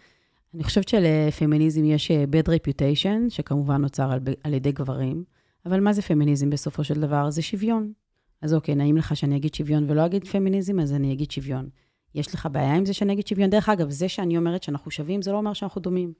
אני 0.53 0.63
חושבת 0.63 0.87
שלפמיניזם 0.87 1.85
יש 1.85 2.11
אה, 2.11 2.23
bad 2.23 2.47
reputation, 2.47 3.29
שכמובן 3.29 3.81
נוצר 3.81 4.11
על, 4.11 4.19
על 4.43 4.53
ידי 4.53 4.71
גברים, 4.71 5.23
אבל 5.65 5.79
מה 5.79 5.93
זה 5.93 6.01
פמיניזם 6.01 6.49
בסופו 6.49 6.83
של 6.83 7.01
דבר? 7.01 7.29
זה 7.29 7.41
שוויון. 7.41 7.93
אז 8.41 8.53
אוקיי, 8.53 8.75
נעים 8.75 8.97
לך 8.97 9.15
שאני 9.15 9.35
אגיד 9.35 9.55
שוויון 9.55 9.89
ולא 9.89 10.05
אגיד 10.05 10.27
פמיניזם, 10.27 10.79
אז 10.79 10.93
אני 10.93 11.13
אגיד 11.13 11.31
שוויון. 11.31 11.69
יש 12.15 12.33
לך 12.33 12.47
בעיה 12.51 12.75
עם 12.75 12.85
זה 12.85 12.93
שאני 12.93 13.13
אגיד 13.13 13.27
שוויון? 13.27 13.49
דרך 13.49 13.69
אגב, 13.69 13.89
זה 13.89 14.09
שאני 14.09 14.37
אומרת 14.37 14.63
שאנחנו 14.63 14.91
שווים, 14.91 15.21
זה 15.21 15.31
לא 15.31 15.37
אומר 15.37 15.53
שאנחנו 15.53 15.81
דומים. 15.81 16.13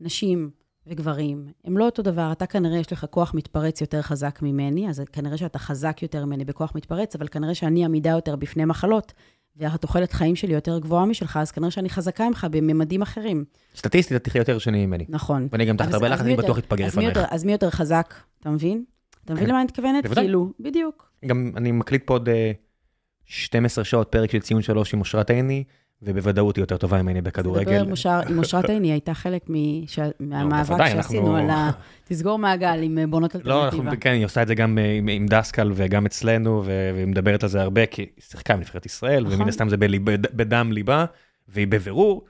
נשים 0.00 0.50
וגברים 0.86 1.46
הם 1.64 1.78
לא 1.78 1.84
אותו 1.84 2.02
דבר. 2.02 2.32
אתה 2.32 2.46
כנראה 2.46 2.78
יש 2.78 2.92
לך 2.92 3.06
כוח 3.10 3.34
מתפרץ 3.34 3.80
יותר 3.80 4.02
חזק 4.02 4.38
ממני, 4.42 4.88
אז 4.88 5.02
כנראה 5.12 5.36
שאתה 5.36 5.58
חזק 5.58 5.98
יותר 6.02 6.24
ממני 6.24 6.44
בכוח 6.44 6.72
מתפרץ, 6.74 7.14
אבל 7.16 7.28
כנראה 7.28 7.54
שאני 7.54 7.84
עמידה 7.84 8.10
יותר 8.10 8.36
בפני 8.36 8.64
מחלות, 8.64 9.12
והתוחלת 9.56 10.12
חיים 10.12 10.36
שלי 10.36 10.54
יותר 10.54 10.78
גבוהה 10.78 11.06
משלך, 11.06 11.36
אז 11.36 11.50
כנראה 11.50 11.70
שאני 11.70 11.90
חזקה 11.90 12.28
ממך 12.28 12.46
בממדים 12.50 13.02
אחרים. 13.02 13.44
סטטיסטית, 13.76 14.16
את 14.16 14.24
תחיה 14.24 14.40
יותר 14.40 14.58
שנים 14.58 14.88
ממני. 14.88 15.04
נכון. 15.08 15.48
ואני 15.52 15.64
גם 15.64 15.76
תחת 15.76 15.94
הרבה 15.94 16.08
לחץ, 16.08 16.20
אני 16.20 16.36
בטוח 16.36 16.58
אתפגר. 16.58 16.88
יותר- 17.00 17.24
אז 17.30 17.44
מי 17.44 17.52
יותר 17.52 17.70
חזק, 17.70 18.14
אתה 18.40 18.50
מבין? 18.50 18.84
אתה 19.24 19.32
מבין 19.34 19.44
כן. 19.44 19.50
למה 19.50 19.60
אני 19.60 19.64
מתכוונת? 19.64 20.06
כאילו, 20.14 20.52
בדיוק. 20.60 21.10
גם 21.26 21.52
אני 21.56 21.72
מקליט 21.72 22.02
פה 22.06 22.14
עוד 22.14 22.28
אה, 22.28 22.52
12 23.24 23.84
שעות 23.84 24.08
פרק 24.12 24.30
של 24.30 24.40
ציון 24.40 24.62
שלוש 24.62 24.94
עם 24.94 25.00
אושרת 25.00 25.30
עיני, 25.30 25.64
ובוודאות 26.02 26.56
היא 26.56 26.62
יותר 26.62 26.76
טובה 26.76 27.02
ממני 27.02 27.20
בכדורגל. 27.20 27.70
לדבר 27.70 27.84
עם 27.84 27.90
אושר- 27.90 28.20
עם 28.28 28.38
אושרת 28.38 28.70
עיני, 28.70 28.92
הייתה 28.92 29.14
חלק 29.14 29.42
מש- 29.48 29.98
מהמאבק 30.20 30.86
שעשינו 30.92 31.20
אנחנו- 31.20 31.36
על 31.36 31.50
ה... 31.50 31.70
תסגור 32.08 32.38
מעגל 32.38 32.78
עם 32.82 32.98
אה, 32.98 33.06
בונות 33.06 33.34
לא, 33.34 33.38
אלטרנטיבה. 33.64 33.82
אנחנו, 33.90 34.00
כן, 34.00 34.10
היא 34.12 34.24
עושה 34.24 34.42
את 34.42 34.48
זה 34.48 34.54
גם 34.54 34.78
אה, 34.78 34.98
עם, 35.14 35.26
דסקל 35.26 35.72
וגם 35.74 36.06
אצלנו, 36.06 36.62
והיא 36.64 37.06
מדברת 37.06 37.42
על 37.42 37.48
זה 37.48 37.62
הרבה, 37.62 37.86
כי 37.86 38.02
היא 38.02 38.08
שיחקה 38.20 38.54
עם 38.54 38.60
נבחרת 38.60 38.86
ישראל, 38.86 39.24
נכון. 39.24 39.36
ומן 39.40 39.48
הסתם 39.48 39.68
זה 39.68 39.76
בדם 40.34 40.72
ליבה, 40.72 41.04
והיא 41.48 41.66
בבירור 41.66 42.24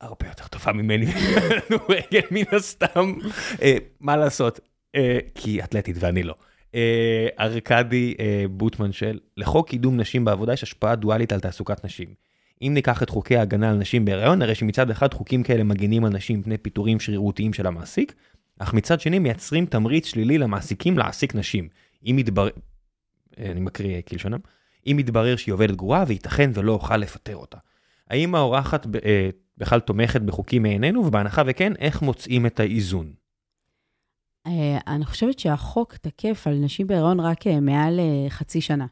הרבה 0.00 0.26
יותר 0.28 0.46
טובה 0.46 0.72
ממני 0.72 1.06
מן 2.30 2.42
הסתם. 2.52 3.12
אה, 3.62 3.76
מה 4.00 4.16
לעשות, 4.16 4.60
כי 5.34 5.50
היא 5.50 5.62
אתלטית 5.64 5.96
ואני 6.00 6.22
לא. 6.22 6.34
ארכדי 7.40 8.14
בוטמן 8.50 8.92
של, 8.92 9.18
לחוק 9.36 9.68
קידום 9.68 9.96
נשים 10.00 10.24
בעבודה 10.24 10.52
יש 10.52 10.62
השפעה 10.62 10.94
דואלית 10.94 11.32
על 11.32 11.40
תעסוקת 11.40 11.84
נשים. 11.84 12.08
אם 12.62 12.70
ניקח 12.74 13.02
את 13.02 13.10
חוקי 13.10 13.36
ההגנה 13.36 13.70
על 13.70 13.76
נשים 13.76 14.04
בהיריון, 14.04 14.42
הרי 14.42 14.54
שמצד 14.54 14.90
אחד 14.90 15.14
חוקים 15.14 15.42
כאלה 15.42 15.64
מגינים 15.64 16.04
על 16.04 16.12
נשים 16.12 16.40
מפני 16.40 16.58
פיטורים 16.58 17.00
שרירותיים 17.00 17.52
של 17.52 17.66
המעסיק, 17.66 18.14
אך 18.58 18.74
מצד 18.74 19.00
שני 19.00 19.18
מייצרים 19.18 19.66
תמריץ 19.66 20.06
שלילי 20.06 20.38
למעסיקים 20.38 20.98
להעסיק 20.98 21.34
נשים. 21.34 21.68
אם 22.06 22.16
יתברר, 22.18 22.50
אני 23.38 23.60
מקריא 23.60 24.00
כלשונם, 24.08 24.38
אם 24.86 24.96
יתברר 24.98 25.36
שהיא 25.36 25.52
עובדת 25.52 25.76
גרועה 25.76 26.04
וייתכן 26.06 26.50
ולא 26.54 26.72
אוכל 26.72 26.96
לפטר 26.96 27.36
אותה. 27.36 27.58
האם 28.10 28.34
האורחת 28.34 28.86
אה, 29.04 29.30
בכלל 29.58 29.80
תומכת 29.80 30.20
בחוקים 30.20 30.62
מעינינו, 30.62 31.00
ובהנחה 31.06 31.42
וכן, 31.46 31.72
איך 31.78 32.02
מוצאים 32.02 32.46
את 32.46 32.60
האיזון? 32.60 33.12
אה, 34.46 34.78
אני 34.86 35.04
חושבת 35.04 35.38
שהחוק 35.38 35.96
תקף 35.96 36.46
על 36.46 36.54
נשים 36.54 36.86
בהיריון 36.86 37.20
רק 37.20 37.46
אה, 37.46 37.60
מעל 37.60 38.00
אה, 38.00 38.30
חצי 38.30 38.60
שנה. 38.60 38.86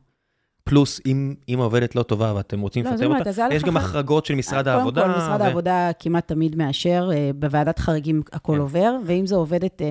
פלוס, 0.70 1.01
אם, 1.06 1.34
אם 1.48 1.60
העובדת 1.60 1.97
לא 1.97 2.02
טובה 2.02 2.32
ואתם 2.36 2.60
רוצים 2.60 2.84
לא, 2.84 2.90
לפטר 2.90 3.06
אומרת, 3.06 3.26
אותה, 3.26 3.55
יש 3.55 3.62
גם 3.62 3.76
החרגות 3.76 4.26
של 4.26 4.34
משרד 4.34 4.64
קודם 4.64 4.76
העבודה. 4.76 5.02
כל, 5.02 5.09
משרד 5.09 5.40
ו- 5.40 5.44
העבודה 5.44 5.90
כמעט 5.98 6.28
תמיד 6.28 6.56
מאשר, 6.56 7.10
אה, 7.12 7.30
בוועדת 7.34 7.78
חריגים 7.78 8.22
הכל 8.32 8.52
כן. 8.52 8.59
עובר, 8.59 8.97
ואם 9.06 9.26
זו 9.26 9.36
עובדת, 9.36 9.82
אה, 9.82 9.90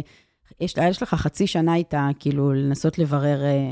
יש 0.61 0.75
יש 0.89 1.01
לך 1.01 1.13
חצי 1.13 1.47
שנה 1.47 1.75
איתה, 1.75 2.09
כאילו, 2.19 2.53
לנסות 2.53 2.99
לברר, 2.99 3.43
אה, 3.43 3.71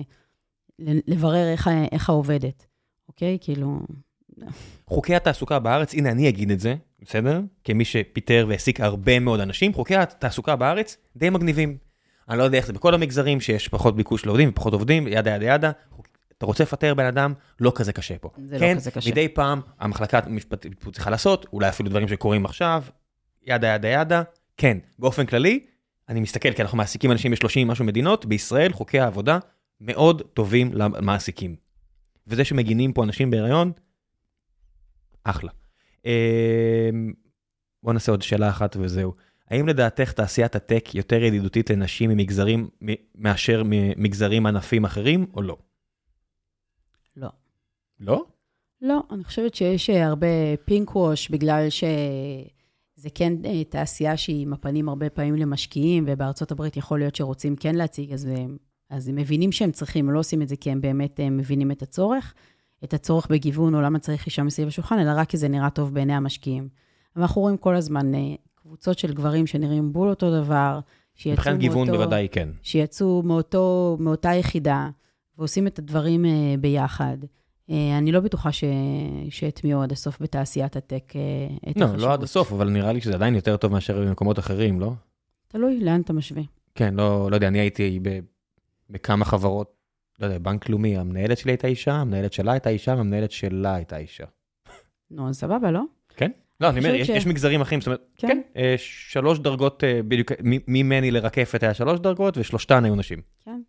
לברר 1.08 1.52
איך 1.52 1.70
איך 1.92 2.10
העובדת, 2.10 2.66
אוקיי? 3.08 3.38
כאילו... 3.42 3.80
חוקי 4.88 5.16
התעסוקה 5.16 5.60
בארץ, 5.60 5.94
הנה 5.94 6.12
אני 6.12 6.30
אגיד 6.30 6.52
את 6.52 6.60
זה, 6.60 6.76
בסדר? 7.02 7.42
כמי 7.64 7.86
שפיטר 7.86 8.46
והעסיק 8.50 8.82
הרבה 8.82 9.20
מאוד 9.20 9.40
אנשים, 9.40 9.74
חוקי 9.74 9.96
התעסוקה 9.96 10.56
בארץ 10.56 10.98
די 11.16 11.30
מגניבים. 11.30 11.78
אני 12.30 12.38
לא 12.38 12.44
יודע 12.44 12.58
איך 12.58 12.66
זה 12.66 12.74
בכל 12.74 12.94
המגזרים, 12.94 13.42
שיש 13.42 13.68
פחות 13.68 13.96
ביקוש 13.96 14.26
לעובדים 14.26 14.50
ופחות 14.50 14.74
עובדים, 14.74 15.08
ידה 15.08 15.36
ידה 15.36 15.46
ידה. 15.46 15.72
אתה 16.38 16.46
רוצה 16.46 16.64
לפטר 16.64 16.94
בן 16.94 17.06
אדם, 17.06 17.34
לא 17.60 17.72
כזה 17.76 17.94
קשה 17.94 18.18
פה. 18.18 18.30
זה 18.50 18.60
כן, 18.60 18.74
לא 18.74 18.80
כזה 18.80 18.92
קשה. 18.92 19.12
מדי 19.12 19.28
פעם 19.28 19.62
המחלקה 19.80 20.20
המשפטית 20.26 20.86
צריכה 20.92 21.10
לעשות, 21.10 21.46
אולי 21.54 21.70
אפילו 21.70 21.90
דברים 21.90 22.08
שקורים 22.08 22.46
עכשיו, 22.46 22.84
ידה 23.44 23.68
ידה 23.68 23.88
ידה. 23.88 24.24
כן, 24.58 24.78
באופן 25.00 25.26
כללי, 25.26 25.66
אני 26.10 26.20
מסתכל, 26.20 26.54
כי 26.54 26.62
אנחנו 26.62 26.78
מעסיקים 26.78 27.12
אנשים 27.12 27.32
ב-30 27.32 27.66
משהו 27.66 27.86
מדינות, 27.86 28.26
בישראל 28.26 28.74
חוקי 28.74 29.00
העבודה 29.00 29.40
מאוד 29.82 30.22
טובים 30.34 30.74
למעסיקים. 30.74 31.56
וזה 32.28 32.46
שמגינים 32.46 32.94
פה 32.94 33.04
אנשים 33.04 33.32
בהיריון, 33.32 33.72
אחלה. 35.24 35.52
אמ, 36.06 37.14
בוא 37.84 37.94
נעשה 37.94 38.12
עוד 38.12 38.22
שאלה 38.22 38.50
אחת 38.50 38.76
וזהו. 38.80 39.14
האם 39.50 39.68
לדעתך 39.68 40.12
תעשיית 40.12 40.56
הטק 40.56 40.96
יותר 40.96 41.24
ידידותית 41.24 41.70
לנשים 41.70 42.10
ממגזרים 42.10 42.70
מאשר 43.16 43.64
ממגזרים 43.66 44.46
ענפים 44.46 44.86
אחרים, 44.86 45.26
או 45.34 45.42
לא? 45.42 45.48
לא. 45.48 45.67
לא? 48.00 48.26
לא, 48.82 49.00
אני 49.12 49.24
חושבת 49.24 49.56
שיש 49.56 49.90
אה, 49.90 50.06
הרבה 50.08 50.28
פינק 50.66 50.96
ווש, 50.96 51.30
בגלל 51.30 51.68
שזה 51.70 53.10
כן 53.16 53.34
אה, 53.46 53.64
תעשייה 53.64 54.18
שהיא 54.18 54.42
עם 54.42 54.54
הפנים 54.54 54.90
הרבה 54.90 55.10
פעמים 55.10 55.36
למשקיעים, 55.36 56.04
ובארצות 56.08 56.52
הברית 56.52 56.78
יכול 56.78 57.00
להיות 57.00 57.16
שרוצים 57.16 57.56
כן 57.56 57.76
להציג, 57.76 58.14
אז, 58.14 58.26
הם- 58.26 58.58
אז 58.90 59.08
הם 59.08 59.16
מבינים 59.16 59.52
שהם 59.52 59.72
צריכים, 59.72 60.08
הם 60.08 60.14
לא 60.14 60.20
עושים 60.20 60.42
את 60.42 60.48
זה 60.48 60.56
כי 60.56 60.72
הם 60.72 60.82
באמת 60.82 61.20
אה, 61.20 61.30
מבינים 61.30 61.72
את 61.72 61.82
הצורך, 61.82 62.34
את 62.84 62.94
הצורך 62.94 63.28
בגיוון, 63.30 63.76
או 63.76 63.82
למה 63.82 64.00
צריך 64.00 64.26
אישה 64.26 64.44
מסביב 64.44 64.68
לשולחן, 64.68 65.00
אלא 65.00 65.12
רק 65.16 65.30
כי 65.30 65.38
זה 65.38 65.48
נראה 65.48 65.70
טוב 65.70 65.94
בעיני 65.94 66.14
המשקיעים. 66.14 66.70
אנחנו 67.16 67.42
רואים 67.42 67.58
כל 67.58 67.76
הזמן 67.76 68.16
אה, 68.16 68.20
קבוצות 68.56 69.00
של 69.00 69.14
גברים 69.14 69.48
שנראים 69.48 69.94
בול 69.94 70.10
אותו 70.10 70.42
דבר, 70.44 70.80
שיצאו 71.16 71.34
מבחינת 71.34 71.60
גיוון 71.60 71.88
מאותו- 71.88 71.98
בוודאי 72.02 72.28
כן. 72.32 72.50
שיצאו 72.62 73.22
מאותו, 73.26 73.98
מאותה 74.00 74.30
יחידה 74.34 74.90
ועושים 75.38 75.68
את 75.68 75.80
הדברים 75.80 76.26
אה, 76.26 76.32
ביחד. 76.60 77.18
אה, 77.70 77.98
אני 77.98 78.12
לא 78.12 78.20
בטוחה 78.20 78.52
ש... 78.52 78.64
שהטמיעו 79.30 79.82
עד 79.82 79.92
הסוף 79.92 80.22
בתעשיית 80.22 80.76
הטק 80.76 81.14
אה, 81.16 81.72
את 81.72 81.78
לא, 81.78 81.86
החשיבות. 81.86 82.08
לא 82.08 82.14
עד 82.14 82.24
הסוף, 82.24 82.52
אבל 82.52 82.70
נראה 82.70 82.94
לי 82.94 83.02
שזה 83.02 83.14
עדיין 83.14 83.36
יותר 83.36 83.58
טוב 83.58 83.72
מאשר 83.72 84.00
במקומות 84.06 84.40
אחרים, 84.40 84.80
לא? 84.80 84.92
תלוי 85.48 85.80
לאן 85.80 86.02
אתה 86.02 86.14
משווה. 86.14 86.44
כן, 86.76 86.94
לא, 86.94 87.28
לא 87.32 87.36
יודע, 87.36 87.48
אני 87.48 87.60
הייתי 87.60 88.00
ב, 88.02 88.20
בכמה 88.90 89.26
חברות, 89.26 89.74
לא 90.20 90.26
יודע, 90.26 90.38
בנק 90.38 90.70
לאומי, 90.70 90.98
המנהלת 90.98 91.38
שלי 91.38 91.52
הייתה 91.52 91.68
אישה, 91.68 91.94
המנהלת 91.94 92.34
שלה 92.34 92.52
הייתה 92.52 92.70
אישה, 92.70 92.94
והמנהלת 92.98 93.32
שלה 93.32 93.76
הייתה 93.76 93.98
אישה. 93.98 94.26
נו, 95.12 95.30
אז 95.30 95.36
סבבה, 95.36 95.72
לא? 95.72 95.82
לא, 96.62 96.70
אני 96.70 96.80
אומר, 96.80 96.96
יש, 96.96 97.08
ש- 97.08 97.10
יש 97.10 97.28
מגזרים 97.28 97.62
אחרים, 97.62 97.82
זאת 97.82 97.88
אומרת, 97.88 98.02
כן. 98.18 98.28
כן, 98.28 98.42
אה, 98.58 98.76
שלוש 98.78 99.40
דרגות, 99.40 99.84
בדיוק, 100.08 100.32
ממני 100.68 101.12
לרקפת 101.12 101.64
היה 101.64 101.74
שלוש 101.74 102.00
דרגות, 102.00 102.38
ושלושתן 102.38 102.86
היו 102.86 102.96
נשים. 102.96 103.22
כן. 103.46 103.62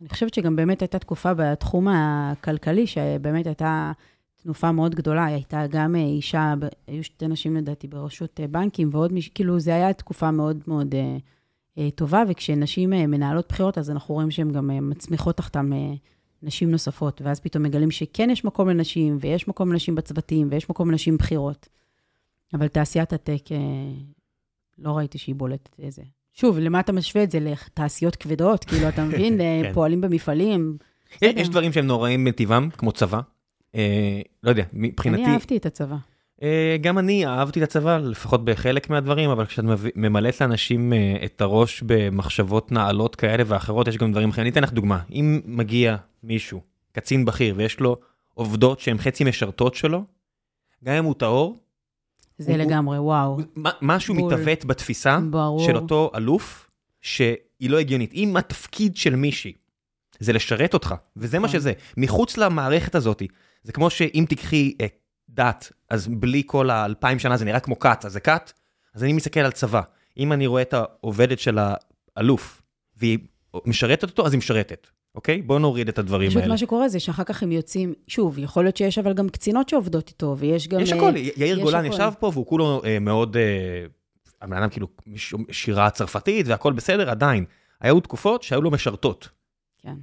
אני 0.00 0.08
חושבת 0.08 0.34
שגם 0.34 0.56
באמת 0.56 0.82
הייתה 0.82 0.98
תקופה 0.98 1.34
בתחום 1.34 1.88
הכלכלי, 1.88 2.86
שבאמת 2.86 3.46
הייתה 3.46 3.92
תנופה 4.44 4.72
מאוד 4.72 4.94
גדולה. 4.94 5.24
הייתה 5.24 5.64
גם 5.70 5.96
אה, 5.96 6.00
אישה, 6.00 6.54
היו 6.86 7.04
שתי 7.04 7.28
נשים 7.28 7.56
לדעתי 7.56 7.88
בראשות 7.88 8.40
אה, 8.40 8.46
בנקים, 8.46 8.88
ועוד 8.92 9.12
מישהו, 9.12 9.32
כאילו, 9.34 9.60
זו 9.60 9.70
הייתה 9.70 9.98
תקופה 9.98 10.30
מאוד 10.30 10.62
מאוד 10.66 10.94
אה, 11.78 11.90
טובה, 11.90 12.22
וכשנשים 12.28 12.90
מנהלות 12.90 13.48
בחירות, 13.48 13.78
אז 13.78 13.90
אנחנו 13.90 14.14
רואים 14.14 14.30
שהן 14.30 14.52
גם 14.52 14.88
מצמיחות 14.88 15.36
תחתן 15.36 15.70
נשים 16.42 16.70
נוספות, 16.70 17.22
ואז 17.22 17.40
פתאום 17.40 17.62
מגלים 17.62 17.90
שכן 17.90 18.30
יש 18.30 18.44
מקום 18.44 18.68
לנשים, 18.68 19.18
ויש 19.20 19.48
מקום 19.48 19.72
לנשים 19.72 19.94
בצוותים, 19.94 20.48
ויש 20.50 20.70
מקום 20.70 20.90
לנשים 20.90 21.16
בחירות. 21.16 21.68
אבל 22.54 22.68
תעשיית 22.68 23.12
הטק, 23.12 23.42
לא 24.78 24.96
ראיתי 24.96 25.18
שהיא 25.18 25.34
בולטת 25.34 25.78
איזה. 25.78 26.02
שוב, 26.34 26.58
למה 26.58 26.80
אתה 26.80 26.92
משווה 26.92 27.22
את 27.22 27.30
זה? 27.30 27.38
לתעשיות 27.40 28.16
כבדות, 28.16 28.64
כאילו, 28.68 28.88
אתה 28.88 29.04
מבין? 29.04 29.40
אה, 29.40 29.60
כן. 29.62 29.72
פועלים 29.72 30.00
במפעלים. 30.00 30.76
יש, 31.10 31.16
בסדר. 31.16 31.40
יש 31.40 31.48
דברים 31.48 31.72
שהם 31.72 31.86
נוראים 31.86 32.24
מטבעם, 32.24 32.70
כמו 32.70 32.92
צבא. 32.92 33.20
אה, 33.74 34.20
לא 34.42 34.50
יודע, 34.50 34.64
מבחינתי, 34.72 35.24
אני 35.24 35.32
אהבתי 35.32 35.56
את 35.56 35.66
הצבא. 35.66 35.96
אה, 36.42 36.76
גם 36.80 36.98
אני 36.98 37.26
אהבתי 37.26 37.58
את 37.58 37.64
הצבא, 37.64 37.98
לפחות 37.98 38.44
בחלק 38.44 38.90
מהדברים, 38.90 39.30
אבל 39.30 39.46
כשאת 39.46 39.64
ממלאת 39.96 40.40
לאנשים 40.40 40.92
אה, 40.92 41.16
את 41.24 41.40
הראש 41.40 41.82
במחשבות 41.86 42.72
נעלות 42.72 43.16
כאלה 43.16 43.42
ואחרות, 43.46 43.88
יש 43.88 43.96
גם 43.96 44.12
דברים 44.12 44.28
אחרים. 44.28 44.42
אני 44.44 44.50
אתן 44.50 44.62
לך 44.62 44.72
דוגמה. 44.72 45.00
אם 45.10 45.40
מגיע 45.44 45.96
מישהו, 46.22 46.60
קצין 46.92 47.24
בכיר, 47.24 47.54
ויש 47.56 47.80
לו 47.80 47.96
עובדות 48.34 48.80
שהן 48.80 48.98
חצי 48.98 49.24
משרתות 49.24 49.74
שלו, 49.74 50.04
גם 50.84 50.94
אם 50.94 51.04
הוא 51.04 51.14
טהור, 51.14 51.58
זה 52.38 52.50
הוא- 52.52 52.58
לגמרי, 52.58 52.98
וואו. 52.98 53.38
מה- 53.56 53.70
משהו 53.82 54.14
בול. 54.14 54.32
מתעוות 54.34 54.64
בתפיסה 54.64 55.18
ברור. 55.30 55.66
של 55.66 55.76
אותו 55.76 56.10
אלוף, 56.16 56.70
שהיא 57.02 57.36
לא 57.70 57.78
הגיונית. 57.78 58.12
אם 58.12 58.36
התפקיד 58.36 58.96
של 58.96 59.16
מישהי 59.16 59.52
זה 60.20 60.32
לשרת 60.32 60.74
אותך, 60.74 60.94
וזה 61.16 61.38
מה 61.38 61.46
נכון. 61.48 61.60
שזה, 61.60 61.72
מחוץ 61.96 62.36
למערכת 62.36 62.94
הזאת, 62.94 63.22
זה 63.62 63.72
כמו 63.72 63.90
שאם 63.90 64.24
תיקחי 64.28 64.74
אה, 64.80 64.86
דת, 65.28 65.72
אז 65.90 66.08
בלי 66.08 66.42
כל 66.46 66.70
האלפיים 66.70 67.18
שנה 67.18 67.36
זה 67.36 67.44
נראה 67.44 67.60
כמו 67.60 67.78
כת, 67.78 68.04
אז 68.04 68.12
זה 68.12 68.20
כת, 68.20 68.52
אז 68.94 69.04
אני 69.04 69.12
מסתכל 69.12 69.40
על 69.40 69.52
צבא. 69.52 69.80
אם 70.18 70.32
אני 70.32 70.46
רואה 70.46 70.62
את 70.62 70.74
העובדת 70.74 71.38
של 71.38 71.58
האלוף, 72.16 72.62
והיא 72.96 73.18
משרתת 73.66 74.02
אותו, 74.02 74.26
אז 74.26 74.32
היא 74.32 74.38
משרתת, 74.38 74.86
אוקיי? 75.14 75.42
בואו 75.42 75.58
נוריד 75.58 75.88
את 75.88 75.98
הדברים 75.98 76.30
פשוט 76.30 76.42
האלה. 76.42 76.52
מה 76.52 76.58
שקורה 76.58 76.88
זה 76.88 77.00
שאחר 77.00 77.24
כך 77.24 77.42
הם 77.42 77.52
יוצאים, 77.52 77.94
שוב, 78.08 78.38
יכול 78.38 78.64
להיות 78.64 78.76
שיש 78.76 78.98
אבל 78.98 79.12
גם 79.12 79.28
קצינות 79.28 79.68
שעובדות 79.68 80.08
איתו, 80.08 80.36
ויש 80.38 80.68
גם... 80.68 80.80
יש 80.80 80.92
אה, 80.92 80.96
הכל, 80.96 81.16
יאיר 81.16 81.58
יש 81.58 81.64
גולן. 81.64 81.84
ישב 81.84 82.12
פה 82.18 82.30
והוא 82.34 82.46
כולו 82.46 82.82
אה, 82.84 82.98
מאוד, 82.98 83.36
אה, 83.36 83.86
הבן 84.42 84.56
אדם 84.56 84.68
כאילו 84.68 84.86
שירה 85.50 85.90
צרפתית 85.90 86.46
והכל 86.48 86.72
בסדר, 86.72 87.10
עדיין. 87.10 87.44
היו 87.80 88.00
תקופות 88.00 88.42
שהיו 88.42 88.62
לו 88.62 88.70
משרתות. 88.70 89.28
כן. 89.78 89.94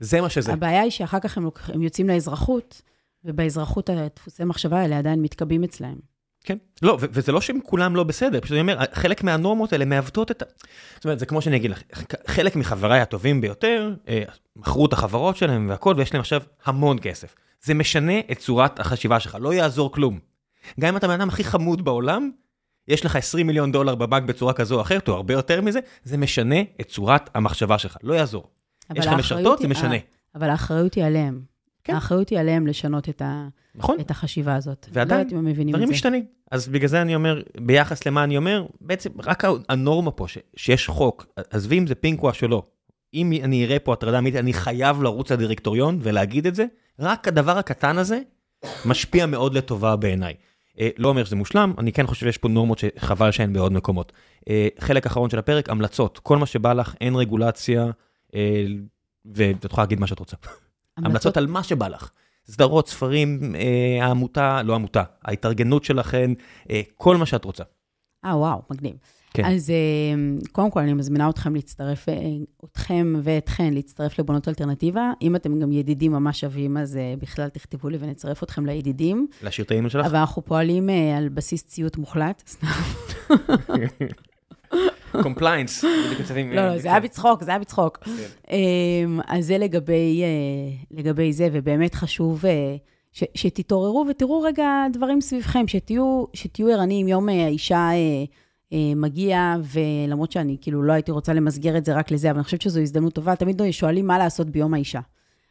זה 0.00 0.20
מה 0.20 0.28
שזה. 0.28 0.52
הבעיה 0.52 0.82
היא 0.82 0.90
שאחר 0.90 1.20
כך 1.20 1.36
הם, 1.36 1.48
הם 1.68 1.82
יוצאים 1.82 2.08
לאזרחות, 2.08 2.82
ובאזרחות 3.24 3.90
הדפוסי 3.90 4.44
מחשבה 4.44 4.80
האלה 4.80 4.98
עדיין 4.98 5.22
מתקבעים 5.22 5.64
אצלהם. 5.64 6.11
כן. 6.44 6.58
לא, 6.82 6.98
וזה 7.00 7.32
לא 7.32 7.40
שהם 7.40 7.58
כולם 7.64 7.96
לא 7.96 8.04
בסדר, 8.04 8.40
פשוט 8.40 8.52
אני 8.52 8.60
אומר, 8.60 8.78
חלק 8.92 9.24
מהנורמות 9.24 9.72
האלה 9.72 9.84
מעוותות 9.84 10.30
את 10.30 10.42
ה... 10.42 10.44
זאת 10.94 11.04
אומרת, 11.04 11.18
זה 11.18 11.26
כמו 11.26 11.42
שאני 11.42 11.56
אגיד 11.56 11.70
לך, 11.70 11.82
חלק 12.26 12.56
מחבריי 12.56 13.00
הטובים 13.00 13.40
ביותר, 13.40 13.94
אה, 14.08 14.22
מכרו 14.56 14.86
את 14.86 14.92
החברות 14.92 15.36
שלהם 15.36 15.68
והכל, 15.70 15.94
ויש 15.96 16.14
להם 16.14 16.20
עכשיו 16.20 16.42
המון 16.64 16.98
כסף. 17.02 17.34
זה 17.62 17.74
משנה 17.74 18.20
את 18.32 18.38
צורת 18.38 18.80
החשיבה 18.80 19.20
שלך, 19.20 19.36
לא 19.40 19.54
יעזור 19.54 19.92
כלום. 19.92 20.18
גם 20.80 20.88
אם 20.88 20.96
אתה 20.96 21.08
בן 21.08 21.14
אדם 21.14 21.28
הכי 21.28 21.44
חמוד 21.44 21.84
בעולם, 21.84 22.30
יש 22.88 23.04
לך 23.04 23.16
20 23.16 23.46
מיליון 23.46 23.72
דולר 23.72 23.94
בבנק 23.94 24.22
בצורה 24.22 24.52
כזו 24.52 24.76
או 24.76 24.80
אחרת, 24.80 25.08
או 25.08 25.14
הרבה 25.14 25.34
יותר 25.34 25.60
מזה, 25.60 25.80
זה 26.04 26.16
משנה 26.16 26.60
את 26.80 26.88
צורת 26.88 27.30
המחשבה 27.34 27.78
שלך, 27.78 27.96
לא 28.02 28.14
יעזור. 28.14 28.50
יש 28.94 29.06
לך 29.06 29.12
משרתות, 29.12 29.58
זה 29.58 29.68
משנה. 29.68 29.94
אה, 29.94 30.00
אבל 30.34 30.50
האחריות 30.50 30.94
היא 30.94 31.04
עליהם. 31.04 31.51
כן. 31.84 31.94
האחריות 31.94 32.28
היא 32.28 32.38
עליהם 32.38 32.66
לשנות 32.66 33.08
את, 33.08 33.22
ה, 33.22 33.48
נכון? 33.74 34.00
את 34.00 34.10
החשיבה 34.10 34.54
הזאת. 34.54 34.86
ועדיין, 34.92 35.28
לא 35.32 35.38
הם 35.38 35.44
מבינים 35.44 35.74
דברים. 35.74 35.90
משתנים. 35.90 36.24
אז 36.50 36.68
בגלל 36.68 36.88
זה 36.88 37.02
אני 37.02 37.14
אומר, 37.14 37.42
ביחס 37.60 38.06
למה 38.06 38.24
אני 38.24 38.36
אומר, 38.36 38.66
בעצם 38.80 39.10
רק 39.18 39.44
הנורמה 39.68 40.10
פה, 40.10 40.28
ש, 40.28 40.38
שיש 40.56 40.88
חוק, 40.88 41.26
עזבי 41.50 41.78
אם 41.78 41.86
זה 41.86 41.94
פינקווש 41.94 42.42
או 42.42 42.48
לא, 42.48 42.62
אם 43.14 43.32
אני 43.42 43.64
אראה 43.64 43.78
פה 43.78 43.92
הטרדה 43.92 44.20
מינית, 44.20 44.40
אני 44.40 44.52
חייב 44.52 45.02
לרוץ 45.02 45.32
לדירקטוריון 45.32 45.98
ולהגיד 46.02 46.46
את 46.46 46.54
זה, 46.54 46.66
רק 46.98 47.28
הדבר 47.28 47.58
הקטן 47.58 47.98
הזה 47.98 48.20
משפיע 48.86 49.26
מאוד 49.26 49.54
לטובה 49.54 49.96
בעיניי. 49.96 50.34
אה, 50.80 50.88
לא 50.98 51.08
אומר 51.08 51.24
שזה 51.24 51.36
מושלם, 51.36 51.74
אני 51.78 51.92
כן 51.92 52.06
חושב 52.06 52.26
שיש 52.26 52.38
פה 52.38 52.48
נורמות 52.48 52.78
שחבל 52.78 53.30
שאין 53.30 53.52
בעוד 53.52 53.72
מקומות. 53.72 54.12
אה, 54.48 54.68
חלק 54.78 55.06
אחרון 55.06 55.30
של 55.30 55.38
הפרק, 55.38 55.70
המלצות. 55.70 56.18
כל 56.18 56.38
מה 56.38 56.46
שבא 56.46 56.72
לך, 56.72 56.94
אין 57.00 57.14
רגולציה, 57.14 57.86
אה, 58.34 58.64
ואת 59.24 59.64
יכולה 59.64 59.84
להגיד 59.84 60.00
מה 60.00 60.06
שאת 60.06 60.18
רוצה. 60.18 60.36
המלצות 60.96 61.36
על 61.36 61.46
מה 61.46 61.62
שבא 61.62 61.88
לך. 61.88 62.10
סדרות, 62.46 62.88
ספרים, 62.88 63.54
אה, 63.54 64.04
העמותה, 64.06 64.62
לא 64.62 64.74
עמותה, 64.74 65.02
ההתארגנות 65.24 65.84
שלכן, 65.84 66.30
אה, 66.70 66.80
כל 66.96 67.16
מה 67.16 67.26
שאת 67.26 67.44
רוצה. 67.44 67.64
אה, 68.24 68.36
וואו, 68.36 68.62
מגניב. 68.70 68.96
כן. 69.34 69.44
אז 69.44 69.70
אה, 69.70 70.44
קודם 70.52 70.70
כל, 70.70 70.80
אני 70.80 70.92
מזמינה 70.92 71.30
אתכם 71.30 71.54
להצטרף, 71.54 72.08
אה, 72.08 72.14
אתכם 72.64 73.14
ואתכן 73.22 73.74
להצטרף 73.74 74.18
לבונות 74.18 74.48
אלטרנטיבה. 74.48 75.12
אם 75.22 75.36
אתם 75.36 75.60
גם 75.60 75.72
ידידים 75.72 76.12
ממש 76.12 76.40
שווים, 76.40 76.76
אז 76.76 76.96
אה, 76.96 77.14
בכלל 77.18 77.48
תכתבו 77.48 77.88
לי 77.88 77.98
ונצרף 78.00 78.42
אתכם 78.42 78.66
לידידים. 78.66 79.26
להשאיר 79.42 79.64
את 79.64 79.70
האימייל 79.70 79.90
שלך? 79.90 80.06
אבל 80.06 80.16
אנחנו 80.16 80.44
פועלים 80.44 80.90
אה, 80.90 81.16
על 81.16 81.28
בסיס 81.28 81.66
ציות 81.66 81.96
מוחלט. 81.96 82.42
סתם. 82.46 82.66
compliance. 85.22 85.84
לא, 86.54 86.72
לא, 86.72 86.78
זה 86.78 86.88
היה 86.88 87.00
בצחוק, 87.00 87.42
זה 87.42 87.50
היה 87.50 87.58
בצחוק. 87.58 87.98
כן. 87.98 88.12
אמ, 88.50 89.20
אז 89.26 89.46
זה 89.46 89.58
לגבי, 89.58 90.22
אה, 90.22 90.98
לגבי 90.98 91.32
זה, 91.32 91.48
ובאמת 91.52 91.94
חשוב 91.94 92.46
אה, 92.46 92.76
שתתעוררו 93.12 94.06
ותראו 94.10 94.42
רגע 94.42 94.86
דברים 94.92 95.20
סביבכם, 95.20 95.68
שתהיו, 95.68 96.68
ערניים. 96.72 97.08
יום 97.08 97.28
אה, 97.28 97.44
האישה 97.44 97.90
מגיע, 98.96 99.56
ולמרות 99.62 100.32
שאני 100.32 100.56
כאילו 100.60 100.82
לא 100.82 100.92
הייתי 100.92 101.10
רוצה 101.10 101.32
למסגר 101.32 101.76
את 101.76 101.84
זה 101.84 101.94
רק 101.94 102.10
לזה, 102.10 102.30
אבל 102.30 102.38
אני 102.38 102.44
חושבת 102.44 102.60
שזו 102.60 102.80
הזדמנות 102.80 103.14
טובה, 103.14 103.36
תמיד 103.36 103.62
שואלים 103.70 104.06
מה 104.06 104.18
לעשות 104.18 104.50
ביום 104.50 104.74
האישה. 104.74 105.00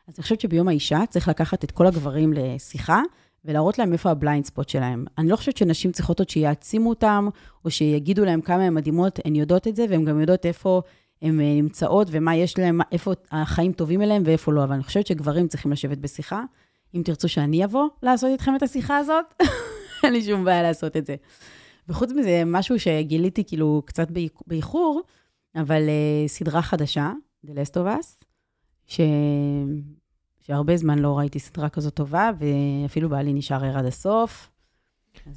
אז 0.08 0.14
אני 0.18 0.24
חושבת 0.24 0.42
שביום 0.42 0.68
האישה 0.68 1.00
צריך 1.10 1.28
לקחת 1.28 1.64
את 1.64 1.72
כל 1.72 1.88
הגברים 1.88 2.34
לשיחה, 2.34 3.02
ולהראות 3.46 3.80
להם 3.80 3.94
איפה 3.94 4.12
ה 4.12 4.17
blind 4.17 4.46
spot 4.46 4.70
שלהם. 4.70 5.06
אני 5.18 5.30
לא 5.30 5.36
חושבת 5.36 5.58
שנשים 5.58 5.92
צריכות 5.92 6.20
עוד 6.20 6.30
שיעצימו 6.30 6.90
אותם, 6.90 7.30
או 7.66 7.72
שיגידו 7.72 8.26
להם 8.26 8.42
כמה 8.42 8.64
הן 8.64 8.74
מדהימות, 8.74 9.20
הן 9.26 9.36
יודעות 9.36 9.68
את 9.68 9.76
זה, 9.76 9.86
והן 9.90 10.06
גם 10.06 10.20
יודעות 10.20 10.46
איפה 10.46 10.82
הן 11.22 11.40
אה, 11.40 11.46
נמצאות, 11.56 12.08
ומה 12.12 12.36
יש 12.36 12.60
להם, 12.60 12.80
איפה 12.92 13.14
החיים 13.32 13.74
טובים 13.74 14.02
אליהם 14.02 14.24
ואיפה 14.26 14.54
לא. 14.54 14.64
אבל 14.64 14.74
אני 14.74 14.84
חושבת 14.84 15.08
שגברים 15.08 15.48
צריכים 15.48 15.72
לשבת 15.72 15.98
בשיחה. 15.98 16.44
אם 16.96 17.02
תרצו 17.06 17.30
שאני 17.30 17.66
אבוא 17.66 17.88
לעשות 18.04 18.30
איתכם 18.30 18.56
את 18.56 18.64
השיחה 18.64 18.98
הזאת, 18.98 19.26
אין 20.04 20.14
לי 20.14 20.24
שום 20.24 20.46
בעיה 20.46 20.62
לעשות 20.62 20.98
את 20.98 21.06
זה. 21.06 21.16
וחוץ 21.90 22.12
מזה, 22.12 22.44
משהו 22.46 22.80
שגיליתי 22.80 23.44
כאילו 23.44 23.82
קצת 23.86 24.08
באיחור, 24.48 25.02
אבל 25.56 25.82
uh, 25.88 26.30
סדרה 26.30 26.62
חדשה, 26.62 27.12
The 27.46 27.50
Last 27.50 27.74
of 27.74 28.00
Us, 28.00 28.26
ש... 28.88 29.02
שהרבה 30.42 30.78
זמן 30.78 31.00
לא 31.00 31.18
ראיתי 31.18 31.40
סדרה 31.40 31.70
כזאת 31.70 31.94
טובה, 31.94 32.30
ואפילו 32.40 33.10
בעלי 33.10 33.34
נשאר 33.34 33.66
ער 33.66 33.78
עד 33.78 33.86
הסוף. 33.86 34.50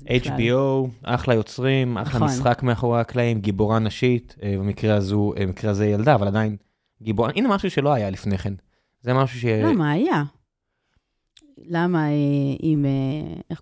HBO, 0.07 0.89
אחלה 1.03 1.35
יוצרים, 1.35 1.99
אחלה 1.99 2.15
נכון. 2.15 2.29
משחק 2.29 2.63
מאחורי 2.63 3.01
הקלעים, 3.01 3.41
גיבורה 3.41 3.79
נשית, 3.79 4.37
אה, 4.43 4.55
במקרה 4.59 4.95
הזו, 4.95 5.33
אה, 5.37 5.47
במקרה 5.47 5.71
הזה 5.71 5.87
ילדה, 5.87 6.15
אבל 6.15 6.27
עדיין 6.27 6.57
גיבורה, 7.03 7.31
הנה 7.37 7.49
משהו 7.49 7.71
שלא 7.71 7.93
היה 7.93 8.11
לפני 8.11 8.39
כן. 8.39 8.55
זה 9.01 9.15
משהו 9.15 9.41
ש... 9.41 9.45
למה, 9.45 9.91
היה. 9.91 10.23
למה 11.67 12.09
אם... 12.63 12.85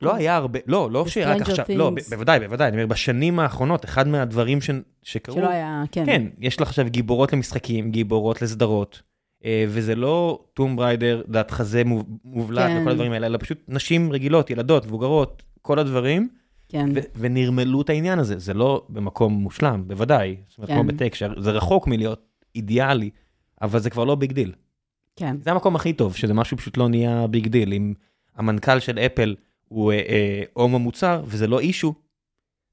לא 0.02 0.14
היה 0.14 0.36
הרבה, 0.36 0.58
לא, 0.66 0.90
לא 0.90 1.06
שרק 1.06 1.40
עכשיו, 1.40 1.64
לא, 1.68 1.92
בוודאי, 2.10 2.40
בוודאי, 2.40 2.68
אני 2.68 2.76
אומר, 2.76 2.86
בשנים 2.86 3.38
האחרונות, 3.38 3.84
אחד 3.84 4.08
מהדברים 4.08 4.58
שקרו... 5.02 5.34
שלא 5.34 5.48
היה, 5.48 5.82
כן. 5.92 6.06
כן, 6.06 6.22
יש 6.38 6.60
לך 6.60 6.68
עכשיו 6.68 6.84
גיבורות 6.88 7.32
למשחקים, 7.32 7.90
גיבורות 7.90 8.42
לסדרות. 8.42 9.02
אה, 9.44 9.64
וזה 9.68 9.94
לא 9.94 10.44
טום 10.54 10.76
בריידר, 10.76 11.22
דעת 11.28 11.50
חזה 11.50 11.82
מובלט 12.24 12.66
כן. 12.68 12.78
וכל 12.80 12.90
הדברים 12.90 13.12
האלה, 13.12 13.26
אלא 13.26 13.38
פשוט 13.38 13.58
נשים 13.68 14.12
רגילות, 14.12 14.50
ילדות, 14.50 14.86
מבוגרות, 14.86 15.42
כל 15.62 15.78
הדברים. 15.78 16.28
כן. 16.68 16.88
ונרמלו 17.16 17.82
את 17.82 17.90
העניין 17.90 18.18
הזה, 18.18 18.38
זה 18.38 18.54
לא 18.54 18.86
במקום 18.88 19.32
מושלם, 19.32 19.84
בוודאי. 19.86 20.36
זאת 20.48 20.58
אומרת, 20.58 20.70
כן. 20.70 20.76
כמו 20.76 20.84
בטק, 20.84 21.14
זה 21.36 21.50
רחוק 21.50 21.86
מלהיות 21.86 22.26
אידיאלי, 22.54 23.10
אבל 23.62 23.78
זה 23.78 23.90
כבר 23.90 24.04
לא 24.04 24.14
big 24.14 24.32
deal. 24.32 24.52
כן. 25.16 25.36
זה 25.42 25.50
המקום 25.50 25.76
הכי 25.76 25.92
טוב, 25.92 26.16
שזה 26.16 26.34
משהו 26.34 26.56
פשוט 26.56 26.76
לא 26.76 26.88
נהיה 26.88 27.26
big 27.26 27.48
deal. 27.48 27.72
אם 27.72 27.94
המנכ"ל 28.36 28.80
של 28.80 28.98
אפל 28.98 29.34
הוא 29.68 29.92
אה, 29.92 29.98
אה, 29.98 30.42
הומו 30.52 30.78
מוצהר, 30.78 31.22
וזה 31.26 31.46
לא 31.46 31.60
issue, 31.60 31.94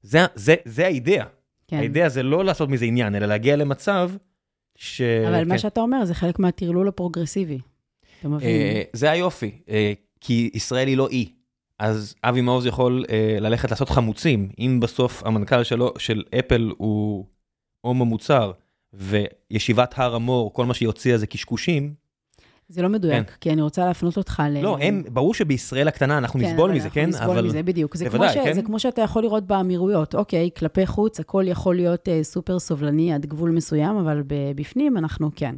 זה, 0.02 0.18
זה, 0.34 0.54
זה 0.64 0.86
האידאה. 0.86 1.24
כן. 1.68 1.76
האידאה 1.76 2.08
זה 2.08 2.22
לא 2.22 2.44
לעשות 2.44 2.68
מזה 2.68 2.84
עניין, 2.84 3.14
אלא 3.14 3.26
להגיע 3.26 3.56
למצב 3.56 4.10
ש... 4.80 5.00
אבל 5.00 5.44
כן. 5.44 5.48
מה 5.48 5.58
שאתה 5.58 5.80
אומר 5.80 6.04
זה 6.04 6.14
חלק 6.14 6.38
מהטרלול 6.38 6.88
הפרוגרסיבי. 6.88 7.58
אתה 8.20 8.28
מבין? 8.28 8.48
אה, 8.48 8.82
זה 8.92 9.10
היופי, 9.10 9.58
אה, 9.68 9.92
כי 10.20 10.50
ישראל 10.54 10.88
היא 10.88 10.96
לא 10.96 11.08
אי. 11.08 11.32
אז 11.78 12.14
אבי 12.24 12.40
מעוז 12.40 12.66
יכול 12.66 13.04
אה, 13.10 13.36
ללכת 13.40 13.70
לעשות 13.70 13.90
חמוצים, 13.90 14.48
אם 14.58 14.80
בסוף 14.82 15.22
המנכ"ל 15.26 15.64
שלו, 15.64 15.94
של 15.98 16.22
אפל 16.38 16.72
הוא 16.76 17.26
הומו 17.80 18.04
מוצר, 18.04 18.52
וישיבת 18.92 19.98
הר 19.98 20.14
המור, 20.14 20.52
כל 20.52 20.66
מה 20.66 20.74
שהיא 20.74 20.86
הוציאה 20.86 21.18
זה 21.18 21.26
קשקושים, 21.26 21.94
זה 22.70 22.82
לא 22.82 22.88
מדויק, 22.88 23.30
כן. 23.30 23.34
כי 23.40 23.52
אני 23.52 23.62
רוצה 23.62 23.84
להפנות 23.84 24.16
אותך 24.16 24.42
ל... 24.50 24.62
לא, 24.62 24.78
הם, 24.80 25.02
ברור 25.12 25.34
שבישראל 25.34 25.88
הקטנה 25.88 26.18
אנחנו 26.18 26.40
כן, 26.40 26.46
נסבול 26.46 26.72
מזה, 26.72 26.90
כן? 26.90 27.08
נסבול 27.08 27.38
אבל... 27.38 27.46
מזה, 27.46 27.62
בדיוק. 27.62 27.96
זה, 27.96 28.04
בוודאי, 28.04 28.32
כמו 28.32 28.42
ש... 28.42 28.46
כן? 28.46 28.52
זה 28.52 28.62
כמו 28.62 28.78
שאתה 28.78 29.02
יכול 29.02 29.22
לראות 29.22 29.46
באמירויות. 29.46 30.14
אוקיי, 30.14 30.50
כלפי 30.56 30.86
חוץ 30.86 31.20
הכל 31.20 31.44
יכול 31.46 31.76
להיות 31.76 32.08
uh, 32.08 32.10
סופר 32.22 32.58
סובלני 32.58 33.12
עד 33.12 33.26
גבול 33.26 33.50
מסוים, 33.50 33.96
אבל 33.96 34.22
בפנים 34.56 34.96
אנחנו 34.96 35.30
כן. 35.36 35.54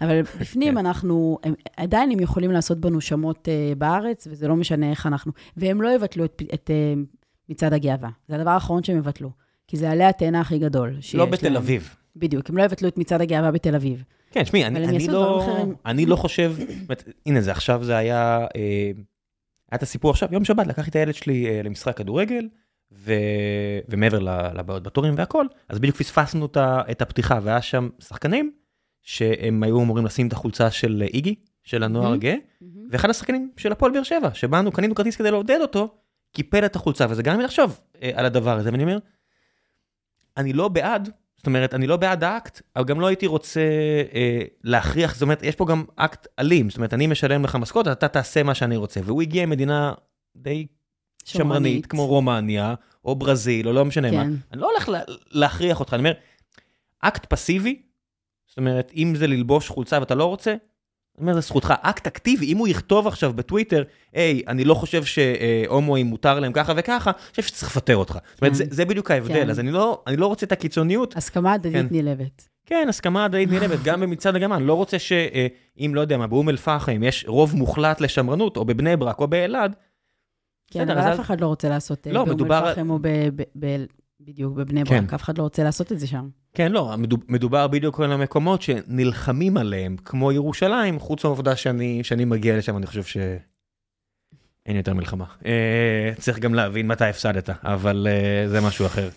אבל 0.00 0.22
בפנים 0.40 0.74
כן. 0.74 0.78
אנחנו, 0.78 1.38
הם, 1.44 1.54
עדיין 1.76 2.10
הם 2.10 2.20
יכולים 2.20 2.52
לעשות 2.52 2.78
בנו 2.78 3.00
שמות 3.00 3.48
uh, 3.48 3.78
בארץ, 3.78 4.26
וזה 4.30 4.48
לא 4.48 4.56
משנה 4.56 4.90
איך 4.90 5.06
אנחנו... 5.06 5.32
והם 5.56 5.82
לא 5.82 5.94
יבטלו 5.94 6.24
את, 6.24 6.42
את 6.54 6.70
uh, 6.70 7.16
מצעד 7.48 7.72
הגאווה. 7.72 8.10
זה 8.28 8.34
הדבר 8.34 8.50
האחרון 8.50 8.82
שהם 8.82 8.98
יבטלו. 8.98 9.30
כי 9.68 9.76
זה 9.76 9.90
עלי 9.90 10.04
התאנה 10.04 10.40
הכי 10.40 10.58
גדול. 10.58 10.96
לא 11.14 11.26
בתל 11.26 11.48
להם. 11.48 11.56
אביב. 11.56 11.94
בדיוק, 12.16 12.50
הם 12.50 12.56
לא 12.56 12.62
יבטלו 12.62 12.88
את 12.88 12.98
מצעד 12.98 13.20
הגאווה 13.20 13.50
בתל 13.50 13.74
אביב. 13.74 14.02
כן, 14.36 14.42
תשמעי, 14.42 14.66
אני, 14.66 14.84
אני, 14.84 15.08
לא, 15.08 15.46
אני 15.86 16.06
לא 16.06 16.16
חושב, 16.16 16.54
באמת, 16.86 17.08
הנה 17.26 17.40
זה 17.40 17.50
עכשיו 17.50 17.84
זה 17.84 17.96
היה, 17.96 18.46
אה, 18.56 18.90
היה 19.70 19.74
את 19.74 19.82
הסיפור 19.82 20.10
עכשיו, 20.10 20.28
יום 20.32 20.44
שבת 20.44 20.66
לקחתי 20.66 20.90
את 20.90 20.96
הילד 20.96 21.14
שלי 21.14 21.46
אה, 21.46 21.62
למשחק 21.62 21.96
כדורגל, 21.96 22.48
ו, 22.92 23.12
ומעבר 23.88 24.18
לבעיות 24.54 24.82
בתורים 24.82 25.14
והכל, 25.16 25.46
אז 25.68 25.78
בדיוק 25.78 25.96
פספסנו 25.96 26.48
את 26.90 27.02
הפתיחה, 27.02 27.38
והיה 27.42 27.62
שם 27.62 27.88
שחקנים 27.98 28.52
שהם 29.02 29.62
היו 29.62 29.82
אמורים 29.82 30.06
לשים 30.06 30.28
את 30.28 30.32
החולצה 30.32 30.70
של 30.70 31.04
איגי, 31.14 31.34
של 31.62 31.82
הנוער 31.82 32.12
הגאה, 32.12 32.36
ואחד 32.90 33.10
השחקנים 33.10 33.50
של 33.56 33.72
הפועל 33.72 33.92
באר 33.92 34.02
שבע, 34.02 34.34
שבאנו, 34.34 34.72
קנינו 34.72 34.94
כרטיס 34.94 35.16
כדי 35.16 35.30
לעודד 35.30 35.58
אותו, 35.60 35.94
קיפל 36.32 36.66
את 36.66 36.76
החולצה, 36.76 37.06
וזה 37.10 37.22
לי 37.38 37.44
לחשוב 37.44 37.80
אה, 38.02 38.10
על 38.14 38.26
הדבר 38.26 38.56
הזה, 38.56 38.70
ואני 38.72 38.82
אומר, 38.82 38.98
אני 40.36 40.52
לא 40.52 40.68
בעד 40.68 41.10
זאת 41.36 41.46
אומרת, 41.46 41.74
אני 41.74 41.86
לא 41.86 41.96
בעד 41.96 42.24
האקט, 42.24 42.62
אבל 42.76 42.84
גם 42.84 43.00
לא 43.00 43.06
הייתי 43.06 43.26
רוצה 43.26 43.60
אה, 44.14 44.40
להכריח, 44.64 45.14
זאת 45.14 45.22
אומרת, 45.22 45.42
יש 45.42 45.54
פה 45.54 45.66
גם 45.66 45.84
אקט 45.96 46.26
אלים, 46.38 46.70
זאת 46.70 46.76
אומרת, 46.76 46.94
אני 46.94 47.06
משלם 47.06 47.44
לך 47.44 47.56
משכורת, 47.56 47.88
אתה 47.88 48.08
תעשה 48.08 48.42
מה 48.42 48.54
שאני 48.54 48.76
רוצה. 48.76 49.00
והוא 49.04 49.22
הגיע 49.22 49.42
ממדינה 49.42 49.92
די 50.36 50.66
שמרנית, 51.24 51.46
שמרנית 51.46 51.86
כמו 51.86 52.06
רומניה, 52.06 52.74
או 53.04 53.14
ברזיל, 53.14 53.68
או 53.68 53.72
לא 53.72 53.84
משנה 53.84 54.10
כן. 54.10 54.16
מה. 54.16 54.22
אני 54.52 54.60
לא 54.60 54.70
הולך 54.70 54.88
לה, 54.88 55.00
להכריח 55.30 55.80
אותך, 55.80 55.94
אני 55.94 55.98
אומר, 55.98 56.12
אקט 57.00 57.26
פסיבי, 57.26 57.82
זאת 58.46 58.58
אומרת, 58.58 58.92
אם 58.96 59.14
זה 59.16 59.26
ללבוש 59.26 59.68
חולצה 59.68 60.00
ואתה 60.00 60.14
לא 60.14 60.24
רוצה, 60.24 60.54
אני 61.18 61.22
אומר, 61.22 61.34
זה 61.34 61.40
זכותך, 61.40 61.74
אקט 61.82 62.06
אקטיבי, 62.06 62.52
אם 62.52 62.56
הוא 62.56 62.68
יכתוב 62.68 63.06
עכשיו 63.06 63.32
בטוויטר, 63.32 63.82
היי, 64.12 64.42
אני 64.48 64.64
לא 64.64 64.74
חושב 64.74 65.04
שהומואים 65.04 66.06
מותר 66.06 66.40
להם 66.40 66.52
ככה 66.52 66.72
וככה, 66.76 67.10
אני 67.10 67.30
חושב 67.30 67.42
שצריך 67.42 67.76
לפטר 67.76 67.96
אותך. 67.96 68.18
זאת 68.34 68.42
אומרת, 68.42 68.56
כן. 68.56 68.64
זה 68.70 68.84
בדיוק 68.84 69.10
ההבדל, 69.10 69.34
כן. 69.34 69.50
אז 69.50 69.58
לא, 69.58 70.02
אני 70.06 70.16
לא 70.16 70.26
רוצה 70.26 70.46
את 70.46 70.52
הקיצוניות. 70.52 71.16
הסכמה 71.16 71.52
הדדית 71.52 71.72
כן. 71.72 71.86
נלהבת. 71.90 72.48
כן, 72.66 72.86
הסכמה 72.88 73.24
הדדית 73.24 73.50
נלהבת, 73.50 73.78
גם 73.84 74.00
במצעד 74.00 74.36
הגמל. 74.36 74.56
אני 74.56 74.66
לא 74.66 74.74
רוצה 74.74 74.98
שאם, 74.98 75.92
לא 75.94 76.00
יודע 76.00 76.16
מה, 76.16 76.26
באום 76.26 76.48
אל-פחם 76.48 77.02
יש 77.02 77.24
רוב 77.28 77.56
מוחלט 77.56 78.00
לשמרנות, 78.00 78.56
או 78.56 78.64
בבני 78.64 78.96
ברק, 78.96 79.20
או 79.20 79.28
באלעד. 79.28 79.74
כן, 80.70 80.90
אבל 80.90 81.14
אף 81.14 81.20
אחד 81.20 81.40
לא 81.40 81.46
רוצה 81.46 81.68
לעשות 81.68 82.06
אה, 82.06 82.12
לא, 82.12 82.24
באום 82.24 82.52
אל-פחם 82.52 82.90
או 82.90 82.98
בדיוק, 84.20 84.54
בבני 84.54 84.84
ברק, 84.84 85.14
אף 85.14 85.22
אחד 85.22 85.38
לא 85.38 85.42
רוצה 85.42 85.64
לעשות 85.64 85.92
את 85.92 85.98
זה 85.98 86.06
שם. 86.06 86.28
כן, 86.54 86.72
לא, 86.72 86.94
מדובר 87.28 87.66
בדיוק 87.68 88.00
על 88.00 88.12
המקומות 88.12 88.62
שנלחמים 88.62 89.56
עליהם, 89.56 89.96
כמו 90.04 90.32
ירושלים, 90.32 90.98
חוץ 90.98 91.24
מהעובדה 91.24 91.56
שאני, 91.56 92.04
שאני 92.04 92.24
מגיע 92.24 92.58
לשם, 92.58 92.76
אני 92.76 92.86
חושב 92.86 93.02
שאין 93.02 94.76
יותר 94.76 94.94
מלחמה. 94.94 95.24
אה, 95.46 96.12
צריך 96.18 96.38
גם 96.38 96.54
להבין 96.54 96.86
מתי 96.86 97.04
הפסדת, 97.04 97.50
אבל 97.50 98.06
אה, 98.10 98.48
זה 98.48 98.60
משהו 98.60 98.86
אחר. 98.86 99.08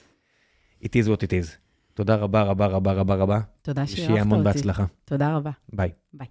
It 0.83 0.87
is 0.87 1.07
what 1.07 1.21
it 1.21 1.29
is. 1.29 1.55
תודה 1.93 2.15
רבה 2.15 2.41
רבה 2.41 2.65
רבה 2.65 2.93
רבה 2.93 3.15
רבה. 3.15 3.39
תודה 3.61 3.87
שאירחת 3.87 3.99
אותי. 3.99 4.07
שיהיה 4.07 4.21
המון 4.21 4.43
בהצלחה. 4.43 4.85
תודה 5.05 5.35
רבה. 5.35 5.51
ביי. 5.73 5.91
ביי. 6.13 6.27